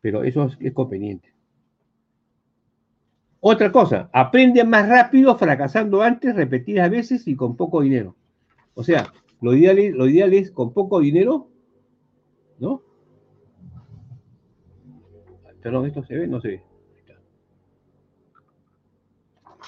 Pero 0.00 0.24
eso 0.24 0.50
es, 0.58 0.72
conveniente. 0.72 1.32
Otra 3.38 3.70
cosa, 3.70 4.10
aprende 4.12 4.64
más 4.64 4.88
rápido 4.88 5.38
fracasando 5.38 6.02
antes, 6.02 6.34
repetidas 6.34 6.90
veces 6.90 7.28
y 7.28 7.36
con 7.36 7.56
poco 7.56 7.82
dinero. 7.82 8.16
O 8.74 8.82
sea, 8.82 9.12
lo 9.40 9.54
ideal 9.54 9.78
es, 9.78 9.94
lo 9.94 10.08
ideal 10.08 10.34
es 10.34 10.50
con 10.50 10.72
poco 10.72 10.98
dinero, 10.98 11.48
¿no? 12.58 12.82
Perdón, 15.62 15.86
¿esto 15.86 16.02
se 16.02 16.16
ve? 16.16 16.26
No 16.26 16.40
se 16.40 16.48
ve. 16.48 16.62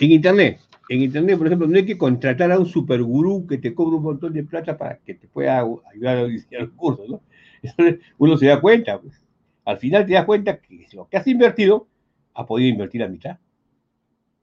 En 0.01 0.11
Internet, 0.13 0.61
en 0.91 1.03
Internet, 1.03 1.39
por 1.39 1.47
ejemplo, 1.47 1.69
no 1.69 1.77
hay 1.77 1.87
que 1.87 1.97
contratar 1.97 2.51
a 2.51 2.59
un 2.59 2.67
supergurú 2.67 3.47
que 3.47 3.59
te 3.59 3.73
cobre 3.73 3.97
un 3.97 4.03
montón 4.03 4.33
de 4.33 4.43
plata 4.43 4.77
para 4.77 4.99
que 4.99 5.15
te 5.15 5.29
pueda 5.29 5.61
ayudar 5.61 6.17
a 6.19 6.25
diseñar 6.25 6.63
el 6.63 6.73
curso, 6.73 7.05
¿no? 7.09 7.23
Uno 8.19 8.37
se 8.37 8.47
da 8.47 8.61
cuenta, 8.61 9.01
pues. 9.01 9.23
Al 9.65 9.79
final 9.79 10.05
te 10.05 10.15
das 10.15 10.25
cuenta 10.25 10.59
que 10.59 10.89
lo 10.93 11.09
que 11.09 11.17
has 11.17 11.29
invertido, 11.29 11.87
ha 12.35 12.45
podido 12.45 12.71
invertir 12.71 13.05
a 13.05 13.09
mitad. 13.09 13.39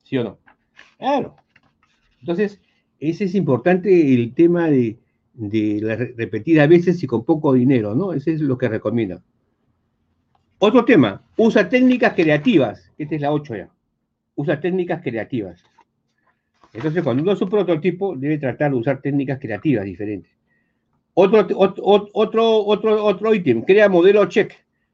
¿Sí 0.04 0.18
o 0.18 0.24
no? 0.24 0.40
Claro. 0.98 1.36
Entonces, 2.22 2.62
ese 3.02 3.26
es 3.26 3.36
importante 3.36 4.14
el 4.14 4.34
tema 4.34 4.70
de, 4.70 4.98
de 5.34 5.82
la 5.82 5.98
repetir 5.98 6.62
a 6.62 6.68
veces 6.68 7.04
y 7.04 7.08
con 7.08 7.26
poco 7.26 7.52
dinero, 7.52 7.94
¿no? 7.94 8.14
Ese 8.14 8.32
es 8.32 8.40
lo 8.40 8.58
que 8.58 8.70
recomienda. 8.70 9.22
Otro 10.60 10.86
tema, 10.86 11.22
usa 11.36 11.68
técnicas 11.68 12.14
creativas. 12.14 12.90
Esta 12.98 13.16
es 13.16 13.22
la 13.22 13.34
8 13.34 13.56
ya. 13.58 13.70
Usa 14.36 14.62
técnicas 14.62 15.02
creativas. 15.02 15.62
Entonces, 16.78 17.04
cuando 17.04 17.24
uno 17.24 17.32
es 17.32 17.42
un 17.42 17.50
prototipo, 17.50 18.16
debe 18.16 18.38
tratar 18.38 18.70
de 18.70 18.78
usar 18.78 19.02
técnicas 19.02 19.40
creativas 19.40 19.84
diferentes. 19.84 20.32
Otro, 21.16 21.40
otro, 21.56 21.84
otro, 22.14 22.66
otro, 22.66 23.04
otro 23.04 23.34
ítem, 23.34 23.64
crea 23.64 23.90
modelo 23.90 24.24
check, 24.28 24.54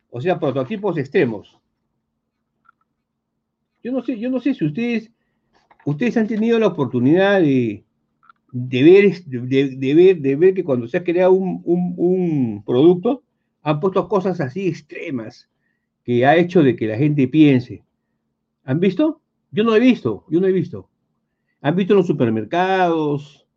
o 0.10 0.22
sea, 0.22 0.40
prototipos 0.40 0.98
extremos. 0.98 1.60
Yo 3.84 3.92
no 3.92 4.02
sé, 4.02 4.18
yo 4.18 4.30
no 4.30 4.40
sé 4.40 4.54
si 4.54 4.64
ustedes, 4.64 5.12
ustedes 5.84 6.16
han 6.16 6.28
tenido 6.28 6.58
la 6.58 6.68
oportunidad 6.68 7.42
de, 7.42 7.84
de 8.54 8.84
ver, 8.84 9.22
de, 9.26 9.94
ver, 9.94 10.22
de 10.22 10.36
ver 10.38 10.54
que 10.54 10.64
cuando 10.64 10.88
se 10.88 10.96
ha 10.96 11.04
creado 11.04 11.34
un, 11.34 11.62
un 11.66 12.64
producto, 12.66 13.24
han 13.62 13.82
puesto 13.82 14.08
cosas 14.08 14.40
así 14.40 14.70
extremas 14.70 15.50
que 16.06 16.26
ha 16.26 16.38
hecho 16.38 16.64
de 16.64 16.78
que 16.78 16.88
la 16.88 16.96
gente 16.96 17.28
piense. 17.28 17.84
¿Han 18.64 18.80
visto? 18.80 19.20
Yo 19.52 19.66
no 19.66 19.76
he 19.76 19.82
visto, 19.82 20.24
yo 20.30 20.40
no 20.40 20.48
he 20.48 20.54
visto. 20.54 20.90
¿Han 21.64 21.78
visto 21.78 21.94
en 21.94 21.98
los 21.98 22.08
supermercados? 22.08 23.48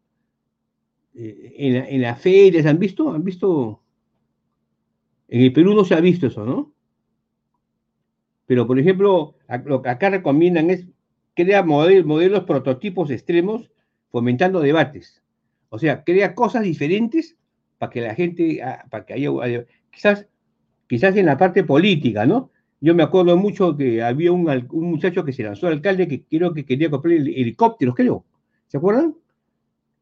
Eh, 1.12 1.55
en, 1.91 2.01
las 2.03 2.20
ferias, 2.20 2.65
¿han 2.65 2.78
visto? 2.78 3.11
¿Han 3.11 3.24
visto? 3.24 3.83
En 5.27 5.43
el 5.43 5.53
Perú 5.53 5.74
no 5.74 5.85
se 5.85 5.95
ha 5.95 6.01
visto 6.01 6.28
eso, 6.28 6.45
¿no? 6.47 6.73
Pero, 8.47 8.65
por 8.65 8.78
ejemplo, 8.78 9.35
lo 9.65 9.83
que 9.83 9.89
acá 9.89 10.09
recomiendan 10.11 10.70
es 10.70 10.87
crear 11.35 11.66
modelos, 11.66 12.07
modelos 12.07 12.45
prototipos 12.45 13.11
extremos 13.11 13.73
fomentando 14.12 14.61
debates. 14.61 15.24
O 15.69 15.81
sea, 15.81 16.05
crea 16.05 16.37
cosas 16.37 16.62
diferentes 16.62 17.37
para 17.78 17.91
que 17.91 18.03
la 18.03 18.15
gente, 18.15 18.62
ah, 18.62 18.85
para 18.89 19.05
que 19.05 19.15
haya, 19.15 19.66
quizás, 19.91 20.28
quizás 20.87 21.16
en 21.16 21.27
la 21.27 21.37
parte 21.37 21.65
política, 21.65 22.24
¿no? 22.24 22.53
Yo 22.87 22.95
me 22.95 23.03
acuerdo 23.03 23.37
mucho 23.37 23.77
que 23.77 24.01
había 24.01 24.31
un, 24.31 24.45
muchacho 24.71 25.25
que 25.25 25.33
se 25.33 25.43
lanzó 25.43 25.67
al 25.67 25.73
alcalde 25.73 26.07
que 26.07 26.23
creo 26.23 26.55
que 26.55 26.65
quería 26.65 26.89
comprar 26.89 27.15
helicópteros, 27.15 27.97
creo. 27.97 28.25
¿Se 28.69 28.77
acuerdan? 28.77 29.17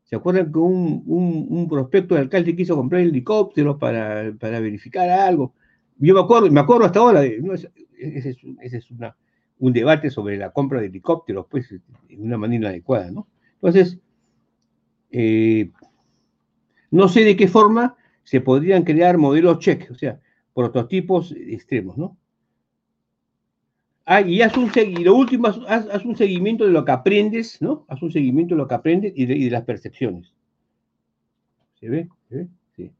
¿Se 0.02 0.16
acuerdan 0.16 0.52
que 0.52 0.58
un, 0.58 1.66
prospecto 1.66 2.14
de 2.14 2.20
alcalde 2.20 2.54
quiso 2.54 2.76
comprar 2.76 3.00
helicópteros 3.00 3.78
para, 3.78 4.32
verificar 4.60 5.08
algo? 5.08 5.54
Yo 5.96 6.12
me 6.12 6.20
acuerdo, 6.20 6.50
me 6.50 6.60
acuerdo 6.60 6.84
hasta 6.84 6.98
ahora, 6.98 7.24
ese, 7.24 7.70
es, 8.60 8.88
un 9.60 9.72
debate 9.72 10.10
sobre 10.10 10.36
la 10.36 10.50
compra 10.50 10.82
de 10.82 10.88
helicópteros, 10.88 11.46
pues, 11.48 11.70
de 11.70 11.80
una 12.18 12.36
manera 12.36 12.68
adecuada, 12.68 13.10
¿no? 13.10 13.28
Entonces, 13.54 13.98
eh, 15.10 15.70
no 16.90 17.08
sé 17.08 17.24
de 17.24 17.34
qué 17.34 17.48
forma 17.48 17.96
se 18.24 18.42
podrían 18.42 18.82
crear 18.82 19.16
modelos 19.16 19.58
check, 19.60 19.90
o 19.90 19.94
sea, 19.94 20.20
prototipos 20.52 21.32
extremos, 21.32 21.96
¿no? 21.96 22.18
Ah, 24.06 24.20
y 24.20 24.42
haz 24.42 24.56
un, 24.56 24.70
lo 25.02 25.14
último, 25.14 25.48
haz, 25.48 26.04
un 26.04 26.16
seguimiento 26.16 26.64
de 26.64 26.72
lo 26.72 26.84
que 26.84 26.92
aprendes, 26.92 27.60
¿no? 27.62 27.86
Haz 27.88 28.02
un 28.02 28.12
seguimiento 28.12 28.54
de 28.54 28.58
lo 28.58 28.68
que 28.68 28.74
aprendes 28.74 29.12
y 29.16 29.24
de, 29.24 29.50
las 29.50 29.64
percepciones. 29.64 30.34
¿Se 31.80 31.88
ve? 31.88 32.08
¿Se 32.28 32.36
ve? 32.36 32.48
Sí. 32.76 32.90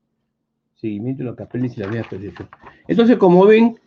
Seguimiento 0.76 1.22
de 1.22 1.30
lo 1.30 1.36
que 1.36 1.42
aprendes 1.42 1.76
y 1.76 1.80
las 1.80 1.90
percepciones. 2.06 2.50
Entonces, 2.88 3.18
como 3.18 3.44
ven, 3.44 3.78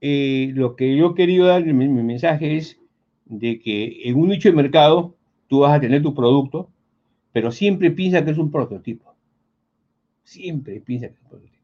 eh, 0.00 0.52
lo 0.54 0.76
que 0.76 0.96
yo 0.96 1.14
querido 1.14 1.46
dar, 1.46 1.64
mi, 1.64 1.88
mi 1.88 2.02
mensaje 2.02 2.56
es 2.56 2.78
de 3.24 3.58
que 3.58 4.02
en 4.04 4.16
un 4.16 4.28
nicho 4.28 4.48
de 4.48 4.54
mercado 4.54 5.16
tú 5.48 5.60
vas 5.60 5.76
a 5.76 5.80
tener 5.80 6.00
tu 6.00 6.14
producto, 6.14 6.70
pero 7.32 7.50
siempre 7.50 7.90
piensa 7.90 8.24
que 8.24 8.30
es 8.30 8.38
un 8.38 8.52
prototipo. 8.52 9.16
Siempre 10.22 10.80
piensa 10.80 11.08
que 11.08 11.14
es 11.14 11.22
un 11.22 11.28
prototipo. 11.28 11.56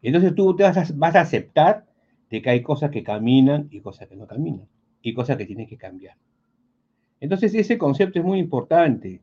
Entonces 0.00 0.34
tú 0.34 0.54
te 0.54 0.62
vas 0.62 0.76
a 0.76 1.20
aceptar 1.20 1.86
de 2.34 2.42
que 2.42 2.50
hay 2.50 2.62
cosas 2.62 2.90
que 2.90 3.04
caminan 3.04 3.68
y 3.70 3.80
cosas 3.80 4.08
que 4.08 4.16
no 4.16 4.26
caminan, 4.26 4.66
y 5.02 5.14
cosas 5.14 5.36
que 5.36 5.46
tienen 5.46 5.68
que 5.68 5.76
cambiar. 5.76 6.16
Entonces 7.20 7.54
ese 7.54 7.78
concepto 7.78 8.18
es 8.18 8.24
muy 8.24 8.40
importante, 8.40 9.20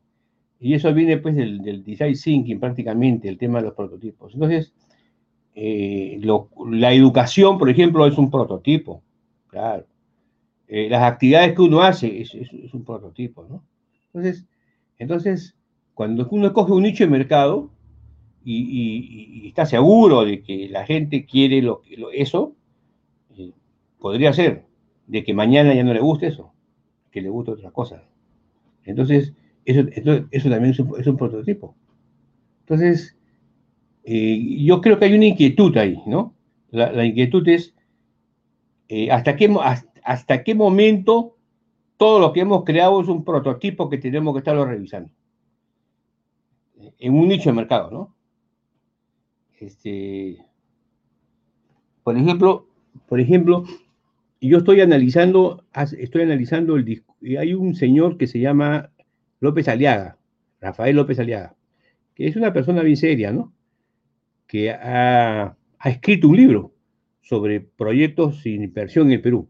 y 0.58 0.72
eso 0.72 0.94
viene 0.94 1.18
pues 1.18 1.36
del, 1.36 1.84
design 1.84 2.14
thinking 2.14 2.58
prácticamente, 2.58 3.28
el 3.28 3.36
tema 3.36 3.58
de 3.58 3.66
los 3.66 3.74
prototipos. 3.74 4.32
Entonces, 4.32 4.72
eh, 5.54 6.18
la 6.70 6.94
educación, 6.94 7.58
por 7.58 7.68
ejemplo, 7.68 8.06
es 8.06 8.16
un 8.16 8.30
prototipo, 8.30 9.02
claro. 9.48 9.84
Eh, 10.68 10.88
las 10.88 11.02
actividades 11.02 11.54
que 11.54 11.60
uno 11.60 11.82
hace 11.82 12.22
es, 12.22 12.32
un 12.72 12.82
prototipo, 12.82 13.44
¿no? 13.44 13.62
Entonces, 14.06 14.46
entonces, 14.98 15.54
cuando 15.92 16.26
uno 16.30 16.46
escoge 16.46 16.72
un 16.72 16.84
nicho 16.84 17.04
de 17.04 17.10
mercado 17.10 17.70
y, 18.42 19.48
está 19.48 19.66
seguro 19.66 20.24
de 20.24 20.42
que 20.42 20.68
la 20.70 20.86
gente 20.86 21.26
quiere 21.26 21.60
lo, 21.60 21.82
eso, 22.14 22.56
podría 24.02 24.32
ser 24.32 24.66
de 25.06 25.22
que 25.22 25.32
mañana 25.32 25.72
ya 25.74 25.84
no 25.84 25.94
le 25.94 26.00
guste 26.00 26.26
eso, 26.26 26.52
que 27.12 27.22
le 27.22 27.28
guste 27.28 27.52
otra 27.52 27.70
cosa. 27.70 28.02
Entonces, 28.84 29.32
eso, 29.64 29.82
eso, 30.30 30.50
también 30.50 30.72
es 30.72 31.06
un, 31.06 31.16
prototipo. 31.16 31.76
Entonces, 32.60 33.16
eh, 34.02 34.64
yo 34.64 34.80
creo 34.80 34.98
que 34.98 35.04
hay 35.04 35.14
una 35.14 35.26
inquietud 35.26 35.76
ahí, 35.76 36.02
¿no? 36.04 36.34
La, 36.70 37.04
inquietud 37.04 37.46
es 37.48 37.74
eh, 38.88 39.10
hasta, 39.12 39.36
qué, 39.36 39.54
hasta, 40.04 40.42
qué 40.42 40.54
momento 40.54 41.36
todo 41.96 42.18
lo 42.18 42.32
que 42.32 42.40
hemos 42.40 42.64
creado 42.64 43.00
es 43.00 43.08
un 43.08 43.24
prototipo 43.24 43.88
que 43.88 43.98
tenemos 43.98 44.34
que 44.34 44.38
estarlo 44.38 44.64
revisando. 44.64 45.12
En 46.98 47.14
un 47.14 47.28
nicho 47.28 47.50
de 47.50 47.56
mercado, 47.56 47.90
¿no? 47.90 48.14
Este, 49.60 50.44
por 52.02 52.16
ejemplo, 52.16 52.66
por 53.08 53.20
ejemplo, 53.20 53.64
y 54.42 54.48
yo 54.48 54.58
estoy 54.58 54.80
analizando, 54.80 55.64
estoy 55.96 56.22
analizando 56.22 56.74
el 56.74 56.84
disco. 56.84 57.16
Hay 57.38 57.54
un 57.54 57.76
señor 57.76 58.18
que 58.18 58.26
se 58.26 58.40
llama 58.40 58.90
López 59.38 59.68
Aliaga, 59.68 60.18
Rafael 60.60 60.96
López 60.96 61.20
Aliaga, 61.20 61.54
que 62.16 62.26
es 62.26 62.34
una 62.34 62.52
persona 62.52 62.82
bien 62.82 62.96
seria, 62.96 63.30
¿no? 63.30 63.54
Que 64.48 64.72
ha, 64.72 65.56
escrito 65.84 66.26
un 66.28 66.36
libro 66.36 66.74
sobre 67.20 67.60
proyectos 67.60 68.42
sin 68.42 68.64
inversión 68.64 69.06
en 69.06 69.12
el 69.12 69.20
Perú. 69.20 69.48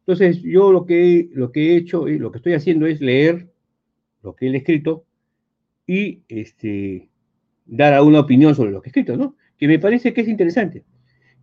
Entonces, 0.00 0.42
yo 0.42 0.72
lo 0.72 0.86
que, 0.86 1.28
lo 1.32 1.52
que 1.52 1.74
he 1.74 1.76
hecho, 1.76 2.08
lo 2.08 2.32
que 2.32 2.38
estoy 2.38 2.54
haciendo 2.54 2.86
es 2.86 3.00
leer 3.00 3.48
lo 4.22 4.34
que 4.34 4.48
él 4.48 4.54
ha 4.54 4.58
escrito 4.58 5.04
y 5.86 6.24
este, 6.26 7.10
dar 7.64 8.02
una 8.02 8.18
opinión 8.18 8.56
sobre 8.56 8.72
lo 8.72 8.82
que 8.82 8.88
ha 8.88 8.90
escrito, 8.90 9.16
¿no? 9.16 9.36
Que 9.56 9.68
me 9.68 9.78
parece 9.78 10.12
que 10.12 10.22
es 10.22 10.28
interesante 10.28 10.82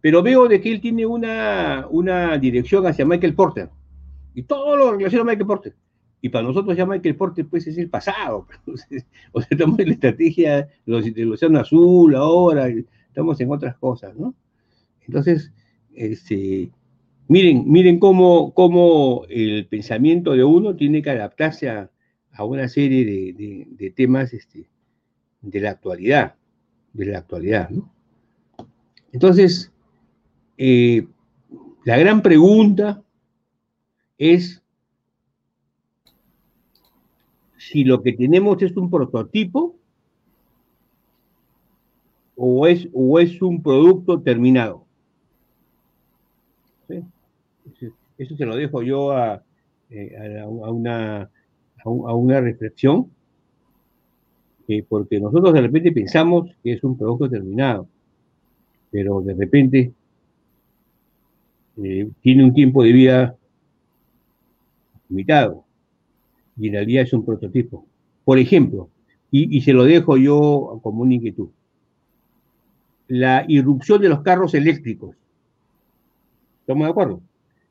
pero 0.02 0.24
veo 0.24 0.48
de 0.48 0.62
que 0.62 0.72
él 0.72 0.82
tiene 0.82 1.06
una, 1.06 1.88
una 1.90 2.38
dirección 2.38 2.86
hacia 2.88 3.06
Michael 3.06 3.36
Porter. 3.36 3.70
Y 4.34 4.44
todo 4.44 4.78
lo 4.78 4.92
relaciona 4.94 5.24
a 5.24 5.26
Michael 5.26 5.48
Porter. 5.48 5.76
Y 6.22 6.30
para 6.30 6.48
nosotros 6.48 6.76
ya 6.76 6.86
Michael 6.86 7.16
Porter 7.16 7.46
pues 7.48 7.68
es 7.68 7.78
el 7.78 7.90
pasado. 7.90 8.48
o 9.32 9.42
sea, 9.42 9.48
estamos 9.50 9.80
en 9.80 9.88
la 9.88 9.94
estrategia 9.94 10.70
del 10.86 11.32
Océano 11.32 11.60
Azul 11.60 12.16
ahora, 12.16 12.68
estamos 13.08 13.40
en 13.42 13.52
otras 13.52 13.78
cosas, 13.78 14.16
¿no? 14.16 14.36
Entonces, 15.08 15.52
este, 15.94 16.70
miren, 17.28 17.64
miren 17.70 18.00
cómo, 18.00 18.54
cómo 18.54 19.24
el 19.30 19.66
pensamiento 19.68 20.34
de 20.34 20.44
uno 20.44 20.76
tiene 20.76 21.02
que 21.02 21.10
adaptarse 21.10 21.70
a, 21.70 21.90
a 22.34 22.44
una 22.44 22.68
serie 22.68 23.06
de, 23.06 23.66
de, 23.70 23.92
temas 23.92 24.34
este, 24.34 24.70
de 25.42 25.60
la 25.60 25.72
actualidad, 25.72 26.36
de 26.94 27.06
la 27.06 27.20
actualidad, 27.20 27.70
¿no? 27.70 27.92
Entonces, 29.12 29.74
eh, 30.62 31.08
la 31.86 31.98
gran 31.98 32.22
pregunta 32.22 33.02
es 34.18 34.62
si 37.58 37.86
lo 37.86 38.04
que 38.04 38.12
tenemos 38.12 38.62
es 38.62 38.76
un 38.76 38.90
prototipo 38.90 39.78
o 42.36 42.68
es, 42.68 42.90
o 42.94 43.20
es 43.20 43.42
un 43.42 43.64
producto 43.64 44.22
terminado. 44.22 44.84
Eso 48.18 48.36
se 48.36 48.46
lo 48.46 48.58
dejo 48.58 48.82
yo 48.82 49.12
a, 49.12 49.42
eh, 49.90 50.42
a, 50.42 50.46
una, 50.50 51.30
a, 51.86 51.90
una 51.90 52.42
reflexión, 52.42 53.10
eh, 54.68 54.84
porque 54.84 55.22
nosotros 55.22 55.54
de 55.54 55.62
repente 55.62 55.94
pensamos 55.94 56.54
que 56.62 56.74
es 56.74 56.84
un 56.84 56.98
producto 56.98 57.30
terminado, 57.30 57.88
pero 58.92 59.22
de 59.22 59.34
repente 59.36 59.94
eh, 61.84 62.10
tiene 62.22 62.44
un 62.44 62.54
tiempo 62.54 62.84
de 62.84 62.92
vida 62.92 63.36
limitado 65.08 65.66
y 66.58 66.68
en 66.68 66.74
realidad 66.74 67.04
es 67.04 67.14
un 67.14 67.26
prototipo. 67.26 67.86
Por 68.26 68.38
ejemplo, 68.38 68.90
y, 69.32 69.62
se 69.62 69.74
lo 69.74 69.84
dejo 69.84 70.18
yo 70.18 70.80
como 70.82 71.04
una 71.04 71.14
inquietud, 71.14 71.50
la 73.08 73.46
irrupción 73.48 74.02
de 74.02 74.10
los 74.10 74.22
carros 74.22 74.54
eléctricos. 74.54 75.16
¿Estamos 76.62 76.86
de 76.86 76.92
acuerdo? 76.92 77.22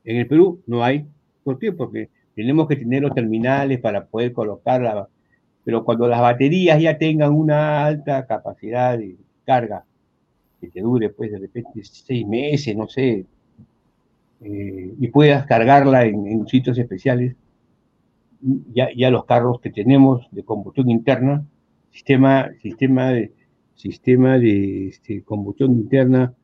En 0.05 0.17
el 0.17 0.27
Perú 0.27 0.63
no 0.67 0.83
hay. 0.83 1.07
¿Por 1.45 1.59
qué? 1.59 1.73
Porque 1.73 2.09
tenemos 2.35 2.67
que 2.69 2.77
tener 2.77 3.03
los 3.03 3.15
terminales 3.15 3.81
para 3.81 4.07
poder 4.07 4.33
colocarla. 4.33 5.09
Pero 5.65 5.85
cuando 5.85 6.09
las 6.09 6.21
baterías 6.21 6.81
ya 6.81 6.97
tengan 6.97 7.33
una 7.33 7.85
alta 7.85 8.27
capacidad 8.27 8.97
de 8.97 9.17
carga, 9.45 9.85
que 10.61 10.69
te 10.69 10.81
dure 10.81 11.11
pues 11.11 11.31
de 11.31 11.39
repente 11.39 11.83
seis 11.83 12.27
meses, 12.27 12.77
no 12.77 12.89
sé, 12.89 13.27
eh, 14.41 14.95
y 14.99 15.09
puedas 15.09 15.47
cargarla 15.47 16.05
en, 16.07 16.47
sitios 16.47 16.79
especiales, 16.79 17.35
ya, 18.73 19.11
los 19.11 19.25
carros 19.25 19.61
que 19.61 19.71
tenemos 19.71 20.29
de 20.31 20.45
combustión 20.45 20.91
interna, 20.91 21.45
sistema, 21.91 22.51
sistema 22.63 23.11
de, 23.11 23.33
sistema 23.75 24.39
de 24.39 24.89
este, 24.89 25.23
combustión 25.23 25.73
interna 25.73 26.35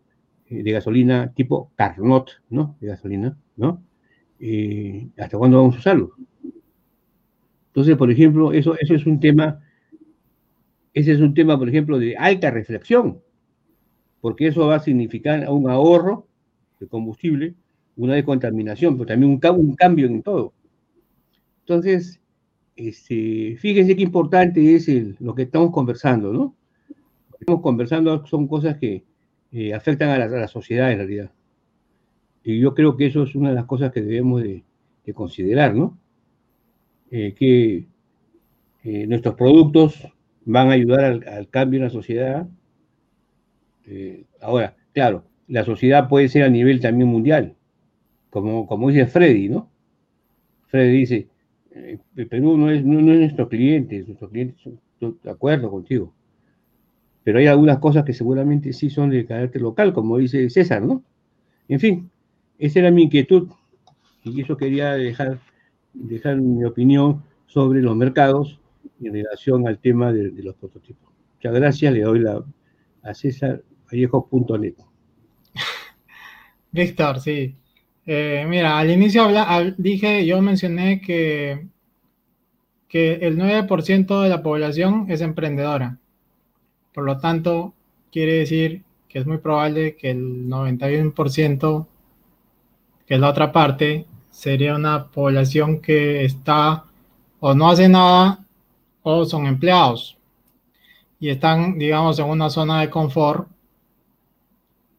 eh, 0.46 0.62
de 0.62 0.72
gasolina 0.72 1.32
tipo 1.34 1.70
Carnot, 1.76 2.42
¿no? 2.50 2.76
De 2.80 2.88
gasolina, 2.88 3.38
¿no? 3.56 3.80
Eh, 4.40 5.08
¿Hasta 5.16 5.38
cuándo 5.38 5.58
vamos 5.58 5.76
a 5.76 5.78
usarlo? 5.78 6.12
Entonces, 7.68 7.96
por 7.96 8.10
ejemplo, 8.10 8.52
eso, 8.52 8.76
eso 8.78 8.94
es 8.94 9.06
un 9.06 9.20
tema, 9.20 9.60
ese 10.92 11.12
es 11.12 11.20
un 11.20 11.34
tema, 11.34 11.58
por 11.58 11.68
ejemplo, 11.68 11.98
de 11.98 12.16
alta 12.16 12.50
reflexión, 12.50 13.20
porque 14.20 14.48
eso 14.48 14.66
va 14.66 14.76
a 14.76 14.80
significar 14.80 15.48
un 15.48 15.70
ahorro 15.70 16.26
de 16.80 16.88
combustible 16.88 17.54
una 17.96 18.14
descontaminación, 18.14 18.96
pero 18.96 19.06
también 19.06 19.32
un, 19.32 19.74
cambio 19.76 20.06
en 20.06 20.22
todo. 20.22 20.52
Entonces, 21.60 22.20
este, 22.76 23.56
fíjense 23.58 23.96
qué 23.96 24.02
importante 24.02 24.74
es 24.74 24.88
lo 25.20 25.34
que 25.34 25.42
estamos 25.42 25.70
conversando, 25.70 26.32
¿no? 26.32 26.56
Lo 26.88 27.38
que 27.38 27.44
estamos 27.44 27.62
conversando 27.62 28.26
son 28.26 28.48
cosas 28.48 28.76
que 28.78 29.04
eh, 29.52 29.72
afectan 29.72 30.10
a 30.10 30.26
la, 30.26 30.48
sociedad 30.48 30.90
en 30.90 30.98
realidad. 30.98 31.30
Y 32.42 32.60
yo 32.60 32.74
creo 32.74 32.96
que 32.96 33.06
eso 33.06 33.22
es 33.22 33.34
una 33.34 33.50
de 33.50 33.54
las 33.54 33.66
cosas 33.66 33.92
que 33.92 34.02
debemos 34.02 34.42
de, 34.42 34.64
considerar, 35.14 35.74
¿no? 35.74 35.98
Eh, 37.10 37.34
que 37.34 37.86
eh, 38.82 39.06
nuestros 39.06 39.34
productos 39.36 40.08
van 40.44 40.68
a 40.68 40.72
ayudar 40.72 41.22
al, 41.26 41.48
cambio 41.48 41.78
en 41.78 41.84
la 41.84 41.90
sociedad. 41.90 42.48
ahora, 44.40 44.76
claro, 44.92 45.24
la 45.46 45.64
sociedad 45.64 46.08
puede 46.08 46.28
ser 46.28 46.42
a 46.44 46.48
nivel 46.48 46.80
también 46.80 47.08
mundial, 47.08 47.54
como, 48.42 48.88
dice 48.88 49.06
Freddy, 49.06 49.48
¿no? 49.48 49.70
Freddy 50.66 50.98
dice, 50.98 51.28
eh, 51.70 51.98
Perú 52.28 52.56
no 52.56 52.68
es, 52.68 52.84
no, 52.84 52.98
es 52.98 53.18
nuestro 53.20 53.48
cliente, 53.48 54.02
nuestros 54.02 54.30
clientes 54.30 54.60
son, 54.60 54.80
de 55.22 55.30
acuerdo 55.30 55.70
contigo. 55.70 56.12
Pero 57.22 57.38
hay 57.38 57.46
algunas 57.46 57.78
cosas 57.78 58.04
que 58.04 58.12
seguramente 58.12 58.72
sí 58.72 58.90
son 58.90 59.10
de 59.10 59.24
carácter 59.24 59.62
local, 59.62 59.92
como 59.92 60.18
dice 60.18 60.50
César, 60.50 60.82
¿no? 60.82 61.04
En 61.68 61.78
fin, 61.78 62.10
esa 62.58 62.80
era 62.80 62.90
mi 62.90 63.04
inquietud 63.04 63.48
y 64.24 64.40
eso 64.40 64.56
quería 64.56 64.94
dejar, 64.94 65.38
dejar 65.92 66.36
mi 66.36 66.64
opinión 66.64 67.22
sobre 67.46 67.82
los 67.82 67.96
mercados 67.96 68.60
en 69.00 69.12
relación 69.12 69.68
al 69.68 69.78
tema 69.78 70.12
de, 70.12 70.32
los 70.42 70.56
prototipos. 70.56 71.12
Muchas 71.36 71.54
gracias, 71.54 71.94
le 71.94 72.00
doy 72.00 72.18
la, 72.18 72.44
a 73.02 73.14
César 73.14 73.62
Vallejo.net. 73.86 74.74
Víctor, 76.72 77.20
sí. 77.20 77.56
Eh, 78.06 78.44
mira, 78.48 78.78
al 78.78 78.90
inicio 78.90 79.28
dije, 79.78 80.26
yo 80.26 80.42
mencioné 80.42 81.00
que, 81.00 81.66
que 82.88 83.14
el 83.14 83.38
9% 83.38 84.22
de 84.22 84.28
la 84.28 84.42
población 84.42 85.06
es 85.08 85.20
emprendedora. 85.20 85.98
Por 86.92 87.04
lo 87.04 87.18
tanto, 87.18 87.74
quiere 88.12 88.34
decir 88.34 88.82
que 89.08 89.18
es 89.20 89.26
muy 89.26 89.38
probable 89.38 89.96
que 89.96 90.10
el 90.10 90.46
91%, 90.48 91.86
que 93.06 93.14
es 93.14 93.20
la 93.20 93.30
otra 93.30 93.52
parte, 93.52 94.06
sería 94.30 94.74
una 94.74 95.06
población 95.06 95.80
que 95.80 96.24
está 96.24 96.84
o 97.40 97.54
no 97.54 97.70
hace 97.70 97.88
nada 97.88 98.44
o 99.02 99.24
son 99.24 99.46
empleados 99.46 100.18
y 101.20 101.30
están, 101.30 101.78
digamos, 101.78 102.18
en 102.18 102.26
una 102.26 102.50
zona 102.50 102.80
de 102.80 102.90
confort. 102.90 103.48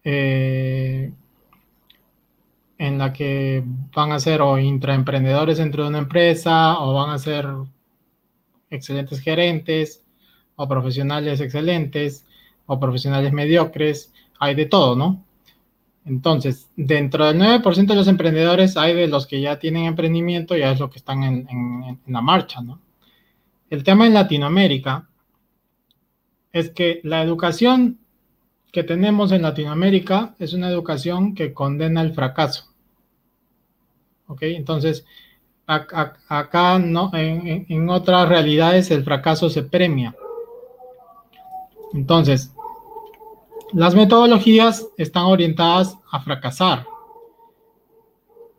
Eh, 0.04 1.12
en 2.78 2.98
la 2.98 3.14
que 3.14 3.64
van 3.94 4.12
a 4.12 4.20
ser 4.20 4.42
o 4.42 4.58
intraemprendedores 4.58 5.58
dentro 5.58 5.84
de 5.84 5.90
una 5.90 6.00
empresa 6.00 6.80
o 6.80 6.94
van 6.94 7.12
a 7.12 7.18
ser 7.18 7.48
excelentes 8.70 9.22
gerentes 9.22 10.04
o 10.56 10.68
profesionales 10.68 11.40
excelentes 11.42 12.26
o 12.66 12.80
profesionales 12.80 13.32
mediocres, 13.32 14.12
hay 14.40 14.56
de 14.56 14.66
todo, 14.66 14.96
¿no? 14.96 15.24
Entonces, 16.06 16.70
dentro 16.76 17.26
del 17.26 17.38
9% 17.40 17.88
de 17.88 17.96
los 17.96 18.08
emprendedores 18.08 18.78
hay 18.78 18.94
de 18.94 19.08
los 19.08 19.26
que 19.28 19.42
ya 19.42 19.60
tienen 19.60 19.86
emprendimiento, 19.86 20.56
ya 20.56 20.72
es 20.72 20.80
lo 20.80 20.90
que 20.90 21.00
están 21.00 21.24
en, 21.24 21.48
en 21.50 22.00
la 22.08 22.22
marcha, 22.22 22.62
¿no? 22.62 22.80
El 23.70 23.84
tema 23.84 24.06
en 24.06 24.14
Latinoamérica 24.14 25.10
es 26.52 26.70
que 26.70 27.02
la 27.04 27.22
educación 27.22 28.00
que 28.76 28.84
tenemos 28.84 29.32
en 29.32 29.44
Latinoamérica 29.44 30.36
es 30.38 30.52
una 30.52 30.70
educación 30.70 31.34
que 31.34 31.54
condena 31.54 32.02
el 32.02 32.14
fracaso. 32.14 32.74
¿Ok? 34.28 34.42
Entonces, 34.42 35.06
acá 35.66 36.78
no, 36.78 37.10
en, 37.14 37.90
otras 37.90 38.28
realidades 38.28 38.92
el 38.92 39.06
fracaso 39.06 39.50
se 39.50 39.64
premia. 39.64 40.14
Entonces, 41.94 42.54
las 43.72 43.96
metodologías 43.96 44.86
están 44.98 45.24
orientadas 45.24 45.98
a 46.12 46.20
fracasar. 46.20 46.86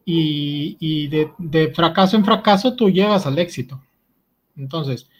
Y, 0.06 1.08
de, 1.08 1.30
de, 1.36 1.74
fracaso 1.74 2.16
en 2.16 2.24
fracaso 2.24 2.74
tú 2.74 2.88
llegas 2.88 3.26
al 3.26 3.38
éxito. 3.38 3.82
Entonces, 4.56 5.10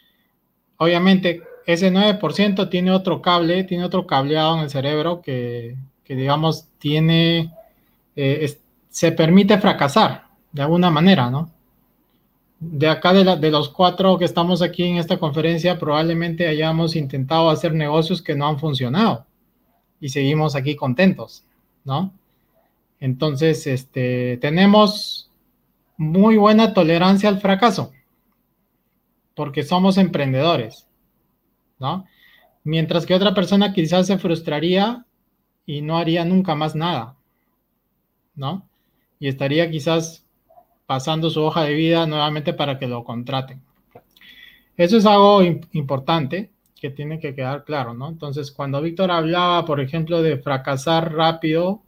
obviamente, 0.79 1.43
ese 1.67 1.91
9% 1.91 2.69
tiene 2.71 2.93
otro 2.93 3.21
cable, 3.21 3.65
tiene 3.65 3.85
otro 3.85 4.07
cableado 4.07 4.57
en 4.57 4.63
el 4.63 4.71
cerebro 4.71 5.21
que, 5.21 5.77
digamos, 6.09 6.69
tiene, 6.79 7.53
eh, 8.15 8.57
se 8.89 9.13
permite 9.13 9.59
fracasar 9.59 10.27
de 10.53 10.63
alguna 10.63 10.91
manera, 10.91 11.29
¿no? 11.29 11.51
De 12.61 12.89
acá 12.89 13.13
de, 13.13 13.37
de, 13.37 13.51
los 13.51 13.69
cuatro 13.69 14.17
que 14.17 14.25
estamos 14.25 14.63
aquí 14.63 14.85
en 14.85 14.97
esta 14.97 15.19
conferencia, 15.19 15.79
probablemente 15.79 16.47
hayamos 16.49 16.97
intentado 16.97 17.51
hacer 17.51 17.75
negocios 17.75 18.23
que 18.23 18.35
no 18.35 18.47
han 18.47 18.59
funcionado 18.59 19.27
y 20.01 20.09
seguimos 20.09 20.55
aquí 20.55 20.77
contentos, 20.77 21.45
¿no? 21.85 22.13
Entonces, 23.01 23.67
este, 23.67 24.39
tenemos 24.39 25.31
muy 25.99 26.37
buena 26.37 26.73
tolerancia 26.73 27.29
al 27.29 27.41
fracaso 27.41 27.93
porque 29.37 29.63
somos 29.63 29.99
emprendedores. 29.99 30.87
¿no? 31.79 32.07
Mientras 32.65 33.07
que 33.07 33.15
otra 33.15 33.35
persona 33.35 33.73
quizás 33.73 34.07
se 34.07 34.19
frustraría 34.19 35.05
y 35.67 35.83
no 35.83 35.99
haría 35.99 36.25
nunca 36.25 36.55
más 36.55 36.75
nada, 36.75 37.17
¿no? 38.35 38.69
Y 39.19 39.29
estaría 39.29 39.71
quizás 39.71 40.25
pasando 40.87 41.31
su 41.31 41.43
hoja 41.43 41.63
de 41.65 41.75
vida 41.75 42.07
nuevamente 42.07 42.53
para 42.53 42.79
que 42.79 42.87
lo 42.87 43.05
contraten. 43.05 43.63
Eso 44.77 44.97
es 44.97 45.07
algo 45.07 45.43
importante 45.73 46.51
que 46.81 46.91
tiene 46.91 47.19
que 47.19 47.35
quedar 47.35 47.65
claro, 47.65 47.95
¿no? 47.95 48.09
Entonces, 48.09 48.51
cuando 48.51 48.83
Víctor 48.83 49.11
hablaba, 49.11 49.65
por 49.65 49.81
ejemplo, 49.81 50.23
de 50.23 50.39
fracasar 50.39 51.15
rápido 51.15 51.83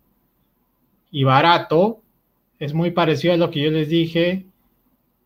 y 1.11 1.25
barato, 1.25 2.03
es 2.59 2.73
muy 2.73 2.91
parecido 2.91 3.35
a 3.35 3.37
lo 3.37 3.51
que 3.51 3.61
yo 3.61 3.71
les 3.71 3.89
dije, 3.89 4.47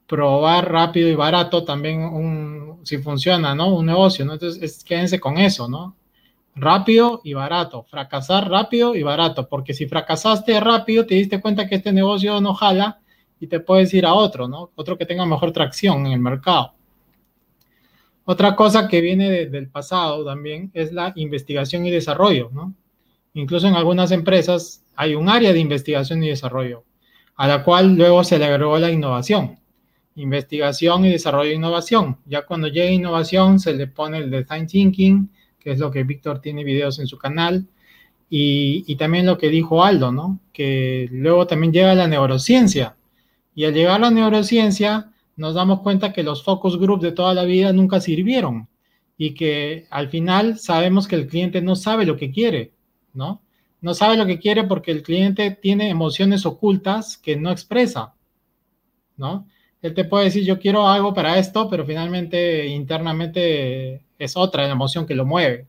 probar 0.06 0.70
rápido 0.70 1.08
y 1.08 1.14
barato 1.14 1.64
también 1.64 2.00
un, 2.00 2.80
si 2.84 2.98
funciona, 2.98 3.54
¿no? 3.54 3.74
Un 3.74 3.86
negocio, 3.86 4.24
¿no? 4.24 4.34
Entonces, 4.34 4.84
quédense 4.84 5.20
con 5.20 5.38
eso, 5.38 5.68
¿no? 5.68 5.96
Rápido 6.54 7.20
y 7.24 7.32
barato, 7.32 7.84
fracasar 7.84 8.50
rápido 8.50 8.94
y 8.94 9.02
barato, 9.02 9.48
porque 9.48 9.72
si 9.72 9.86
fracasaste 9.86 10.60
rápido, 10.60 11.06
te 11.06 11.14
diste 11.14 11.40
cuenta 11.40 11.66
que 11.66 11.76
este 11.76 11.92
negocio 11.92 12.40
no 12.40 12.52
jala 12.54 13.00
y 13.40 13.46
te 13.46 13.60
puedes 13.60 13.92
ir 13.94 14.04
a 14.04 14.12
otro, 14.12 14.48
¿no? 14.48 14.70
Otro 14.74 14.98
que 14.98 15.06
tenga 15.06 15.24
mejor 15.24 15.52
tracción 15.52 16.06
en 16.06 16.12
el 16.12 16.20
mercado. 16.20 16.74
Otra 18.24 18.54
cosa 18.54 18.86
que 18.86 19.00
viene 19.00 19.46
del 19.46 19.68
pasado 19.68 20.24
también 20.24 20.70
es 20.74 20.92
la 20.92 21.12
investigación 21.16 21.84
y 21.86 21.90
desarrollo, 21.90 22.50
¿no? 22.52 22.74
Incluso 23.34 23.66
en 23.66 23.74
algunas 23.74 24.10
empresas 24.12 24.84
hay 24.94 25.14
un 25.14 25.28
área 25.28 25.52
de 25.52 25.58
investigación 25.58 26.22
y 26.22 26.28
desarrollo, 26.28 26.84
a 27.36 27.48
la 27.48 27.64
cual 27.64 27.96
luego 27.96 28.22
se 28.24 28.38
le 28.38 28.44
agregó 28.44 28.78
la 28.78 28.90
innovación. 28.90 29.58
Investigación 30.16 31.04
y 31.04 31.10
desarrollo 31.10 31.50
de 31.50 31.56
innovación. 31.56 32.18
Ya 32.26 32.44
cuando 32.44 32.68
llega 32.68 32.90
innovación 32.90 33.58
se 33.58 33.74
le 33.74 33.86
pone 33.86 34.18
el 34.18 34.30
design 34.30 34.66
thinking, 34.66 35.30
que 35.58 35.72
es 35.72 35.78
lo 35.78 35.90
que 35.90 36.04
Víctor 36.04 36.40
tiene 36.40 36.64
videos 36.64 36.98
en 36.98 37.06
su 37.06 37.18
canal, 37.18 37.66
y, 38.28 38.84
y, 38.86 38.96
también 38.96 39.26
lo 39.26 39.36
que 39.36 39.50
dijo 39.50 39.84
Aldo, 39.84 40.10
¿no? 40.10 40.40
Que 40.54 41.06
luego 41.12 41.46
también 41.46 41.70
llega 41.70 41.94
la 41.94 42.08
neurociencia. 42.08 42.96
Y 43.54 43.66
al 43.66 43.74
llegar 43.74 43.96
a 43.96 43.98
la 43.98 44.10
neurociencia, 44.10 45.12
nos 45.36 45.54
damos 45.54 45.80
cuenta 45.80 46.12
que 46.12 46.22
los 46.22 46.42
focus 46.42 46.78
group 46.78 47.00
de 47.00 47.12
toda 47.12 47.34
la 47.34 47.44
vida 47.44 47.72
nunca 47.72 48.00
sirvieron 48.00 48.68
y 49.16 49.34
que 49.34 49.86
al 49.90 50.08
final 50.08 50.58
sabemos 50.58 51.06
que 51.06 51.16
el 51.16 51.26
cliente 51.26 51.62
no 51.62 51.76
sabe 51.76 52.06
lo 52.06 52.16
que 52.16 52.30
quiere, 52.30 52.72
¿no? 53.14 53.42
No 53.80 53.94
sabe 53.94 54.16
lo 54.16 54.26
que 54.26 54.38
quiere 54.38 54.64
porque 54.64 54.90
el 54.90 55.02
cliente 55.02 55.50
tiene 55.50 55.88
emociones 55.90 56.46
ocultas 56.46 57.18
que 57.18 57.36
no 57.36 57.50
expresa, 57.50 58.14
¿no? 59.16 59.46
Él 59.82 59.94
te 59.94 60.04
puede 60.04 60.26
decir, 60.26 60.44
yo 60.44 60.58
quiero 60.60 60.88
algo 60.88 61.12
para 61.12 61.38
esto, 61.38 61.68
pero 61.68 61.84
finalmente 61.84 62.66
internamente 62.68 64.02
es 64.18 64.36
otra 64.36 64.68
emoción 64.70 65.04
que 65.06 65.16
lo 65.16 65.26
mueve. 65.26 65.66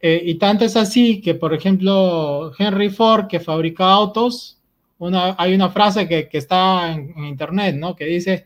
Eh, 0.00 0.22
y 0.26 0.34
tanto 0.34 0.66
es 0.66 0.76
así 0.76 1.22
que, 1.22 1.34
por 1.34 1.54
ejemplo, 1.54 2.52
Henry 2.58 2.90
Ford, 2.90 3.26
que 3.26 3.40
fabrica 3.40 3.90
autos, 3.90 4.60
una, 4.98 5.34
hay 5.38 5.54
una 5.54 5.70
frase 5.70 6.06
que, 6.06 6.28
que 6.28 6.36
está 6.38 6.92
en, 6.92 7.14
en, 7.16 7.24
internet, 7.24 7.74
¿no? 7.76 7.96
Que 7.96 8.04
dice 8.04 8.44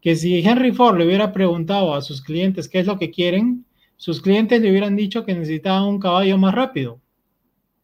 que 0.00 0.16
si 0.16 0.38
Henry 0.38 0.72
Ford 0.72 0.96
le 0.96 1.06
hubiera 1.06 1.32
preguntado 1.32 1.94
a 1.94 2.00
sus 2.00 2.22
clientes 2.22 2.68
qué 2.68 2.80
es 2.80 2.86
lo 2.86 2.98
que 2.98 3.10
quieren, 3.10 3.66
sus 3.96 4.22
clientes 4.22 4.62
le 4.62 4.70
hubieran 4.70 4.96
dicho 4.96 5.24
que 5.24 5.34
necesitaban 5.34 5.84
un 5.84 5.98
caballo 6.00 6.38
más 6.38 6.54
rápido, 6.54 7.00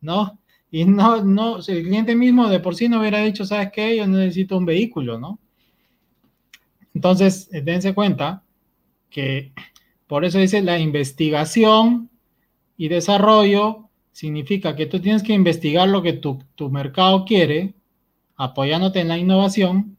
¿no? 0.01 0.39
Y 0.71 0.87
no, 0.87 1.23
no, 1.23 1.59
el 1.59 1.83
cliente 1.83 2.15
mismo 2.17 2.49
de 2.49 2.61
por 2.61 2.75
sí 2.75 2.89
no 2.89 3.01
hubiera 3.01 3.19
dicho, 3.21 3.45
¿sabes 3.45 3.71
qué? 3.73 3.97
Yo 3.97 4.07
necesito 4.07 4.57
un 4.57 4.65
vehículo, 4.65 5.19
¿no? 5.19 5.39
Entonces, 6.95 7.49
dense 7.51 7.95
cuenta 7.95 8.43
que 9.11 9.53
por 10.07 10.25
eso 10.25 10.39
dice 10.39 10.63
la 10.63 10.79
investigación 10.79 12.11
y 12.77 12.89
desarrollo 12.89 13.89
significa 14.13 14.77
que 14.77 14.87
tú 14.87 15.01
tienes 15.01 15.23
que 15.23 15.33
investigar 15.33 15.89
lo 15.89 16.03
que 16.03 16.13
tu, 16.13 16.43
tu, 16.55 16.71
mercado 16.71 17.25
quiere, 17.25 17.75
apoyándote 18.37 19.01
en 19.01 19.09
la 19.09 19.19
innovación, 19.19 19.97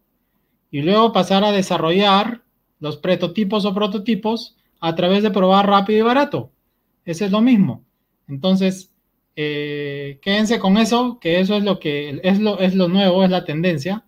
y 0.70 0.82
luego 0.82 1.14
pasar 1.14 1.44
a 1.44 1.52
desarrollar 1.52 2.44
los 2.80 2.98
prototipos 2.98 3.66
o 3.66 3.74
prototipos 3.74 4.56
a 4.80 4.96
través 4.96 5.24
de 5.24 5.32
probar 5.32 5.68
rápido 5.68 6.00
y 6.00 6.02
barato. 6.02 6.52
Ese 7.06 7.26
es 7.26 7.32
lo 7.32 7.42
mismo. 7.42 7.84
Entonces, 8.28 8.92
eh, 9.36 10.20
quédense 10.22 10.60
con 10.60 10.78
eso, 10.78 11.20
que 11.20 11.40
eso 11.40 11.56
es 11.56 11.64
lo 11.64 11.80
que 11.80 12.20
es 12.24 12.40
lo, 12.40 12.60
es 12.60 12.76
lo 12.76 12.88
nuevo, 12.88 13.24
es 13.24 13.30
la 13.30 13.46
tendencia. 13.46 14.06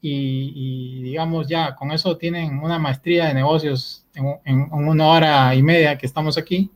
Y, 0.00 0.52
y, 0.54 1.02
digamos 1.02 1.48
ya, 1.48 1.74
con 1.74 1.90
eso 1.90 2.16
tienen 2.16 2.58
una 2.58 2.78
maestría 2.78 3.26
de 3.26 3.34
negocios 3.34 4.06
en, 4.14 4.26
en, 4.44 4.60
en 4.72 4.88
una 4.88 5.06
hora 5.08 5.54
y 5.54 5.62
media 5.62 5.98
que 5.98 6.06
estamos 6.06 6.38
aquí 6.38 6.70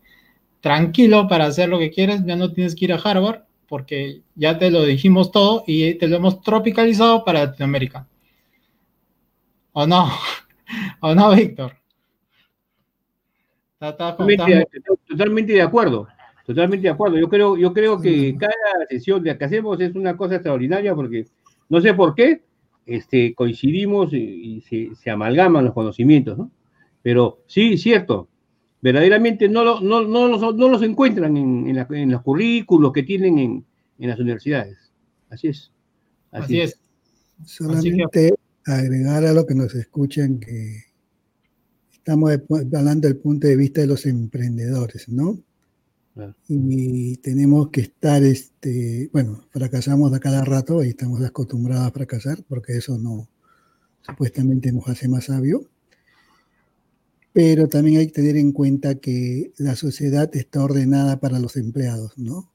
tranquilo 0.61 1.27
para 1.29 1.47
hacer 1.47 1.69
lo 1.69 1.79
que 1.79 1.91
quieres, 1.91 2.25
ya 2.25 2.37
no 2.37 2.53
tienes 2.53 2.75
que 2.75 2.85
ir 2.85 2.93
a 2.93 2.97
Harvard 2.97 3.43
porque 3.69 4.23
ya 4.35 4.59
te 4.59 4.71
lo 4.71 4.85
dijimos 4.85 5.31
todo 5.31 5.63
y 5.67 5.95
te 5.95 6.09
lo 6.09 6.17
hemos 6.17 6.41
tropicalizado 6.43 7.25
para 7.25 7.47
Latinoamérica. 7.47 8.07
¿O 9.73 9.87
no? 9.87 10.11
¿O 11.01 11.15
no, 11.15 11.31
Víctor? 11.35 11.77
Totalmente, 13.79 14.67
totalmente, 15.09 15.53
de 15.53 15.63
acuerdo. 15.63 16.09
Totalmente 16.45 16.83
de 16.83 16.93
acuerdo. 16.93 17.17
Yo 17.17 17.29
creo, 17.29 17.57
yo 17.57 17.73
creo 17.73 18.01
que 18.01 18.37
cada 18.37 18.53
sesión 18.89 19.23
de 19.23 19.39
que 19.39 19.45
hacemos 19.45 19.81
es 19.81 19.95
una 19.95 20.17
cosa 20.17 20.35
extraordinaria 20.35 20.95
porque 20.95 21.27
no 21.69 21.81
sé 21.81 21.95
por 21.95 22.15
qué 22.15 22.43
este, 22.87 23.35
coincidimos 23.35 24.13
y, 24.13 24.17
y 24.19 24.61
se, 24.63 24.95
se, 24.97 25.11
amalgaman 25.11 25.65
los 25.65 25.75
conocimientos, 25.75 26.39
¿no? 26.39 26.51
Pero 27.03 27.43
sí, 27.47 27.79
cierto, 27.79 28.29
verdaderamente 28.83 29.49
no, 29.49 29.65
lo, 29.65 29.81
no, 29.81 30.03
no, 30.03 30.29
los, 30.29 30.55
no 30.57 30.69
los 30.69 30.83
encuentran 30.83 31.37
en, 31.37 31.69
en, 31.69 31.77
la, 31.77 31.87
en, 31.91 32.11
los 32.11 32.23
currículos 32.23 32.93
que 32.93 33.03
tienen 33.03 33.39
en, 33.39 33.65
en 33.99 34.09
las 34.09 34.19
universidades. 34.19 34.93
Así 35.31 35.49
es. 35.49 35.73
Así, 36.31 36.45
Así 36.45 36.61
es. 36.61 36.71
es. 36.71 36.81
Solamente 37.47 38.05
que... 38.13 38.35
agregar 38.67 39.25
a 39.25 39.33
lo 39.33 39.47
que 39.47 39.55
nos 39.55 39.75
escuchan 39.75 40.39
que 40.39 40.85
estamos 41.93 42.33
hablando 42.75 43.09
del 43.09 43.17
punto 43.17 43.47
de 43.47 43.57
vista 43.57 43.81
de 43.81 43.87
los 43.87 44.07
emprendedores, 44.07 45.09
¿no? 45.09 45.39
Y 46.49 47.17
tenemos 47.19 47.71
que 47.71 47.83
estar, 47.83 48.23
este, 48.23 49.09
bueno, 49.13 49.45
fracasamos 49.51 50.13
a 50.13 50.21
cada 50.21 50.45
rato 50.45 50.85
y 50.85 50.89
estamos 50.89 51.23
acostumbrados 51.23 51.87
a 51.87 51.93
fracasar 51.93 52.43
porque 52.49 52.77
eso 52.77 52.99
no, 52.99 53.29
supuestamente 54.03 54.73
nos 54.73 54.89
hace 54.89 55.09
más 55.09 55.27
sabios 55.27 55.63
pero 57.33 57.69
también 57.69 58.01
hay 58.01 58.07
que 58.09 58.13
tener 58.13 58.37
en 58.37 58.53
cuenta 58.53 58.97
que 58.97 59.53
la 59.57 59.77
sociedad 59.77 60.31
está 60.35 60.65
ordenada 60.65 61.21
para 61.21 61.39
los 61.39 61.57
empleados, 61.57 62.19
¿no? 62.19 62.53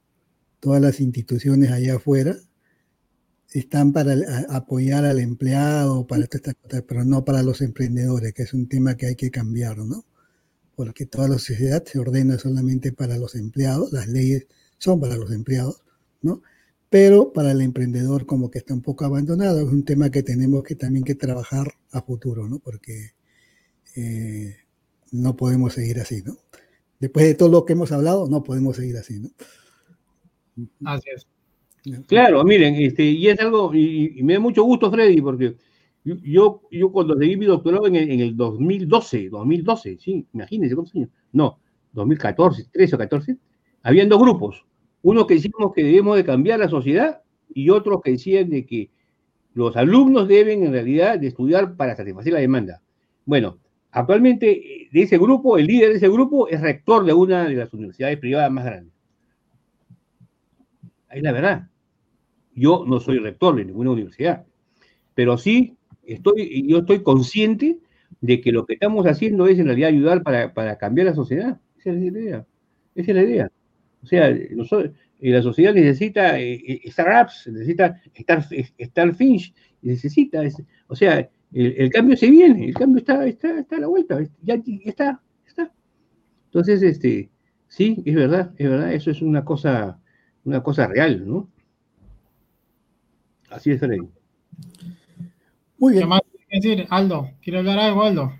Todas 0.60 0.82
las 0.82 1.00
instituciones 1.00 1.70
allá 1.70 1.96
afuera 1.96 2.36
están 3.52 3.92
para 3.92 4.14
apoyar 4.50 5.04
al 5.04 5.18
empleado, 5.20 6.06
para 6.06 6.24
estas 6.24 6.54
cosas, 6.54 6.82
pero 6.86 7.04
no 7.04 7.24
para 7.24 7.42
los 7.42 7.62
emprendedores, 7.62 8.34
que 8.34 8.42
es 8.42 8.52
un 8.52 8.68
tema 8.68 8.96
que 8.96 9.06
hay 9.06 9.16
que 9.16 9.30
cambiar, 9.30 9.78
¿no? 9.78 10.04
Porque 10.76 11.06
toda 11.06 11.28
la 11.28 11.38
sociedad 11.38 11.84
se 11.84 11.98
ordena 11.98 12.38
solamente 12.38 12.92
para 12.92 13.16
los 13.16 13.34
empleados, 13.34 13.92
las 13.92 14.06
leyes 14.06 14.46
son 14.78 15.00
para 15.00 15.16
los 15.16 15.32
empleados, 15.32 15.82
¿no? 16.22 16.42
Pero 16.90 17.32
para 17.32 17.50
el 17.52 17.62
emprendedor 17.62 18.26
como 18.26 18.50
que 18.50 18.58
está 18.58 18.74
un 18.74 18.82
poco 18.82 19.04
abandonado, 19.04 19.60
es 19.60 19.72
un 19.72 19.84
tema 19.84 20.10
que 20.10 20.22
tenemos 20.22 20.62
que 20.62 20.76
también 20.76 21.04
que 21.04 21.14
trabajar 21.14 21.72
a 21.90 22.02
futuro, 22.02 22.48
¿no? 22.48 22.58
Porque 22.60 23.14
eh, 23.96 24.56
no 25.10 25.34
podemos 25.34 25.72
seguir 25.72 25.98
así, 25.98 26.22
¿no? 26.22 26.36
Después 27.00 27.26
de 27.26 27.34
todo 27.34 27.48
lo 27.48 27.64
que 27.64 27.72
hemos 27.72 27.90
hablado, 27.90 28.28
no 28.28 28.42
podemos 28.44 28.76
seguir 28.76 28.96
así, 28.98 29.18
¿no? 29.18 29.30
Así 30.84 31.08
es. 31.14 31.26
Claro, 32.06 32.42
miren, 32.44 32.74
este, 32.76 33.04
y 33.04 33.28
es 33.28 33.38
algo, 33.40 33.72
y, 33.74 34.18
y 34.18 34.22
me 34.22 34.34
da 34.34 34.40
mucho 34.40 34.64
gusto, 34.64 34.90
Freddy, 34.90 35.20
porque 35.20 35.56
yo, 36.22 36.62
yo 36.70 36.92
cuando 36.92 37.16
seguí 37.16 37.36
mi 37.36 37.46
doctorado 37.46 37.86
en 37.86 37.96
el, 37.96 38.10
en 38.10 38.20
el 38.20 38.36
2012, 38.36 39.28
2012, 39.28 39.98
sí, 39.98 40.26
imagínense 40.32 40.74
cuántos 40.74 40.94
años, 40.94 41.10
no, 41.32 41.58
2014, 41.92 42.68
13 42.72 42.94
o 42.94 42.98
14, 42.98 43.36
habían 43.82 44.08
dos 44.08 44.20
grupos, 44.20 44.64
uno 45.02 45.26
que 45.26 45.34
decíamos 45.34 45.72
que 45.74 45.82
debemos 45.82 46.16
de 46.16 46.24
cambiar 46.24 46.60
la 46.60 46.68
sociedad 46.68 47.22
y 47.52 47.70
otros 47.70 48.00
que 48.02 48.12
decían 48.12 48.50
de 48.50 48.64
que 48.66 48.90
los 49.54 49.76
alumnos 49.76 50.28
deben 50.28 50.64
en 50.64 50.72
realidad 50.72 51.18
de 51.18 51.28
estudiar 51.28 51.76
para 51.76 51.96
satisfacer 51.96 52.32
la 52.32 52.40
demanda. 52.40 52.82
Bueno, 53.24 53.58
Actualmente, 53.96 54.88
de 54.92 55.02
ese 55.02 55.16
grupo, 55.16 55.56
el 55.56 55.66
líder 55.66 55.88
de 55.88 55.96
ese 55.96 56.10
grupo 56.10 56.48
es 56.48 56.60
rector 56.60 57.02
de 57.06 57.14
una 57.14 57.44
de 57.44 57.54
las 57.54 57.72
universidades 57.72 58.18
privadas 58.18 58.50
más 58.50 58.66
grandes. 58.66 58.92
Ahí 61.08 61.22
la 61.22 61.32
verdad. 61.32 61.70
Yo 62.54 62.84
no 62.86 63.00
soy 63.00 63.20
rector 63.20 63.56
de 63.56 63.64
ninguna 63.64 63.92
universidad, 63.92 64.44
pero 65.14 65.38
sí 65.38 65.75
estoy, 66.06 66.66
yo 66.66 66.78
estoy 66.78 67.02
consciente 67.02 67.78
de 68.20 68.40
que 68.40 68.52
lo 68.52 68.66
que 68.66 68.74
estamos 68.74 69.06
haciendo 69.06 69.46
es 69.46 69.58
en 69.58 69.66
realidad 69.66 69.90
ayudar 69.90 70.22
para, 70.22 70.54
para 70.54 70.78
cambiar 70.78 71.08
la 71.08 71.14
sociedad. 71.14 71.60
Esa 71.78 71.90
es 71.90 71.96
la 71.96 72.04
idea. 72.04 72.46
Esa 72.94 73.10
es 73.10 73.16
la 73.16 73.22
idea. 73.22 73.52
O 74.02 74.06
sea, 74.06 74.34
nosotros, 74.50 74.92
la 75.20 75.42
sociedad 75.42 75.74
necesita 75.74 76.38
eh, 76.38 76.80
startups, 76.86 77.48
necesita 77.48 78.00
estar, 78.14 78.44
estar 78.78 79.14
Finch, 79.14 79.54
necesita, 79.82 80.42
o 80.88 80.96
sea, 80.96 81.28
el, 81.52 81.90
cambio 81.90 82.16
se 82.16 82.30
viene, 82.30 82.66
el 82.66 82.74
cambio 82.74 82.98
está, 82.98 83.26
está, 83.26 83.58
está 83.58 83.76
a 83.76 83.80
la 83.80 83.86
vuelta, 83.86 84.18
ya 84.42 84.60
está, 84.84 85.22
está. 85.46 85.72
Entonces, 86.46 86.82
este, 86.82 87.30
sí, 87.68 88.02
es 88.04 88.14
verdad, 88.14 88.52
es 88.58 88.68
verdad, 88.68 88.92
eso 88.92 89.10
es 89.10 89.22
una 89.22 89.44
cosa, 89.44 89.98
una 90.44 90.62
cosa 90.62 90.86
real, 90.86 91.26
¿no? 91.26 91.50
Así 93.50 93.70
es, 93.70 93.80
Freddy. 93.80 94.08
Muy 95.78 95.92
bien. 95.92 96.04
¿Qué 96.04 96.08
más 96.08 96.20
decir, 96.50 96.86
Aldo? 96.90 97.30
¿Quiere 97.42 97.58
hablar 97.58 97.78
algo, 97.78 98.02
Aldo? 98.02 98.32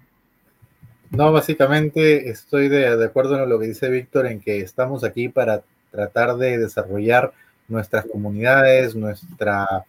No, 1.10 1.32
básicamente 1.32 2.28
estoy 2.30 2.68
de, 2.68 2.96
de 2.96 3.04
acuerdo 3.04 3.42
en 3.42 3.48
lo 3.48 3.58
que 3.58 3.66
dice 3.66 3.88
Víctor, 3.88 4.26
en 4.26 4.40
que 4.40 4.60
estamos 4.60 5.04
aquí 5.04 5.28
para 5.28 5.62
tratar 5.90 6.36
de 6.36 6.58
desarrollar 6.58 7.32
nuestras 7.68 8.06
comunidades, 8.06 8.94
nuestra 8.94 9.84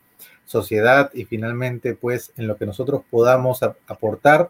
sociedad 0.45 1.11
y 1.13 1.25
finalmente 1.25 1.93
pues 1.93 2.31
en 2.37 2.47
lo 2.47 2.55
que 2.57 2.65
nosotros 2.65 3.01
podamos 3.09 3.61
aportar, 3.61 4.49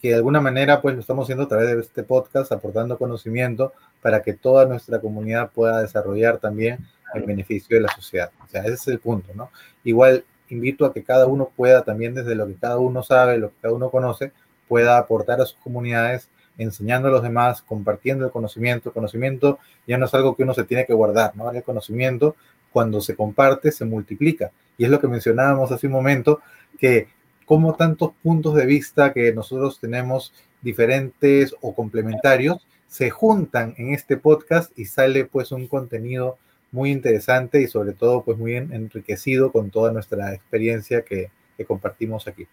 que 0.00 0.08
de 0.08 0.14
alguna 0.14 0.40
manera 0.40 0.80
pues 0.80 0.94
lo 0.94 1.00
estamos 1.00 1.24
haciendo 1.24 1.44
a 1.44 1.48
través 1.48 1.68
de 1.68 1.80
este 1.80 2.02
podcast, 2.02 2.50
aportando 2.52 2.98
conocimiento 2.98 3.72
para 4.00 4.22
que 4.22 4.32
toda 4.32 4.66
nuestra 4.66 5.00
comunidad 5.00 5.50
pueda 5.50 5.82
desarrollar 5.82 6.38
también 6.38 6.78
el 7.14 7.22
beneficio 7.22 7.76
de 7.76 7.82
la 7.82 7.92
sociedad. 7.94 8.30
O 8.44 8.48
sea, 8.48 8.62
ese 8.62 8.74
es 8.74 8.88
el 8.88 8.98
punto, 8.98 9.32
¿no? 9.34 9.50
Igual 9.84 10.24
invito 10.48 10.84
a 10.84 10.92
que 10.92 11.02
cada 11.02 11.26
uno 11.26 11.50
pueda 11.54 11.82
también 11.82 12.14
desde 12.14 12.34
lo 12.34 12.46
que 12.46 12.54
cada 12.54 12.78
uno 12.78 13.02
sabe, 13.02 13.38
lo 13.38 13.50
que 13.50 13.56
cada 13.62 13.74
uno 13.74 13.90
conoce, 13.90 14.32
pueda 14.68 14.98
aportar 14.98 15.40
a 15.40 15.46
sus 15.46 15.58
comunidades 15.58 16.28
enseñando 16.58 17.08
a 17.08 17.10
los 17.10 17.22
demás, 17.22 17.62
compartiendo 17.62 18.24
el 18.24 18.30
conocimiento. 18.30 18.88
El 18.88 18.94
conocimiento 18.94 19.58
ya 19.86 19.98
no 19.98 20.06
es 20.06 20.14
algo 20.14 20.36
que 20.36 20.42
uno 20.42 20.54
se 20.54 20.64
tiene 20.64 20.86
que 20.86 20.94
guardar, 20.94 21.36
¿no? 21.36 21.50
El 21.50 21.62
conocimiento, 21.62 22.36
cuando 22.72 23.00
se 23.00 23.14
comparte, 23.14 23.72
se 23.72 23.84
multiplica. 23.84 24.50
Y 24.78 24.84
es 24.84 24.90
lo 24.90 25.00
que 25.00 25.08
mencionábamos 25.08 25.72
hace 25.72 25.86
un 25.86 25.92
momento, 25.92 26.40
que 26.78 27.08
como 27.44 27.74
tantos 27.74 28.12
puntos 28.22 28.54
de 28.54 28.66
vista 28.66 29.12
que 29.12 29.32
nosotros 29.32 29.78
tenemos 29.80 30.32
diferentes 30.62 31.54
o 31.60 31.74
complementarios 31.74 32.66
se 32.88 33.10
juntan 33.10 33.74
en 33.78 33.94
este 33.94 34.16
podcast 34.16 34.76
y 34.78 34.86
sale 34.86 35.24
pues 35.24 35.52
un 35.52 35.68
contenido 35.68 36.38
muy 36.76 36.92
interesante 36.92 37.62
y 37.62 37.68
sobre 37.68 37.94
todo 37.94 38.22
pues 38.22 38.36
muy 38.36 38.54
enriquecido 38.54 39.50
con 39.50 39.70
toda 39.70 39.92
nuestra 39.92 40.34
experiencia 40.34 41.02
que, 41.02 41.30
que 41.56 41.64
compartimos 41.64 42.28
aquí. 42.28 42.46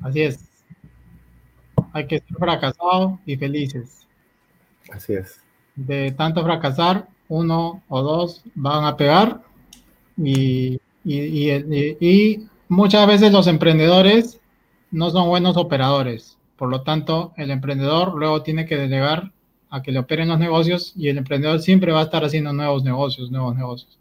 Así 0.00 0.22
es. 0.22 0.38
Hay 1.92 2.06
que 2.06 2.20
ser 2.20 2.36
fracasado 2.38 3.18
y 3.26 3.36
felices. 3.36 4.06
Así 4.92 5.14
es. 5.14 5.40
De 5.74 6.12
tanto 6.12 6.44
fracasar, 6.44 7.08
uno 7.28 7.82
o 7.88 8.02
dos 8.02 8.44
van 8.54 8.84
a 8.84 8.96
pegar 8.96 9.40
y, 10.16 10.80
y, 11.04 12.46
muchas 12.68 13.06
veces 13.08 13.32
los 13.32 13.48
emprendedores 13.48 14.40
no 14.92 15.10
son 15.10 15.28
buenos 15.28 15.56
operadores. 15.56 16.38
Por 16.56 16.68
lo 16.68 16.82
tanto, 16.82 17.32
el 17.36 17.50
emprendedor 17.50 18.14
luego 18.14 18.42
tiene 18.42 18.66
que 18.66 18.76
delegar 18.76 19.32
a 19.72 19.82
que 19.82 19.90
le 19.90 19.98
operen 19.98 20.28
los 20.28 20.38
negocios 20.38 20.92
y 20.96 21.08
el 21.08 21.18
emprendedor 21.18 21.58
siempre 21.60 21.92
va 21.92 22.00
a 22.00 22.04
estar 22.04 22.22
haciendo 22.24 22.52
nuevos 22.52 22.84
negocios, 22.84 23.30
nuevos 23.30 23.56
negocios. 23.56 23.98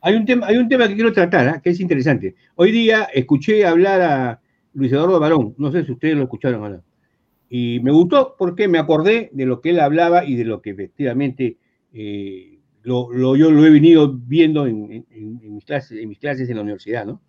Hay 0.00 0.16
un 0.16 0.26
tema, 0.26 0.46
hay 0.48 0.56
un 0.56 0.68
tema 0.68 0.88
que 0.88 0.94
quiero 0.94 1.12
tratar, 1.12 1.46
¿eh? 1.46 1.60
que 1.62 1.70
es 1.70 1.80
interesante. 1.80 2.34
Hoy 2.56 2.72
día 2.72 3.04
escuché 3.14 3.64
hablar 3.64 4.00
a 4.02 4.40
Luis 4.74 4.92
Eduardo 4.92 5.20
Barón, 5.20 5.54
no 5.58 5.70
sé 5.70 5.84
si 5.84 5.92
ustedes 5.92 6.16
lo 6.16 6.24
escucharon 6.24 6.62
o 6.62 6.68
no. 6.68 6.84
Y 7.48 7.78
me 7.80 7.92
gustó 7.92 8.34
porque 8.36 8.66
me 8.66 8.78
acordé 8.78 9.30
de 9.32 9.46
lo 9.46 9.60
que 9.60 9.70
él 9.70 9.78
hablaba 9.80 10.24
y 10.24 10.34
de 10.34 10.44
lo 10.44 10.60
que 10.60 10.70
efectivamente 10.70 11.56
eh, 11.92 12.58
lo, 12.82 13.36
yo 13.36 13.50
lo 13.50 13.64
he 13.64 13.70
venido 13.70 14.12
viendo 14.12 14.66
en, 14.66 15.06
mis 15.40 15.64
clases, 15.64 16.00
en 16.02 16.08
mis 16.08 16.18
clases 16.18 16.50
en 16.50 16.56
la 16.56 16.62
universidad, 16.62 17.06
¿no? 17.06 17.20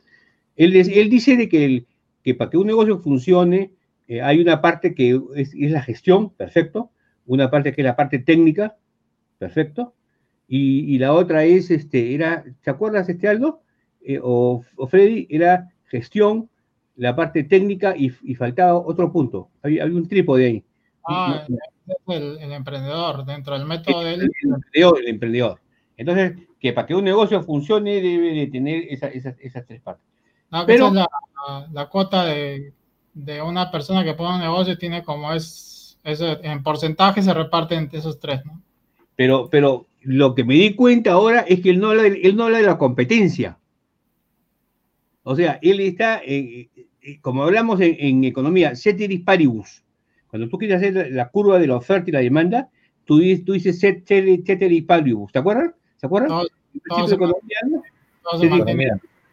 Él, 0.56 0.76
él 0.76 1.10
dice 1.10 1.38
de 1.38 1.48
que, 1.48 1.86
que 2.24 2.34
para 2.34 2.50
que 2.50 2.58
un 2.58 2.66
negocio 2.66 2.98
funcione 2.98 3.72
eh, 4.08 4.22
hay 4.22 4.40
una 4.40 4.62
parte 4.62 4.96
que 4.96 5.20
es, 5.36 5.54
la 5.54 5.82
gestión, 5.82 6.30
perfecto, 6.32 6.92
una 7.28 7.52
parte 7.52 7.74
que 7.74 7.82
es 7.82 7.86
la 7.86 7.96
parte 7.96 8.20
técnica, 8.20 8.76
perfecto, 9.38 9.94
y, 10.48 10.98
la 10.98 11.14
otra 11.14 11.44
es, 11.44 11.70
este, 11.72 12.16
era, 12.16 12.46
¿te 12.62 12.70
acuerdas, 12.70 13.10
este 13.10 13.28
Aldo? 13.28 13.62
Eh, 14.02 14.20
o, 14.24 14.64
Freddy, 14.90 15.28
era 15.30 15.70
gestión, 15.88 16.50
la 16.96 17.16
parte 17.16 17.44
técnica 17.44 17.96
y, 17.98 18.10
faltaba 18.36 18.78
otro 18.78 19.12
punto. 19.12 19.50
Había, 19.62 19.86
un 19.86 20.08
trípode 20.08 20.46
ahí. 20.46 20.64
Ah, 21.06 21.46
el, 22.08 22.38
el, 22.40 22.52
emprendedor, 22.54 23.26
dentro 23.26 23.58
del 23.58 23.68
método 23.68 24.04
del... 24.04 24.22
El, 24.22 24.30
emprendedor, 24.44 25.00
el 25.00 25.08
emprendedor. 25.08 25.60
Entonces, 25.98 26.38
que 26.60 26.74
para 26.74 26.88
que 26.88 26.96
un 26.96 27.04
negocio 27.04 27.44
funcione 27.44 28.02
debe 28.02 28.34
de 28.34 28.48
tener 28.48 28.86
esas 28.90 29.66
tres 29.66 29.82
partes. 29.82 30.06
Pero, 30.66 30.88
esa 30.88 30.88
es 30.88 30.94
la, 30.94 31.68
la, 31.74 31.90
cuota 31.90 32.26
de, 32.26 32.74
de, 33.14 33.42
una 33.42 33.70
persona 33.70 34.04
que 34.04 34.14
pone 34.14 34.36
un 34.36 34.42
negocio 34.42 34.78
tiene 34.78 35.04
como 35.04 35.34
es, 35.34 35.77
en 36.08 36.64
porcentaje 36.64 37.22
se 37.22 37.34
reparte 37.34 37.76
entre 37.76 38.00
esos 38.00 38.20
tres, 38.20 38.46
¿no? 38.46 38.62
Pero, 39.16 39.50
pero 39.50 39.88
lo 40.02 40.36
que 40.36 40.44
me 40.44 40.54
di 40.54 40.76
cuenta 40.76 41.12
ahora 41.12 41.42
es 41.42 41.62
que 41.62 41.72
él 41.72 41.80
no 41.80 41.90
habla 41.90 42.04
de, 42.04 42.22
él 42.24 42.36
no 42.36 42.46
habla 42.46 42.60
de 42.60 42.66
la 42.66 42.78
competencia. 42.78 43.58
O 45.24 45.36
sea, 45.36 45.60
él 45.62 45.82
está, 45.82 46.22
como 47.22 47.44
hablamos 47.44 47.82
en, 47.82 48.24
economía, 48.24 48.76
ceteris 48.76 49.22
paribus. 49.22 49.84
Cuando 50.28 50.48
tú 50.48 50.58
quieres 50.58 50.78
hacer 50.78 51.12
la, 51.12 51.30
curva 51.30 51.60
de 51.60 51.68
la 51.68 51.76
oferta 51.76 52.10
y 52.10 52.14
la 52.14 52.20
demanda, 52.20 52.70
tú, 53.04 53.20
tú 53.46 53.54
dices 53.54 53.80
ceteris 53.80 54.84
paribus. 54.86 55.32
¿Te 55.32 55.40
acuerdas? 55.40 55.74
¿Se 55.98 56.06
acuerdan? 56.06 56.32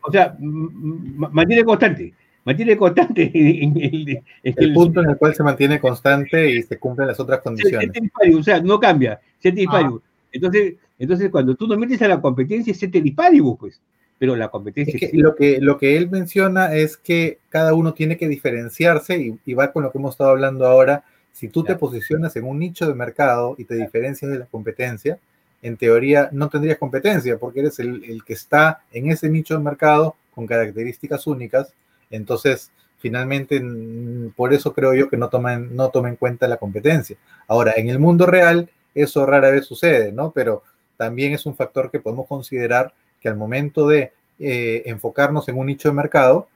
o 0.03 0.13
sea, 0.13 0.37
mantiene 0.41 1.65
constante. 1.65 2.15
Mantiene 2.45 2.77
constante 2.77 3.31
el, 3.35 4.23
el, 4.43 4.73
punto 4.75 5.03
en 5.03 5.11
el 5.11 5.17
cual 5.17 5.35
se 5.35 5.43
mantiene 5.43 5.81
constante 5.81 6.51
y 6.51 6.63
se 6.63 6.79
cumplen 6.79 7.09
las 7.09 7.21
otras 7.21 7.41
condiciones. 7.41 7.91
o 8.37 8.43
sea, 8.43 8.61
no 8.61 8.79
cambia. 8.79 9.21
Paribus. 9.43 10.03
Entonces, 10.33 10.75
entonces, 10.99 11.31
cuando 11.31 11.55
tú 11.55 11.67
no 11.67 11.77
metes 11.77 12.01
a 12.03 12.09
la 12.09 12.21
competencia, 12.21 12.73
es 12.73 12.79
ceteris 12.79 13.15
paribus, 13.15 13.59
pues 13.59 13.81
pero 14.19 14.37
la 14.37 14.49
competencia. 14.49 14.95
Es 14.95 15.11
que 15.11 15.17
lo, 15.19 15.35
que, 15.35 15.61
lo 15.61 15.79
que 15.79 15.97
él 15.97 16.09
menciona 16.11 16.75
es 16.75 16.97
que 16.97 17.39
cada 17.49 17.75
uno 17.75 17.95
tiene 17.95 18.17
que 18.17 18.29
diferenciarse 18.29 19.39
y, 19.45 19.55
va 19.55 19.73
con 19.73 19.83
lo 19.83 19.91
que 19.91 19.99
hemos 19.99 20.15
estado 20.15 20.31
hablando 20.31 20.67
ahora. 20.67 21.05
Si 21.33 21.49
tú 21.49 21.65
te 21.65 21.75
posicionas 21.75 22.37
en 22.37 22.45
un 22.45 22.59
nicho 22.59 22.87
de 22.87 22.95
mercado 22.95 23.57
y 23.59 23.65
te 23.65 23.75
diferencias 23.75 24.31
de 24.31 24.39
la 24.39 24.47
competencia, 24.47 25.19
en 25.63 25.77
teoría 25.77 26.29
no 26.31 26.49
tendrías 26.49 26.79
competencia 26.79 27.39
porque 27.39 27.61
eres 27.61 27.79
el, 27.81 28.05
el 28.05 28.25
que 28.25 28.35
está 28.35 28.83
en 28.93 29.11
ese 29.11 29.29
nicho 29.29 29.57
de 29.57 29.65
mercado 29.65 30.15
con 30.35 30.47
características 30.47 31.27
únicas. 31.27 31.75
Entonces, 32.17 32.71
finalmente, 32.99 33.63
por 34.37 34.55
eso 34.55 34.73
creo 34.73 34.95
yo 34.95 35.09
que 35.09 35.17
no 35.17 35.29
toman, 35.29 35.75
no 35.75 35.91
toma 35.91 36.09
en 36.09 36.17
cuenta 36.17 36.49
la 36.49 36.57
competencia. 36.57 37.17
Ahora, 37.49 37.75
en 37.77 37.89
el 37.89 37.99
mundo 37.99 38.27
real, 38.27 38.71
eso 38.95 39.27
rara 39.27 39.51
vez 39.51 39.67
sucede, 39.67 40.13
¿no? 40.13 40.31
Pero 40.31 40.63
también 40.97 41.33
es 41.33 41.45
un 41.47 41.57
factor 41.57 41.91
que 41.91 42.01
podemos 42.01 42.27
considerar 42.27 42.95
que 43.21 43.29
al 43.29 43.37
momento 43.37 43.89
de 43.89 44.13
eh, 44.39 44.83
enfocarnos 44.87 45.49
en 45.49 45.59
un 45.59 45.67
nicho 45.67 45.89
de 45.89 45.95
mercado, 45.95 46.49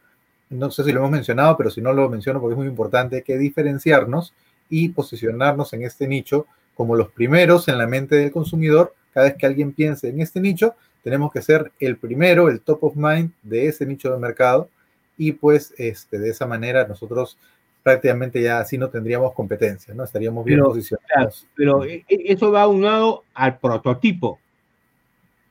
no 0.51 0.71
sé 0.71 0.85
si 0.85 0.93
lo 0.93 1.01
hemos 1.01 1.11
mencionado, 1.11 1.57
pero 1.57 1.71
si 1.71 1.81
no 1.81 1.93
lo 1.93 2.09
menciono 2.09 2.41
porque 2.41 2.55
es 2.55 2.59
muy 2.59 2.69
importante, 2.69 3.17
hay 3.17 3.23
que 3.23 3.37
diferenciarnos 3.37 4.33
y 4.71 4.91
posicionarnos 4.91 5.73
en 5.73 5.83
este 5.83 6.07
nicho 6.07 6.47
como 6.75 6.95
los 6.97 7.11
primeros 7.11 7.69
en 7.69 7.77
la 7.77 7.87
mente 7.87 8.17
del 8.17 8.31
consumidor. 8.31 8.95
Cada 9.13 9.27
vez 9.27 9.37
que 9.37 9.47
alguien 9.47 9.73
piense 9.73 10.09
en 10.09 10.21
este 10.21 10.41
nicho, 10.41 10.75
tenemos 11.03 11.33
que 11.33 11.43
ser 11.43 11.73
el 11.81 11.97
primero, 11.97 12.49
el 12.49 12.61
top 12.61 12.85
of 12.85 12.97
mind 12.97 13.33
de 13.43 13.67
ese 13.67 13.85
nicho 13.85 14.13
de 14.13 14.19
mercado 14.19 14.69
y 15.19 15.33
pues 15.33 15.75
este, 15.77 16.19
de 16.19 16.31
esa 16.31 16.47
manera 16.47 16.87
nosotros 16.87 17.37
prácticamente 17.83 18.41
ya 18.41 18.61
así 18.61 18.79
no 18.79 18.89
tendríamos 18.89 19.35
competencia, 19.35 19.93
¿no? 19.95 20.05
Estaríamos 20.05 20.45
bien 20.45 20.61
posicionados. 20.61 21.47
pero 21.55 21.85
e, 21.85 22.05
e, 22.09 22.33
eso 22.33 22.53
va 22.53 22.63
aunado 22.63 23.25
al 23.35 23.59
prototipo. 23.59 24.39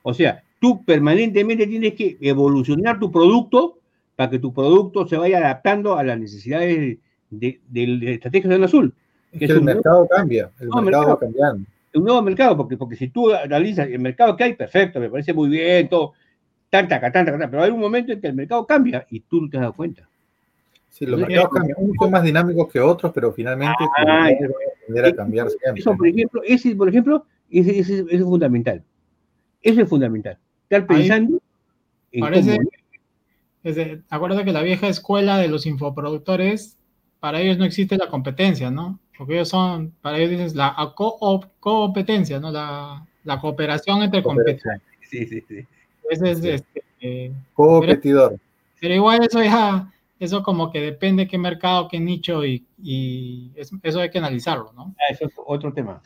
O 0.04 0.14
sea, 0.14 0.42
tú 0.60 0.84
permanentemente 0.86 1.68
tienes 1.68 1.94
que 1.94 2.18
evolucionar 2.22 3.00
tu 3.00 3.12
producto 3.12 3.78
para 4.16 4.30
que 4.30 4.40
tu 4.40 4.54
producto 4.54 5.08
se 5.08 5.18
vaya 5.18 5.38
adaptando 5.40 5.98
a 5.98 6.04
las 6.04 6.18
necesidades 6.20 6.98
de, 7.30 7.60
la 7.72 8.12
estrategia 8.12 8.50
del 8.50 8.64
azul. 8.64 8.94
Que 9.38 9.46
el 9.46 9.62
mercado 9.62 10.08
cambia, 10.08 10.50
el 10.60 10.70
mercado, 10.70 11.10
va 11.10 11.20
cambiando. 11.20 11.68
Un 11.94 12.04
nuevo 12.04 12.22
mercado, 12.22 12.56
porque, 12.56 12.78
porque 12.78 12.96
si 12.96 13.10
tú 13.10 13.34
analizas 13.34 13.88
el 13.88 14.00
mercado 14.00 14.36
que 14.36 14.44
hay, 14.44 14.54
perfecto, 14.54 15.00
me 15.00 15.10
parece 15.10 15.34
muy 15.34 15.50
bien, 15.50 15.90
todo, 15.90 16.14
tanta, 16.70 17.00
tanta, 17.00 17.26
tanta, 17.26 17.50
pero 17.50 17.64
hay 17.64 17.72
un 17.72 17.80
momento 17.80 18.12
en 18.12 18.22
que 18.22 18.28
el 18.28 18.36
mercado 18.36 18.66
cambia 18.66 19.06
y 19.10 19.20
tú 19.22 19.42
no 19.42 19.50
te 19.50 19.58
has 19.58 19.62
dado 19.62 19.74
cuenta. 19.74 20.08
Sí, 20.90 21.06
los 21.06 21.20
mercados 21.20 21.50
cambian, 21.54 21.78
unos 21.80 21.96
son 22.00 22.12
más 22.12 22.24
dinámicos 22.24 22.72
que 22.72 22.80
otros, 22.80 23.12
pero 23.14 23.32
finalmente 23.32 23.84
ah, 23.98 24.28
a 24.28 25.14
cambiar 25.14 25.50
siempre. 25.50 25.80
Eso, 25.80 25.96
por 25.96 26.08
ejemplo, 26.08 26.42
ese, 26.44 26.76
por 26.76 26.90
ejemplo, 26.90 27.26
ese, 27.52 27.80
ese, 27.80 28.06
es 28.10 28.24
fundamental. 28.24 28.84
Eso 29.62 29.82
es 29.82 29.90
fundamental 29.90 30.38
estar 30.70 30.86
pensando 30.86 31.40
en 32.12 32.20
parece, 32.20 32.60
desde, 33.64 34.02
acuérdate 34.10 34.46
que 34.46 34.52
la 34.52 34.62
vieja 34.62 34.88
escuela 34.88 35.38
de 35.38 35.48
los 35.48 35.66
infoproductores, 35.66 36.78
para 37.20 37.42
ellos 37.42 37.58
no 37.58 37.66
existe 37.66 37.98
la 37.98 38.08
competencia, 38.08 38.70
¿no? 38.70 39.00
Porque 39.18 39.36
ellos 39.36 39.50
son, 39.50 39.94
para 40.02 40.18
ellos 40.18 40.32
dices 40.32 40.56
la 40.56 40.94
competencia, 41.60 42.40
¿no? 42.40 42.52
La, 42.52 43.06
la, 43.24 43.40
cooperación 43.40 44.04
entre 44.04 44.22
competidores. 44.22 44.82
Sí, 45.02 45.26
sí, 45.26 45.42
sí. 45.48 45.66
Ese 46.10 46.32
es 46.32 46.44
este, 46.44 46.84
eh, 47.02 47.32
competidor. 47.54 48.38
Pero, 48.80 48.94
igual 48.94 49.24
eso 49.24 49.44
ya, 49.44 49.92
eso 50.20 50.44
como 50.44 50.72
que 50.72 50.80
depende 50.80 51.28
qué 51.28 51.38
mercado, 51.38 51.88
qué 51.88 52.00
nicho 52.00 52.46
y, 52.46 52.66
y 52.82 53.52
eso 53.56 54.00
hay 54.00 54.10
que 54.10 54.20
analizarlo, 54.20 54.72
¿no? 54.76 54.96
Ah, 54.98 55.14
eso 55.14 55.26
es 55.26 55.34
otro 55.36 55.74
tema. 55.74 56.02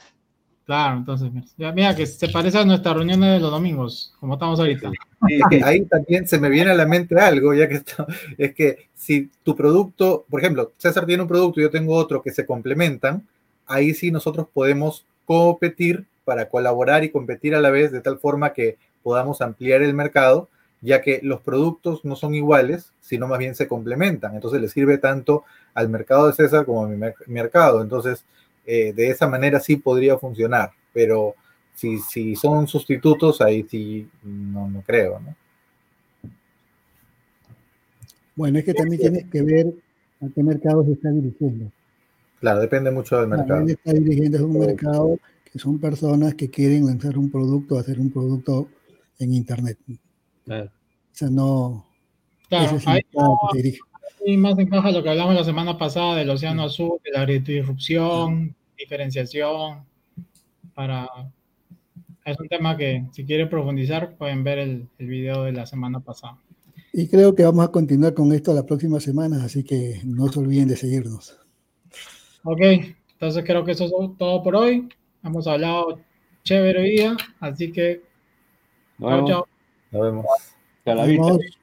Claro, 0.66 0.98
entonces, 0.98 1.32
mira 1.58 1.96
que 1.96 2.06
se 2.06 2.30
parece 2.30 2.60
a 2.60 2.64
nuestra 2.64 2.94
reunión 2.94 3.20
de 3.20 3.40
los 3.40 3.52
domingos, 3.52 4.14
como 4.20 4.36
estamos 4.36 4.60
ahorita. 4.60 4.92
ahí 5.66 5.86
también 5.86 6.28
se 6.28 6.40
me 6.40 6.50
viene 6.50 6.72
a 6.72 6.76
la 6.76 6.86
mente 6.86 7.20
algo, 7.20 7.54
ya 7.54 7.68
que 7.68 7.76
esto, 7.76 8.06
es 8.38 8.54
que 8.54 8.88
si 8.94 9.30
tu 9.44 9.56
producto, 9.56 10.26
por 10.30 10.40
ejemplo, 10.40 10.72
César 10.78 11.06
tiene 11.06 11.24
un 11.24 11.28
producto 11.28 11.60
y 11.60 11.64
yo 11.64 11.70
tengo 11.72 11.96
otro 11.96 12.22
que 12.22 12.32
se 12.32 12.46
complementan, 12.46 13.28
ahí 13.66 13.94
sí 13.94 14.12
nosotros 14.12 14.48
podemos 14.54 15.06
competir 15.26 16.06
para 16.24 16.48
colaborar 16.48 17.04
y 17.04 17.10
competir 17.10 17.56
a 17.56 17.60
la 17.60 17.70
vez 17.70 17.92
de 17.92 18.00
tal 18.00 18.20
forma 18.20 18.54
que 18.54 18.78
podamos 19.04 19.42
ampliar 19.42 19.82
el 19.82 19.94
mercado, 19.94 20.50
ya 20.82 21.02
que 21.02 21.20
los 21.24 21.42
productos 21.42 22.04
no 22.06 22.16
son 22.16 22.34
iguales, 22.34 22.92
sino 23.02 23.28
más 23.28 23.40
bien 23.40 23.56
se 23.56 23.68
complementan. 23.68 24.36
Entonces 24.36 24.62
le 24.62 24.70
sirve 24.70 24.98
tanto 24.98 25.44
al 25.74 25.90
mercado 25.90 26.28
de 26.28 26.34
César 26.34 26.66
como 26.66 26.86
a 26.86 26.88
mi 26.88 26.98
mercado. 27.28 27.82
Entonces, 27.82 28.26
eh, 28.66 28.94
de 28.94 29.10
esa 29.10 29.28
manera 29.28 29.60
sí 29.60 29.76
podría 29.78 30.18
funcionar, 30.18 30.72
pero 30.94 31.36
si, 31.74 32.00
si 32.00 32.36
son 32.36 32.68
sustitutos, 32.68 33.42
ahí 33.42 33.66
sí 33.70 34.08
no, 34.24 34.70
no 34.70 34.82
creo, 34.82 35.20
¿no? 35.20 35.36
Bueno, 38.36 38.60
es 38.60 38.66
que 38.66 38.74
también 38.74 39.02
tiene 39.02 39.30
que 39.30 39.42
ver 39.42 39.68
a 40.22 40.28
qué 40.34 40.44
mercado 40.44 40.84
se 40.86 40.94
está 40.94 41.10
dirigiendo. 41.10 41.72
Claro, 42.40 42.60
depende 42.60 42.90
mucho 42.90 43.20
del 43.20 43.28
mercado. 43.28 43.62
Él 43.62 43.72
está 43.72 43.94
dirigiendo 43.94 44.46
un 44.46 44.60
mercado 44.60 45.20
que 45.52 45.60
son 45.60 45.80
personas 45.80 46.34
que 46.36 46.50
quieren 46.50 46.86
lanzar 46.86 47.18
un 47.18 47.30
producto, 47.30 47.78
hacer 47.78 48.00
un 48.00 48.10
producto 48.10 48.68
en 49.22 49.34
Internet. 49.34 49.78
Claro. 50.46 50.66
O 50.66 51.16
sea, 51.16 51.30
no... 51.30 51.88
Claro, 52.50 52.78
es 52.78 52.88
ahí 52.88 53.02
dirige. 53.54 53.80
y 54.26 54.36
más 54.36 54.58
encaja 54.60 54.92
lo 54.92 55.02
que 55.02 55.10
hablamos 55.10 55.36
la 55.36 55.44
semana 55.44 55.78
pasada 55.78 56.16
del 56.16 56.30
océano 56.30 56.64
azul, 56.64 57.00
de 57.04 57.12
la 57.12 57.26
disrupción, 57.26 58.56
diferenciación, 58.78 59.86
para... 60.74 61.08
Es 62.24 62.40
un 62.40 62.48
tema 62.48 62.78
que 62.78 63.06
si 63.14 63.26
quieren 63.26 63.50
profundizar 63.50 64.16
pueden 64.16 64.44
ver 64.44 64.60
el, 64.60 64.88
el 65.00 65.08
video 65.08 65.44
de 65.44 65.54
la 65.54 65.66
semana 65.66 66.00
pasada. 66.02 66.38
Y 66.94 67.08
creo 67.08 67.34
que 67.34 67.44
vamos 67.44 67.66
a 67.66 67.72
continuar 67.72 68.14
con 68.14 68.32
esto 68.34 68.54
la 68.54 68.66
próxima 68.66 69.00
semana, 69.00 69.44
así 69.44 69.64
que 69.64 70.02
no 70.04 70.28
se 70.28 70.40
olviden 70.40 70.68
de 70.68 70.76
seguirnos. 70.76 71.38
Ok, 72.44 72.60
entonces 73.14 73.44
creo 73.46 73.64
que 73.64 73.72
eso 73.72 73.86
es 73.86 74.18
todo 74.18 74.44
por 74.44 74.56
hoy. 74.56 74.90
Hemos 75.24 75.48
hablado 75.48 76.00
chévere 76.44 76.82
hoy 76.82 76.90
día, 76.92 77.16
así 77.40 77.72
que 77.72 78.02
Nos 79.02 79.10
chao, 79.10 79.16
vemos. 79.18 79.30
chao. 79.32 79.48
Nos 79.92 80.02
vemos. 80.04 80.26
Hasta 80.78 80.96
la 80.96 81.06
vista. 81.06 81.26
vemos. 81.26 81.61